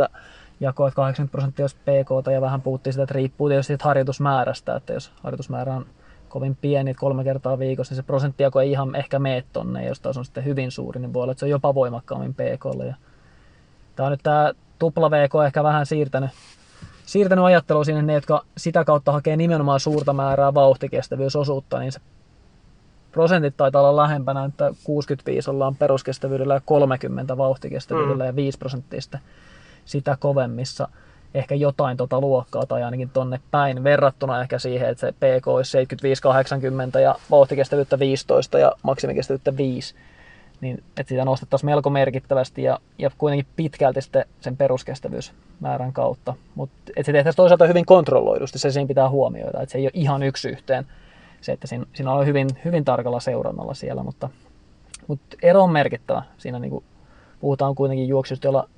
80-20 0.06 0.18
jako, 0.60 0.86
että 0.86 0.96
80 0.96 1.32
prosenttia 1.32 1.62
olisi 1.62 1.76
PK, 1.76 2.32
ja 2.32 2.40
vähän 2.40 2.62
puhuttiin 2.62 2.92
sitä, 2.92 3.02
että 3.02 3.14
riippuu 3.14 3.48
tietysti 3.48 3.76
harjoitusmäärästä, 3.80 4.76
että 4.76 4.92
jos 4.92 5.12
harjoitusmäärä 5.22 5.74
on 5.74 5.86
kovin 6.30 6.56
pieni, 6.60 6.94
kolme 6.94 7.24
kertaa 7.24 7.58
viikossa, 7.58 7.92
niin 7.92 7.96
se 7.96 8.06
prosenttijako 8.06 8.60
ei 8.60 8.70
ihan 8.70 8.94
ehkä 8.94 9.18
mene 9.18 9.44
tonne, 9.52 9.86
jos 9.86 10.00
taas 10.00 10.16
on 10.16 10.24
sitten 10.24 10.44
hyvin 10.44 10.70
suuri, 10.70 11.00
niin 11.00 11.12
voi 11.12 11.22
olla, 11.22 11.32
että 11.32 11.40
se 11.40 11.46
on 11.46 11.50
jopa 11.50 11.74
voimakkaammin 11.74 12.34
PKlle. 12.34 12.86
Ja 12.86 12.94
tämä 13.96 14.06
on 14.06 14.10
nyt 14.10 14.22
tämä 14.22 14.52
tupla 14.78 15.10
VK 15.10 15.32
ehkä 15.46 15.62
vähän 15.62 15.86
siirtänyt, 15.86 16.30
siirtänyt 17.06 17.44
ajattelua 17.44 17.84
sinne 17.84 18.02
ne, 18.02 18.14
jotka 18.14 18.44
sitä 18.56 18.84
kautta 18.84 19.12
hakee 19.12 19.36
nimenomaan 19.36 19.80
suurta 19.80 20.12
määrää 20.12 20.54
vauhtikestävyysosuutta, 20.54 21.78
niin 21.78 21.92
se 21.92 22.00
prosentit 23.12 23.56
taitaa 23.56 23.82
olla 23.82 24.02
lähempänä, 24.02 24.44
että 24.44 24.74
65 24.84 25.50
ollaan 25.50 25.76
peruskestävyydellä 25.76 26.54
ja 26.54 26.60
30 26.64 27.36
vauhtikestävyydellä 27.36 28.24
mm. 28.24 28.26
ja 28.26 28.36
5 28.36 28.58
prosenttia 28.58 29.00
sitä 29.84 30.16
kovemmissa. 30.20 30.88
Ehkä 31.34 31.54
jotain 31.54 31.96
tota 31.96 32.20
luokkaa 32.20 32.66
tai 32.66 32.82
ainakin 32.82 33.10
tonne 33.10 33.40
päin 33.50 33.84
verrattuna 33.84 34.42
ehkä 34.42 34.58
siihen, 34.58 34.88
että 34.88 35.00
se 35.00 35.12
PK 35.12 35.48
olisi 35.48 35.78
75-80 36.96 36.98
ja 37.00 37.14
vauhtikestävyyttä 37.30 37.98
15 37.98 38.58
ja 38.58 38.72
maksimikestävyyttä 38.82 39.56
5 39.56 39.94
niin 40.60 40.82
että 40.98 41.08
sitä 41.08 41.24
nostettaisiin 41.24 41.70
melko 41.70 41.90
merkittävästi 41.90 42.62
ja, 42.62 42.78
ja 42.98 43.10
kuitenkin 43.18 43.46
pitkälti 43.56 44.02
sitten 44.02 44.24
sen 44.40 44.56
peruskestävyysmäärän 44.56 45.92
kautta. 45.92 46.34
Mutta 46.54 46.76
se 46.86 47.12
tehtäisiin 47.12 47.36
toisaalta 47.36 47.66
hyvin 47.66 47.86
kontrolloidusti, 47.86 48.58
se 48.58 48.70
siinä 48.70 48.88
pitää 48.88 49.08
huomioida, 49.08 49.60
että 49.60 49.72
se 49.72 49.78
ei 49.78 49.84
ole 49.84 49.90
ihan 49.94 50.22
yksi 50.22 50.48
yhteen 50.48 50.86
se, 51.40 51.52
että 51.52 51.66
siinä, 51.66 51.84
siinä 51.92 52.12
on 52.12 52.26
hyvin, 52.26 52.48
hyvin 52.64 52.84
tarkalla 52.84 53.20
seurannalla 53.20 53.74
siellä, 53.74 54.02
mutta, 54.02 54.28
mutta 55.06 55.36
ero 55.42 55.62
on 55.62 55.70
merkittävä. 55.70 56.22
Siinä 56.38 56.58
niin 56.58 56.70
kuin 56.70 56.84
puhutaan 57.40 57.74
kuitenkin 57.74 58.08
juoksusta, 58.08 58.46
jolla 58.46 58.68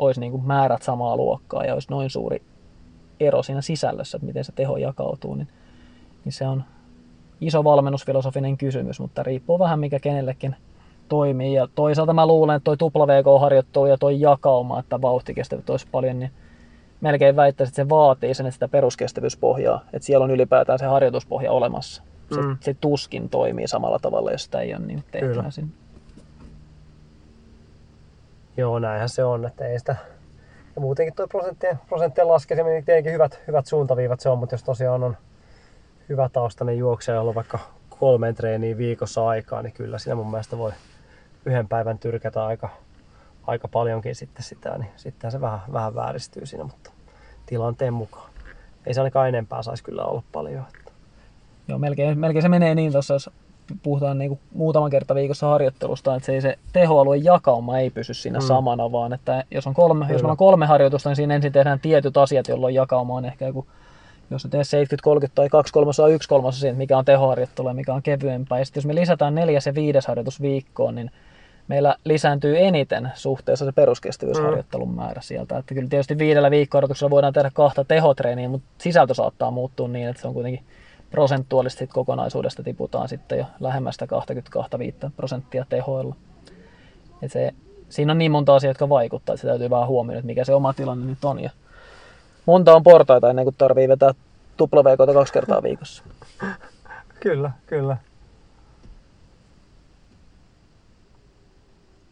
olisi 0.00 0.20
niin 0.20 0.32
kuin 0.32 0.46
määrät 0.46 0.82
samaa 0.82 1.16
luokkaa 1.16 1.64
ja 1.64 1.74
olisi 1.74 1.90
noin 1.90 2.10
suuri 2.10 2.42
ero 3.20 3.42
siinä 3.42 3.60
sisällössä, 3.60 4.16
että 4.16 4.26
miten 4.26 4.44
se 4.44 4.52
teho 4.52 4.76
jakautuu, 4.76 5.34
niin, 5.34 5.48
niin 6.24 6.32
se 6.32 6.46
on 6.46 6.64
iso 7.40 7.64
valmennusfilosofinen 7.64 8.56
kysymys, 8.56 9.00
mutta 9.00 9.22
riippuu 9.22 9.58
vähän 9.58 9.80
mikä 9.80 10.00
kenellekin 10.00 10.56
toimii. 11.08 11.52
Ja 11.54 11.68
toisaalta 11.74 12.12
mä 12.12 12.26
luulen, 12.26 12.56
että 12.56 12.64
toi 12.64 12.76
tupla 12.76 13.06
VK-harjoittelu 13.06 13.86
ja 13.86 13.98
toi 13.98 14.20
jakauma, 14.20 14.78
että 14.80 15.02
vauhtikestävyys 15.02 15.70
olisi 15.70 15.86
paljon, 15.92 16.18
niin 16.18 16.30
melkein 17.00 17.36
väittäisin, 17.36 17.70
että 17.72 17.82
se 17.82 17.88
vaatii 17.88 18.34
sen, 18.34 18.46
että 18.46 18.54
sitä 18.54 18.68
peruskestävyyspohjaa, 18.68 19.84
että 19.92 20.06
siellä 20.06 20.24
on 20.24 20.30
ylipäätään 20.30 20.78
se 20.78 20.86
harjoituspohja 20.86 21.52
olemassa. 21.52 22.02
Se, 22.34 22.40
Mm. 22.40 22.56
se 22.60 22.74
tuskin 22.80 23.28
toimii 23.28 23.68
samalla 23.68 23.98
tavalla, 23.98 24.30
jos 24.32 24.44
sitä 24.44 24.60
ei 24.60 24.74
ole 24.74 24.86
niin 24.86 25.04
tehtynä 25.12 25.50
sinne. 25.50 25.70
Joo, 28.60 28.78
näinhän 28.78 29.08
se 29.08 29.24
on, 29.24 29.46
että 29.46 29.66
ei 29.66 29.78
sitä... 29.78 29.96
Ja 30.74 30.80
muutenkin 30.80 31.14
tuo 31.14 31.28
prosenttien, 31.28 31.78
prosenttien 31.88 32.28
laskeminen, 32.28 32.72
niin 32.72 32.84
tietenkin 32.84 33.12
hyvät, 33.12 33.40
hyvät 33.46 33.66
suuntaviivat 33.66 34.20
se 34.20 34.28
on, 34.28 34.38
mutta 34.38 34.54
jos 34.54 34.62
tosiaan 34.62 35.04
on 35.04 35.16
hyvä 36.08 36.28
taustainen 36.28 36.78
juoksija, 36.78 37.14
jolla 37.14 37.28
on 37.28 37.34
vaikka 37.34 37.58
kolmeen 37.98 38.34
treeniin 38.34 38.78
viikossa 38.78 39.28
aikaa, 39.28 39.62
niin 39.62 39.72
kyllä 39.72 39.98
siinä 39.98 40.14
mun 40.14 40.30
mielestä 40.30 40.58
voi 40.58 40.72
yhden 41.44 41.68
päivän 41.68 41.98
tyrkätä 41.98 42.46
aika, 42.46 42.68
aika 43.46 43.68
paljonkin 43.68 44.14
sitten 44.14 44.42
sitä, 44.44 44.78
niin 44.78 44.90
sittenhän 44.96 45.32
se 45.32 45.40
vähän, 45.40 45.60
vähän 45.72 45.94
vääristyy 45.94 46.46
siinä, 46.46 46.64
mutta 46.64 46.90
tilanteen 47.46 47.94
mukaan. 47.94 48.30
ei 48.86 48.94
se 48.94 49.00
ainakaan 49.00 49.28
enempää 49.28 49.62
saisi 49.62 49.84
kyllä 49.84 50.04
olla 50.04 50.22
paljon. 50.32 50.64
Että. 50.78 50.92
Joo, 51.68 51.78
melkein, 51.78 52.18
melkein 52.18 52.42
se 52.42 52.48
menee 52.48 52.74
niin 52.74 52.92
tuossa, 52.92 53.14
jos 53.14 53.30
puhutaan 53.82 54.18
niin 54.18 54.28
kuin 54.28 54.40
muutaman 54.54 54.90
kerta 54.90 55.14
viikossa 55.14 55.46
harjoittelusta, 55.46 56.14
että 56.14 56.26
se, 56.26 56.32
ei 56.32 56.40
se 56.40 56.58
tehoalueen 56.72 57.24
jakauma 57.24 57.78
ei 57.78 57.90
pysy 57.90 58.14
siinä 58.14 58.38
mm. 58.38 58.46
samana, 58.46 58.92
vaan 58.92 59.12
että 59.12 59.44
jos 59.50 59.66
on 59.66 59.74
kolme, 59.74 60.06
jos 60.08 60.22
on 60.22 60.36
kolme 60.36 60.66
harjoitusta, 60.66 61.08
niin 61.08 61.16
siinä 61.16 61.34
ensin 61.34 61.52
tehdään 61.52 61.80
tietyt 61.80 62.16
asiat, 62.16 62.48
jolloin 62.48 62.74
jakauma 62.74 63.14
on 63.14 63.24
ehkä 63.24 63.46
joku 63.46 63.66
jos 64.30 64.44
ne 64.44 64.50
teet 64.50 64.66
70-30 65.26 65.30
tai 65.34 65.48
2 65.48 65.72
kolmasosa 65.72 66.08
1 66.08 66.28
kolmasosa 66.28 66.60
siitä, 66.60 66.76
mikä 66.76 66.98
on 66.98 67.04
tehoharjoittelu 67.04 67.68
ja 67.68 67.74
mikä 67.74 67.94
on 67.94 68.02
kevyempää. 68.02 68.58
Ja 68.58 68.64
sitten 68.64 68.80
jos 68.80 68.86
me 68.86 68.94
lisätään 68.94 69.34
neljäs 69.34 69.66
ja 69.66 69.74
viides 69.74 70.06
harjoitus 70.06 70.42
viikkoon, 70.42 70.94
niin 70.94 71.10
meillä 71.68 71.96
lisääntyy 72.04 72.58
eniten 72.58 73.10
suhteessa 73.14 73.64
se 73.64 73.72
peruskestävyysharjoittelun 73.72 74.94
määrä 74.94 75.20
sieltä. 75.22 75.58
Että 75.58 75.74
kyllä 75.74 75.88
tietysti 75.88 76.18
viidellä 76.18 76.50
viikkoharjoituksella 76.50 77.10
voidaan 77.10 77.32
tehdä 77.32 77.50
kahta 77.54 77.84
tehotreeniä, 77.84 78.48
mutta 78.48 78.68
sisältö 78.78 79.14
saattaa 79.14 79.50
muuttua 79.50 79.88
niin, 79.88 80.08
että 80.08 80.22
se 80.22 80.28
on 80.28 80.34
kuitenkin 80.34 80.64
prosentuaalisesti 81.10 81.86
kokonaisuudesta 81.86 82.62
tiputaan 82.62 83.08
sitten 83.08 83.38
jo 83.38 83.44
lähemmästä 83.60 84.06
22 84.06 84.70
prosenttia 85.16 85.64
tehoilla. 85.68 86.16
Et 87.22 87.32
se, 87.32 87.54
siinä 87.88 88.12
on 88.12 88.18
niin 88.18 88.32
monta 88.32 88.54
asiaa, 88.54 88.70
jotka 88.70 88.88
vaikuttavat, 88.88 89.36
että 89.36 89.42
se 89.42 89.48
täytyy 89.48 89.70
vähän 89.70 89.88
huomioida, 89.88 90.18
että 90.18 90.26
mikä 90.26 90.44
se 90.44 90.54
oma 90.54 90.72
tilanne 90.72 91.06
nyt 91.06 91.24
on. 91.24 91.40
Ja 91.40 91.50
monta 92.46 92.74
on 92.74 92.82
portaita 92.82 93.30
ennen 93.30 93.44
kuin 93.44 93.54
tarvii 93.58 93.88
vetää 93.88 94.12
tuplaveikoita 94.56 95.12
kaksi 95.12 95.32
kertaa 95.32 95.62
viikossa. 95.62 96.02
Kyllä, 97.20 97.50
kyllä. 97.66 97.96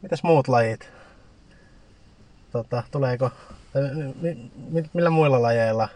Mitäs 0.03 0.23
muut 0.23 0.49
lajit? 0.49 0.91
Tota, 2.53 2.83
tuleeko, 2.91 3.31
millä 4.93 5.11
muilla 5.11 5.43
lajeilla 5.43 5.89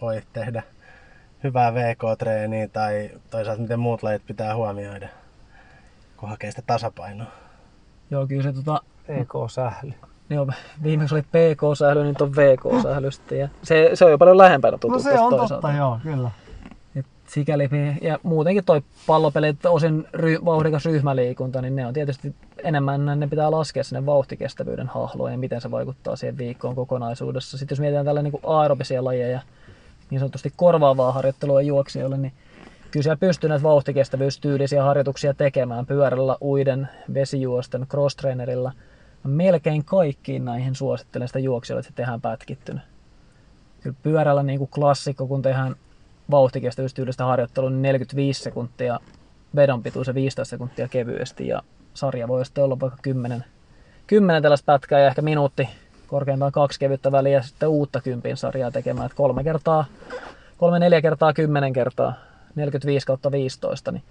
voi 0.00 0.22
tehdä 0.32 0.62
hyvää 1.44 1.74
VK-treeniä 1.74 2.68
tai 2.68 3.10
toisaalta 3.30 3.62
miten 3.62 3.80
muut 3.80 4.02
lajit 4.02 4.22
pitää 4.26 4.56
huomioida, 4.56 5.08
kun 6.16 6.28
hakee 6.28 6.50
sitä 6.50 6.62
tasapainoa? 6.66 7.26
Joo, 8.10 8.26
kyllä 8.26 8.42
se 8.42 8.52
tota, 8.52 8.80
PK-sähly. 9.02 9.92
Joo, 10.30 10.48
viimeksi 10.82 11.14
oli 11.14 11.22
PK-sähly, 11.22 12.04
nyt 12.04 12.20
on 12.20 12.32
VK-sähly 12.32 13.10
sitten. 13.10 13.38
Ja 13.38 13.48
se, 13.62 13.90
se 13.94 14.04
on 14.04 14.10
jo 14.10 14.18
paljon 14.18 14.38
lähempänä 14.38 14.78
tuttu 14.78 14.88
No 14.88 14.98
se 14.98 15.20
on 15.20 15.30
toisaalta. 15.30 15.54
totta, 15.54 15.72
joo, 15.72 15.98
kyllä. 16.02 16.30
Et 16.96 17.06
sikäli, 17.26 17.68
ja 18.02 18.18
muutenkin 18.22 18.64
toi 18.64 18.82
pallopelit, 19.06 19.66
osin 19.66 20.06
ry, 20.12 20.38
vauhdikas 20.44 20.84
ryhmäliikunta, 20.84 21.62
niin 21.62 21.76
ne 21.76 21.86
on 21.86 21.94
tietysti 21.94 22.34
enemmän, 22.64 23.20
ne 23.20 23.26
pitää 23.26 23.50
laskea 23.50 23.84
sinne 23.84 24.06
vauhtikestävyyden 24.06 24.86
hahloon 24.88 25.32
ja 25.32 25.38
miten 25.38 25.60
se 25.60 25.70
vaikuttaa 25.70 26.16
siihen 26.16 26.38
viikkoon 26.38 26.74
kokonaisuudessa. 26.74 27.58
Sitten 27.58 27.74
jos 27.76 27.80
mietitään 27.80 28.06
tällä 28.06 28.22
niin 28.22 28.40
aerobisia 28.46 29.04
lajeja, 29.04 29.40
niin 30.10 30.18
sanotusti 30.18 30.52
korvaavaa 30.56 31.12
harjoittelua 31.12 31.62
juoksijoille, 31.62 32.18
niin 32.18 32.32
kyllä 32.90 33.02
siellä 33.02 33.16
pystyy 33.16 33.48
näitä 33.48 33.62
vauhtikestävyystyylisiä 33.62 34.82
harjoituksia 34.82 35.34
tekemään 35.34 35.86
pyörällä, 35.86 36.36
uiden, 36.42 36.88
vesijuosten, 37.14 37.86
cross-trainerilla. 37.86 38.72
Melkein 39.24 39.84
kaikkiin 39.84 40.44
näihin 40.44 40.74
suosittelen 40.74 41.28
sitä 41.28 41.38
juoksijoille, 41.38 41.80
että 41.80 41.90
se 41.90 41.96
tehdään 41.96 42.20
pätkittynä. 42.20 42.80
Kyllä 43.80 43.96
pyörällä 44.02 44.42
niin 44.42 44.58
kuin 44.58 44.70
klassikko, 44.70 45.26
kun 45.26 45.42
tehdään 45.42 45.76
vauhtikestävyystyylistä 46.30 47.24
harjoittelua, 47.24 47.70
niin 47.70 47.82
45 47.82 48.42
sekuntia 48.42 49.00
vedon 49.56 49.82
pituus 49.82 50.06
ja 50.06 50.14
15 50.14 50.50
sekuntia 50.50 50.88
kevyesti 50.88 51.46
ja 51.48 51.62
sarja 51.94 52.28
voi 52.28 52.44
sitten 52.44 52.64
olla 52.64 52.80
vaikka 52.80 52.98
10, 53.02 53.44
10 54.06 54.42
tällaista 54.42 54.72
pätkää 54.72 55.00
ja 55.00 55.06
ehkä 55.06 55.22
minuutti 55.22 55.68
korkeintaan 56.08 56.52
kaksi 56.52 56.78
kevyttä 56.80 57.12
väliä 57.12 57.32
ja 57.32 57.42
sitten 57.42 57.68
uutta 57.68 58.00
kympin 58.00 58.36
sarjaa 58.36 58.70
tekemään, 58.70 59.06
että 59.06 59.16
kolme 59.16 59.44
kertaa, 59.44 59.84
kolme 60.58 60.78
neljä 60.78 61.02
kertaa, 61.02 61.32
kymmenen 61.32 61.72
kertaa, 61.72 62.12
45 62.54 63.06
kautta 63.06 63.32
15, 63.32 63.92
niin 63.92 64.02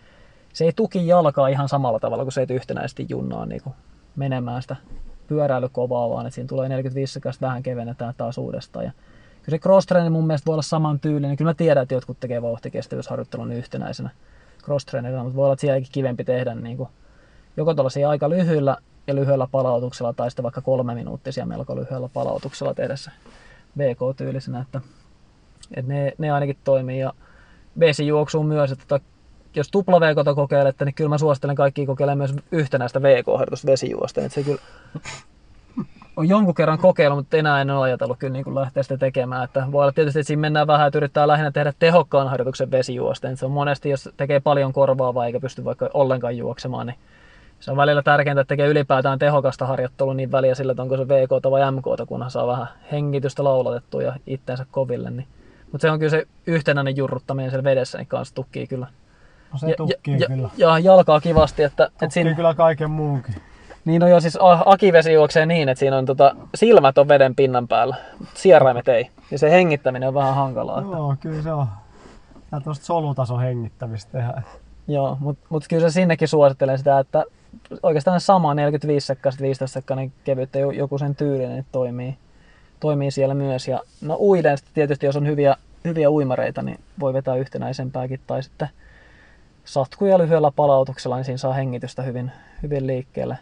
se 0.54 0.66
ei 0.66 0.74
tuki 0.76 1.08
jalkaa 1.08 1.48
ihan 1.48 1.70
samalla 1.70 2.00
tavalla 2.00 2.24
kuin 2.24 2.32
se 2.32 2.42
ei 2.42 2.56
yhtenäisesti 2.56 3.06
junnaa 3.10 3.46
niin 3.46 3.62
kuin 3.64 3.76
menemään 4.16 4.62
sitä 4.62 4.76
pyöräilykovaa, 5.28 6.10
vaan 6.10 6.26
että 6.26 6.36
siinä 6.36 6.48
tulee 6.48 6.70
45 6.70 7.14
sekasta 7.14 7.46
vähän 7.46 7.64
kevennetään 7.64 8.14
taas 8.18 8.38
uudestaan. 8.38 8.86
Ja 8.86 8.92
kyllä 9.44 9.58
se 9.58 9.60
cross 9.60 9.88
mun 10.10 10.28
mielestä 10.28 10.46
voi 10.46 10.54
olla 10.54 10.62
saman 10.62 11.00
tyylinen. 11.00 11.38
Kyllä 11.38 11.50
mä 11.50 11.54
tiedän, 11.54 11.84
että 11.84 11.96
jotkut 11.96 12.20
tekee 12.20 12.42
vauhtikestävyysharjoittelun 12.42 13.52
yhtenäisenä 13.52 14.10
cross 14.64 14.86
mutta 15.24 15.36
voi 15.36 15.44
olla, 15.44 15.54
että 15.54 15.62
sielläkin 15.62 15.90
kivempi 15.92 16.24
tehdä 16.24 16.56
niin 16.56 16.78
kuin 16.78 16.90
joko 17.58 17.74
tuollaisia 17.74 18.10
aika 18.10 18.30
lyhyillä 18.30 18.78
ja 19.08 19.16
lyhyellä 19.16 19.48
palautuksella 19.52 20.14
tai 20.14 20.32
sitten 20.32 20.44
vaikka 20.44 20.62
kolme 20.62 20.96
minuuttisia 20.96 21.46
melko 21.46 21.76
lyhyellä 21.76 22.10
palautuksella 22.14 22.74
tehdä 22.74 22.96
se 22.96 23.12
VK-tyylisenä, 23.78 24.62
että, 24.62 24.82
että 25.76 25.94
ne, 25.94 26.12
ne 26.18 26.32
ainakin 26.32 26.58
toimii 26.64 27.00
ja 27.00 27.14
vesijuoksuun 27.80 28.46
myös, 28.46 28.72
että 28.72 29.00
jos 29.56 29.72
tupla 29.72 30.00
VK 30.00 30.36
kokeilette, 30.36 30.86
niin 30.86 30.96
kyllä 30.96 31.10
mä 31.10 31.18
suosittelen 31.18 31.56
kaikki 31.56 31.86
kokeilemaan 31.86 32.18
myös 32.18 32.46
yhtenäistä 32.52 33.02
VK-harjoitusta 33.02 33.68
vesijuosta, 33.68 34.22
että 34.22 34.36
se 34.36 34.44
kyllä 34.44 34.62
on 36.18 36.30
jonkun 36.30 36.56
kerran 36.56 36.78
kokeillut, 36.78 37.20
mutta 37.20 37.38
enää 37.38 37.62
en 37.62 37.70
ole 37.70 37.84
ajatellut 37.84 38.18
kyllä 38.18 38.34
niin 38.34 38.44
kuin 38.44 38.56
lähteä 38.56 38.84
sitä 38.84 38.98
tekemään. 38.98 39.44
Että 39.44 39.68
voi 39.72 39.82
olla 39.82 39.92
tietysti, 39.92 40.20
että 40.20 40.28
siinä 40.28 40.42
mennään 40.42 40.68
vähän, 40.68 40.88
että 40.88 41.00
yrittää 41.00 41.28
lähinnä 41.28 41.52
tehdä 41.52 41.74
tehokkaan 41.80 42.30
harjoituksen 42.30 42.72
vesijuosten. 42.72 43.38
Se 43.38 43.46
on 43.46 43.52
monesti, 43.52 43.90
jos 43.90 44.10
tekee 44.18 44.40
paljon 44.40 44.74
korvaavaa 44.74 45.26
eikä 45.26 45.40
pysty 45.40 45.66
vaikka 45.66 45.90
ollenkaan 45.94 46.38
juoksemaan, 46.38 46.88
niin 46.88 46.98
se 47.60 47.72
on 47.72 47.78
välillä 47.78 48.02
tärkeintä, 48.02 48.42
että 48.42 48.50
tekee 48.50 48.68
ylipäätään 48.68 49.20
tehokasta 49.20 49.66
harjoittelua 49.66 50.14
niin 50.14 50.32
väliä 50.32 50.56
sillä, 50.56 50.72
että 50.72 50.82
onko 50.82 50.98
se 50.98 51.08
VK 51.08 51.52
vai 51.52 51.72
MK, 51.72 52.08
kunhan 52.08 52.32
saa 52.32 52.48
vähän 52.48 52.68
hengitystä 52.92 53.44
laulatettua 53.44 54.02
ja 54.02 54.14
itteensä 54.28 54.66
koville. 54.72 55.10
Niin. 55.10 55.28
Mutta 55.72 55.82
se 55.82 55.92
on 55.92 56.00
kyllä 56.00 56.10
se 56.10 56.28
yhtenäinen 56.48 56.98
jurruttaminen 56.98 57.52
siellä 57.52 57.64
vedessä, 57.64 57.98
niin 57.98 58.08
kanssa 58.08 58.36
tukkii 58.36 58.68
kyllä. 58.68 58.88
No 59.54 59.58
se 59.60 59.74
tukkii 59.78 60.20
ja, 60.20 60.28
kyllä. 60.28 60.50
Ja, 60.58 60.68
ja 60.68 60.80
jalkaa 60.80 61.22
kivasti. 61.22 61.64
Että, 61.64 61.84
tukkii 61.84 62.06
että 62.06 62.14
siinä, 62.14 62.34
kyllä 62.34 62.54
kaiken 62.54 62.92
muunkin. 62.92 63.36
Niin 63.86 64.04
on 64.04 64.10
jo 64.10 64.20
siis 64.20 64.38
akivesi 64.66 65.14
juoksee 65.14 65.46
niin, 65.46 65.70
että 65.70 65.80
siinä 65.80 65.98
on 65.98 66.06
tota, 66.06 66.36
silmät 66.56 66.98
on 66.98 67.08
veden 67.08 67.36
pinnan 67.36 67.68
päällä, 67.68 67.96
sieraimet 68.34 68.88
ei. 68.88 69.10
Ja 69.32 69.40
se 69.40 69.52
hengittäminen 69.52 70.08
on 70.08 70.14
vähän 70.14 70.36
hankalaa. 70.36 70.80
Että... 70.80 70.92
Joo, 70.92 71.16
kyllä 71.20 71.42
se 71.42 71.54
on. 71.54 71.68
Tää 72.52 72.60
tuosta 72.60 72.86
solutason 72.86 73.42
hengittämistä 73.42 74.12
tehdään. 74.12 74.46
Joo, 74.88 75.18
mutta 75.20 75.48
mut 75.50 75.64
kyllä 75.70 75.90
se 75.90 75.94
sinnekin 75.94 76.28
suosittelen 76.28 76.78
sitä, 76.78 77.00
että 77.00 77.24
oikeastaan 77.84 78.22
sama 78.22 78.54
45 78.54 79.08
sekkaa, 79.08 79.32
15 79.42 79.74
sekkainen 79.74 80.14
kevyttä 80.24 80.60
joku 80.60 80.98
sen 80.98 81.16
tyylinen 81.16 81.52
niin 81.52 81.66
toimii, 81.72 82.18
toimii 82.80 83.12
siellä 83.12 83.34
myös. 83.34 83.68
Ja 83.68 83.82
no 84.02 84.18
uiden 84.20 84.58
tietysti, 84.74 85.06
jos 85.06 85.16
on 85.16 85.28
hyviä, 85.28 85.56
hyviä 85.86 86.10
uimareita, 86.10 86.62
niin 86.62 86.80
voi 87.00 87.14
vetää 87.14 87.36
yhtenäisempääkin 87.36 88.20
tai 88.28 88.44
sitten 88.44 88.70
satkuja 89.66 90.18
lyhyellä 90.18 90.52
palautuksella, 90.52 91.16
niin 91.16 91.26
siinä 91.26 91.38
saa 91.38 91.54
hengitystä 91.54 92.02
hyvin, 92.02 92.32
hyvin 92.64 92.88
liikkeelle. 92.88 93.38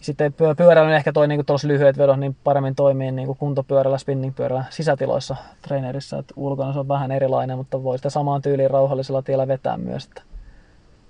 Sitten 0.00 0.34
pyöräily 0.56 0.94
ehkä 0.94 1.12
toi 1.12 1.28
niin 1.28 1.46
tuossa 1.46 1.68
lyhyet 1.68 1.98
vedot 1.98 2.20
niin 2.20 2.36
paremmin 2.44 2.74
toimii 2.74 3.12
niin 3.12 3.26
kuin 3.26 3.38
kuntopyörällä, 3.38 3.98
spinningpyörällä 3.98 4.64
sisätiloissa 4.70 5.36
treenerissä. 5.62 6.18
Että 6.18 6.34
ulkona 6.36 6.72
se 6.72 6.78
on 6.78 6.88
vähän 6.88 7.12
erilainen, 7.12 7.58
mutta 7.58 7.82
voi 7.82 7.98
sitä 7.98 8.10
samaan 8.10 8.42
tyyliin 8.42 8.70
rauhallisella 8.70 9.22
tiellä 9.22 9.48
vetää 9.48 9.76
myös. 9.76 10.04
Että 10.04 10.22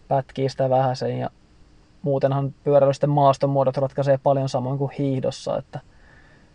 pätkii 0.09 0.49
sitä 0.49 0.71
vähän 0.71 0.97
sen 0.97 1.19
ja 1.19 1.31
muutenhan 2.07 2.55
pyöräilysten 2.65 3.11
maaston 3.11 3.51
muodot 3.51 3.77
ratkaisee 3.77 4.19
paljon 4.23 4.49
samoin 4.49 4.79
kuin 4.79 4.91
hiihdossa, 4.99 5.59
että, 5.59 5.81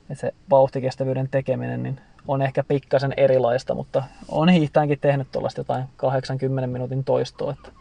että 0.02 0.22
se 0.22 0.34
vauhtikestävyyden 0.50 1.30
tekeminen 1.32 1.84
niin 1.84 2.00
on 2.28 2.42
ehkä 2.42 2.64
pikkasen 2.64 3.14
erilaista, 3.18 3.76
mutta 3.76 4.04
on 4.30 4.50
hiihtäänkin 4.50 5.00
tehnyt 5.00 5.28
tuollaista 5.32 5.60
jotain 5.60 5.84
80 5.96 6.68
minuutin 6.68 7.04
toistoa, 7.04 7.52
että 7.52 7.72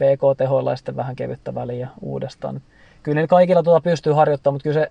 VK-tehoilla 0.00 0.70
ja 0.70 0.76
sitten 0.76 0.96
vähän 0.96 1.16
kevyttä 1.16 1.54
väliä 1.54 1.88
uudestaan 2.00 2.60
kyllä 3.02 3.26
kaikilla 3.26 3.62
tuota 3.62 3.80
pystyy 3.80 4.12
harjoittamaan, 4.12 4.54
mutta 4.54 4.62
kyllä 4.62 4.80
se, 4.80 4.90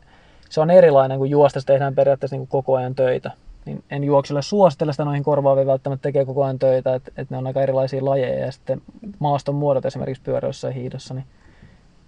se 0.49 0.61
on 0.61 0.71
erilainen, 0.71 1.17
kun 1.17 1.29
juostessa 1.29 1.67
tehdään 1.67 1.95
periaatteessa 1.95 2.35
niin 2.35 2.47
koko 2.47 2.75
ajan 2.75 2.95
töitä. 2.95 3.31
Niin 3.65 3.83
en 3.91 4.03
juokselle 4.03 4.41
suosittele 4.41 4.93
sitä 4.93 5.05
noihin 5.05 5.23
korvaaviin 5.23 5.67
välttämättä 5.67 6.03
tekee 6.03 6.25
koko 6.25 6.43
ajan 6.43 6.59
töitä, 6.59 6.95
että, 6.95 7.11
että 7.17 7.33
ne 7.33 7.37
on 7.37 7.47
aika 7.47 7.61
erilaisia 7.61 8.05
lajeja 8.05 8.45
ja 8.45 8.51
sitten 8.51 8.81
maaston 9.19 9.55
muodot 9.55 9.85
esimerkiksi 9.85 10.23
pyöräilyssä 10.23 10.67
ja 10.67 10.73
hiidossa, 10.73 11.13
niin 11.13 11.25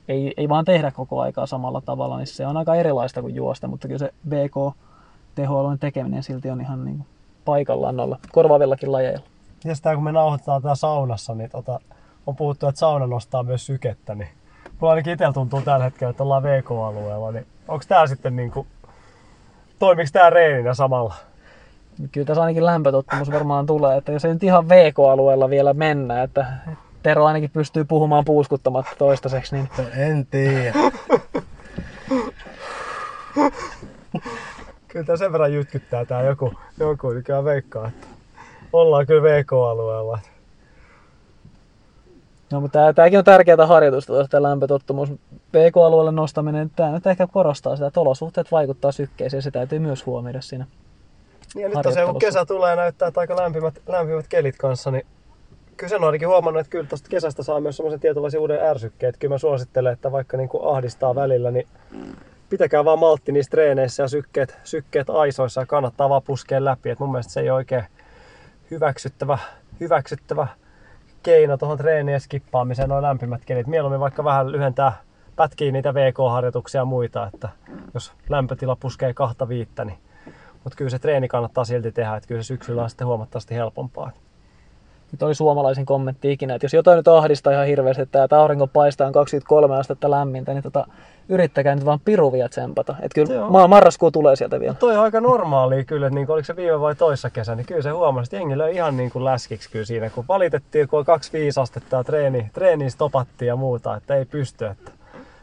ei, 0.09 0.33
ei 0.37 0.49
vaan 0.49 0.65
tehdä 0.65 0.91
koko 0.91 1.21
aikaa 1.21 1.45
samalla 1.45 1.81
tavalla, 1.81 2.17
niin 2.17 2.27
se 2.27 2.47
on 2.47 2.57
aika 2.57 2.75
erilaista 2.75 3.21
kuin 3.21 3.35
juosta, 3.35 3.67
mutta 3.67 3.87
kyllä 3.87 3.99
se 3.99 4.13
BK 4.29 4.77
tehoalueen 5.35 5.79
tekeminen 5.79 6.23
silti 6.23 6.49
on 6.49 6.61
ihan 6.61 6.85
niin 6.85 6.97
kuin 6.97 7.07
paikallaan 7.45 7.97
noilla 7.97 8.19
korvaavillakin 8.31 8.91
lajeilla. 8.91 9.25
Ja 9.65 9.75
sitä 9.75 9.95
kun 9.95 10.03
me 10.03 10.11
nauhoitetaan 10.11 10.61
tää 10.61 10.75
saunassa, 10.75 11.35
niin 11.35 11.49
tota, 11.49 11.79
on 12.27 12.35
puhuttu, 12.35 12.67
että 12.67 12.79
sauna 12.79 13.07
nostaa 13.07 13.43
myös 13.43 13.65
sykettä, 13.65 14.15
niin 14.15 14.29
mulla 14.79 14.91
ainakin 14.91 15.13
itsellä 15.13 15.33
tuntuu 15.33 15.61
tällä 15.61 15.83
hetkellä, 15.83 16.11
että 16.11 16.23
ollaan 16.23 16.43
VK-alueella, 16.43 17.31
niin 17.31 17.47
onko 17.67 17.85
tää 17.87 18.07
sitten 18.07 18.35
niinku, 18.35 18.67
toimiks 19.79 20.11
tää 20.11 20.29
reeninä 20.29 20.73
samalla? 20.73 21.15
Kyllä 22.11 22.27
tässä 22.27 22.41
ainakin 22.41 22.65
lämpötottumus 22.65 23.31
varmaan 23.31 23.65
tulee, 23.65 23.97
että 23.97 24.11
jos 24.11 24.25
ei 24.25 24.33
nyt 24.33 24.43
ihan 24.43 24.69
VK-alueella 24.69 25.49
vielä 25.49 25.73
mennä, 25.73 26.23
että 26.23 26.45
Tero 27.03 27.25
ainakin 27.25 27.49
pystyy 27.49 27.83
puhumaan 27.83 28.25
puuskuttamatta 28.25 28.91
toistaiseksi, 28.97 29.55
niin... 29.55 29.69
En 29.97 30.25
tiedä. 30.25 30.73
Kyllä 34.87 35.05
tää 35.05 35.17
sen 35.17 35.31
verran 35.31 35.53
jytkyttää 35.53 36.05
tää 36.05 36.23
joku, 36.23 36.53
joku 36.79 37.13
mikä 37.13 37.43
veikkaa, 37.43 37.87
että 37.87 38.07
ollaan 38.73 39.05
kyllä 39.07 39.23
VK-alueella. 39.23 40.19
No, 42.51 42.61
mutta 42.61 42.93
tämäkin 42.93 43.19
on 43.19 43.25
tärkeää 43.25 43.67
harjoitusta, 43.67 44.27
tämä 44.29 44.43
lämpötottumus. 44.43 45.09
PK-alueelle 45.51 46.11
nostaminen, 46.11 46.71
tämä 46.75 46.91
nyt 46.91 47.07
ehkä 47.07 47.27
korostaa 47.27 47.75
sitä, 47.75 47.87
että 47.87 47.99
olosuhteet 47.99 48.51
vaikuttaa 48.51 48.91
sykkeeseen, 48.91 49.43
se 49.43 49.51
täytyy 49.51 49.79
myös 49.79 50.05
huomioida 50.05 50.41
siinä. 50.41 50.65
Niin 51.55 51.61
ja 51.63 51.69
nyt 51.69 51.79
tosiaan 51.83 52.11
kun 52.11 52.19
kesä 52.19 52.45
tulee 52.45 52.75
näyttää 52.75 53.07
että 53.07 53.19
aika 53.19 53.35
lämpimät, 53.35 53.81
lämpimät 53.87 54.27
kelit 54.27 54.57
kanssa, 54.57 54.91
niin 54.91 55.05
kyllä 55.79 55.89
sen 55.89 56.01
on 56.01 56.05
ainakin 56.05 56.27
huomannut, 56.27 56.59
että 56.59 56.71
kyllä 56.71 56.87
tuosta 56.87 57.09
kesästä 57.09 57.43
saa 57.43 57.59
myös 57.59 57.77
semmoisen 57.77 57.99
tietynlaisen 57.99 58.41
uuden 58.41 58.63
ärsykkeet. 58.63 59.17
Kyllä 59.17 59.33
mä 59.33 59.37
suosittelen, 59.37 59.93
että 59.93 60.11
vaikka 60.11 60.37
niin 60.37 60.49
kuin 60.49 60.75
ahdistaa 60.75 61.15
välillä, 61.15 61.51
niin 61.51 61.67
pitäkää 62.49 62.85
vaan 62.85 62.99
maltti 62.99 63.31
niissä 63.31 63.49
treeneissä 63.49 64.03
ja 64.03 64.07
sykkeet, 64.07 64.57
sykkeet 64.63 65.09
aisoissa 65.09 65.61
ja 65.61 65.65
kannattaa 65.65 66.09
vaan 66.09 66.21
puskea 66.21 66.65
läpi. 66.65 66.89
Et 66.89 66.99
mun 66.99 67.11
mielestä 67.11 67.33
se 67.33 67.39
ei 67.39 67.49
oikein 67.49 67.83
hyväksyttävä, 68.71 69.37
hyväksyttävä 69.79 70.47
keino 71.23 71.57
tuohon 71.57 71.77
treenien 71.77 72.21
skippaamiseen 72.21 72.89
noin 72.89 73.01
lämpimät 73.01 73.45
kelit. 73.45 73.67
Mieluummin 73.67 73.99
vaikka 73.99 74.23
vähän 74.23 74.51
lyhentää 74.51 74.93
pätkiä 75.35 75.71
niitä 75.71 75.93
VK-harjoituksia 75.93 76.81
ja 76.81 76.85
muita, 76.85 77.29
että 77.33 77.49
jos 77.93 78.13
lämpötila 78.29 78.75
puskee 78.75 79.13
kahta 79.13 79.47
viittä, 79.47 79.85
niin 79.85 79.97
mutta 80.63 80.77
kyllä 80.77 80.89
se 80.89 80.99
treeni 80.99 81.27
kannattaa 81.27 81.65
silti 81.65 81.91
tehdä, 81.91 82.15
että 82.15 82.27
kyllä 82.27 82.43
se 82.43 82.47
syksyllä 82.47 82.83
on 82.83 82.89
sitten 82.89 83.07
huomattavasti 83.07 83.55
helpompaa. 83.55 84.11
Nyt 85.11 85.23
oli 85.23 85.35
suomalaisen 85.35 85.85
kommentti 85.85 86.31
ikinä, 86.31 86.55
että 86.55 86.65
jos 86.65 86.73
jotain 86.73 86.97
nyt 86.97 87.07
ahdistaa 87.07 87.53
ihan 87.53 87.67
hirveästi, 87.67 88.01
että 88.01 88.27
tämä 88.27 88.41
aurinko 88.41 88.67
paistaa 88.67 89.07
on 89.07 89.13
23 89.13 89.77
astetta 89.77 90.11
lämmintä, 90.11 90.53
niin 90.53 90.63
tota, 90.63 90.87
yrittäkää 91.29 91.75
nyt 91.75 91.85
vaan 91.85 91.99
piruvia 92.05 92.49
tsempata. 92.49 92.95
Että 93.01 93.15
kyllä 93.15 93.33
Joo. 93.33 93.49
ma- 93.49 93.67
marraskuu 93.67 94.11
tulee 94.11 94.35
sieltä 94.35 94.59
vielä. 94.59 94.73
Toi 94.73 94.97
on 94.97 95.03
aika 95.03 95.21
normaalia 95.21 95.83
kyllä, 95.83 96.07
että 96.07 96.15
niin 96.15 96.25
kuin, 96.25 96.33
oliko 96.33 96.45
se 96.45 96.55
viime 96.55 96.79
vai 96.79 96.95
toissa 96.95 97.29
kesä, 97.29 97.55
niin 97.55 97.65
kyllä 97.65 97.81
se 97.81 97.89
huomasi, 97.89 98.27
että 98.27 98.35
jengi 98.35 98.57
löi 98.57 98.75
ihan 98.75 98.97
niin 98.97 99.11
kuin 99.11 99.25
läskiksi 99.25 99.69
kyllä 99.71 99.85
siinä, 99.85 100.09
kun 100.09 100.25
valitettiin, 100.27 100.87
kun 100.87 100.99
on 100.99 101.05
25 101.05 101.59
astetta 101.59 101.95
ja 101.95 102.03
treeni, 102.03 102.49
treeniin 102.53 102.91
stopattiin 102.91 103.47
ja 103.47 103.55
muuta, 103.55 103.95
että 103.95 104.15
ei 104.15 104.25
pysty, 104.25 104.65
että 104.65 104.91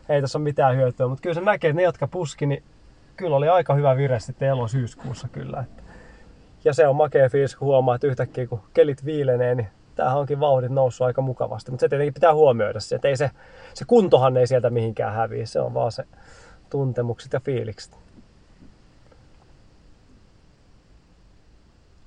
ei 0.08 0.20
tässä 0.20 0.38
ole 0.38 0.44
mitään 0.44 0.76
hyötyä, 0.76 1.08
mutta 1.08 1.22
kyllä 1.22 1.34
se 1.34 1.40
näkee, 1.40 1.70
että 1.70 1.76
ne, 1.76 1.82
jotka 1.82 2.06
puski, 2.06 2.46
niin 2.46 2.62
kyllä 3.16 3.36
oli 3.36 3.48
aika 3.48 3.74
hyvä 3.74 3.96
vire 3.96 4.20
sitten 4.20 4.48
elo-syyskuussa 4.48 5.28
kyllä. 5.28 5.60
Että. 5.60 5.85
Ja 6.64 6.74
se 6.74 6.86
on 6.86 6.96
makea 6.96 7.28
fiilis, 7.28 7.56
kun 7.56 7.66
huomaa, 7.66 7.94
että 7.94 8.06
yhtäkkiä 8.06 8.46
kun 8.46 8.60
kelit 8.74 9.04
viilenee, 9.04 9.54
niin 9.54 9.68
tämähän 9.94 10.18
onkin 10.18 10.40
vauhdit 10.40 10.70
noussut 10.70 11.06
aika 11.06 11.22
mukavasti. 11.22 11.70
Mutta 11.70 11.80
se 11.80 11.88
tietenkin 11.88 12.14
pitää 12.14 12.34
huomioida 12.34 12.80
se, 12.80 12.94
että 12.94 13.08
ei 13.08 13.16
se, 13.16 13.30
se 13.74 13.84
kuntohan 13.84 14.36
ei 14.36 14.46
sieltä 14.46 14.70
mihinkään 14.70 15.14
häviä, 15.14 15.46
se 15.46 15.60
on 15.60 15.74
vaan 15.74 15.92
se 15.92 16.04
tuntemukset 16.70 17.32
ja 17.32 17.40
fiilikset. 17.40 17.98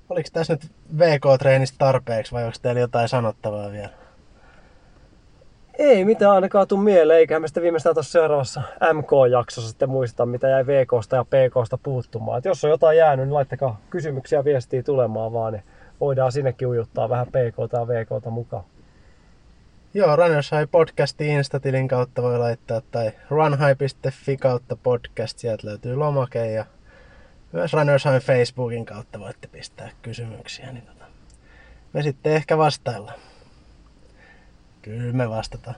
Oliko 0.10 0.30
tässä 0.34 0.54
nyt 0.54 0.72
VK-treenistä 0.98 1.76
tarpeeksi 1.78 2.32
vai 2.32 2.44
onko 2.44 2.58
teillä 2.62 2.82
jotain 2.82 3.10
sanottavaa 3.10 3.72
vielä? 3.72 3.99
Ei 5.80 6.06
mitään 6.06 6.32
ainakaan 6.32 6.68
tuu 6.68 6.78
mieleen, 6.78 7.20
eiköhän 7.20 7.42
me 7.42 7.48
sitten 7.48 7.64
viimeistään 7.64 7.96
tuossa 7.96 8.12
seuraavassa 8.12 8.62
MK-jaksossa 8.94 9.70
sitten 9.70 9.90
muista, 9.90 10.26
mitä 10.26 10.48
jäi 10.48 10.68
VKsta 10.68 11.16
ja 11.16 11.26
PKsta 11.26 11.78
puuttumaan. 11.78 12.38
Et 12.38 12.46
jos 12.46 12.64
on 12.64 12.70
jotain 12.70 12.98
jäänyt, 12.98 13.26
niin 13.26 13.34
laittakaa 13.34 13.82
kysymyksiä 13.90 14.44
viestiä 14.44 14.84
tulemaan 14.84 15.34
vaan, 15.34 15.54
niin 15.54 15.64
voidaan 16.00 16.32
sinnekin 16.32 16.68
ujuttaa 16.68 17.10
vähän 17.10 17.28
PKta 17.28 17.78
ja 17.78 17.88
VKta 17.88 18.30
mukaan. 18.30 18.64
Joo, 19.94 20.16
Runners 20.16 20.52
High 20.52 20.72
podcasti 20.72 21.28
Instatilin 21.28 21.88
kautta 21.88 22.22
voi 22.22 22.40
laittaa 22.40 22.82
tai 22.92 23.12
runhigh.fi 23.30 24.38
kautta 24.38 24.76
podcast, 24.76 25.40
sieltä 25.40 25.68
löytyy 25.68 25.96
lomake 25.96 26.52
ja 26.52 26.66
myös 27.52 27.74
Runners 27.74 28.06
High 28.06 28.26
Facebookin 28.26 28.86
kautta 28.86 29.20
voitte 29.20 29.48
pistää 29.48 29.90
kysymyksiä, 30.02 30.72
niin 30.72 30.86
tota, 30.86 31.06
me 31.94 32.04
sitten 32.04 32.34
ehkä 32.34 32.58
vastaillaan. 32.58 33.29
Kyllä 34.90 35.14
me 35.14 35.30
vastataan. 35.30 35.76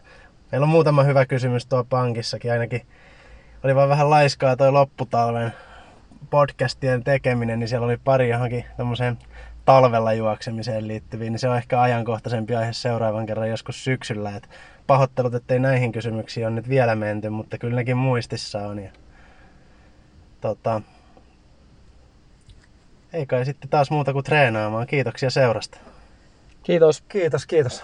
Meillä 0.51 0.65
on 0.65 0.69
muutama 0.69 1.03
hyvä 1.03 1.25
kysymys 1.25 1.65
tuo 1.65 1.83
pankissakin, 1.83 2.51
ainakin 2.51 2.81
oli 3.63 3.75
vaan 3.75 3.89
vähän 3.89 4.09
laiskaa 4.09 4.55
toi 4.55 4.71
lopputalven 4.71 5.53
podcastien 6.29 7.03
tekeminen, 7.03 7.59
niin 7.59 7.67
siellä 7.67 7.85
oli 7.85 7.97
pari 7.97 8.29
johonkin 8.29 8.65
tämmöiseen 8.77 9.17
talvella 9.65 10.13
juoksemiseen 10.13 10.87
liittyviin, 10.87 11.33
niin 11.33 11.39
se 11.39 11.49
on 11.49 11.57
ehkä 11.57 11.81
ajankohtaisempi 11.81 12.55
aihe 12.55 12.73
seuraavan 12.73 13.25
kerran 13.25 13.49
joskus 13.49 13.83
syksyllä. 13.83 14.35
Et 14.35 14.49
pahoittelut, 14.87 15.35
ettei 15.35 15.59
näihin 15.59 15.91
kysymyksiin 15.91 16.47
ole 16.47 16.55
nyt 16.55 16.69
vielä 16.69 16.95
menty, 16.95 17.29
mutta 17.29 17.57
kyllä 17.57 17.75
nekin 17.75 17.97
muistissa 17.97 18.59
on. 18.59 18.79
Ja, 18.79 18.91
tota, 20.41 20.81
ei 23.13 23.25
kai 23.25 23.45
sitten 23.45 23.69
taas 23.69 23.91
muuta 23.91 24.13
kuin 24.13 24.25
treenaamaan. 24.25 24.87
Kiitoksia 24.87 25.29
seurasta. 25.29 25.77
Kiitos. 26.63 27.01
Kiitos, 27.01 27.45
kiitos. 27.45 27.83